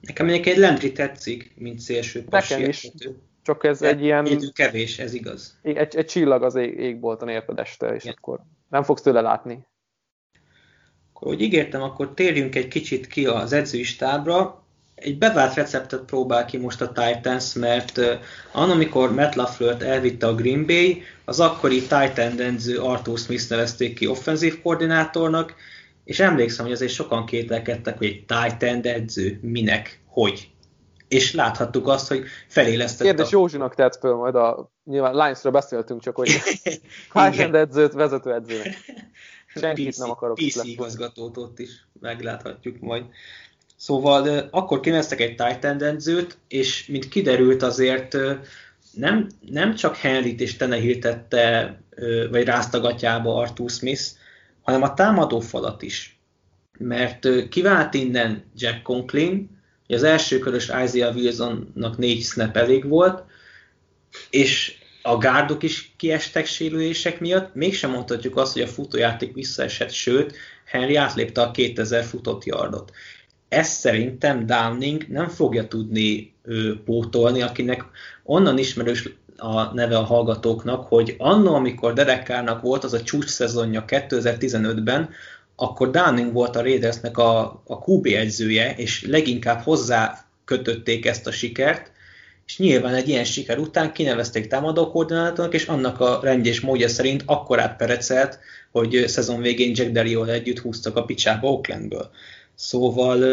Nekem 0.01 0.29
egy 0.29 0.57
Landry 0.57 0.93
tetszik, 0.93 1.53
mint 1.57 1.81
szélső 1.81 2.25
passi. 2.25 2.55
Nekem 2.55 2.69
is. 2.69 2.91
Csak 3.43 3.65
ez 3.65 3.83
egy 3.83 4.03
ilyen... 4.03 4.27
Idő 4.27 4.49
kevés, 4.53 4.99
ez 4.99 5.15
igaz. 5.15 5.59
Egy, 5.63 5.97
egy 5.97 6.07
csillag 6.07 6.43
az 6.43 6.55
ég, 6.55 6.79
égbolton 6.79 7.29
érted 7.29 7.59
este, 7.59 7.95
és 7.95 8.03
Igen. 8.03 8.15
akkor 8.19 8.41
nem 8.69 8.83
fogsz 8.83 9.03
tőle 9.03 9.21
látni. 9.21 9.67
Akkor, 11.13 11.29
hogy 11.29 11.41
ígértem, 11.41 11.83
akkor 11.83 12.15
térjünk 12.15 12.55
egy 12.55 12.69
kicsit 12.69 13.07
ki 13.07 13.27
az 13.27 13.53
edzői 13.53 13.83
stábra. 13.83 14.63
Egy 14.95 15.19
bevált 15.19 15.55
receptet 15.55 16.05
próbál 16.05 16.45
ki 16.45 16.57
most 16.57 16.81
a 16.81 16.93
Titans, 16.93 17.53
mert 17.53 17.99
uh, 17.99 18.13
annak, 18.53 18.75
amikor 18.75 19.15
Matt 19.15 19.35
LaFleur-t 19.35 19.83
elvitte 19.83 20.27
a 20.27 20.35
Green 20.35 20.67
Bay, 20.67 21.03
az 21.25 21.41
akkori 21.41 21.81
Titan 21.81 22.41
edző 22.41 22.79
Arthur 22.79 23.19
Smith 23.19 23.51
nevezték 23.51 23.99
ki 23.99 24.07
offenzív 24.07 24.63
koordinátornak, 24.63 25.55
és 26.09 26.21
emlékszem, 26.21 26.65
hogy 26.65 26.75
azért 26.75 26.93
sokan 26.93 27.27
kételkedtek, 27.27 27.99
hogy 27.99 28.07
egy 28.07 28.25
Titan 28.25 28.81
edző, 28.83 29.39
minek, 29.43 30.01
hogy. 30.07 30.51
És 31.09 31.35
láthattuk 31.35 31.89
azt, 31.89 32.09
hogy 32.09 32.25
felélesztett. 32.47 33.07
Kérdés 33.07 33.27
a... 33.27 33.29
Józsinak 33.31 33.75
tett 33.75 33.97
föl 33.97 34.15
majd 34.15 34.35
a, 34.35 34.73
nyilván 34.85 35.15
Lions-ről 35.15 35.53
beszéltünk, 35.53 36.03
csak 36.03 36.17
hogy 36.17 36.29
Titan 37.13 37.55
edzőt 37.55 37.93
vezető 37.93 38.33
edzőnek. 38.33 38.75
Senkit 39.55 39.89
PC, 39.89 39.97
nem 39.97 40.11
akarok. 40.11 40.37
PC 40.37 40.65
igazgatót 40.65 41.37
ott 41.37 41.59
is 41.59 41.87
megláthatjuk 42.01 42.81
majd. 42.81 43.05
Szóval 43.77 44.49
akkor 44.51 44.81
kineveztek 44.81 45.21
egy 45.21 45.35
Titan 45.37 45.83
edzőt, 45.83 46.39
és 46.49 46.87
mint 46.87 47.09
kiderült 47.09 47.63
azért 47.63 48.17
nem, 48.93 49.29
nem 49.49 49.75
csak 49.75 49.97
Henryt 49.97 50.41
és 50.41 50.57
Tenehill 50.57 50.99
tette, 50.99 51.79
vagy 52.31 52.45
ráztagatjába 52.45 53.37
Arthur 53.37 53.71
Smith, 53.71 54.03
hanem 54.69 54.83
a 54.83 54.95
támadó 54.95 55.41
falat 55.41 55.83
is. 55.83 56.21
Mert 56.79 57.49
kivált 57.49 57.95
innen 57.95 58.45
Jack 58.57 58.83
Conklin, 58.83 59.61
az 59.87 60.03
első 60.03 60.39
körös 60.39 60.71
Isaiah 60.85 61.15
Wilsonnak 61.15 61.99
négy 61.99 62.23
snap 62.23 62.57
elég 62.57 62.89
volt, 62.89 63.25
és 64.31 64.79
a 65.03 65.19
gárdok 65.19 65.63
is 65.63 65.93
kiestek 65.97 66.47
sérülések 66.47 67.21
miatt, 67.21 67.55
mégsem 67.55 67.91
mondhatjuk 67.91 68.37
azt, 68.37 68.53
hogy 68.53 68.63
a 68.63 68.67
futójáték 68.67 69.35
visszaesett, 69.35 69.91
sőt, 69.91 70.37
Henry 70.65 70.97
átlépte 70.97 71.41
a 71.41 71.51
2000 71.51 72.05
futott 72.05 72.45
yardot. 72.45 72.93
Ezt 73.49 73.81
szerintem 73.81 74.47
Downing 74.47 75.07
nem 75.09 75.29
fogja 75.29 75.69
tudni 75.69 76.35
ő, 76.43 76.83
pótolni, 76.85 77.43
akinek 77.43 77.85
onnan 78.23 78.59
ismerős 78.59 79.09
a 79.39 79.75
neve 79.75 79.97
a 79.97 80.05
hallgatóknak, 80.05 80.87
hogy 80.87 81.15
annó, 81.19 81.55
amikor 81.55 81.93
Derek 81.93 82.27
Carrnak 82.27 82.61
volt 82.61 82.85
az 82.85 82.93
a 82.93 83.03
csúcs 83.03 83.29
szezonja 83.29 83.85
2015-ben, 83.87 85.09
akkor 85.57 85.91
Downing 85.91 86.33
volt 86.33 86.57
a 86.57 86.63
Raidersnek 86.63 87.19
a, 87.19 87.41
a 87.67 87.75
QB 87.87 88.07
edzője, 88.07 88.75
és 88.77 89.07
leginkább 89.07 89.63
hozzá 89.63 90.25
kötötték 90.45 91.07
ezt 91.07 91.27
a 91.27 91.31
sikert, 91.31 91.93
és 92.47 92.59
nyilván 92.59 92.95
egy 92.95 93.09
ilyen 93.09 93.25
siker 93.25 93.59
után 93.59 93.93
kinevezték 93.93 94.47
támadó 94.47 94.91
koordinátornak, 94.91 95.55
és 95.55 95.67
annak 95.67 96.01
a 96.01 96.21
rendjes 96.23 96.61
módja 96.61 96.89
szerint 96.89 97.23
akkor 97.27 97.61
átperecelt, 97.61 98.39
hogy 98.71 99.05
szezon 99.07 99.41
végén 99.41 99.73
Jack 99.75 99.91
Derriol 99.91 100.31
együtt 100.31 100.59
húztak 100.59 100.97
a 100.97 101.05
picsába 101.05 101.49
Oaklandből. 101.49 102.11
Szóval 102.55 103.25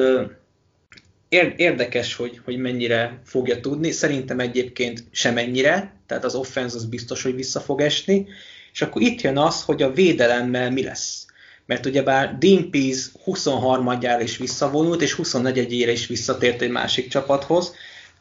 érdekes, 1.57 2.15
hogy, 2.15 2.41
hogy 2.43 2.57
mennyire 2.57 3.19
fogja 3.23 3.59
tudni. 3.59 3.91
Szerintem 3.91 4.39
egyébként 4.39 5.03
semennyire, 5.11 5.94
tehát 6.07 6.23
az 6.23 6.35
offense 6.35 6.75
az 6.75 6.85
biztos, 6.85 7.23
hogy 7.23 7.35
vissza 7.35 7.59
fog 7.59 7.81
esni. 7.81 8.27
És 8.73 8.81
akkor 8.81 9.01
itt 9.01 9.21
jön 9.21 9.37
az, 9.37 9.63
hogy 9.63 9.81
a 9.81 9.93
védelemmel 9.93 10.71
mi 10.71 10.83
lesz. 10.83 11.25
mert 11.65 11.85
ugyebár 11.85 12.37
Dean 12.37 12.69
Pease 12.71 13.09
23-jára 13.25 14.19
is 14.23 14.37
visszavonult, 14.37 15.01
és 15.01 15.15
24-ére 15.23 15.89
is 15.91 16.07
visszatért 16.07 16.61
egy 16.61 16.69
másik 16.69 17.07
csapathoz. 17.07 17.73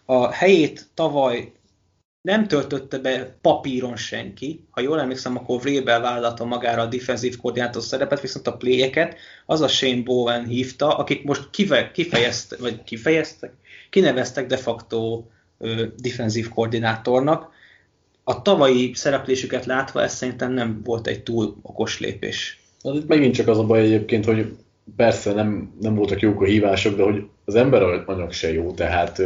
A 0.04 0.32
helyét 0.32 0.86
tavaly 0.94 1.52
nem 2.24 2.46
töltötte 2.46 2.98
be 2.98 3.36
papíron 3.40 3.96
senki. 3.96 4.64
Ha 4.70 4.80
jól 4.80 5.00
emlékszem, 5.00 5.36
akkor 5.36 5.60
Vrabel 5.60 6.00
vállalta 6.00 6.44
magára 6.44 6.82
a 6.82 6.86
defensív 6.86 7.36
koordinátor 7.36 7.82
szerepet, 7.82 8.20
viszont 8.20 8.46
a 8.46 8.56
pléjeket 8.56 9.16
az 9.46 9.60
a 9.60 9.68
Shane 9.68 10.02
Bowen 10.02 10.44
hívta, 10.46 10.96
akik 10.96 11.24
most 11.24 11.50
kife, 11.50 11.90
kifejeztek, 11.90 12.58
vagy 12.58 12.82
kifejeztek, 12.82 13.52
kineveztek 13.90 14.46
de 14.46 14.56
facto 14.56 15.24
ö, 15.58 15.86
defensív 15.96 16.48
koordinátornak. 16.48 17.52
A 18.24 18.42
tavalyi 18.42 18.90
szereplésüket 18.94 19.66
látva 19.66 20.02
ez 20.02 20.14
szerintem 20.14 20.52
nem 20.52 20.80
volt 20.84 21.06
egy 21.06 21.22
túl 21.22 21.56
okos 21.62 22.00
lépés. 22.00 22.62
Az 22.82 22.94
itt 22.94 23.08
megint 23.08 23.34
csak 23.34 23.48
az 23.48 23.58
a 23.58 23.64
baj 23.64 23.80
egyébként, 23.80 24.24
hogy 24.24 24.52
persze 24.96 25.32
nem, 25.32 25.74
nem 25.80 25.94
voltak 25.94 26.20
jók 26.20 26.40
a 26.40 26.44
hívások, 26.44 26.96
de 26.96 27.02
hogy 27.02 27.26
az 27.44 27.54
ember 27.54 27.82
anyag 27.82 28.32
se 28.32 28.52
jó, 28.52 28.72
tehát 28.72 29.22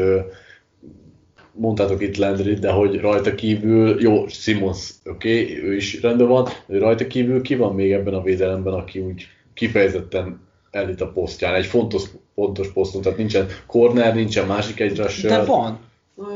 mondtátok 1.53 2.03
itt 2.03 2.17
Landry, 2.17 2.55
de 2.55 2.71
hogy 2.71 3.01
rajta 3.01 3.35
kívül, 3.35 4.01
jó, 4.01 4.27
Simons, 4.29 4.91
oké, 5.05 5.43
okay, 5.43 5.63
ő 5.63 5.75
is 5.75 6.01
rendben 6.01 6.29
van, 6.29 6.49
de 6.67 6.79
rajta 6.79 7.07
kívül 7.07 7.43
ki 7.43 7.57
van 7.57 7.75
még 7.75 7.93
ebben 7.93 8.15
a 8.15 8.23
védelemben, 8.23 8.73
aki 8.73 9.01
úgy 9.01 9.27
kifejezetten 9.55 10.41
elit 10.71 11.01
a 11.01 11.09
posztján, 11.09 11.55
egy 11.55 11.67
fontos, 11.67 12.03
fontos 12.35 12.73
poszton, 12.73 13.03
tehát 13.03 13.19
nincsen 13.19 13.47
corner, 13.67 14.15
nincsen 14.15 14.47
másik 14.47 14.81
egy 14.81 14.97
rusher. 14.97 15.31
De 15.31 15.45
van. 15.45 15.79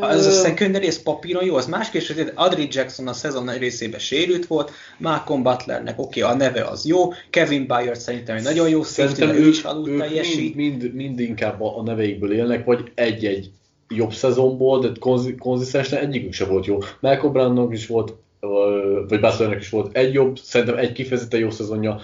Az 0.01 0.27
a 0.27 0.31
secondary, 0.31 0.87
ez 0.87 1.03
papíron 1.03 1.45
jó, 1.45 1.55
az 1.55 1.67
más 1.67 1.91
kérdés, 1.91 2.13
hogy 2.13 2.33
Adri 2.35 2.69
Jackson 2.71 3.09
a 3.09 3.13
szezon 3.13 3.45
nagy 3.45 3.59
részében 3.59 4.01
sérült 4.01 4.47
volt, 4.47 4.71
Malcolm 4.99 5.43
Butlernek 5.43 5.99
oké, 5.99 6.23
okay, 6.23 6.33
a 6.33 6.37
neve 6.37 6.65
az 6.65 6.85
jó, 6.85 7.13
Kevin 7.31 7.67
Byard 7.67 7.97
szerintem 7.97 8.37
egy 8.37 8.43
nagyon 8.43 8.69
jó 8.69 8.83
safety, 8.83 9.23
ő 9.23 9.49
is 9.49 9.63
alul 9.63 9.97
teljesít. 9.99 10.55
Mind, 10.55 10.83
mind, 10.83 10.95
mind, 10.95 11.21
inkább 11.21 11.61
a 11.61 11.83
neveikből 11.83 12.33
élnek, 12.33 12.65
vagy 12.65 12.93
egy-egy 12.95 13.51
jobb 13.89 14.13
szezonból, 14.13 14.81
de 14.81 14.89
konzisztensen 15.39 15.99
egyikük 15.99 16.33
se 16.33 16.45
volt 16.45 16.67
jó. 16.67 16.79
Malcolm 17.01 17.33
Brownnak 17.33 17.73
is 17.73 17.87
volt 17.87 18.15
vagy 19.09 19.21
Butlernek 19.21 19.61
is 19.61 19.69
volt 19.69 19.97
egy 19.97 20.13
jobb, 20.13 20.39
szerintem 20.39 20.77
egy 20.77 20.93
kifejezetten 20.93 21.41
jó 21.41 21.51
szezonja, 21.51 22.01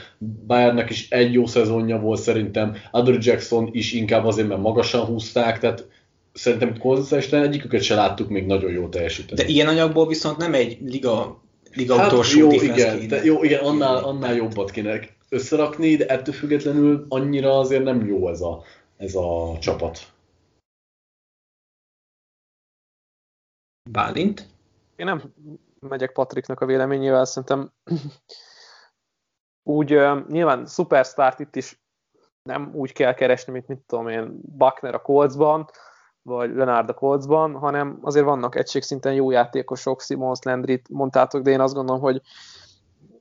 Bayernnek 0.46 0.90
is 0.90 1.10
egy 1.10 1.32
jó 1.32 1.46
szezonja 1.46 1.98
volt 1.98 2.20
szerintem, 2.20 2.76
Adder 2.90 3.18
Jackson 3.20 3.68
is 3.72 3.92
inkább 3.92 4.24
azért, 4.24 4.48
mert 4.48 4.60
magasan 4.60 5.04
húzták, 5.04 5.58
tehát 5.58 5.86
szerintem 6.38 6.78
konzisztensen 6.78 7.42
egyiküket 7.42 7.82
se 7.82 7.94
láttuk 7.94 8.28
még 8.28 8.46
nagyon 8.46 8.70
jó 8.70 8.88
teljesíteni. 8.88 9.42
De 9.42 9.48
ilyen 9.48 9.68
anyagból 9.68 10.06
viszont 10.06 10.36
nem 10.36 10.54
egy 10.54 10.78
liga, 10.80 11.42
liga 11.72 11.96
hát 11.96 12.12
utolsó 12.12 12.38
jó, 12.38 12.50
igen, 12.50 13.08
de 13.08 13.24
jó, 13.24 13.42
igen, 13.42 13.64
annál, 13.64 13.96
annál 13.96 14.34
jobbat 14.34 14.70
kéne 14.70 15.00
összerakni, 15.28 15.96
de 15.96 16.06
ettől 16.06 16.34
függetlenül 16.34 17.06
annyira 17.08 17.58
azért 17.58 17.84
nem 17.84 18.06
jó 18.06 18.28
ez 18.28 18.40
a, 18.40 18.62
ez 18.96 19.14
a 19.14 19.56
csapat. 19.60 20.12
Bálint? 23.90 24.46
Én 24.96 25.06
nem 25.06 25.22
megyek 25.80 26.12
Patriknak 26.12 26.60
a 26.60 26.66
véleményével, 26.66 27.24
szerintem 27.24 27.72
úgy 29.62 29.94
uh, 29.94 30.28
nyilván 30.28 30.66
szupersztárt 30.66 31.40
itt 31.40 31.56
is 31.56 31.80
nem 32.42 32.70
úgy 32.74 32.92
kell 32.92 33.14
keresni, 33.14 33.52
mint 33.52 33.68
mit 33.68 33.78
tudom 33.86 34.08
én, 34.08 34.40
Buckner 34.42 34.94
a 34.94 35.02
Coltsban, 35.02 35.70
vagy 36.28 36.54
Leonard 36.54 36.88
a 36.88 36.94
Coltsban, 36.94 37.54
hanem 37.54 37.98
azért 38.02 38.24
vannak 38.24 38.56
egységszinten 38.56 39.14
jó 39.14 39.30
játékosok, 39.30 40.00
Simons, 40.00 40.38
Landrit 40.42 40.88
mondtátok, 40.88 41.42
de 41.42 41.50
én 41.50 41.60
azt 41.60 41.74
gondolom, 41.74 42.00
hogy 42.00 42.22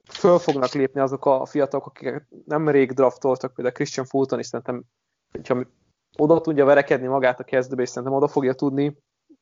föl 0.09 0.37
fognak 0.37 0.71
lépni 0.71 0.99
azok 0.99 1.25
a 1.25 1.45
fiatalok, 1.45 1.85
akik 1.85 2.27
nem 2.45 2.69
rég 2.69 2.91
draftoltak, 2.91 3.53
például 3.53 3.75
Christian 3.75 4.05
Fulton 4.05 4.39
is 4.39 4.45
szerintem, 4.45 4.83
hogyha 5.31 5.63
oda 6.17 6.41
tudja 6.41 6.65
verekedni 6.65 7.07
magát 7.07 7.39
a 7.39 7.43
kezdőbe, 7.43 7.81
és 7.81 7.89
szerintem 7.89 8.17
oda 8.17 8.27
fogja 8.27 8.53
tudni, 8.53 8.97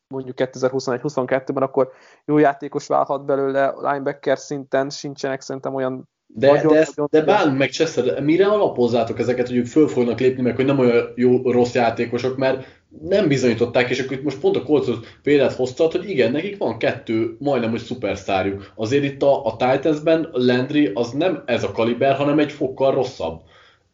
mondjuk 0.08 0.36
2021-22-ben, 0.40 1.64
akkor 1.64 1.92
jó 2.26 2.38
játékos 2.38 2.88
válhat 2.88 3.26
belőle, 3.26 3.74
linebacker 3.78 4.38
szinten 4.38 4.90
sincsenek 4.90 5.42
szerintem 5.42 5.74
olyan 5.74 6.10
de, 6.38 6.52
nagyon, 6.52 6.74
de, 6.74 6.80
ezt, 6.80 7.02
de 7.10 7.22
bán 7.22 7.56
meg 7.56 7.70
Chester, 7.70 8.24
mire 8.24 8.45
alapozzátok 8.45 9.20
ezeket, 9.20 9.48
hogy 9.48 9.57
ők 9.57 9.66
föl 9.66 9.88
fognak 9.88 10.20
lépni, 10.20 10.41
meg 10.41 10.56
hogy 10.56 10.66
nem 10.66 10.80
olyan 10.80 11.12
jó, 11.16 11.52
rossz 11.52 11.74
játékosok, 11.74 12.38
mert 12.38 12.66
nem 13.02 13.28
bizonyították, 13.28 13.90
és 13.90 13.99
akkor 13.99 14.18
itt 14.18 14.24
most 14.24 14.40
pont 14.40 14.56
a 14.56 14.64
Coltshoz 14.64 14.98
példát 15.24 15.53
hoztad, 15.53 15.91
hogy 15.91 16.10
igen, 16.10 16.32
nekik 16.32 16.57
van 16.57 16.78
kettő 16.78 17.36
majdnem, 17.40 17.70
hogy 17.70 17.80
szupersztárjuk. 17.80 18.72
Azért 18.76 19.03
itt 19.03 19.24
a, 19.24 19.45
a 19.45 19.56
Titansben 19.56 20.30
Landry 20.32 20.91
az 20.94 21.12
nem 21.12 21.44
ez 21.45 21.64
a 21.64 21.72
kaliber, 21.72 22.16
hanem 22.16 22.40
egy 22.40 22.52
fokkal 22.52 22.94
rosszabb. 22.94 23.41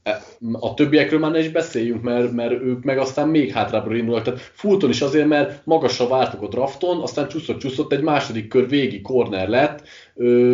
E, 0.03 0.22
a 0.51 0.73
többiekről 0.73 1.19
már 1.19 1.31
ne 1.31 1.39
is 1.39 1.49
beszéljünk, 1.49 2.01
mert, 2.01 2.31
mert 2.31 2.51
ők 2.51 2.84
meg 2.84 2.97
aztán 2.97 3.27
még 3.27 3.51
hátrábbra 3.51 3.95
indulnak. 3.95 4.23
Tehát 4.23 4.39
Fulton 4.39 4.89
is 4.89 5.01
azért, 5.01 5.27
mert 5.27 5.61
magasra 5.65 6.07
vártuk 6.07 6.41
a 6.41 6.47
drafton, 6.47 7.01
aztán 7.01 7.27
csúszott-csúszott, 7.27 7.93
egy 7.93 8.01
második 8.01 8.47
kör 8.47 8.68
végi 8.68 9.01
corner 9.01 9.49
lett, 9.49 9.84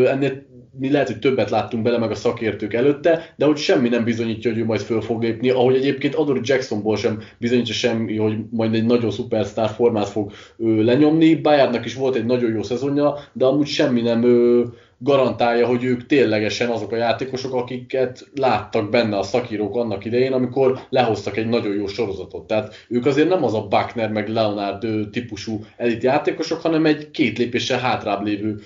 ennél 0.06 0.46
mi 0.80 0.92
lehet, 0.92 1.08
hogy 1.08 1.20
többet 1.20 1.50
láttunk 1.50 1.84
bele 1.84 1.98
meg 1.98 2.12
a 2.12 2.16
szakértők 2.16 2.74
előtte, 2.74 3.34
de 3.36 3.46
hogy 3.46 3.58
semmi 3.58 3.90
nem 3.90 4.04
bizonyítja, 4.04 4.52
hogy 4.52 4.60
ő 4.60 4.66
majd 4.66 4.82
föl 4.82 5.02
fog 5.02 5.24
lépni, 5.24 5.50
ahogy 5.50 5.76
egyébként 5.76 6.16
Adore 6.16 6.40
Jacksonból 6.44 6.98
sem 6.98 7.22
bizonyítja 7.38 7.74
semmi, 7.74 8.18
hogy 8.18 8.38
majd 8.50 8.74
egy 8.74 8.86
nagyon 8.86 9.12
szupersztár 9.12 9.70
formát 9.70 10.08
fog 10.08 10.32
ő, 10.58 10.84
lenyomni. 10.84 11.36
Bayardnak 11.36 11.86
is 11.86 11.96
volt 11.96 12.16
egy 12.16 12.26
nagyon 12.26 12.52
jó 12.52 12.64
szezonja, 12.64 13.18
de 13.34 13.46
amúgy 13.46 13.68
semmi 13.68 14.02
nem 14.02 14.24
ő, 14.24 14.66
garantálja, 15.00 15.68
hogy 15.68 15.84
ők 15.84 16.06
ténylegesen 16.06 16.70
azok 16.70 16.92
a 16.92 16.96
játékosok, 16.96 17.54
akiket 17.54 18.30
láttak 18.36 18.90
benne 18.90 19.18
a 19.18 19.24
szakírók 19.24 19.76
annak 19.76 20.06
idején, 20.06 20.34
amikor 20.34 20.80
lehoztak 20.90 21.38
egy 21.38 21.48
nagyon 21.48 21.76
jó 21.76 21.88
sorozatot. 21.88 22.48
Tehát 22.48 22.76
ők 22.90 23.06
azért 23.06 23.30
nem 23.30 23.44
az 23.44 23.54
a 23.54 23.68
Buckner 23.68 24.12
meg 24.12 24.28
Leonard 24.28 25.10
típusú 25.12 25.60
elit 25.78 26.04
játékosok, 26.04 26.62
hanem 26.62 26.86
egy 26.86 27.12
két 27.12 27.38
lépéssel 27.38 27.80
hátrább 27.80 28.26
lévő 28.26 28.60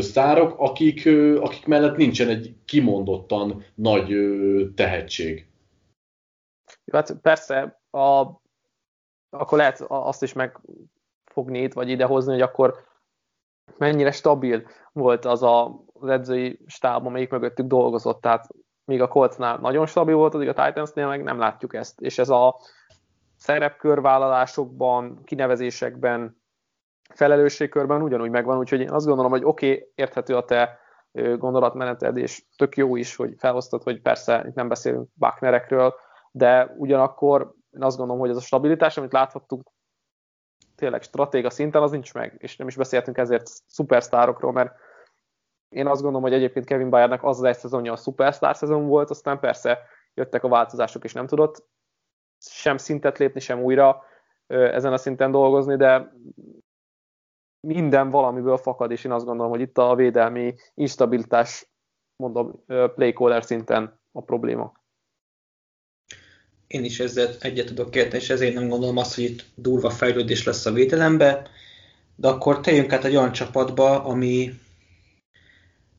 sztárok, 0.00 0.54
akik, 0.58 1.08
akik 1.40 1.66
mellett 1.66 1.96
nincsen 1.96 2.28
egy 2.28 2.54
kimondottan 2.64 3.64
nagy 3.74 4.14
tehetség. 4.74 5.46
Hát 6.92 7.12
persze, 7.22 7.80
a, 7.90 8.26
akkor 9.30 9.58
lehet 9.58 9.80
azt 9.88 10.22
is 10.22 10.32
megfogni 10.32 11.62
itt, 11.62 11.72
vagy 11.72 11.88
idehozni, 11.88 12.32
hogy 12.32 12.40
akkor 12.40 12.88
mennyire 13.78 14.10
stabil 14.10 14.66
volt 14.92 15.24
az 15.24 15.42
a, 15.42 15.80
az 15.92 16.08
edzői 16.08 16.60
stáb, 16.66 17.06
amelyik 17.06 17.30
mögöttük 17.30 17.66
dolgozott, 17.66 18.20
tehát 18.20 18.46
míg 18.84 19.00
a 19.00 19.08
Coltsnál 19.08 19.58
nagyon 19.58 19.86
stabil 19.86 20.14
volt, 20.14 20.34
addig 20.34 20.48
a 20.48 20.64
Titansnél 20.64 21.06
meg 21.06 21.22
nem 21.22 21.38
látjuk 21.38 21.74
ezt. 21.74 22.00
És 22.00 22.18
ez 22.18 22.28
a 22.28 22.56
szerepkörvállalásokban, 23.36 25.24
kinevezésekben, 25.24 26.42
felelősségkörben 27.14 28.02
ugyanúgy 28.02 28.30
megvan, 28.30 28.58
úgyhogy 28.58 28.80
én 28.80 28.90
azt 28.90 29.06
gondolom, 29.06 29.30
hogy 29.30 29.44
oké, 29.44 29.72
okay, 29.72 29.88
érthető 29.94 30.36
a 30.36 30.44
te 30.44 30.78
gondolatmeneted, 31.12 32.16
és 32.16 32.44
tök 32.56 32.76
jó 32.76 32.96
is, 32.96 33.16
hogy 33.16 33.34
felhoztad, 33.38 33.82
hogy 33.82 34.00
persze 34.00 34.44
itt 34.48 34.54
nem 34.54 34.68
beszélünk 34.68 35.08
Bucknerekről, 35.14 35.94
de 36.30 36.74
ugyanakkor 36.76 37.54
én 37.70 37.82
azt 37.82 37.96
gondolom, 37.96 38.20
hogy 38.20 38.30
ez 38.30 38.36
a 38.36 38.40
stabilitás, 38.40 38.96
amit 38.96 39.12
láthattunk 39.12 39.70
tényleg 40.80 41.02
stratéga 41.02 41.50
szinten, 41.50 41.82
az 41.82 41.90
nincs 41.90 42.14
meg, 42.14 42.34
és 42.38 42.56
nem 42.56 42.68
is 42.68 42.76
beszéltünk 42.76 43.18
ezért 43.18 43.46
szupersztárokról, 43.66 44.52
mert 44.52 44.74
én 45.68 45.86
azt 45.86 46.02
gondolom, 46.02 46.22
hogy 46.22 46.36
egyébként 46.36 46.64
Kevin 46.64 46.90
Bayardnak 46.90 47.24
az 47.24 47.38
az 47.38 47.44
egy 47.44 47.56
szezonja 47.56 47.92
a 47.92 47.96
szupersztár 47.96 48.56
szezon 48.56 48.86
volt, 48.86 49.10
aztán 49.10 49.40
persze 49.40 49.78
jöttek 50.14 50.44
a 50.44 50.48
változások, 50.48 51.04
és 51.04 51.12
nem 51.12 51.26
tudott 51.26 51.66
sem 52.38 52.76
szintet 52.76 53.18
lépni, 53.18 53.40
sem 53.40 53.62
újra 53.62 54.02
ezen 54.46 54.92
a 54.92 54.96
szinten 54.96 55.30
dolgozni, 55.30 55.76
de 55.76 56.12
minden 57.66 58.10
valamiből 58.10 58.56
fakad, 58.56 58.90
és 58.90 59.04
én 59.04 59.12
azt 59.12 59.24
gondolom, 59.24 59.50
hogy 59.50 59.60
itt 59.60 59.78
a 59.78 59.94
védelmi 59.94 60.54
instabilitás, 60.74 61.70
mondom, 62.16 62.64
playcaller 62.66 63.44
szinten 63.44 64.00
a 64.12 64.22
probléma. 64.22 64.79
Én 66.70 66.84
is 66.84 67.00
ezzel 67.00 67.36
egyet 67.40 67.66
tudok 67.66 67.96
érteni, 67.96 68.22
és 68.22 68.30
ezért 68.30 68.54
nem 68.54 68.68
gondolom 68.68 68.96
azt, 68.96 69.14
hogy 69.14 69.24
itt 69.24 69.44
durva 69.54 69.90
fejlődés 69.90 70.44
lesz 70.44 70.66
a 70.66 70.72
védelembe, 70.72 71.50
de 72.16 72.28
akkor 72.28 72.60
tegyünk 72.60 72.92
át 72.92 73.04
egy 73.04 73.16
olyan 73.16 73.32
csapatba, 73.32 74.04
ami 74.04 74.52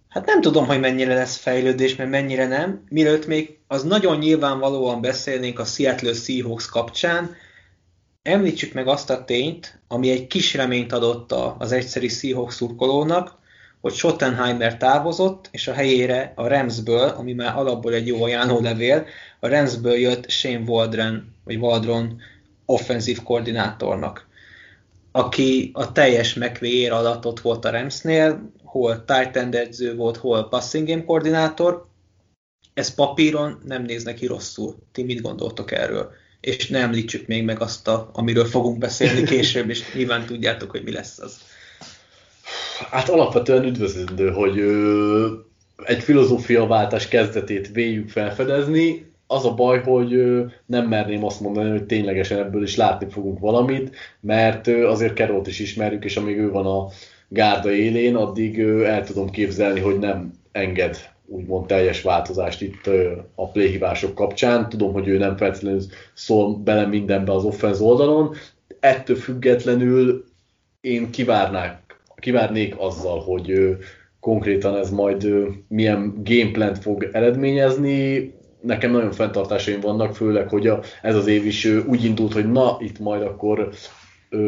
Hát 0.07 0.26
nem 0.26 0.41
tudom, 0.41 0.65
hogy 0.65 0.80
mennyire 0.80 1.14
lesz 1.14 1.38
fejlődés, 1.38 1.95
mert 1.95 2.10
mennyire 2.10 2.48
nem. 2.48 2.84
Mielőtt 2.89 3.27
még 3.27 3.57
az 3.68 3.84
nagyon 3.84 4.18
nyilvánvalóan 4.18 5.02
beszélnénk 5.02 5.60
a 5.60 5.65
Seattle 5.65 6.14
Seahawks 6.14 6.65
kapcsán, 6.65 7.35
említsük 8.22 8.73
meg 8.73 8.88
azt 8.88 9.10
a 9.10 9.23
tényt, 9.23 9.80
ami 9.88 10.10
egy 10.10 10.27
kis 10.27 10.53
reményt 10.53 10.91
adott 10.91 11.31
az 11.31 11.72
egyszeri 11.72 12.07
Seahawks 12.07 12.56
szurkolónak, 12.56 13.39
hogy 13.82 13.94
Schottenheimer 13.94 14.78
távozott, 14.78 15.49
és 15.52 15.68
a 15.68 15.74
helyére 15.74 16.34
a 16.36 16.48
Ramsből, 16.48 17.08
ami 17.08 17.34
már 17.34 17.58
alapból 17.58 17.94
egy 17.94 18.08
jó 18.08 18.26
levél, 18.60 19.06
a 19.40 19.48
Ramsből 19.48 19.95
jött 19.95 20.30
Shane 20.30 20.64
Waldron, 20.66 21.36
vagy 21.44 21.56
Waldron 21.56 22.22
offenzív 22.66 23.24
koordinátornak, 23.24 24.28
aki 25.12 25.72
a 25.74 25.91
teljes 25.91 26.34
McVay 26.34 26.88
alatt 26.90 27.26
ott 27.26 27.40
volt 27.40 27.66
a 27.66 27.72
Ramsnél, 27.72 28.52
hol 28.64 29.06
tight 29.06 29.56
edző 29.56 29.95
volt, 29.95 30.18
hol 30.18 30.48
passing 30.49 30.88
game 30.88 31.03
koordinátor, 31.03 31.90
ez 32.74 32.94
papíron 32.94 33.62
nem 33.66 33.84
néz 33.84 34.03
neki 34.03 34.26
rosszul. 34.26 34.76
Ti 34.91 35.03
mit 35.03 35.22
gondoltok 35.22 35.72
erről? 35.72 36.12
És 36.41 36.68
ne 36.68 36.80
említsük 36.80 37.28
még 37.28 37.44
meg 37.44 37.62
azt, 37.62 37.88
a, 37.88 38.10
amiről 38.14 38.45
fogunk 38.45 38.78
beszélni 38.78 39.24
később, 39.24 39.70
és 39.70 39.94
nyilván 39.94 40.26
tudjátok, 40.26 40.72
hogy 40.72 40.84
mi 40.84 40.91
lesz 40.91 41.20
az. 41.20 41.51
Hát 42.90 43.10
alapvetően 43.10 43.64
üdvözlendő, 43.64 44.30
hogy 44.30 44.60
ö, 44.60 45.28
egy 45.86 46.03
filozófiaváltás 46.03 47.08
kezdetét 47.08 47.72
véljük 47.74 48.10
felfedezni. 48.10 49.10
Az 49.28 49.45
a 49.45 49.53
baj, 49.53 49.82
hogy 49.82 50.41
nem 50.66 50.88
merném 50.88 51.26
azt 51.26 51.40
mondani, 51.41 51.70
hogy 51.70 51.84
ténylegesen 51.84 52.40
ebből 52.40 52.64
is 52.64 52.76
látni 52.76 53.08
fogunk 53.10 53.40
valamit, 53.40 53.95
mert 54.20 54.68
azért 54.68 55.14
Kerót 55.14 55.48
is 55.48 55.60
ismerjük, 55.60 56.03
és 56.03 56.18
amíg 56.18 56.38
ő 56.38 56.52
van 56.52 56.66
a 56.66 56.88
gárda 57.28 57.72
élén, 57.72 58.16
addig 58.16 58.60
el 58.86 59.03
tudom 59.06 59.30
képzelni, 59.30 59.80
hogy 59.80 59.99
nem 59.99 60.32
enged 60.52 60.98
úgymond 61.26 61.66
teljes 61.66 62.02
változást 62.02 62.62
itt 62.62 62.90
a 63.36 63.48
playhívások 63.48 64.16
kapcsán. 64.16 64.70
Tudom, 64.70 64.94
hogy 64.94 65.08
ő 65.08 65.18
nem 65.18 65.38
feltétlenül 65.38 65.82
szól 66.14 66.56
bele 66.56 66.86
mindenbe 66.86 67.32
az 67.32 67.44
offense 67.44 67.84
oldalon. 67.84 68.36
Ettől 68.80 69.16
függetlenül 69.16 70.26
én 70.82 71.12
kivárnák, 71.12 71.81
kivárnék 72.22 72.76
azzal, 72.77 73.19
hogy 73.19 73.77
konkrétan 74.19 74.76
ez 74.76 74.91
majd 74.91 75.27
milyen 75.68 76.22
gameplant 76.23 76.77
fog 76.77 77.10
eredményezni. 77.11 78.34
Nekem 78.61 78.91
nagyon 78.91 79.11
fenntartásaim 79.11 79.80
vannak, 79.80 80.15
főleg, 80.15 80.49
hogy 80.49 80.68
a, 80.68 80.80
ez 81.02 81.15
az 81.15 81.27
év 81.27 81.45
is 81.45 81.65
úgy 81.65 82.03
indult, 82.03 82.34
hogy 82.34 82.52
na, 82.52 82.77
itt 82.80 82.99
majd 82.99 83.22
akkor 83.22 83.69
ö, 84.30 84.39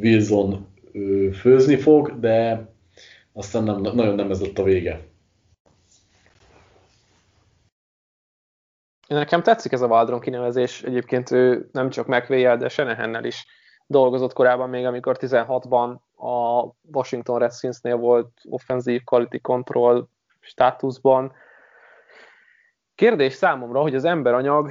Wilson 0.00 0.66
ö, 0.92 1.28
főzni 1.32 1.76
fog, 1.76 2.18
de 2.20 2.66
aztán 3.32 3.62
nem, 3.62 3.80
nagyon 3.80 4.14
nem 4.14 4.30
ez 4.30 4.40
lett 4.40 4.58
a 4.58 4.62
vége. 4.62 5.00
Nekem 9.08 9.42
tetszik 9.42 9.72
ez 9.72 9.80
a 9.80 9.86
Waldron 9.86 10.20
kinevezés, 10.20 10.82
egyébként 10.82 11.30
ő 11.30 11.68
nem 11.72 11.90
csak 11.90 12.06
mcvay 12.06 12.42
de 12.42 12.68
Senehennel 12.68 13.24
is 13.24 13.46
dolgozott 13.86 14.32
korábban, 14.32 14.68
még 14.68 14.84
amikor 14.84 15.16
16-ban 15.20 15.96
a 16.22 16.72
Washington 16.92 17.38
Redskinsnél 17.38 17.96
volt 17.96 18.30
offenzív 18.44 19.04
quality 19.04 19.40
control 19.40 20.08
státuszban. 20.40 21.32
Kérdés 22.94 23.32
számomra, 23.32 23.80
hogy 23.80 23.94
az 23.94 24.04
emberanyag 24.04 24.70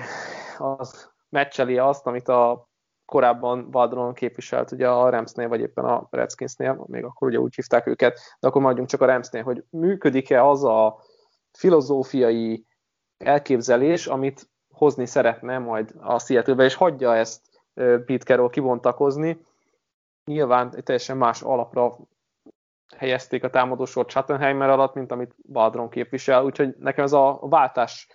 az 0.57 1.11
meccseli 1.29 1.77
azt, 1.77 2.07
amit 2.07 2.27
a 2.27 2.69
korábban 3.05 3.69
Waldron 3.71 4.13
képviselt 4.13 4.71
ugye 4.71 4.89
a 4.89 5.09
Ramsnél, 5.09 5.47
vagy 5.47 5.59
éppen 5.59 5.85
a 5.85 6.07
Redskinsnél, 6.11 6.83
még 6.87 7.03
akkor 7.03 7.27
ugye 7.27 7.39
úgy 7.39 7.55
hívták 7.55 7.87
őket, 7.87 8.19
de 8.39 8.47
akkor 8.47 8.61
maradjunk 8.61 8.89
csak 8.89 9.01
a 9.01 9.05
Ramsnél, 9.05 9.43
hogy 9.43 9.63
működik-e 9.69 10.45
az 10.45 10.63
a 10.63 10.99
filozófiai 11.51 12.65
elképzelés, 13.17 14.07
amit 14.07 14.49
hozni 14.73 15.05
szeretne 15.05 15.57
majd 15.57 15.93
a 15.99 16.19
seattle 16.19 16.63
és 16.63 16.75
hagyja 16.75 17.15
ezt 17.15 17.41
Pete 17.73 18.17
Carroll 18.17 18.49
kibontakozni. 18.49 19.45
Nyilván 20.25 20.69
teljesen 20.83 21.17
más 21.17 21.41
alapra 21.41 21.97
helyezték 22.97 23.43
a 23.43 23.49
támadósort 23.49 24.09
Chattenheimer 24.09 24.69
alatt, 24.69 24.93
mint 24.93 25.11
amit 25.11 25.35
Baldron 25.51 25.89
képvisel, 25.89 26.43
úgyhogy 26.43 26.75
nekem 26.77 27.03
ez 27.03 27.13
a 27.13 27.39
váltás, 27.41 28.07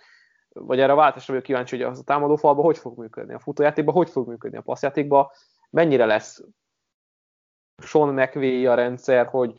vagy 0.49 0.79
erre 0.79 0.91
a 0.91 0.95
váltásra 0.95 1.33
vagyok 1.33 1.43
kíváncsi, 1.43 1.75
hogy 1.75 1.85
az 1.85 1.99
a 1.99 2.03
támadófalban 2.03 2.65
hogy 2.65 2.77
fog 2.77 2.97
működni, 2.97 3.33
a 3.33 3.39
futójátékban 3.39 3.95
hogy 3.95 4.09
fog 4.09 4.27
működni, 4.27 4.57
a 4.57 4.61
passzjátékban 4.61 5.29
mennyire 5.69 6.05
lesz? 6.05 6.43
Sean 7.83 8.13
McVay 8.13 8.65
a 8.65 8.73
rendszer, 8.73 9.25
hogy 9.25 9.53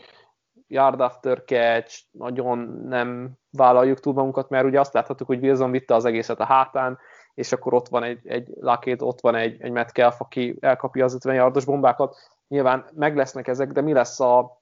yard 0.67 1.01
after 1.01 1.43
catch, 1.45 2.03
nagyon 2.11 2.59
nem 2.89 3.33
vállaljuk 3.51 4.01
túl 4.01 4.13
magunkat, 4.13 4.49
mert 4.49 4.65
ugye 4.65 4.81
azt 4.81 4.93
láthatjuk, 4.93 5.29
hogy 5.29 5.43
Wilson 5.45 5.71
vitte 5.71 5.95
az 5.95 6.05
egészet 6.05 6.41
a 6.41 6.45
hátán, 6.45 6.99
és 7.35 7.53
akkor 7.53 7.75
ott 7.75 7.89
van 7.89 8.03
egy, 8.03 8.27
egy 8.27 8.49
Lakét, 8.61 9.03
ott 9.03 9.21
van 9.21 9.35
egy, 9.35 9.63
egy 9.63 9.71
Metcalf, 9.71 10.21
aki 10.21 10.57
elkapja 10.61 11.05
az 11.05 11.15
50 11.15 11.35
yardos 11.35 11.65
bombákat. 11.65 12.17
Nyilván 12.49 12.89
meg 12.95 13.17
lesznek 13.17 13.49
ezek, 13.49 13.73
de 13.73 13.81
mi 13.81 13.93
lesz 13.93 14.21
a 14.21 14.59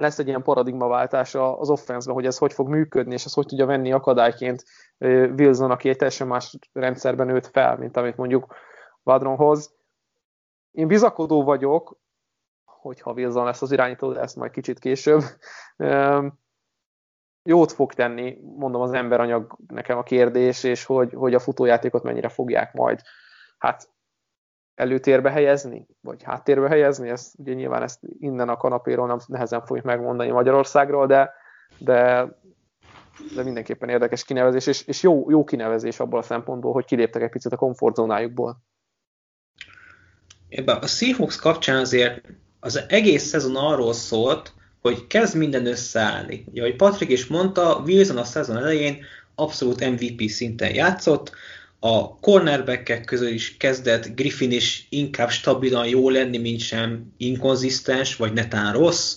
lesz 0.00 0.18
egy 0.18 0.26
ilyen 0.26 0.42
paradigmaváltás 0.42 1.34
az 1.34 1.70
offense 1.70 2.12
hogy 2.12 2.26
ez 2.26 2.38
hogy 2.38 2.52
fog 2.52 2.68
működni, 2.68 3.12
és 3.12 3.24
ez 3.24 3.32
hogy 3.32 3.46
tudja 3.46 3.66
venni 3.66 3.92
akadályként 3.92 4.64
Wilson, 5.38 5.70
aki 5.70 5.88
egy 5.88 5.96
teljesen 5.96 6.26
más 6.26 6.58
rendszerben 6.72 7.26
nőtt 7.26 7.46
fel, 7.46 7.76
mint 7.76 7.96
amit 7.96 8.16
mondjuk 8.16 8.54
Vadronhoz. 9.02 9.74
Én 10.70 10.86
bizakodó 10.86 11.44
vagyok, 11.44 11.98
hogyha 12.64 13.12
Wilson 13.12 13.44
lesz 13.44 13.62
az 13.62 13.72
irányító, 13.72 14.12
de 14.12 14.20
ezt 14.20 14.36
majd 14.36 14.50
kicsit 14.50 14.78
később. 14.78 15.22
Jót 17.42 17.72
fog 17.72 17.92
tenni, 17.92 18.38
mondom, 18.56 18.80
az 18.80 18.92
emberanyag 18.92 19.56
nekem 19.66 19.98
a 19.98 20.02
kérdés, 20.02 20.64
és 20.64 20.84
hogy, 20.84 21.12
hogy 21.14 21.34
a 21.34 21.38
futójátékot 21.38 22.02
mennyire 22.02 22.28
fogják 22.28 22.72
majd 22.72 23.00
hát 23.58 23.88
előtérbe 24.76 25.30
helyezni, 25.30 25.86
vagy 26.00 26.22
háttérbe 26.22 26.68
helyezni, 26.68 27.08
ezt, 27.08 27.34
ugye 27.38 27.52
nyilván 27.52 27.82
ezt 27.82 28.00
innen 28.18 28.48
a 28.48 28.56
kanapéról 28.56 29.06
nem 29.06 29.18
nehezen 29.26 29.64
fogjuk 29.64 29.84
megmondani 29.86 30.30
Magyarországról, 30.30 31.06
de, 31.06 31.32
de, 31.78 32.28
de 33.34 33.42
mindenképpen 33.42 33.88
érdekes 33.88 34.24
kinevezés, 34.24 34.66
és, 34.66 34.86
és 34.86 35.02
jó, 35.02 35.30
jó 35.30 35.44
kinevezés 35.44 36.00
abból 36.00 36.18
a 36.18 36.22
szempontból, 36.22 36.72
hogy 36.72 36.84
kiléptek 36.84 37.22
egy 37.22 37.30
picit 37.30 37.52
a 37.52 37.56
komfortzónájukból. 37.56 38.62
Ebben 40.48 40.76
a 40.76 40.86
Seahawks 40.86 41.36
kapcsán 41.36 41.76
azért 41.76 42.20
az 42.60 42.84
egész 42.88 43.24
szezon 43.24 43.56
arról 43.56 43.92
szólt, 43.92 44.52
hogy 44.80 45.06
kezd 45.06 45.36
minden 45.36 45.66
összeállni. 45.66 46.44
Ugye, 46.48 46.60
ahogy 46.60 46.76
Patrick 46.76 47.12
is 47.12 47.26
mondta, 47.26 47.82
Wilson 47.86 48.16
a 48.16 48.24
szezon 48.24 48.56
elején 48.56 49.04
abszolút 49.34 49.90
MVP 49.90 50.28
szinten 50.28 50.74
játszott, 50.74 51.32
a 51.86 52.18
cornerbackek 52.20 53.04
közül 53.04 53.28
is 53.28 53.56
kezdett 53.56 54.14
Griffin 54.14 54.50
is 54.50 54.86
inkább 54.88 55.30
stabilan 55.30 55.86
jó 55.86 56.10
lenni, 56.10 56.38
mint 56.38 56.60
sem 56.60 57.12
inkonzisztens, 57.16 58.16
vagy 58.16 58.32
netán 58.32 58.72
rossz. 58.72 59.16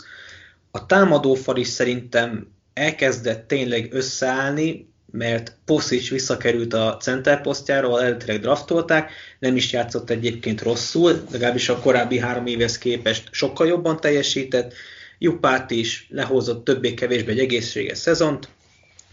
A 0.71 0.85
támadófal 0.85 1.57
is 1.57 1.67
szerintem 1.67 2.47
elkezdett 2.73 3.47
tényleg 3.47 3.93
összeállni, 3.93 4.87
mert 5.11 5.57
Posic 5.65 6.09
visszakerült 6.09 6.73
a 6.73 6.97
center 7.01 7.41
posztjára, 7.41 7.87
ahol 7.87 8.01
eredetileg 8.01 8.39
draftolták, 8.39 9.11
nem 9.39 9.55
is 9.55 9.71
játszott 9.71 10.09
egyébként 10.09 10.61
rosszul, 10.61 11.23
legalábbis 11.31 11.69
a 11.69 11.79
korábbi 11.79 12.19
három 12.19 12.45
évhez 12.45 12.77
képest 12.77 13.27
sokkal 13.31 13.67
jobban 13.67 13.99
teljesített, 13.99 14.73
Jupát 15.21 15.71
is 15.71 16.07
lehozott 16.09 16.63
többé-kevésbé 16.63 17.31
egy 17.31 17.39
egészséges 17.39 17.97
szezont, 17.97 18.49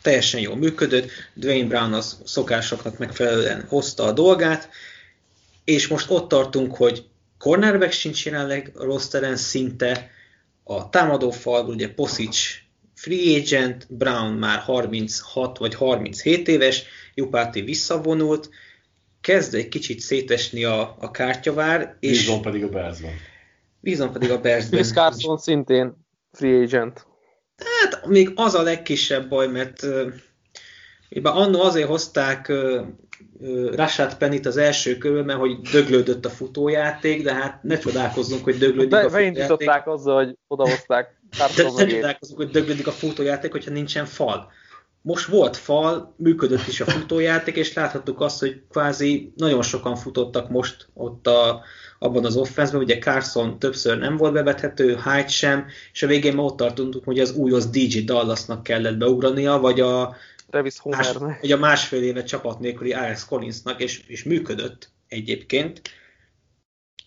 teljesen 0.06 0.40
jól 0.40 0.56
működött, 0.56 1.10
Dwayne 1.34 1.68
Brown 1.68 1.92
az 1.92 2.20
szokásoknak 2.24 2.98
megfelelően 2.98 3.64
hozta 3.68 4.02
a 4.02 4.12
dolgát, 4.12 4.68
és 5.64 5.88
most 5.88 6.10
ott 6.10 6.28
tartunk, 6.28 6.76
hogy 6.76 7.04
cornerback 7.38 7.92
sincs 7.92 8.24
jelenleg 8.24 8.72
rossz 8.74 9.06
teren 9.08 9.36
szinte, 9.36 10.10
a 10.64 10.88
támadófal, 10.88 11.66
ugye 11.66 11.94
Posic 11.94 12.36
free 12.94 13.40
agent, 13.40 13.86
Brown 13.88 14.32
már 14.32 14.58
36 14.58 15.58
vagy 15.58 15.74
37 15.74 16.48
éves, 16.48 16.84
Jupáti 17.14 17.60
visszavonult, 17.60 18.50
kezd 19.20 19.54
egy 19.54 19.68
kicsit 19.68 20.00
szétesni 20.00 20.64
a, 20.64 20.96
a 20.98 21.10
kártyavár. 21.10 21.96
És 22.00 22.18
Bízom 22.18 22.42
pedig 22.42 22.64
a 22.64 22.68
Bearsban. 22.68 23.12
Bízom 23.80 24.12
pedig 24.12 24.30
a 24.30 24.40
Bearsben. 24.40 24.80
Chris 24.80 24.92
Carson 24.92 25.38
szintén 25.38 26.06
free 26.32 26.62
agent. 26.62 27.06
Hát 27.90 28.06
még 28.06 28.32
az 28.34 28.54
a 28.54 28.62
legkisebb 28.62 29.28
baj, 29.28 29.46
mert 29.46 29.82
uh, 29.82 30.12
annó 31.22 31.60
azért 31.60 31.88
hozták 31.88 32.52
Rashad 33.72 34.14
Pennit 34.14 34.46
az 34.46 34.56
első 34.56 34.98
körülben, 34.98 35.36
hogy 35.36 35.60
döglődött 35.60 36.24
a 36.24 36.30
futójáték, 36.30 37.22
de 37.22 37.34
hát 37.34 37.62
ne 37.62 37.78
csodálkozzunk, 37.78 38.44
hogy 38.44 38.58
döglődik 38.58 38.90
Be, 38.90 38.98
a 38.98 39.02
futójáték. 39.02 39.34
Beindították 39.34 39.88
azzal, 39.88 40.24
hogy 40.24 40.36
odahozták 40.46 41.20
de 41.56 41.62
ne 41.76 41.86
csodálkozunk, 41.86 42.38
hogy 42.38 42.50
döglődik 42.50 42.86
a 42.86 42.90
futójáték, 42.90 43.52
hogyha 43.52 43.70
nincsen 43.70 44.04
fal. 44.04 44.52
Most 45.06 45.26
volt 45.26 45.56
fal, 45.56 46.14
működött 46.16 46.66
is 46.66 46.80
a 46.80 46.84
futójáték, 46.84 47.56
és 47.56 47.72
láthattuk 47.72 48.20
azt, 48.20 48.38
hogy 48.38 48.62
kvázi 48.70 49.32
nagyon 49.36 49.62
sokan 49.62 49.96
futottak 49.96 50.48
most 50.50 50.88
ott 50.94 51.26
a, 51.26 51.62
abban 51.98 52.24
az 52.24 52.36
offenszben, 52.36 52.80
ugye 52.80 52.98
Carson 52.98 53.58
többször 53.58 53.98
nem 53.98 54.16
volt 54.16 54.32
bevethető, 54.32 54.94
Hyde 55.04 55.28
sem, 55.28 55.66
és 55.92 56.02
a 56.02 56.06
végén 56.06 56.34
már 56.34 56.44
ott 56.44 56.56
tartottunk, 56.56 57.04
hogy 57.04 57.20
az 57.20 57.32
új 57.32 57.52
az 57.52 57.70
DJ 57.70 57.98
Dallasnak 57.98 58.62
kellett 58.62 58.96
beugrania, 58.96 59.58
vagy 59.58 59.80
a, 59.80 60.16
más, 60.84 61.12
vagy 61.40 61.52
a 61.52 61.58
másfél 61.58 62.02
éve 62.02 62.22
csapat 62.22 62.60
nélküli 62.60 62.92
Alex 62.92 63.24
Collinsnak, 63.24 63.82
és, 63.82 64.02
és 64.06 64.24
működött 64.24 64.90
egyébként. 65.08 65.82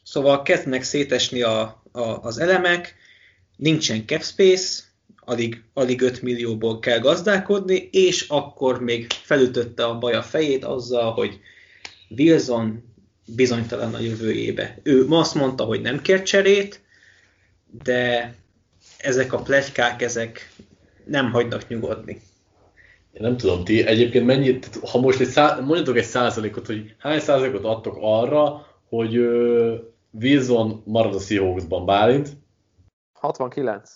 Szóval 0.03 0.41
kezdnek 0.41 0.83
szétesni 0.83 1.41
a, 1.41 1.83
a, 1.91 2.01
az 2.01 2.37
elemek, 2.37 2.95
nincsen 3.57 4.05
cap 4.05 4.23
space, 4.23 4.83
alig, 5.29 5.63
alig 5.73 6.01
5 6.01 6.21
millióból 6.21 6.79
kell 6.79 6.99
gazdálkodni, 6.99 7.89
és 7.91 8.25
akkor 8.27 8.81
még 8.81 9.11
felütötte 9.11 9.85
a 9.85 9.97
baj 9.97 10.13
a 10.13 10.21
fejét 10.21 10.65
azzal, 10.65 11.11
hogy 11.11 11.39
Wilson 12.17 12.83
bizonytalan 13.25 13.93
a 13.93 13.99
jövőjébe. 13.99 14.79
Ő 14.83 15.07
ma 15.07 15.19
azt 15.19 15.35
mondta, 15.35 15.63
hogy 15.63 15.81
nem 15.81 16.01
kér 16.01 16.21
cserét, 16.21 16.81
de 17.83 18.35
ezek 18.97 19.33
a 19.33 19.41
plegykák, 19.41 20.01
ezek 20.01 20.51
nem 21.05 21.31
hagynak 21.31 21.67
nyugodni. 21.67 22.21
Én 23.11 23.21
nem 23.21 23.37
tudom, 23.37 23.63
ti 23.63 23.85
egyébként 23.85 24.25
mennyit, 24.25 24.79
ha 24.91 24.99
most 24.99 25.19
egy 25.19 25.27
szá, 25.27 25.59
mondjatok 25.59 25.97
egy 25.97 26.03
százalékot, 26.03 26.65
hogy 26.65 26.95
hány 26.97 27.19
százalékot 27.19 27.63
adtok 27.63 27.97
arra, 28.01 28.65
hogy 28.89 29.17
uh, 29.17 29.73
Wilson 30.11 30.81
marad 30.85 31.15
a 31.15 31.19
Seahawksban, 31.19 31.85
Bálint? 31.85 32.29
69. 33.13 33.91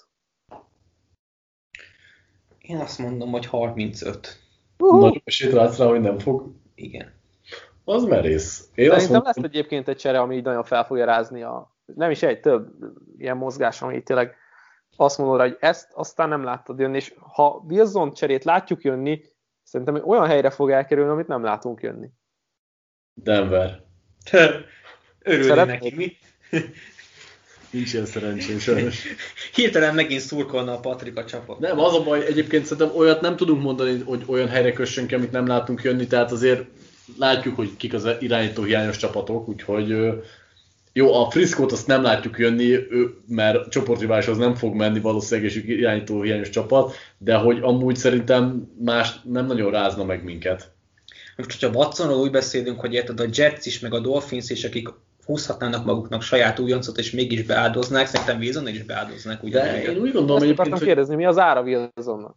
Én 2.67 2.77
azt 2.77 2.99
mondom, 2.99 3.31
hogy 3.31 3.45
35. 3.45 4.39
Uh-huh. 4.77 5.01
Nagy 5.01 5.21
esélyt 5.25 5.51
látsz 5.51 5.77
rá, 5.77 5.85
hogy 5.85 6.01
nem 6.01 6.19
fog? 6.19 6.51
Igen. 6.75 7.13
Az 7.83 8.03
merész. 8.03 8.69
Én 8.75 8.89
Szerintem 8.89 8.95
azt 8.95 9.09
mondom, 9.09 9.25
lesz 9.25 9.43
egyébként 9.43 9.87
egy 9.87 9.97
csere, 9.97 10.19
ami 10.19 10.35
így 10.35 10.43
nagyon 10.43 10.63
fel 10.63 10.85
fogja 10.85 11.05
rázni 11.05 11.41
a... 11.43 11.75
Nem 11.85 12.11
is 12.11 12.23
egy, 12.23 12.39
több 12.39 12.71
ilyen 13.17 13.37
mozgás, 13.37 13.81
ami 13.81 13.95
így 13.95 14.03
tényleg 14.03 14.35
azt 14.95 15.17
mondod 15.17 15.37
rá, 15.37 15.43
hogy 15.43 15.57
ezt 15.59 15.91
aztán 15.93 16.29
nem 16.29 16.43
láttad 16.43 16.79
jönni, 16.79 16.95
és 16.95 17.13
ha 17.19 17.65
Wilson 17.67 18.13
cserét 18.13 18.43
látjuk 18.43 18.83
jönni, 18.83 19.21
szerintem 19.63 20.07
olyan 20.07 20.25
helyre 20.27 20.49
fog 20.49 20.71
elkerülni, 20.71 21.11
amit 21.11 21.27
nem 21.27 21.43
látunk 21.43 21.81
jönni. 21.81 22.09
Denver. 23.13 23.83
Örülni 25.19 25.47
Szeretnéd? 25.47 25.81
neki, 25.81 25.95
mi? 25.95 26.17
Nincs 27.73 27.93
ilyen 27.93 28.05
szerencsém 28.05 28.59
sajnos. 28.59 29.03
Hirtelen 29.53 29.95
megint 29.95 30.21
szurkolna 30.21 30.73
a 30.73 30.79
Patrik 30.79 31.17
a 31.17 31.25
csapat. 31.25 31.59
Nem, 31.59 31.79
az 31.79 31.93
a 31.93 32.03
baj, 32.03 32.25
egyébként 32.25 32.65
szerintem 32.65 32.97
olyat 32.97 33.21
nem 33.21 33.35
tudunk 33.35 33.61
mondani, 33.61 34.01
hogy 34.05 34.23
olyan 34.25 34.47
helyre 34.47 34.73
kössünk 34.73 35.07
ki, 35.07 35.15
amit 35.15 35.31
nem 35.31 35.47
látunk 35.47 35.83
jönni, 35.83 36.07
tehát 36.07 36.31
azért 36.31 36.63
látjuk, 37.17 37.55
hogy 37.55 37.77
kik 37.77 37.93
az 37.93 38.07
irányító 38.19 38.63
hiányos 38.63 38.97
csapatok, 38.97 39.47
úgyhogy 39.47 39.95
jó, 40.93 41.13
a 41.13 41.29
Friskót 41.29 41.71
azt 41.71 41.87
nem 41.87 42.03
látjuk 42.03 42.37
jönni, 42.37 42.73
ő, 42.73 43.13
mert 43.27 43.69
csoportriváláshoz 43.69 44.37
nem 44.37 44.55
fog 44.55 44.75
menni 44.75 44.99
valószínűleg, 44.99 45.51
és 45.51 45.63
irányító 45.63 46.21
hiányos 46.21 46.49
csapat, 46.49 46.95
de 47.17 47.35
hogy 47.35 47.59
amúgy 47.61 47.95
szerintem 47.95 48.71
más 48.79 49.15
nem 49.23 49.45
nagyon 49.45 49.71
rázna 49.71 50.03
meg 50.03 50.23
minket. 50.23 50.71
Most, 51.37 51.61
hogyha 51.61 51.77
Watsonról 51.77 52.19
úgy 52.19 52.31
beszélünk, 52.31 52.79
hogy 52.79 52.93
érted 52.93 53.19
a 53.19 53.27
Jets 53.33 53.65
is, 53.65 53.79
meg 53.79 53.93
a 53.93 53.99
Dolphins 53.99 54.49
is, 54.49 54.63
akik 54.63 54.87
húzhatnának 55.25 55.85
maguknak 55.85 56.21
saját 56.21 56.59
újoncot, 56.59 56.97
és 56.97 57.11
mégis 57.11 57.43
beáldoznák, 57.43 58.07
szerintem 58.07 58.37
Wilson 58.37 58.67
is 58.67 58.83
beáldoznák 58.83 59.41
De 59.41 59.47
ugyanúgy. 59.47 59.83
én 59.83 59.89
úgy 59.89 60.11
gondolom 60.11 60.35
Ezt 60.35 60.43
egyébként, 60.43 60.51
akartam 60.59 60.77
hogy 60.77 60.87
kérdezni, 60.87 61.15
mi 61.15 61.25
az 61.25 61.37
ára 61.37 61.61
Wilsonnak? 61.61 62.35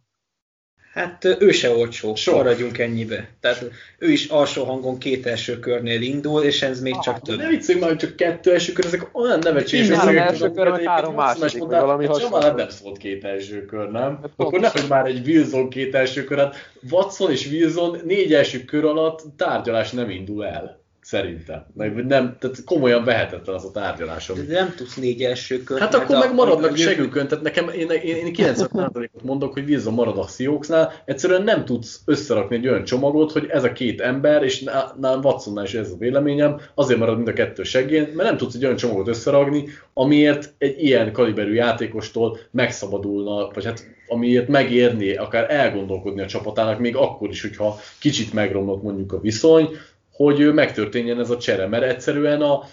Hát 0.97 1.25
ő 1.39 1.51
se 1.51 1.69
olcsó, 1.75 2.15
maradjunk 2.31 2.77
ennyibe. 2.77 3.29
Tehát 3.39 3.65
ő 3.99 4.09
is 4.09 4.27
alsó 4.27 4.63
hangon 4.63 4.97
két 4.97 5.25
első 5.25 5.59
körnél 5.59 6.01
indul, 6.01 6.43
és 6.43 6.61
ez 6.61 6.81
még 6.81 6.99
csak 6.99 7.21
több. 7.21 7.37
Ne 7.37 7.47
vicceljünk 7.47 7.85
már, 7.85 7.95
hogy 7.95 8.07
csak 8.07 8.15
kettő 8.15 8.51
első 8.51 8.71
kör, 8.71 8.85
ezek 8.85 9.09
olyan 9.11 9.39
nevetséges 9.39 9.97
Három 9.97 10.17
első 10.17 10.39
hogy 10.47 10.53
kör, 10.53 10.69
meg 10.69 10.83
három 10.83 11.15
második, 11.15 11.59
vagy 11.59 11.69
valami 11.69 12.05
hát 12.05 12.13
hasonló. 12.13 12.37
Jamal 12.37 12.51
Adams 12.51 12.79
volt 12.81 12.97
két 12.97 13.23
első 13.23 13.65
kör, 13.65 13.91
nem? 13.91 14.01
Hát 14.01 14.23
Akkor 14.23 14.51
pontosan. 14.51 14.71
nehogy 14.73 14.89
már 14.89 15.05
egy 15.05 15.27
Wilson 15.27 15.69
két 15.69 15.95
első 15.95 16.23
kör, 16.23 16.37
hát 16.37 16.55
Watson 16.91 17.31
és 17.31 17.47
Wilson 17.51 18.01
négy 18.05 18.33
első 18.33 18.63
kör 18.63 18.85
alatt 18.85 19.23
tárgyalás 19.37 19.91
nem 19.91 20.09
indul 20.09 20.45
el. 20.45 20.85
Szerintem. 21.07 21.65
Meg 21.75 22.05
nem, 22.05 22.35
tehát 22.39 22.63
komolyan 22.65 23.03
vehetetlen 23.03 23.55
az 23.55 23.65
a 23.65 23.71
tárgyalás. 23.71 24.29
ami- 24.29 24.41
De 24.45 24.53
nem 24.53 24.73
tudsz 24.75 24.95
négy 24.95 25.21
első 25.23 25.63
kört. 25.63 25.79
Hát 25.79 25.93
akkor 25.93 26.17
meg 26.17 26.33
maradnak 26.33 26.71
a- 26.71 26.75
segükön, 26.75 27.27
tehát 27.27 27.43
nekem 27.43 27.69
én, 27.69 27.89
én, 27.89 28.15
én 28.15 28.33
90%-ot 28.33 29.23
mondok, 29.23 29.53
hogy 29.53 29.69
Wilson 29.69 29.93
marad 29.93 30.17
a 30.17 30.27
Seahawksnál, 30.27 30.93
egyszerűen 31.05 31.43
nem 31.43 31.65
tudsz 31.65 32.01
összerakni 32.05 32.55
egy 32.55 32.67
olyan 32.67 32.83
csomagot, 32.83 33.31
hogy 33.31 33.45
ez 33.49 33.63
a 33.63 33.71
két 33.71 34.01
ember, 34.01 34.43
és 34.43 34.61
ná- 34.61 34.97
nálam 34.99 35.23
Watsonnál 35.23 35.63
is 35.63 35.73
ez 35.73 35.91
a 35.91 35.97
véleményem, 35.97 36.59
azért 36.75 36.99
marad 36.99 37.15
mind 37.15 37.27
a 37.27 37.33
kettő 37.33 37.63
segén, 37.63 38.01
mert 38.13 38.29
nem 38.29 38.37
tudsz 38.37 38.55
egy 38.55 38.63
olyan 38.63 38.75
csomagot 38.75 39.07
összerakni, 39.07 39.63
amiért 39.93 40.53
egy 40.57 40.83
ilyen 40.83 41.11
kaliberű 41.11 41.53
játékostól 41.53 42.37
megszabadulna, 42.51 43.47
vagy 43.53 43.65
hát 43.65 43.87
amiért 44.07 44.47
megérné 44.47 45.15
akár 45.15 45.51
elgondolkodni 45.51 46.21
a 46.21 46.25
csapatának, 46.27 46.79
még 46.79 46.95
akkor 46.95 47.29
is, 47.29 47.41
hogyha 47.41 47.79
kicsit 47.99 48.33
megromlott 48.33 48.83
mondjuk 48.83 49.13
a 49.13 49.19
viszony, 49.19 49.69
hogy 50.17 50.53
megtörténjen 50.53 51.19
ez 51.19 51.29
a 51.29 51.37
csere, 51.37 51.67
mert 51.67 51.83
egyszerűen 51.83 52.41
a 52.41 52.63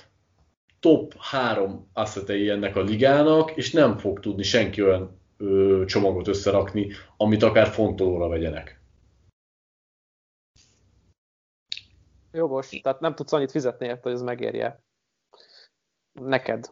top 0.80 1.14
három 1.18 1.90
asszetei 1.92 2.48
ennek 2.48 2.76
a 2.76 2.80
ligának, 2.80 3.56
és 3.56 3.72
nem 3.72 3.98
fog 3.98 4.20
tudni 4.20 4.42
senki 4.42 4.82
olyan 4.82 5.20
ö, 5.36 5.82
csomagot 5.86 6.28
összerakni, 6.28 6.90
amit 7.16 7.42
akár 7.42 7.66
fontolóra 7.66 8.28
vegyenek. 8.28 8.80
Jogos, 12.32 12.80
tehát 12.82 13.00
nem 13.00 13.14
tudsz 13.14 13.32
annyit 13.32 13.50
fizetni 13.50 13.86
érte, 13.86 14.00
hogy 14.02 14.12
ez 14.12 14.22
megérje. 14.22 14.82
Neked. 16.12 16.70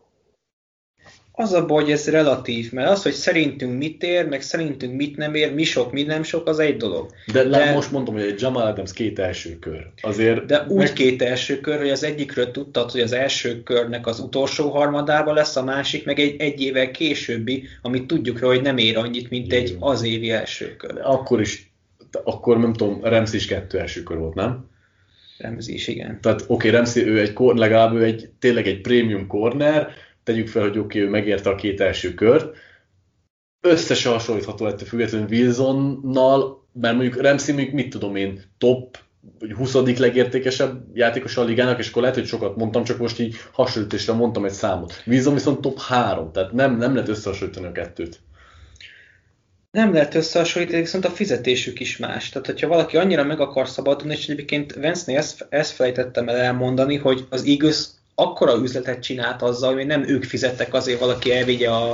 Az 1.34 1.52
a 1.52 1.66
baj, 1.66 1.82
hogy 1.82 1.92
ez 1.92 2.08
relatív, 2.08 2.72
mert 2.72 2.90
az, 2.90 3.02
hogy 3.02 3.12
szerintünk 3.12 3.78
mit 3.78 4.02
ér, 4.02 4.28
meg 4.28 4.42
szerintünk 4.42 4.96
mit 4.96 5.16
nem 5.16 5.34
ér, 5.34 5.54
mi 5.54 5.64
sok, 5.64 5.92
mi 5.92 6.02
nem 6.02 6.22
sok, 6.22 6.46
az 6.48 6.58
egy 6.58 6.76
dolog. 6.76 7.10
De, 7.32 7.42
de 7.42 7.48
De- 7.48 7.72
most 7.72 7.90
mondom, 7.90 8.14
hogy 8.14 8.22
egy 8.24 8.40
Jamal 8.40 8.66
Adams 8.66 8.92
két 8.92 9.18
első 9.18 9.58
kör. 9.58 9.86
Azért 10.00 10.46
De 10.46 10.64
úgy 10.68 10.76
meg- 10.76 10.92
két 10.92 11.22
első 11.22 11.60
kör, 11.60 11.78
hogy 11.78 11.90
az 11.90 12.04
egyikről 12.04 12.50
tudtad, 12.50 12.90
hogy 12.90 13.00
az 13.00 13.12
első 13.12 13.62
körnek 13.62 14.06
az 14.06 14.20
utolsó 14.20 14.70
harmadába 14.70 15.32
lesz, 15.32 15.56
a 15.56 15.64
másik 15.64 16.04
meg 16.04 16.18
egy, 16.18 16.40
egy 16.40 16.60
évvel 16.62 16.90
későbbi, 16.90 17.64
amit 17.82 18.06
tudjuk 18.06 18.40
rá, 18.40 18.46
hogy 18.46 18.62
nem 18.62 18.76
ér 18.76 18.96
annyit, 18.96 19.30
mint 19.30 19.52
egy 19.52 19.76
Jó. 19.80 19.86
az 19.86 20.02
évi 20.02 20.30
első 20.30 20.76
kör. 20.76 20.98
akkor 21.02 21.40
is, 21.40 21.72
akkor 22.24 22.58
nem 22.58 22.72
tudom, 22.72 23.00
Ramsey 23.02 23.36
is 23.36 23.46
kettő 23.46 23.78
első 23.78 24.02
kör 24.02 24.18
volt, 24.18 24.34
nem? 24.34 24.70
Remzi 25.38 25.74
is, 25.74 25.88
igen. 25.88 26.18
Tehát 26.20 26.40
oké, 26.40 26.52
okay, 26.52 26.70
Ramsey, 26.70 27.06
ő 27.06 27.20
egy, 27.20 27.32
legalább 27.38 27.94
ő 27.94 28.04
egy, 28.04 28.28
tényleg 28.38 28.66
egy 28.66 28.80
prémium 28.80 29.26
corner, 29.26 29.88
tegyük 30.22 30.48
fel, 30.48 30.62
hogy 30.62 30.78
oké, 30.78 30.98
okay, 30.98 31.00
ő 31.00 31.08
megérte 31.10 31.50
a 31.50 31.54
két 31.54 31.80
első 31.80 32.14
kört, 32.14 32.56
összesen 33.60 34.12
hasonlítható 34.12 34.66
ettől 34.66 34.88
függetlenül 34.88 35.28
Wilsonnal, 35.28 36.66
mert 36.72 36.96
mondjuk 36.96 37.20
Ramsey 37.20 37.54
mondjuk 37.54 37.74
mit 37.74 37.90
tudom 37.90 38.16
én, 38.16 38.42
top 38.58 38.98
vagy 39.38 39.52
20. 39.52 39.74
legértékesebb 39.98 40.84
játékos 40.94 41.36
a 41.36 41.44
ligának, 41.44 41.78
és 41.78 41.88
akkor 41.88 42.02
lehet, 42.02 42.16
hogy 42.16 42.26
sokat 42.26 42.56
mondtam, 42.56 42.84
csak 42.84 42.98
most 42.98 43.20
így 43.20 43.36
hasonlításra 43.52 44.14
mondtam 44.14 44.44
egy 44.44 44.52
számot. 44.52 45.02
Wilson 45.06 45.34
viszont 45.34 45.60
top 45.60 45.80
3, 45.80 46.32
tehát 46.32 46.52
nem, 46.52 46.76
nem 46.76 46.94
lehet 46.94 47.08
összehasonlítani 47.08 47.66
a 47.66 47.72
kettőt. 47.72 48.20
Nem 49.70 49.92
lehet 49.92 50.14
összehasonlítani, 50.14 50.80
viszont 50.80 51.04
a 51.04 51.10
fizetésük 51.10 51.80
is 51.80 51.96
más. 51.96 52.28
Tehát, 52.28 52.46
hogyha 52.46 52.68
valaki 52.68 52.96
annyira 52.96 53.24
meg 53.24 53.40
akar 53.40 53.68
szabadulni, 53.68 54.14
és 54.14 54.28
egyébként 54.28 54.74
Vance-nél 54.74 55.18
ezt, 55.18 55.46
ezt 55.48 55.72
felejtettem 55.72 56.28
el 56.28 56.36
elmondani, 56.36 56.96
hogy 56.96 57.26
az 57.30 57.44
Eagles 57.44 57.86
akkora 58.14 58.56
üzletet 58.56 59.02
csinált 59.02 59.42
azzal, 59.42 59.74
hogy 59.74 59.86
nem 59.86 60.08
ők 60.08 60.24
fizettek 60.24 60.74
azért 60.74 61.00
valaki 61.00 61.32
elvigye 61.32 61.70
a, 61.70 61.90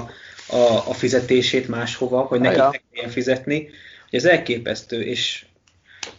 a, 0.49 0.83
a 0.89 0.95
fizetését 0.95 1.69
máshova, 1.69 2.21
hogy 2.21 2.41
nekik 2.41 2.59
Ja. 2.59 2.71
ne 2.71 2.79
kelljen 2.93 3.13
fizetni, 3.13 3.71
hogy 4.11 4.19
ez 4.19 4.25
elképesztő, 4.25 5.03
és 5.03 5.45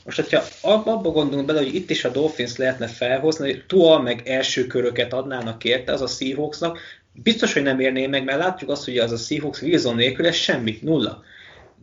most, 0.03 0.17
hogyha 0.21 0.43
ab- 0.61 0.87
abba 0.87 1.09
gondolunk 1.09 1.47
bele, 1.47 1.59
hogy 1.59 1.75
itt 1.75 1.89
is 1.89 2.05
a 2.05 2.09
Dolphins 2.09 2.57
lehetne 2.57 2.87
felhozni, 2.87 3.51
hogy 3.51 3.63
Tua 3.67 4.01
meg 4.01 4.27
első 4.27 4.67
köröket 4.67 5.13
adnának 5.13 5.63
érte, 5.63 5.91
az 5.91 6.01
a 6.01 6.07
Seahawksnak, 6.07 6.79
biztos, 7.13 7.53
hogy 7.53 7.61
nem 7.61 7.79
érné 7.79 8.07
meg, 8.07 8.23
mert 8.23 8.39
látjuk 8.39 8.69
azt, 8.69 8.85
hogy 8.85 8.97
az 8.97 9.11
a 9.11 9.17
Seahawks 9.17 9.61
Wilson 9.61 9.95
nélkül 9.95 10.27
ez 10.27 10.35
semmit, 10.35 10.81
nulla. 10.81 11.23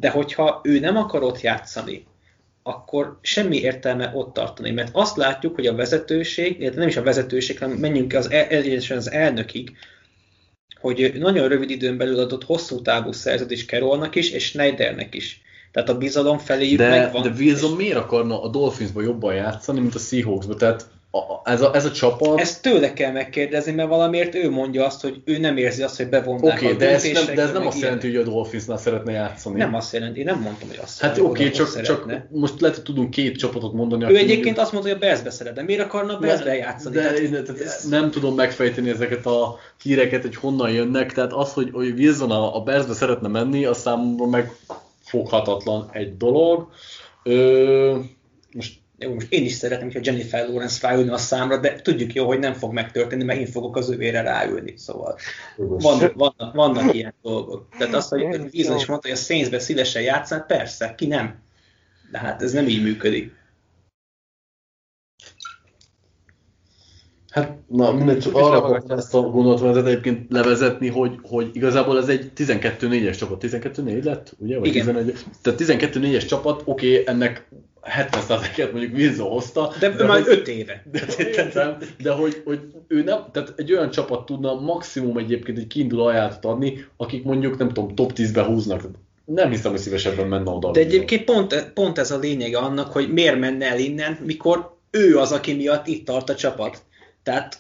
De 0.01 0.11
hogyha 0.11 0.61
ő 0.63 0.79
nem 0.79 0.97
akar 0.97 1.23
ott 1.23 1.41
játszani, 1.41 2.07
akkor 2.67 3.19
semmi 3.21 3.57
értelme 3.57 4.11
ott 4.15 4.33
tartani, 4.33 4.71
mert 4.71 4.91
azt 4.93 5.17
látjuk, 5.17 5.55
hogy 5.55 5.67
a 5.67 5.75
vezetőség, 5.75 6.73
nem 6.75 6.89
is 6.89 6.97
a 6.97 7.03
vezetőség, 7.03 7.59
hanem 7.59 7.77
menjünk 7.77 8.13
az, 8.13 8.31
egyenesen 8.31 8.97
az 8.97 9.11
elnökig, 9.11 9.77
hogy 10.81 11.13
nagyon 11.19 11.49
rövid 11.49 11.71
időn 11.71 11.97
belül 11.97 12.19
adott 12.19 12.45
hosszú 12.45 12.83
távú 12.83 13.13
szerződés 13.13 13.65
Carrollnak 13.65 14.15
is, 14.15 14.31
és 14.31 14.45
Schneidernek 14.45 15.15
is. 15.15 15.41
Tehát 15.73 15.89
a 15.89 15.99
bizalom 15.99 16.39
feléjük 16.39 16.79
De, 16.79 16.89
megvan. 16.89 17.23
de 17.23 17.31
Wilson 17.39 17.77
miért 17.77 17.97
akarna 17.97 18.43
a 18.43 18.49
Dolphinsba 18.49 19.03
jobban 19.03 19.35
játszani, 19.35 19.81
mint 19.81 19.95
a 19.95 19.99
Seahawksba? 19.99 20.55
Tehát 20.55 20.87
a, 21.19 21.41
ez, 21.45 21.61
a, 21.61 21.75
ez 21.75 21.85
a 21.85 21.91
csapat... 21.91 22.41
Ezt 22.41 22.63
tőle 22.63 22.93
kell 22.93 23.13
megkérdezni, 23.13 23.73
mert 23.73 23.89
valamiért 23.89 24.35
ő 24.35 24.51
mondja 24.51 24.85
azt, 24.85 25.01
hogy 25.01 25.23
ő 25.25 25.39
nem 25.39 25.57
érzi 25.57 25.83
azt, 25.83 25.97
hogy 25.97 26.09
bevonnák 26.09 26.57
Oké, 26.57 26.67
a 26.67 26.73
okay, 26.73 26.87
de, 26.87 26.95
ez 26.95 27.03
nem, 27.03 27.35
de 27.35 27.43
ez 27.43 27.53
nem 27.53 27.59
meg 27.59 27.67
azt 27.67 27.81
jelenti, 27.81 28.07
hogy 28.07 28.17
a 28.17 28.23
Dolphinsnál 28.23 28.77
szeretne 28.77 29.13
játszani. 29.13 29.59
Nem 29.59 29.75
azt 29.75 29.93
jelenti, 29.93 30.19
én 30.19 30.25
nem 30.25 30.41
mondtam, 30.41 30.69
hogy 30.69 30.79
azt 30.83 31.01
Hát 31.01 31.19
oké, 31.19 31.29
okay, 31.29 31.51
csak, 31.51 31.67
szeretne. 31.69 32.15
csak 32.15 32.27
most 32.31 32.61
lehet, 32.61 32.77
hogy 32.77 32.85
tudunk 32.85 33.11
két 33.11 33.37
csapatot 33.37 33.73
mondani. 33.73 34.05
Ő 34.05 34.17
egyébként 34.17 34.59
azt 34.59 34.73
mondta, 34.73 34.91
hogy 34.91 34.99
a 34.99 35.05
Bears-be 35.07 35.31
szeret, 35.31 35.55
de 35.55 35.63
miért 35.63 35.83
akarna 35.83 36.17
a 36.17 36.19
Bears-be 36.19 36.55
játszani? 36.57 36.95
De 36.95 37.03
Tehát 37.03 37.19
én 37.19 37.31
tehát 37.31 37.61
ez- 37.61 37.89
nem 37.89 38.11
tudom 38.11 38.35
megfejteni 38.35 38.91
ezeket 38.91 39.27
a 39.27 39.59
híreket, 39.83 40.23
hogy 40.23 40.37
honnan 40.37 40.71
jönnek, 40.71 41.13
tehát 41.13 41.33
az, 41.33 41.53
hogy, 41.53 41.71
hogy 41.73 41.91
Wilson 41.99 42.31
a, 42.31 42.57
a 42.57 42.61
Bearsbe 42.61 42.93
szeretne 42.95 43.29
menni, 43.29 43.65
az 43.65 43.79
számomra 43.79 44.27
megfoghatatlan 44.27 45.89
egy 45.93 46.17
dolog. 46.17 46.69
Ö, 47.23 47.99
most 48.53 48.75
Jó, 48.99 49.15
most 49.15 49.33
én 49.33 49.45
is 49.45 49.53
szeretném, 49.53 49.93
hogyha 49.93 50.01
Jennifer 50.03 50.49
Lawrence 50.49 50.87
ráülne 50.89 51.13
a 51.13 51.19
számra, 51.19 51.57
de 51.57 51.81
tudjuk 51.81 52.13
jó, 52.15 52.27
hogy 52.27 52.39
nem 52.39 52.53
fog 52.53 52.73
megtörténni, 52.73 53.25
mert 53.25 53.39
én 53.39 53.47
fogok 53.47 53.77
az 53.77 53.91
övére 53.91 54.21
ráülni. 54.21 54.75
Szóval 54.77 55.19
van, 55.57 56.13
vannak, 56.15 56.55
vannak 56.55 56.95
ilyen 56.95 57.15
dolgok. 57.23 57.69
Tehát 57.79 57.95
azt, 57.95 58.09
hogy 58.09 58.23
Wilson 58.23 58.77
is 58.77 58.87
mondta, 58.87 59.09
hogy 59.09 59.11
a 59.11 59.21
Saintsbe 59.21 59.59
szívesen 59.59 60.03
játszál, 60.03 60.45
persze, 60.47 60.95
ki 60.97 61.07
nem. 61.07 61.39
De 62.11 62.19
hát 62.19 62.43
ez 62.43 62.53
nem 62.53 62.69
így 62.69 62.83
működik. 62.83 63.35
Hát, 67.31 67.59
na, 67.67 67.93
mindegy, 67.93 68.19
csak 68.19 68.35
arra 68.35 68.57
akartam 68.57 68.99
ezt 68.99 69.15
a 69.15 69.21
gondolatomat 69.21 69.87
egyébként 69.87 70.33
levezetni, 70.33 70.89
hogy, 70.89 71.19
hogy 71.23 71.51
igazából 71.53 71.99
ez 71.99 72.09
egy 72.09 72.31
12-4-es 72.37 73.19
csapat. 73.19 73.45
12-4 73.47 74.03
lett, 74.03 74.35
ugye? 74.39 74.59
Vagy 74.59 74.69
Igen. 74.69 74.87
11 74.87 75.25
Tehát 75.43 75.61
12-4-es 75.63 76.29
csapat, 76.29 76.63
oké, 76.65 76.91
okay, 76.91 77.03
ennek 77.07 77.49
70%-et 77.87 78.73
mondjuk 78.73 78.95
Wilson 78.95 79.29
hozta. 79.29 79.73
De, 79.81 79.91
de 79.91 80.05
már 80.05 80.23
hogy- 80.23 80.29
5 80.29 80.49
éve. 80.49 80.83
De, 80.93 81.01
értem, 81.19 81.77
de 82.03 82.11
hogy, 82.13 82.43
hogy 82.45 82.61
ő 82.89 83.03
nem, 83.03 83.19
tehát 83.33 83.53
egy 83.57 83.73
olyan 83.73 83.91
csapat 83.91 84.27
tudna 84.27 84.55
maximum 84.61 85.19
egyébként 85.19 85.59
egy 85.59 85.67
kiinduló 85.67 86.05
ajánlatot 86.05 86.45
adni, 86.45 86.85
akik 86.97 87.25
mondjuk, 87.25 87.59
nem 87.59 87.69
tudom, 87.69 87.95
top 87.95 88.13
10-be 88.15 88.43
húznak. 88.43 88.83
Nem 89.25 89.51
hiszem, 89.51 89.71
hogy 89.71 89.81
szívesebben 89.81 90.27
menne 90.27 90.51
oda. 90.51 90.71
De 90.71 90.81
egyébként 90.81 91.25
pont, 91.25 91.71
pont 91.75 91.99
ez 91.99 92.11
a 92.11 92.19
lényege 92.19 92.59
annak, 92.59 92.93
hogy 92.93 93.13
miért 93.13 93.39
menne 93.39 93.71
el 93.71 93.79
innen, 93.79 94.19
mikor 94.25 94.75
ő 94.91 95.19
az, 95.19 95.33
aki 95.33 95.55
miatt 95.55 95.87
itt 95.87 96.05
tart 96.07 96.29
a 96.29 96.35
csapat. 96.35 96.83
Tehát 97.23 97.59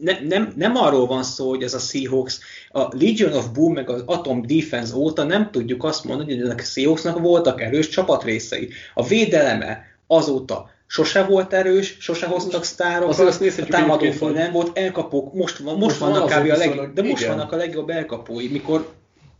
ne, 0.00 0.20
nem, 0.20 0.52
nem 0.56 0.76
arról 0.76 1.06
van 1.06 1.22
szó, 1.22 1.48
hogy 1.48 1.62
ez 1.62 1.74
a 1.74 1.78
Seahawks, 1.78 2.38
a 2.70 2.80
Legion 2.80 3.32
of 3.32 3.48
Boom 3.48 3.72
meg 3.72 3.90
az 3.90 4.02
Atom 4.06 4.42
Defense 4.46 4.94
óta 4.94 5.22
nem 5.22 5.50
tudjuk 5.50 5.84
azt 5.84 6.04
mondani, 6.04 6.34
hogy 6.34 6.44
ennek 6.44 6.60
a 6.60 6.64
Seahawksnak 6.64 7.18
voltak 7.18 7.60
erős 7.60 7.88
csapatrészei. 7.88 8.68
A 8.94 9.06
védeleme 9.06 9.84
azóta 10.06 10.70
sose 10.86 11.24
volt 11.24 11.52
erős, 11.52 11.96
sose 12.00 12.26
hoztak 12.26 12.64
sztárokat, 12.64 13.18
azt 13.18 13.58
a 13.58 13.64
támadófal 13.64 14.30
nem 14.30 14.52
volt, 14.52 14.78
elkapók, 14.78 15.34
most, 15.34 15.58
van, 15.58 15.74
most, 15.74 15.84
Most 15.86 15.98
van 15.98 16.10
vannak 16.10 16.26
kb. 16.26 16.32
a 16.32 16.56
leg, 16.56 16.68
viszonylag- 16.68 16.92
de 16.92 17.02
most 17.02 17.22
igen. 17.22 17.36
vannak 17.36 17.52
a 17.52 17.56
legjobb 17.56 17.88
elkapói, 17.88 18.48
mikor 18.48 18.92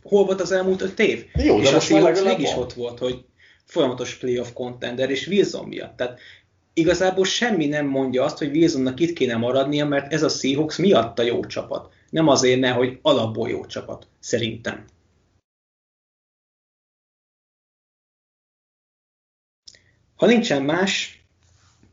hol 0.03 0.25
volt 0.25 0.41
az 0.41 0.51
elmúlt 0.51 0.81
öt 0.81 0.99
év? 0.99 1.25
Jó, 1.33 1.55
de 1.55 1.61
és 1.61 1.69
a 1.69 1.73
most 1.73 1.89
már 1.89 2.01
Seahawks 2.01 2.21
mégis 2.21 2.55
ott 2.55 2.73
volt, 2.73 2.99
hogy 2.99 3.23
folyamatos 3.65 4.15
playoff 4.15 4.49
contender, 4.53 5.09
és 5.09 5.27
Wilson 5.27 5.67
miatt. 5.67 5.97
Tehát 5.97 6.19
igazából 6.73 7.25
semmi 7.25 7.65
nem 7.65 7.85
mondja 7.85 8.23
azt, 8.23 8.37
hogy 8.37 8.49
Wilsonnak 8.55 8.99
itt 8.99 9.13
kéne 9.13 9.35
maradnia, 9.35 9.85
mert 9.85 10.13
ez 10.13 10.23
a 10.23 10.29
Seahawks 10.29 10.77
miatta 10.77 11.21
jó 11.21 11.45
csapat. 11.45 11.93
Nem 12.09 12.27
azért 12.27 12.59
ne, 12.59 12.69
hogy 12.69 12.99
alapból 13.01 13.49
jó 13.49 13.65
csapat, 13.65 14.07
szerintem. 14.19 14.85
Ha 20.15 20.25
nincsen 20.25 20.63
más, 20.63 21.20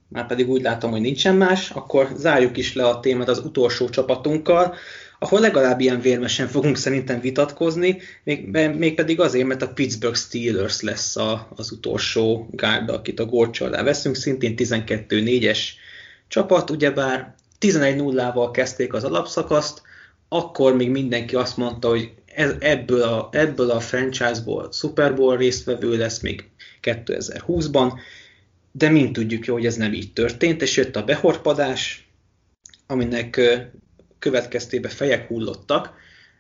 már 0.09 0.26
pedig 0.26 0.48
úgy 0.48 0.62
látom, 0.62 0.90
hogy 0.90 1.01
nincsen 1.01 1.36
más, 1.36 1.70
akkor 1.70 2.09
zárjuk 2.16 2.56
is 2.56 2.74
le 2.74 2.86
a 2.86 3.01
témát 3.01 3.28
az 3.28 3.39
utolsó 3.39 3.89
csapatunkkal, 3.89 4.74
ahol 5.18 5.40
legalább 5.40 5.80
ilyen 5.80 6.01
vérmesen 6.01 6.48
fogunk 6.48 6.76
szerintem 6.76 7.20
vitatkozni, 7.20 7.98
még, 8.24 8.47
mégpedig 8.76 9.20
azért, 9.20 9.47
mert 9.47 9.62
a 9.62 9.72
Pittsburgh 9.72 10.16
Steelers 10.16 10.80
lesz 10.80 11.16
a, 11.16 11.48
az 11.56 11.72
utolsó 11.72 12.48
gárda, 12.51 12.93
akit 12.93 13.20
a 13.20 13.26
gólcső 13.26 13.64
alá 13.64 13.82
veszünk, 13.82 14.16
szintén 14.16 14.55
12-4-es 14.56 15.59
csapat, 16.28 16.70
ugyebár 16.70 17.35
11-0-val 17.60 18.48
kezdték 18.52 18.93
az 18.93 19.05
alapszakaszt, 19.05 19.82
akkor 20.28 20.76
még 20.76 20.90
mindenki 20.90 21.36
azt 21.36 21.56
mondta, 21.56 21.89
hogy 21.89 22.12
ez, 22.35 22.55
ebből, 22.59 23.02
a, 23.02 23.28
ebből 23.32 23.70
a 23.70 23.80
franchise-ból 23.80 24.68
Super 24.72 25.14
Bowl 25.14 25.36
résztvevő 25.36 25.97
lesz 25.97 26.20
még 26.20 26.48
2020-ban, 26.82 27.93
de 28.73 28.89
mind 28.89 29.12
tudjuk 29.12 29.47
jó, 29.47 29.55
hogy 29.55 29.66
ez 29.66 29.77
nem 29.77 29.93
így 29.93 30.12
történt, 30.12 30.62
és 30.62 30.77
jött 30.77 30.97
a 30.97 31.05
behorpadás, 31.05 32.09
aminek 32.86 33.40
következtében 34.19 34.90
fejek 34.90 35.28
hullottak, 35.28 35.93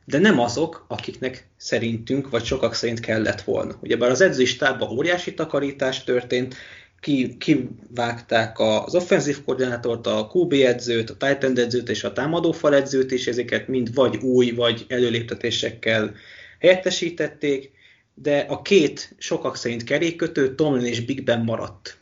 de 0.04 0.18
nem 0.18 0.40
azok, 0.40 0.84
akiknek 0.88 1.48
szerintünk, 1.56 2.30
vagy 2.30 2.44
sokak 2.44 2.74
szerint 2.74 3.00
kellett 3.00 3.40
volna. 3.40 3.78
Ugyebár 3.82 4.10
az 4.10 4.20
edzői 4.20 4.44
stábban 4.44 4.90
óriási 4.90 5.34
takarítás 5.34 6.04
történt, 6.04 6.56
ki, 7.00 7.36
kivágták 7.38 8.58
az 8.58 8.94
offenzív 8.94 9.44
koordinátort, 9.44 10.06
a 10.06 10.30
QB 10.32 10.52
edzőt, 10.52 11.10
a 11.10 11.16
Titan 11.16 11.58
edzőt 11.58 11.88
és 11.88 12.04
a 12.04 12.12
támadófal 12.12 12.74
edzőt, 12.74 13.12
és 13.12 13.26
ezeket 13.26 13.68
mind 13.68 13.94
vagy 13.94 14.16
új, 14.16 14.50
vagy 14.50 14.84
előléptetésekkel 14.88 16.14
helyettesítették, 16.58 17.70
de 18.14 18.38
a 18.38 18.62
két 18.62 19.14
sokak 19.18 19.56
szerint 19.56 19.84
kerékkötő 19.84 20.54
Tomlin 20.54 20.86
és 20.86 21.04
Big 21.04 21.24
Ben 21.24 21.40
maradt. 21.40 21.96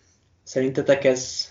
Szerintetek 0.47 1.05
ez, 1.05 1.51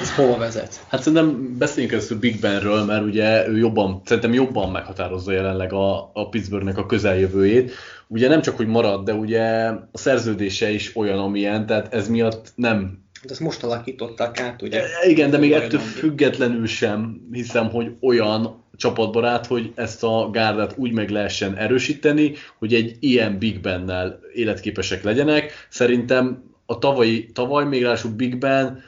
ez 0.00 0.14
hova 0.14 0.36
vezet? 0.36 0.84
Hát 0.88 1.02
szerintem 1.02 1.56
beszéljünk 1.58 1.94
először 1.94 2.18
Big 2.18 2.40
Benről, 2.40 2.84
mert 2.84 3.04
ugye 3.04 3.48
ő 3.48 3.56
jobban, 3.56 4.02
szerintem 4.04 4.32
jobban 4.32 4.70
meghatározza 4.70 5.32
jelenleg 5.32 5.72
a, 5.72 6.10
a 6.12 6.28
Pittsburghnek 6.28 6.78
a 6.78 6.86
közeljövőjét. 6.86 7.72
Ugye 8.06 8.28
nem 8.28 8.40
csak, 8.40 8.56
hogy 8.56 8.66
marad, 8.66 9.04
de 9.04 9.12
ugye 9.12 9.42
a 9.92 9.98
szerződése 9.98 10.70
is 10.70 10.96
olyan, 10.96 11.18
amilyen, 11.18 11.66
tehát 11.66 11.94
ez 11.94 12.08
miatt 12.08 12.52
nem 12.54 13.04
De 13.22 13.30
ezt 13.30 13.40
most 13.40 13.62
alakították 13.62 14.40
át, 14.40 14.62
ugye? 14.62 14.82
E, 14.82 15.08
Igen, 15.08 15.30
de 15.30 15.38
még 15.38 15.50
Olyan, 15.50 15.62
ettől 15.62 15.80
függetlenül 15.80 16.66
sem 16.66 17.28
hiszem, 17.32 17.70
hogy 17.70 17.92
olyan 18.00 18.64
csapatbarát, 18.76 19.46
hogy 19.46 19.72
ezt 19.74 20.04
a 20.04 20.30
gárdát 20.32 20.74
úgy 20.76 20.92
meg 20.92 21.10
lehessen 21.10 21.56
erősíteni, 21.56 22.32
hogy 22.58 22.74
egy 22.74 22.96
ilyen 23.00 23.38
Big 23.38 23.60
Bennel 23.60 24.20
életképesek 24.34 25.02
legyenek. 25.02 25.66
Szerintem 25.68 26.47
a 26.70 26.78
tavalyi, 26.78 27.30
tavaly 27.32 27.64
még 27.64 27.82
ráadásul 27.82 28.10
Big 28.10 28.38
Ben 28.38 28.82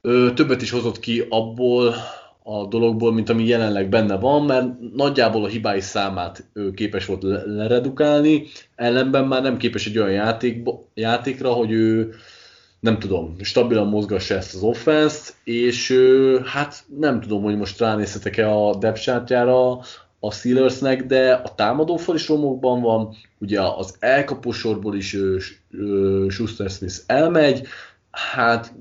ö, 0.00 0.30
többet 0.34 0.62
is 0.62 0.70
hozott 0.70 1.00
ki 1.00 1.26
abból 1.28 1.94
a 2.42 2.66
dologból, 2.66 3.12
mint 3.12 3.28
ami 3.28 3.46
jelenleg 3.46 3.88
benne 3.88 4.16
van, 4.16 4.44
mert 4.44 4.80
nagyjából 4.94 5.44
a 5.44 5.48
hibái 5.48 5.80
számát 5.80 6.44
ő 6.52 6.70
képes 6.70 7.06
volt 7.06 7.22
le- 7.22 7.42
leredukálni, 7.46 8.46
ellenben 8.74 9.24
már 9.24 9.42
nem 9.42 9.56
képes 9.56 9.86
egy 9.86 9.98
olyan 9.98 10.10
játékba, 10.10 10.88
játékra, 10.94 11.52
hogy 11.52 11.70
ő 11.70 12.14
nem 12.80 12.98
tudom, 12.98 13.36
stabilan 13.40 13.88
mozgassa 13.88 14.34
ezt 14.34 14.54
az 14.54 14.62
offense 14.62 15.30
és 15.44 15.98
hát 16.44 16.84
nem 16.98 17.20
tudom, 17.20 17.42
hogy 17.42 17.56
most 17.56 17.78
ránézhetek-e 17.78 18.50
a 18.50 18.74
depth 18.74 19.10
a 20.24 20.30
Steelersnek, 20.32 21.06
de 21.06 21.32
a 21.32 21.54
támadófal 21.54 22.14
is 22.14 22.28
romokban 22.28 22.80
van, 22.80 23.14
ugye 23.38 23.60
az 23.60 23.94
elkapósorból 23.98 24.96
is 24.96 25.14
ö, 25.14 25.36
ö, 25.70 26.26
Schuster 26.30 26.70
Smith 26.70 26.94
elmegy, 27.06 27.66
hát 28.10 28.72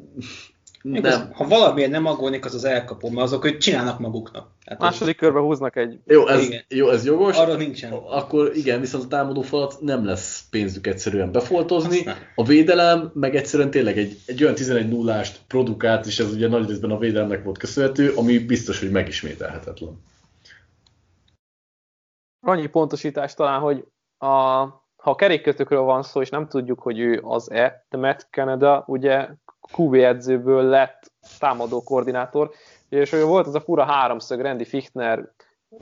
Igaz, 0.84 1.18
nem. 1.18 1.32
ha 1.34 1.48
valamiért 1.48 1.92
nem 1.92 2.06
aggódnék, 2.06 2.46
az 2.46 2.54
az 2.54 2.64
elkapó, 2.66 3.10
mert 3.10 3.22
azok, 3.22 3.42
hogy 3.42 3.58
csinálnak 3.58 4.00
maguknak. 4.00 4.48
Ez- 4.64 4.78
Második 4.80 5.18
körbe 5.18 5.40
húznak 5.40 5.76
egy 5.76 6.00
Jó, 6.06 6.28
ez, 6.28 6.44
Igen. 6.46 6.62
jó, 6.68 6.90
ez 6.90 7.06
jogos. 7.06 7.38
arra 7.38 7.56
nincsen. 7.56 7.92
Akkor 7.92 8.52
igen, 8.56 8.80
viszont 8.80 9.04
a 9.04 9.08
támadó 9.08 9.42
falat 9.42 9.78
nem 9.82 10.06
lesz 10.06 10.44
pénzük 10.50 10.88
egyszerűen 10.88 11.32
befoltozni. 11.32 12.04
A 12.36 12.44
védelem 12.44 13.12
meg 13.14 13.36
egyszerűen 13.36 13.70
tényleg 13.72 13.98
egy, 13.98 14.18
egy 14.26 14.44
olyan 14.44 14.56
11 14.56 14.90
0 14.90 15.22
produkált, 15.48 16.06
és 16.06 16.20
ez 16.20 16.34
ugye 16.34 16.48
nagy 16.48 16.68
részben 16.68 16.92
a 16.92 16.98
védelemnek 16.98 17.44
volt 17.44 17.58
köszönhető, 17.58 18.10
ami 18.16 18.38
biztos, 18.38 18.80
hogy 18.80 18.92
megismételhetetlen. 18.92 20.00
Annyi 22.42 22.68
pontosítás 22.68 23.34
talán, 23.34 23.60
hogy 23.60 23.86
a, 24.18 24.28
ha 24.96 25.10
a 25.10 25.16
kerékkötőkről 25.16 25.82
van 25.82 26.04
szó, 26.04 26.22
és 26.22 26.30
nem 26.30 26.48
tudjuk, 26.48 26.82
hogy 26.82 27.00
ő 27.00 27.22
az-e, 27.24 27.86
de 27.90 27.98
Matt 27.98 28.28
Canada 28.32 28.84
ugye 28.88 29.30
QB 29.78 29.94
edzőből 29.94 30.64
lett 30.64 31.12
támadó 31.40 31.84
koordinátor, 31.84 32.52
és 32.90 33.10
hogy 33.10 33.22
volt 33.22 33.48
az 33.48 33.56
a 33.56 33.62
fura 33.62 33.84
háromszög 33.84 34.42
Randy 34.42 34.66
Fichtner, 34.66 35.32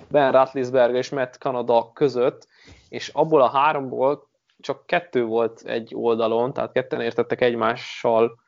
Ben 0.07 0.31
Ratlisberger 0.31 0.95
és 0.95 1.09
Matt 1.09 1.33
Canada 1.33 1.91
között, 1.93 2.47
és 2.89 3.07
abból 3.07 3.41
a 3.41 3.49
háromból 3.49 4.27
csak 4.59 4.85
kettő 4.85 5.25
volt 5.25 5.61
egy 5.65 5.93
oldalon, 5.95 6.53
tehát 6.53 6.71
ketten 6.71 7.01
értettek 7.01 7.41
egymással, 7.41 8.39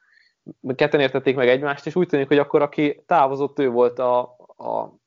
ketten 0.76 1.00
értették 1.00 1.36
meg 1.36 1.48
egymást, 1.48 1.86
és 1.86 1.96
úgy 1.96 2.08
tűnik, 2.08 2.28
hogy 2.28 2.38
akkor 2.38 2.62
aki 2.62 3.04
távozott, 3.06 3.60
ő 3.60 3.70
volt 3.70 4.00
a, 4.00 4.22
a 4.58 5.00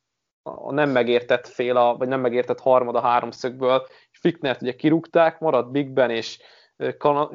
a 0.44 0.72
nem 0.72 0.90
megértett 0.90 1.46
fél, 1.46 1.76
a, 1.76 1.96
vagy 1.96 2.08
nem 2.08 2.20
megértett 2.20 2.60
harmad 2.60 2.94
a 2.94 3.00
háromszögből, 3.00 3.86
és 4.10 4.18
Ficknert 4.18 4.62
ugye 4.62 4.74
kirúgták, 4.74 5.38
maradt 5.38 5.70
Big 5.70 5.90
Ben 5.90 6.10
és 6.10 6.38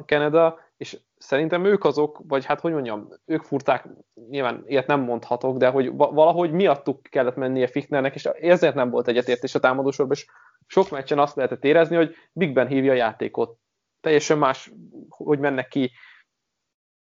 Canada, 0.06 0.58
és 0.76 0.98
szerintem 1.16 1.64
ők 1.64 1.84
azok, 1.84 2.20
vagy 2.26 2.44
hát 2.44 2.60
hogy 2.60 2.72
mondjam, 2.72 3.08
ők 3.24 3.42
furták, 3.42 3.88
nyilván 4.28 4.62
ilyet 4.66 4.86
nem 4.86 5.00
mondhatok, 5.00 5.56
de 5.56 5.68
hogy 5.68 5.96
va- 5.96 6.12
valahogy 6.12 6.52
miattuk 6.52 7.02
kellett 7.02 7.36
mennie 7.36 7.66
Ficknernek, 7.66 8.14
és 8.14 8.24
ezért 8.24 8.74
nem 8.74 8.90
volt 8.90 9.08
egyetértés 9.08 9.54
a 9.54 9.60
támadósorban, 9.60 10.16
és 10.16 10.26
sok 10.66 10.90
meccsen 10.90 11.18
azt 11.18 11.36
lehetett 11.36 11.64
érezni, 11.64 11.96
hogy 11.96 12.14
Big 12.32 12.52
Ben 12.52 12.66
hívja 12.66 12.92
a 12.92 12.94
játékot. 12.94 13.56
Teljesen 14.00 14.38
más, 14.38 14.72
hogy 15.08 15.38
mennek 15.38 15.68
ki 15.68 15.90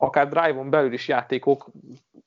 akár 0.05 0.27
drive-on 0.27 0.69
belül 0.69 0.93
is 0.93 1.07
játékok 1.07 1.65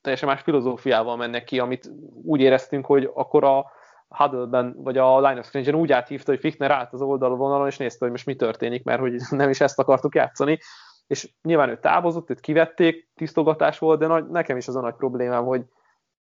teljesen 0.01 0.29
más 0.29 0.41
filozófiával 0.41 1.17
mennek 1.17 1.45
ki, 1.45 1.59
amit 1.59 1.91
úgy 2.23 2.41
éreztünk, 2.41 2.87
hogy 2.87 3.11
akkor 3.15 3.45
a 3.45 3.71
Huddle-ben, 4.09 4.75
vagy 4.77 4.99
a 4.99 5.21
Line 5.21 5.39
of 5.39 5.47
Scrimmage-en 5.47 5.81
úgy 5.81 5.93
áthívta, 5.93 6.31
hogy 6.31 6.41
Fichtner 6.41 6.71
állt 6.71 6.93
az 6.93 7.03
oldalvonalon, 7.03 7.67
és 7.67 7.77
nézte, 7.77 7.99
hogy 7.99 8.11
most 8.11 8.27
mi 8.27 8.37
történik, 8.37 8.85
mert 8.85 9.01
hogy 9.01 9.21
nem 9.31 9.51
is 9.51 9.61
ezt 9.61 9.79
akartuk 9.79 10.15
játszani. 10.15 10.59
És 11.07 11.31
nyilván 11.43 11.69
ő 11.69 11.79
távozott, 11.79 12.31
őt 12.31 12.41
kivették, 12.41 13.09
tisztogatás 13.15 13.79
volt, 13.79 13.99
de 13.99 14.07
nagy, 14.07 14.29
nekem 14.29 14.57
is 14.57 14.69
az 14.69 14.77
a 14.77 14.81
nagy 14.81 14.95
problémám, 14.95 15.45
hogy 15.45 15.63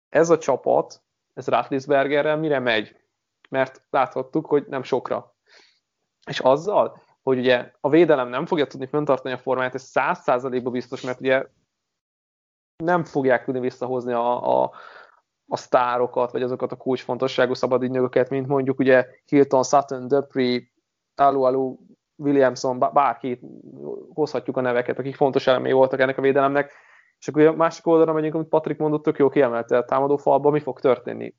ez 0.08 0.30
a 0.30 0.38
csapat, 0.38 1.02
ez 1.34 1.48
Ratlisbergerrel 1.48 2.36
mire 2.36 2.58
megy? 2.58 2.96
Mert 3.48 3.82
láthattuk, 3.90 4.46
hogy 4.46 4.64
nem 4.68 4.82
sokra. 4.82 5.34
És 6.26 6.40
azzal, 6.40 7.02
hogy 7.22 7.38
ugye 7.38 7.72
a 7.80 7.88
védelem 7.88 8.28
nem 8.28 8.46
fogja 8.46 8.66
tudni 8.66 8.86
fenntartani 8.86 9.34
a 9.34 9.38
formáját, 9.38 9.74
ez 9.74 9.82
száz 9.82 10.18
százalékban 10.18 10.72
biztos, 10.72 11.00
mert 11.00 11.20
ugye 11.20 11.46
nem 12.76 13.04
fogják 13.04 13.44
tudni 13.44 13.60
visszahozni 13.60 14.12
a, 14.12 14.62
a, 14.62 14.72
a 15.46 15.56
sztárokat, 15.56 16.32
vagy 16.32 16.42
azokat 16.42 16.72
a 16.72 16.76
kulcsfontosságú 16.76 17.54
szabadügynököket, 17.54 18.30
mint 18.30 18.46
mondjuk 18.46 18.78
ugye 18.78 19.06
Hilton, 19.26 19.62
Sutton, 19.62 20.08
Dupree, 20.08 20.60
Alu 21.14 21.42
Alu, 21.42 21.76
Williamson, 22.16 22.78
bárki 22.78 23.40
hozhatjuk 24.14 24.56
a 24.56 24.60
neveket, 24.60 24.98
akik 24.98 25.16
fontos 25.16 25.46
elemei 25.46 25.72
voltak 25.72 26.00
ennek 26.00 26.18
a 26.18 26.22
védelemnek, 26.22 26.72
és 27.18 27.28
akkor 27.28 27.46
a 27.46 27.52
másik 27.52 27.86
oldalra 27.86 28.12
megyünk, 28.12 28.34
amit 28.34 28.48
Patrik 28.48 28.78
mondott, 28.78 29.02
tök 29.02 29.18
jó 29.18 29.28
kiemelte 29.28 29.76
a 29.76 29.84
támadó 29.84 30.16
falba, 30.16 30.50
mi 30.50 30.60
fog 30.60 30.80
történni. 30.80 31.34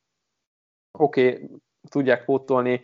Oké, 0.91 1.27
okay, 1.27 1.49
tudják 1.89 2.25
pótolni 2.25 2.81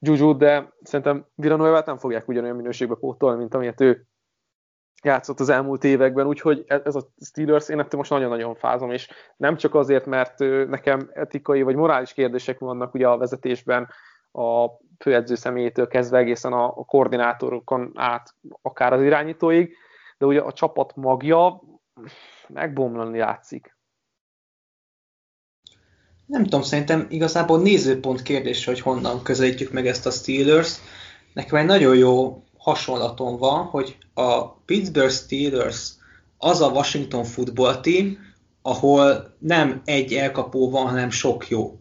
Juju, 0.00 0.36
de 0.36 0.72
szerintem 0.82 1.26
Villanueva 1.34 1.82
nem 1.86 1.96
fogják 1.96 2.28
ugyanolyan 2.28 2.56
minőségbe 2.56 2.94
pótolni, 2.94 3.38
mint 3.38 3.54
amilyet 3.54 3.80
ő 3.80 4.06
játszott 5.02 5.40
az 5.40 5.48
elmúlt 5.48 5.84
években, 5.84 6.26
úgyhogy 6.26 6.64
e- 6.66 6.82
ez 6.84 6.94
a 6.94 7.08
Steelers, 7.24 7.68
én 7.68 7.78
ettől 7.78 7.98
most 8.00 8.10
nagyon-nagyon 8.10 8.54
fázom, 8.54 8.90
és 8.90 9.08
nem 9.36 9.56
csak 9.56 9.74
azért, 9.74 10.06
mert 10.06 10.38
nekem 10.68 11.10
etikai 11.12 11.62
vagy 11.62 11.74
morális 11.74 12.12
kérdések 12.12 12.58
vannak 12.58 12.94
ugye 12.94 13.08
a 13.08 13.16
vezetésben, 13.16 13.88
a 14.32 14.66
főedző 14.98 15.34
személyétől 15.34 15.86
kezdve 15.86 16.18
egészen 16.18 16.52
a, 16.52 16.72
koordinátorokon 16.72 17.92
át, 17.94 18.34
akár 18.62 18.92
az 18.92 19.02
irányítóig, 19.02 19.76
de 20.18 20.26
ugye 20.26 20.40
a 20.40 20.52
csapat 20.52 20.96
magja 20.96 21.60
megbomlani 22.48 23.18
látszik. 23.18 23.78
Nem 26.30 26.42
tudom, 26.42 26.62
szerintem 26.62 27.06
igazából 27.08 27.60
nézőpont 27.60 28.22
kérdés, 28.22 28.64
hogy 28.64 28.80
honnan 28.80 29.22
közelítjük 29.22 29.72
meg 29.72 29.86
ezt 29.86 30.06
a 30.06 30.10
Steelers. 30.10 30.74
Nekem 31.34 31.58
egy 31.58 31.66
nagyon 31.66 31.96
jó 31.96 32.42
hasonlatom 32.56 33.36
van, 33.36 33.64
hogy 33.64 33.96
a 34.14 34.48
Pittsburgh 34.48 35.12
Steelers 35.12 35.90
az 36.38 36.60
a 36.60 36.68
Washington 36.68 37.24
football 37.24 37.80
team, 37.80 38.18
ahol 38.62 39.34
nem 39.38 39.82
egy 39.84 40.12
elkapó 40.12 40.70
van, 40.70 40.86
hanem 40.86 41.10
sok 41.10 41.48
jó. 41.48 41.78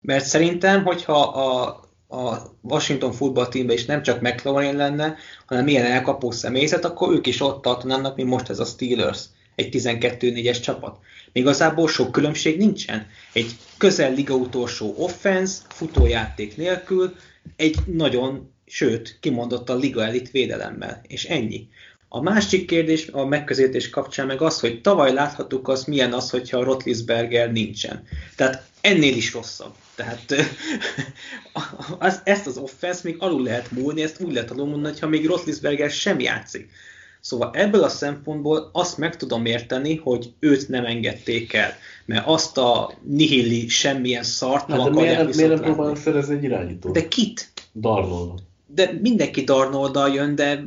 Mert 0.00 0.24
szerintem, 0.24 0.84
hogyha 0.84 1.20
a, 1.22 1.80
a 2.08 2.42
Washington 2.62 3.12
football 3.12 3.48
teamben 3.48 3.76
is 3.76 3.84
nem 3.84 4.02
csak 4.02 4.20
McLaurin 4.20 4.76
lenne, 4.76 5.16
hanem 5.46 5.64
milyen 5.64 5.86
elkapó 5.86 6.30
személyzet, 6.30 6.84
akkor 6.84 7.12
ők 7.14 7.26
is 7.26 7.40
ott 7.40 7.62
tartanának, 7.62 8.16
mint 8.16 8.28
most 8.28 8.48
ez 8.48 8.58
a 8.58 8.64
Steelers, 8.64 9.24
egy 9.58 9.68
12-4-es 9.72 10.62
csapat. 10.62 10.98
Még 11.32 11.42
igazából 11.42 11.88
sok 11.88 12.12
különbség 12.12 12.56
nincsen. 12.58 13.06
Egy 13.32 13.56
közel 13.76 14.14
liga 14.14 14.34
utolsó 14.34 14.94
offense, 14.96 15.62
futójáték 15.68 16.56
nélkül, 16.56 17.14
egy 17.56 17.76
nagyon 17.86 18.52
sőt, 18.66 19.18
kimondott 19.20 19.68
a 19.68 19.76
liga 19.76 20.04
elit 20.04 20.30
védelemmel, 20.30 21.00
és 21.06 21.24
ennyi. 21.24 21.68
A 22.08 22.22
másik 22.22 22.66
kérdés 22.66 23.08
a 23.08 23.24
megközelítés 23.24 23.90
kapcsán 23.90 24.26
meg 24.26 24.42
az, 24.42 24.60
hogy 24.60 24.80
tavaly 24.80 25.12
láthattuk 25.12 25.68
az, 25.68 25.84
milyen 25.84 26.12
az, 26.12 26.30
hogyha 26.30 26.58
a 26.58 26.64
Rotlisberger 26.64 27.52
nincsen. 27.52 28.02
Tehát 28.36 28.66
ennél 28.80 29.16
is 29.16 29.32
rosszabb. 29.32 29.74
Tehát 29.94 30.34
az, 31.98 32.20
ezt 32.24 32.46
az 32.46 32.56
offense 32.56 33.00
még 33.04 33.16
alul 33.18 33.42
lehet 33.42 33.70
múlni, 33.70 34.02
ezt 34.02 34.20
úgy 34.20 34.32
lehet 34.32 34.50
alul 34.50 34.66
mondani, 34.66 34.98
ha 34.98 35.08
még 35.08 35.26
Rotlisberger 35.26 35.90
sem 35.90 36.20
játszik. 36.20 36.70
Szóval 37.20 37.50
ebből 37.52 37.82
a 37.82 37.88
szempontból 37.88 38.70
azt 38.72 38.98
meg 38.98 39.16
tudom 39.16 39.46
érteni, 39.46 39.96
hogy 39.96 40.32
őt 40.38 40.68
nem 40.68 40.84
engedték 40.84 41.52
el, 41.52 41.70
mert 42.04 42.26
azt 42.26 42.58
a 42.58 42.92
nihilli 43.02 43.68
semmilyen 43.68 44.22
szart 44.22 44.66
nem 44.66 44.78
hát 44.78 44.88
akarják 44.88 45.18
miért, 45.18 45.36
miért 45.36 45.50
nem 45.50 45.62
próbálnak 45.62 45.96
szerezni 45.96 46.34
egy 46.36 46.42
irányítót? 46.42 46.92
De 46.92 47.08
kit? 47.08 47.52
Darnoldot 47.74 48.46
de 48.68 48.90
mindenki 49.00 49.40
Darnoldal 49.40 50.08
jön, 50.08 50.34
de 50.34 50.64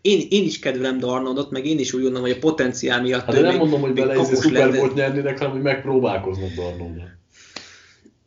én, 0.00 0.26
én 0.30 0.44
is 0.44 0.58
kedvelem 0.58 0.98
Darnoldot, 0.98 1.50
meg 1.50 1.66
én 1.66 1.78
is 1.78 1.92
úgy 1.92 2.02
gondolom, 2.02 2.26
hogy 2.26 2.36
a 2.36 2.40
potenciál 2.40 3.02
miatt 3.02 3.24
hát 3.24 3.34
ő 3.34 3.40
nem 3.40 3.56
mondom, 3.56 3.80
hogy 3.80 3.92
bele 3.92 4.14
izé 4.14 4.34
szuper 4.34 4.76
volt 4.76 4.94
nyernének, 4.94 5.38
hanem 5.38 5.52
hogy 5.52 5.62
megpróbálkoznak 5.62 6.50
Darnoldal. 6.50 7.18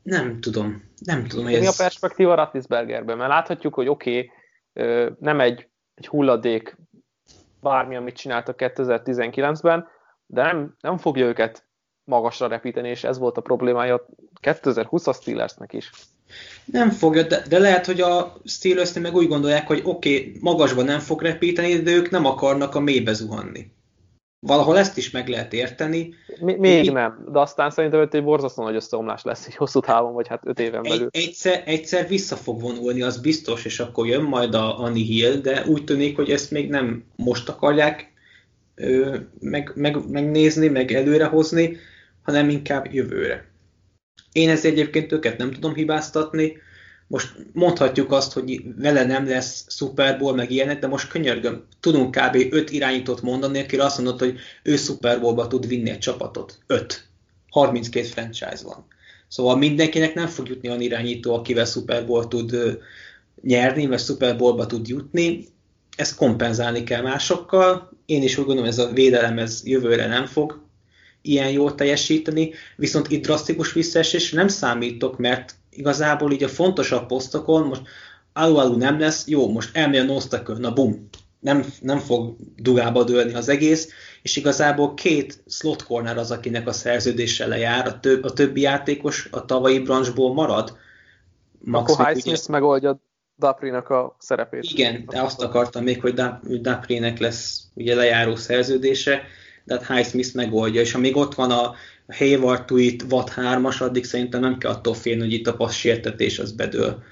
Nem 0.03 0.39
tudom. 0.39 0.83
Nem 1.05 1.27
tudom, 1.27 1.45
hogy 1.45 1.53
ez... 1.53 1.59
Mi 1.59 1.67
a 1.67 1.73
perspektíva 1.77 2.35
Rattisbergerben? 2.35 3.17
Mert 3.17 3.29
láthatjuk, 3.29 3.73
hogy 3.73 3.87
oké, 3.87 4.31
okay, 4.73 5.09
nem 5.19 5.39
egy, 5.39 5.67
egy 5.95 6.07
hulladék 6.07 6.77
bármi, 7.65 7.95
amit 7.95 8.15
csináltak 8.15 8.55
2019-ben, 8.59 9.87
de 10.25 10.41
nem, 10.41 10.75
nem 10.81 10.97
fogja 10.97 11.25
őket 11.25 11.67
magasra 12.03 12.47
repíteni, 12.47 12.89
és 12.89 13.03
ez 13.03 13.17
volt 13.17 13.37
a 13.37 13.41
problémája 13.41 14.05
2020-as 14.41 15.15
Steelersnek 15.21 15.73
is. 15.73 15.89
Nem 16.65 16.89
fogja, 16.89 17.23
de, 17.23 17.43
de 17.49 17.59
lehet, 17.59 17.85
hogy 17.85 18.01
a 18.01 18.37
steelers 18.43 18.93
meg 18.93 19.15
úgy 19.15 19.27
gondolják, 19.27 19.67
hogy 19.67 19.81
oké, 19.83 20.17
okay, 20.17 20.37
magasban 20.41 20.85
nem 20.85 20.99
fog 20.99 21.21
repíteni, 21.21 21.75
de 21.75 21.91
ők 21.91 22.09
nem 22.09 22.25
akarnak 22.25 22.75
a 22.75 22.79
mélybe 22.79 23.13
zuhanni. 23.13 23.71
Valahol 24.45 24.77
ezt 24.77 24.97
is 24.97 25.11
meg 25.11 25.27
lehet 25.27 25.53
érteni. 25.53 26.13
M- 26.39 26.57
még 26.57 26.91
nem, 26.91 27.25
de 27.31 27.39
aztán 27.39 27.69
szerintem 27.69 27.99
hogy 27.99 28.09
egy 28.11 28.23
borzasztó 28.23 28.63
nagy 28.63 28.75
összeomlás 28.75 29.23
lesz 29.23 29.45
egy 29.45 29.55
hosszú 29.55 29.79
távon, 29.79 30.13
vagy 30.13 30.27
hát 30.27 30.41
öt 30.45 30.59
éven 30.59 30.81
belül. 30.81 31.07
Egy, 31.11 31.23
egyszer, 31.23 31.63
egyszer 31.65 32.07
vissza 32.07 32.35
fog 32.35 32.61
vonulni, 32.61 33.01
az 33.01 33.21
biztos, 33.21 33.65
és 33.65 33.79
akkor 33.79 34.07
jön 34.07 34.23
majd 34.23 34.53
a, 34.53 34.79
a 34.79 34.89
Nihil, 34.89 35.41
de 35.41 35.63
úgy 35.67 35.83
tűnik, 35.83 36.15
hogy 36.15 36.31
ezt 36.31 36.51
még 36.51 36.69
nem 36.69 37.03
most 37.15 37.49
akarják 37.49 38.13
ö, 38.75 39.17
meg, 39.39 39.71
meg, 39.75 40.09
megnézni, 40.09 40.67
meg 40.67 40.91
előrehozni, 40.91 41.77
hanem 42.21 42.49
inkább 42.49 42.93
jövőre. 42.93 43.45
Én 44.31 44.49
ezt 44.49 44.65
egyébként 44.65 45.11
őket 45.11 45.37
nem 45.37 45.51
tudom 45.51 45.73
hibáztatni. 45.73 46.57
Most 47.07 47.35
mondhatjuk 47.53 48.11
azt, 48.11 48.33
hogy 48.33 48.61
vele 48.77 49.05
nem 49.05 49.27
lesz 49.27 49.65
Super 49.69 50.17
Bowl, 50.17 50.35
meg 50.35 50.51
ilyenek, 50.51 50.79
de 50.79 50.87
most 50.87 51.07
könyörgöm, 51.07 51.63
tudunk 51.79 52.15
kb. 52.15 52.35
5 52.49 52.71
irányítót 52.71 53.21
mondani, 53.21 53.59
aki 53.59 53.77
azt 53.77 53.97
mondott, 53.97 54.19
hogy 54.19 54.37
ő 54.63 54.75
Super 54.75 55.21
Bowl-ba 55.21 55.47
tud 55.47 55.67
vinni 55.67 55.89
egy 55.89 55.99
csapatot. 55.99 56.57
5. 56.67 57.07
32 57.49 58.05
franchise 58.05 58.63
van. 58.63 58.85
Szóval 59.27 59.57
mindenkinek 59.57 60.13
nem 60.13 60.27
fog 60.27 60.47
jutni 60.47 60.67
olyan 60.67 60.81
irányító, 60.81 61.33
akivel 61.33 61.65
Super 61.65 62.05
Bowl 62.05 62.27
tud 62.27 62.79
nyerni, 63.41 63.87
vagy 63.87 63.99
Super 63.99 64.37
Bowl-ba 64.37 64.65
tud 64.65 64.87
jutni. 64.87 65.47
Ezt 65.95 66.15
kompenzálni 66.15 66.83
kell 66.83 67.01
másokkal. 67.01 67.91
Én 68.05 68.23
is 68.23 68.37
úgy 68.37 68.45
gondolom, 68.45 68.69
ez 68.69 68.79
a 68.79 68.91
védelem 68.93 69.37
ez 69.37 69.61
jövőre 69.63 70.07
nem 70.07 70.25
fog 70.25 70.63
ilyen 71.21 71.49
jól 71.49 71.75
teljesíteni, 71.75 72.53
viszont 72.75 73.11
itt 73.11 73.23
drasztikus 73.23 73.73
visszaesés 73.73 74.31
nem 74.31 74.47
számítok, 74.47 75.17
mert 75.17 75.55
igazából 75.75 76.31
így 76.31 76.43
a 76.43 76.47
fontosabb 76.47 77.05
posztokon 77.05 77.67
most 77.67 77.81
alu 78.33 78.77
nem 78.77 78.99
lesz, 78.99 79.27
jó, 79.27 79.51
most 79.51 79.77
elmegy 79.77 79.99
a 79.99 80.03
Nostakön, 80.03 80.59
na 80.59 80.73
bum, 80.73 81.09
nem, 81.39 81.65
nem 81.81 81.99
fog 81.99 82.35
dugába 82.55 83.03
dőlni 83.03 83.33
az 83.33 83.49
egész, 83.49 83.89
és 84.21 84.35
igazából 84.35 84.93
két 84.93 85.43
slot 85.47 85.83
corner 85.83 86.17
az, 86.17 86.31
akinek 86.31 86.67
a 86.67 86.71
szerződése 86.71 87.47
lejár, 87.47 87.87
a, 87.87 87.99
több, 87.99 88.23
a 88.23 88.33
többi 88.33 88.61
játékos 88.61 89.27
a 89.31 89.45
tavalyi 89.45 89.79
branchból 89.79 90.33
marad. 90.33 90.77
Max 91.59 91.91
Akkor 91.91 92.05
Highsmith 92.05 92.41
ugye... 92.41 92.51
megoldja 92.51 93.01
Daprinak 93.39 93.89
a 93.89 94.15
szerepét. 94.19 94.63
Igen, 94.63 95.05
de 95.07 95.21
azt 95.21 95.41
akartam 95.41 95.83
még, 95.83 96.01
hogy 96.01 96.13
Daprinek 96.61 97.19
lesz 97.19 97.63
ugye 97.73 97.95
lejáró 97.95 98.35
szerződése, 98.35 99.21
de 99.63 99.73
hát 99.73 99.87
Highsmith 99.87 100.35
megoldja, 100.35 100.81
és 100.81 100.93
amíg 100.93 101.15
ott 101.15 101.35
van 101.35 101.51
a 101.51 101.75
Hayward 102.07 102.65
Tweet 102.65 103.03
Watt 103.09 103.31
3-as, 103.35 103.81
addig 103.81 104.05
szerintem 104.05 104.41
nem 104.41 104.57
kell 104.57 104.71
attól 104.71 104.93
félni, 104.93 105.21
hogy 105.21 105.33
itt 105.33 105.47
a 105.47 105.55
passz 105.55 105.75
sértetés 105.75 106.39
az 106.39 106.51
bedől. 106.51 107.03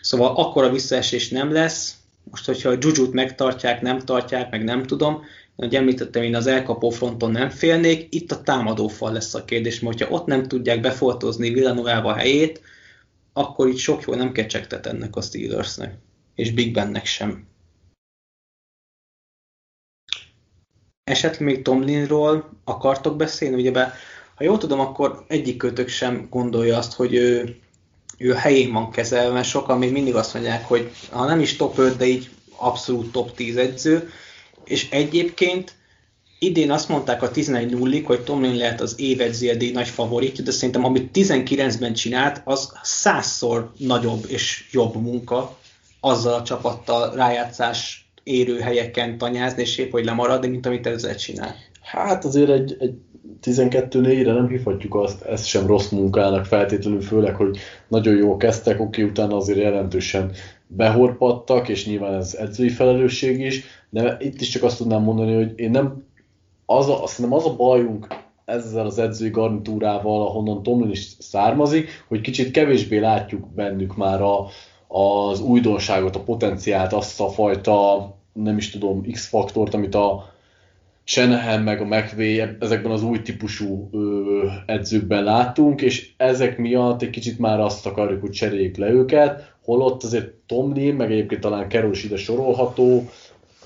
Szóval 0.00 0.36
akkor 0.36 0.64
a 0.64 0.72
visszaesés 0.72 1.28
nem 1.28 1.52
lesz, 1.52 1.96
most, 2.30 2.44
hogyha 2.44 2.68
a 2.68 2.76
Jujut 2.80 3.12
megtartják, 3.12 3.80
nem 3.80 3.98
tartják, 3.98 4.50
meg 4.50 4.64
nem 4.64 4.82
tudom, 4.82 5.22
hogy 5.56 5.74
említettem, 5.74 6.22
én 6.22 6.34
az 6.34 6.46
elkapó 6.46 6.90
fronton 6.90 7.30
nem 7.30 7.50
félnék, 7.50 8.14
itt 8.14 8.32
a 8.32 8.42
támadófal 8.42 9.12
lesz 9.12 9.34
a 9.34 9.44
kérdés, 9.44 9.80
mert 9.80 10.02
ha 10.02 10.10
ott 10.10 10.26
nem 10.26 10.48
tudják 10.48 10.80
befoltozni 10.80 11.50
Villanueva 11.50 12.14
helyét, 12.14 12.60
akkor 13.32 13.68
itt 13.68 13.76
sok 13.76 14.02
jó 14.06 14.14
nem 14.14 14.32
kecsegtet 14.32 14.86
ennek 14.86 15.16
a 15.16 15.20
Steelersnek, 15.20 15.94
és 16.34 16.52
Big 16.52 16.72
Bennek 16.72 17.06
sem. 17.06 17.50
esetleg 21.12 21.48
még 21.48 21.62
Tomlinról 21.62 22.50
akartok 22.64 23.16
beszélni? 23.16 23.56
Ugyebár, 23.56 23.92
ha 24.42 24.48
jól 24.48 24.58
tudom, 24.58 24.80
akkor 24.80 25.24
egyik 25.28 25.56
kötök 25.56 25.88
sem 25.88 26.26
gondolja 26.30 26.78
azt, 26.78 26.92
hogy 26.92 27.14
ő, 27.14 27.56
ő 28.18 28.32
helyén 28.32 28.72
van 28.72 28.90
kezelve, 28.90 29.32
mert 29.32 29.48
sokan 29.48 29.78
még 29.78 29.92
mindig 29.92 30.14
azt 30.14 30.34
mondják, 30.34 30.64
hogy 30.66 30.90
ha 31.10 31.26
nem 31.26 31.40
is 31.40 31.56
top 31.56 31.78
5, 31.78 31.96
de 31.96 32.06
így 32.06 32.30
abszolút 32.56 33.12
top 33.12 33.34
10 33.34 33.56
edző, 33.56 34.10
és 34.64 34.90
egyébként 34.90 35.74
idén 36.38 36.70
azt 36.70 36.88
mondták 36.88 37.22
a 37.22 37.30
11 37.30 37.70
0 37.70 37.96
hogy 38.04 38.20
Tomlin 38.20 38.56
lehet 38.56 38.80
az 38.80 38.94
évedzédi 38.98 39.70
nagy 39.70 39.88
favorit, 39.88 40.42
de 40.42 40.50
szerintem 40.50 40.84
amit 40.84 41.10
19-ben 41.14 41.92
csinált, 41.92 42.42
az 42.44 42.72
százszor 42.82 43.72
nagyobb 43.76 44.24
és 44.28 44.68
jobb 44.72 44.94
munka 44.94 45.58
azzal 46.00 46.34
a 46.34 46.42
csapattal 46.42 47.14
rájátszás 47.14 48.08
érő 48.22 48.58
helyeken 48.58 49.18
tanyázni, 49.18 49.62
és 49.62 49.76
épp 49.76 49.90
hogy 49.90 50.04
lemaradni, 50.04 50.48
mint 50.48 50.66
amit 50.66 50.86
ezzel 50.86 51.16
csinál. 51.16 51.54
Hát 51.80 52.24
azért 52.24 52.50
egy, 52.50 52.76
egy 52.78 52.94
12-4-re 53.42 54.32
nem 54.32 54.48
hívhatjuk 54.48 54.94
azt, 54.94 55.22
ezt 55.22 55.46
sem 55.46 55.66
rossz 55.66 55.88
munkának 55.88 56.44
feltétlenül, 56.44 57.00
főleg, 57.00 57.34
hogy 57.34 57.58
nagyon 57.88 58.16
jól 58.16 58.36
kezdtek, 58.36 58.80
oké, 58.80 59.02
utána 59.02 59.36
azért 59.36 59.58
jelentősen 59.58 60.32
behorpadtak, 60.66 61.68
és 61.68 61.86
nyilván 61.86 62.14
ez 62.14 62.34
edzői 62.34 62.68
felelősség 62.68 63.40
is, 63.40 63.64
de 63.90 64.16
itt 64.20 64.40
is 64.40 64.48
csak 64.48 64.62
azt 64.62 64.76
tudnám 64.76 65.02
mondani, 65.02 65.34
hogy 65.34 65.52
én 65.56 65.70
nem, 65.70 66.04
az 66.66 66.88
a, 66.88 67.04
nem 67.18 67.32
az 67.32 67.46
a 67.46 67.56
bajunk 67.56 68.06
ezzel 68.44 68.86
az 68.86 68.98
edzői 68.98 69.30
garnitúrával, 69.30 70.26
ahonnan 70.26 70.62
Tomlin 70.62 70.90
is 70.90 71.16
származik, 71.18 72.04
hogy 72.08 72.20
kicsit 72.20 72.50
kevésbé 72.50 72.98
látjuk 72.98 73.46
bennük 73.54 73.96
már 73.96 74.22
a, 74.22 74.46
az 74.88 75.40
újdonságot, 75.40 76.16
a 76.16 76.22
potenciált, 76.22 76.92
azt 76.92 77.20
a 77.20 77.28
fajta, 77.28 78.08
nem 78.32 78.56
is 78.56 78.70
tudom, 78.70 79.02
X-faktort, 79.10 79.74
amit 79.74 79.94
a 79.94 80.32
Shanahan 81.04 81.62
meg 81.62 81.80
a 81.80 81.84
McVay 81.84 82.40
ezekben 82.60 82.92
az 82.92 83.02
új 83.02 83.22
típusú 83.22 83.88
ö, 83.92 84.46
edzőkben 84.66 85.24
láttunk, 85.24 85.80
és 85.80 86.12
ezek 86.16 86.58
miatt 86.58 87.02
egy 87.02 87.10
kicsit 87.10 87.38
már 87.38 87.60
azt 87.60 87.86
akarjuk, 87.86 88.20
hogy 88.20 88.30
cseréljük 88.30 88.76
le 88.76 88.90
őket, 88.90 89.54
holott 89.62 90.02
azért 90.02 90.28
Tomlin, 90.46 90.94
meg 90.94 91.12
egyébként 91.12 91.40
talán 91.40 91.90
is 91.92 92.04
ide 92.04 92.16
sorolható, 92.16 93.08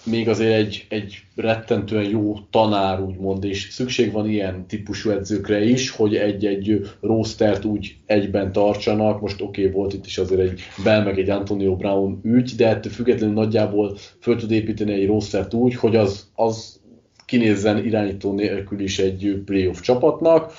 még 0.06 0.28
azért 0.28 0.54
egy, 0.54 0.86
egy 0.88 1.18
rettentően 1.34 2.08
jó 2.08 2.34
tanár, 2.50 3.00
úgymond, 3.00 3.44
és 3.44 3.68
szükség 3.70 4.12
van 4.12 4.28
ilyen 4.28 4.66
típusú 4.66 5.10
edzőkre 5.10 5.64
is, 5.64 5.90
hogy 5.90 6.16
egy-egy 6.16 6.80
rostert 7.00 7.64
úgy 7.64 7.96
egyben 8.06 8.52
tartsanak. 8.52 9.20
Most 9.20 9.40
oké, 9.40 9.60
okay, 9.60 9.72
volt 9.72 9.92
itt 9.92 10.06
is 10.06 10.18
azért 10.18 10.40
egy 10.40 10.60
Bell 10.84 11.02
meg 11.02 11.18
egy 11.18 11.30
Antonio 11.30 11.76
Brown 11.76 12.20
ügy, 12.22 12.52
de 12.56 12.68
ettől 12.68 12.92
függetlenül 12.92 13.34
nagyjából 13.34 13.96
föl 14.20 14.36
tud 14.36 14.50
építeni 14.50 14.92
egy 14.92 15.06
rostert 15.06 15.54
úgy, 15.54 15.74
hogy 15.74 15.96
az, 15.96 16.30
az 16.34 16.80
kinézzen 17.26 17.84
irányító 17.84 18.32
nélkül 18.32 18.80
is 18.80 18.98
egy 18.98 19.42
playoff 19.44 19.80
csapatnak. 19.80 20.52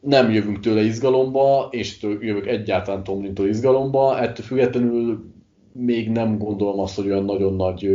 Nem 0.00 0.30
jövünk 0.30 0.60
tőle 0.60 0.80
izgalomba, 0.80 1.68
és 1.70 2.02
jövök 2.02 2.46
egyáltalán 2.46 3.04
Tomlintól 3.04 3.46
izgalomba, 3.46 4.18
ettől 4.18 4.46
függetlenül 4.46 5.34
még 5.72 6.10
nem 6.10 6.38
gondolom 6.38 6.80
azt, 6.80 6.96
hogy 6.96 7.06
olyan 7.06 7.24
nagyon 7.24 7.54
nagy 7.54 7.90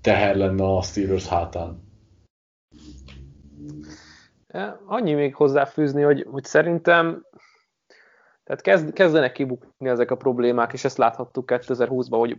teher 0.00 0.36
lenne 0.36 0.64
a 0.64 0.82
Steelers 0.82 1.26
hátán. 1.26 1.90
Annyi 4.86 5.12
még 5.12 5.34
hozzáfűzni, 5.34 6.02
hogy, 6.02 6.26
hogy 6.30 6.44
szerintem 6.44 7.26
tehát 8.44 8.62
kezd, 8.62 8.92
kezdenek 8.92 9.32
kibukni 9.32 9.88
ezek 9.88 10.10
a 10.10 10.16
problémák, 10.16 10.72
és 10.72 10.84
ezt 10.84 10.98
láthattuk 10.98 11.44
2020-ban, 11.46 12.16
hogy 12.18 12.38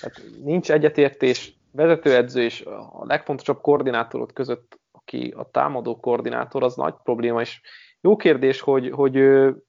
tehát 0.00 0.22
nincs 0.42 0.70
egyetértés 0.70 1.58
vezetőedző 1.74 2.42
és 2.42 2.60
a 2.92 3.04
legfontosabb 3.06 3.60
koordinátorod 3.60 4.32
között, 4.32 4.80
aki 4.92 5.34
a 5.36 5.50
támadó 5.50 5.96
koordinátor, 6.00 6.62
az 6.62 6.74
nagy 6.74 6.94
probléma, 7.02 7.40
és 7.40 7.60
jó 8.00 8.16
kérdés, 8.16 8.60
hogy, 8.60 8.90
hogy 8.90 9.18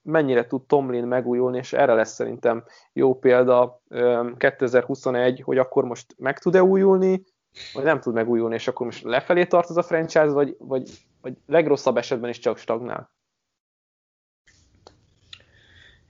mennyire 0.02 0.48
tud 0.48 0.66
Tomlin 0.66 1.06
megújulni, 1.08 1.58
és 1.58 1.74
erre 1.74 1.94
lesz 1.94 2.14
szerintem 2.14 2.64
jó 2.94 3.20
példa 3.20 3.82
2021, 4.38 5.42
hogy 5.42 5.58
akkor 5.58 5.84
most 5.84 6.16
meg 6.18 6.40
tud-e 6.40 6.64
újulni, 6.64 7.24
vagy 7.74 7.84
nem 7.84 8.00
tud 8.00 8.14
megújulni, 8.14 8.56
és 8.56 8.68
akkor 8.68 8.86
most 8.86 9.04
lefelé 9.04 9.46
tart 9.46 9.70
az 9.70 9.78
a 9.78 9.84
franchise, 9.84 10.26
vagy, 10.26 10.56
vagy, 10.60 10.90
vagy 11.22 11.34
legrosszabb 11.46 11.98
esetben 11.98 12.30
is 12.30 12.40
csak 12.40 12.58
stagnál. 12.58 13.15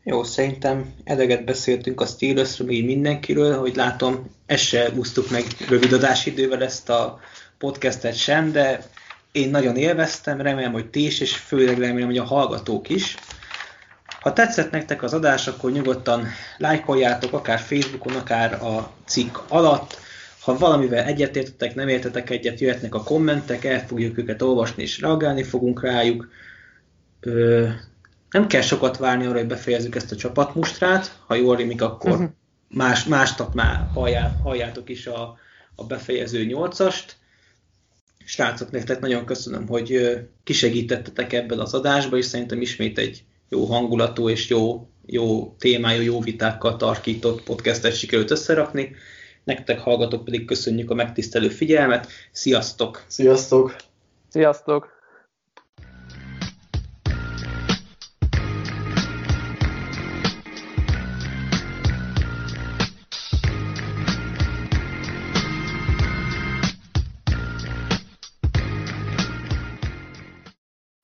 Jó, 0.08 0.24
szerintem 0.24 0.94
eleget 1.04 1.46
beszéltünk 1.46 2.02
a 2.02 2.06
Steelersről, 2.06 2.70
így 2.70 2.86
mindenkiről, 2.86 3.60
hogy 3.60 3.76
látom, 3.76 4.30
ezt 4.46 4.64
se 4.64 4.90
úsztuk 4.96 5.30
meg 5.30 5.44
rövid 5.70 5.94
adásidővel 5.94 6.64
ezt 6.64 6.90
a 6.90 7.20
podcastet 7.58 8.16
sem, 8.16 8.52
de 8.52 8.84
én 9.32 9.50
nagyon 9.50 9.76
élveztem, 9.76 10.42
remélem, 10.42 10.72
hogy 10.72 10.90
ti 10.90 11.06
is, 11.06 11.20
és 11.20 11.36
főleg 11.36 11.80
remélem, 11.80 12.08
hogy 12.08 12.18
a 12.18 12.24
hallgatók 12.24 12.90
is. 12.90 13.16
Ha 14.20 14.34
tetszett 14.34 14.72
nektek 14.72 15.04
az 15.04 15.14
adás, 15.14 15.48
akkor 15.48 15.72
nyugodtan 15.72 16.28
lájkoljátok, 16.58 17.34
akár 17.34 17.60
Facebookon, 17.60 18.16
akár 18.16 18.54
a 18.54 18.92
cikk 19.06 19.38
alatt. 19.48 20.00
Ha 20.40 20.58
valamivel 20.58 21.06
egyetértetek, 21.06 21.76
nem 21.76 21.88
értetek 21.88 22.30
egyet, 22.30 22.60
jöhetnek 22.60 22.96
a 22.96 23.04
kommentek, 23.04 23.64
el 23.64 23.86
fogjuk 23.88 24.18
őket 24.18 24.42
olvasni, 24.42 24.84
és 24.84 25.00
reagálni 25.00 25.44
fogunk 25.44 25.82
rájuk. 25.82 26.28
Nem 28.36 28.48
kell 28.48 28.62
sokat 28.62 28.98
várni 28.98 29.26
arra, 29.26 29.38
hogy 29.38 29.48
befejezzük 29.48 29.96
ezt 29.96 30.12
a 30.12 30.16
csapatmustrát. 30.16 31.20
Ha 31.28 31.36
jól 31.36 31.56
rémik, 31.56 31.82
akkor 31.82 32.12
uh-huh. 32.12 32.30
más, 32.68 33.04
másnap 33.04 33.54
már 33.54 33.88
halljá, 33.94 34.36
halljátok 34.44 34.90
is 34.90 35.08
a, 35.08 35.38
a 35.76 35.84
befejező 35.84 36.46
nyolcast. 36.46 37.16
Srácok, 38.26 38.72
nektek 38.72 39.00
nagyon 39.00 39.26
köszönöm, 39.26 39.68
hogy 39.68 40.20
kisegítettetek 40.44 41.34
ebben 41.34 41.60
az 41.60 41.74
adásba, 41.74 42.18
és 42.18 42.26
szerintem 42.26 42.62
ismét 42.62 42.98
egy 42.98 43.24
jó 43.50 43.66
hangulatú 43.66 44.30
és 44.30 44.50
jó, 44.50 44.88
jó 45.06 45.56
témájú, 45.60 46.02
jó 46.02 46.22
vitákkal 46.22 46.76
tarkított 46.78 47.44
podcastet 47.44 47.96
sikerült 47.96 48.32
összerakni. 48.32 48.96
Nektek 49.44 49.80
hallgatók 49.80 50.24
pedig 50.24 50.46
köszönjük 50.46 50.90
a 50.90 50.94
megtisztelő 50.96 51.50
figyelmet. 51.50 52.08
Sziasztok! 52.32 53.04
Sziasztok! 53.08 53.76
Sziasztok! 54.30 54.95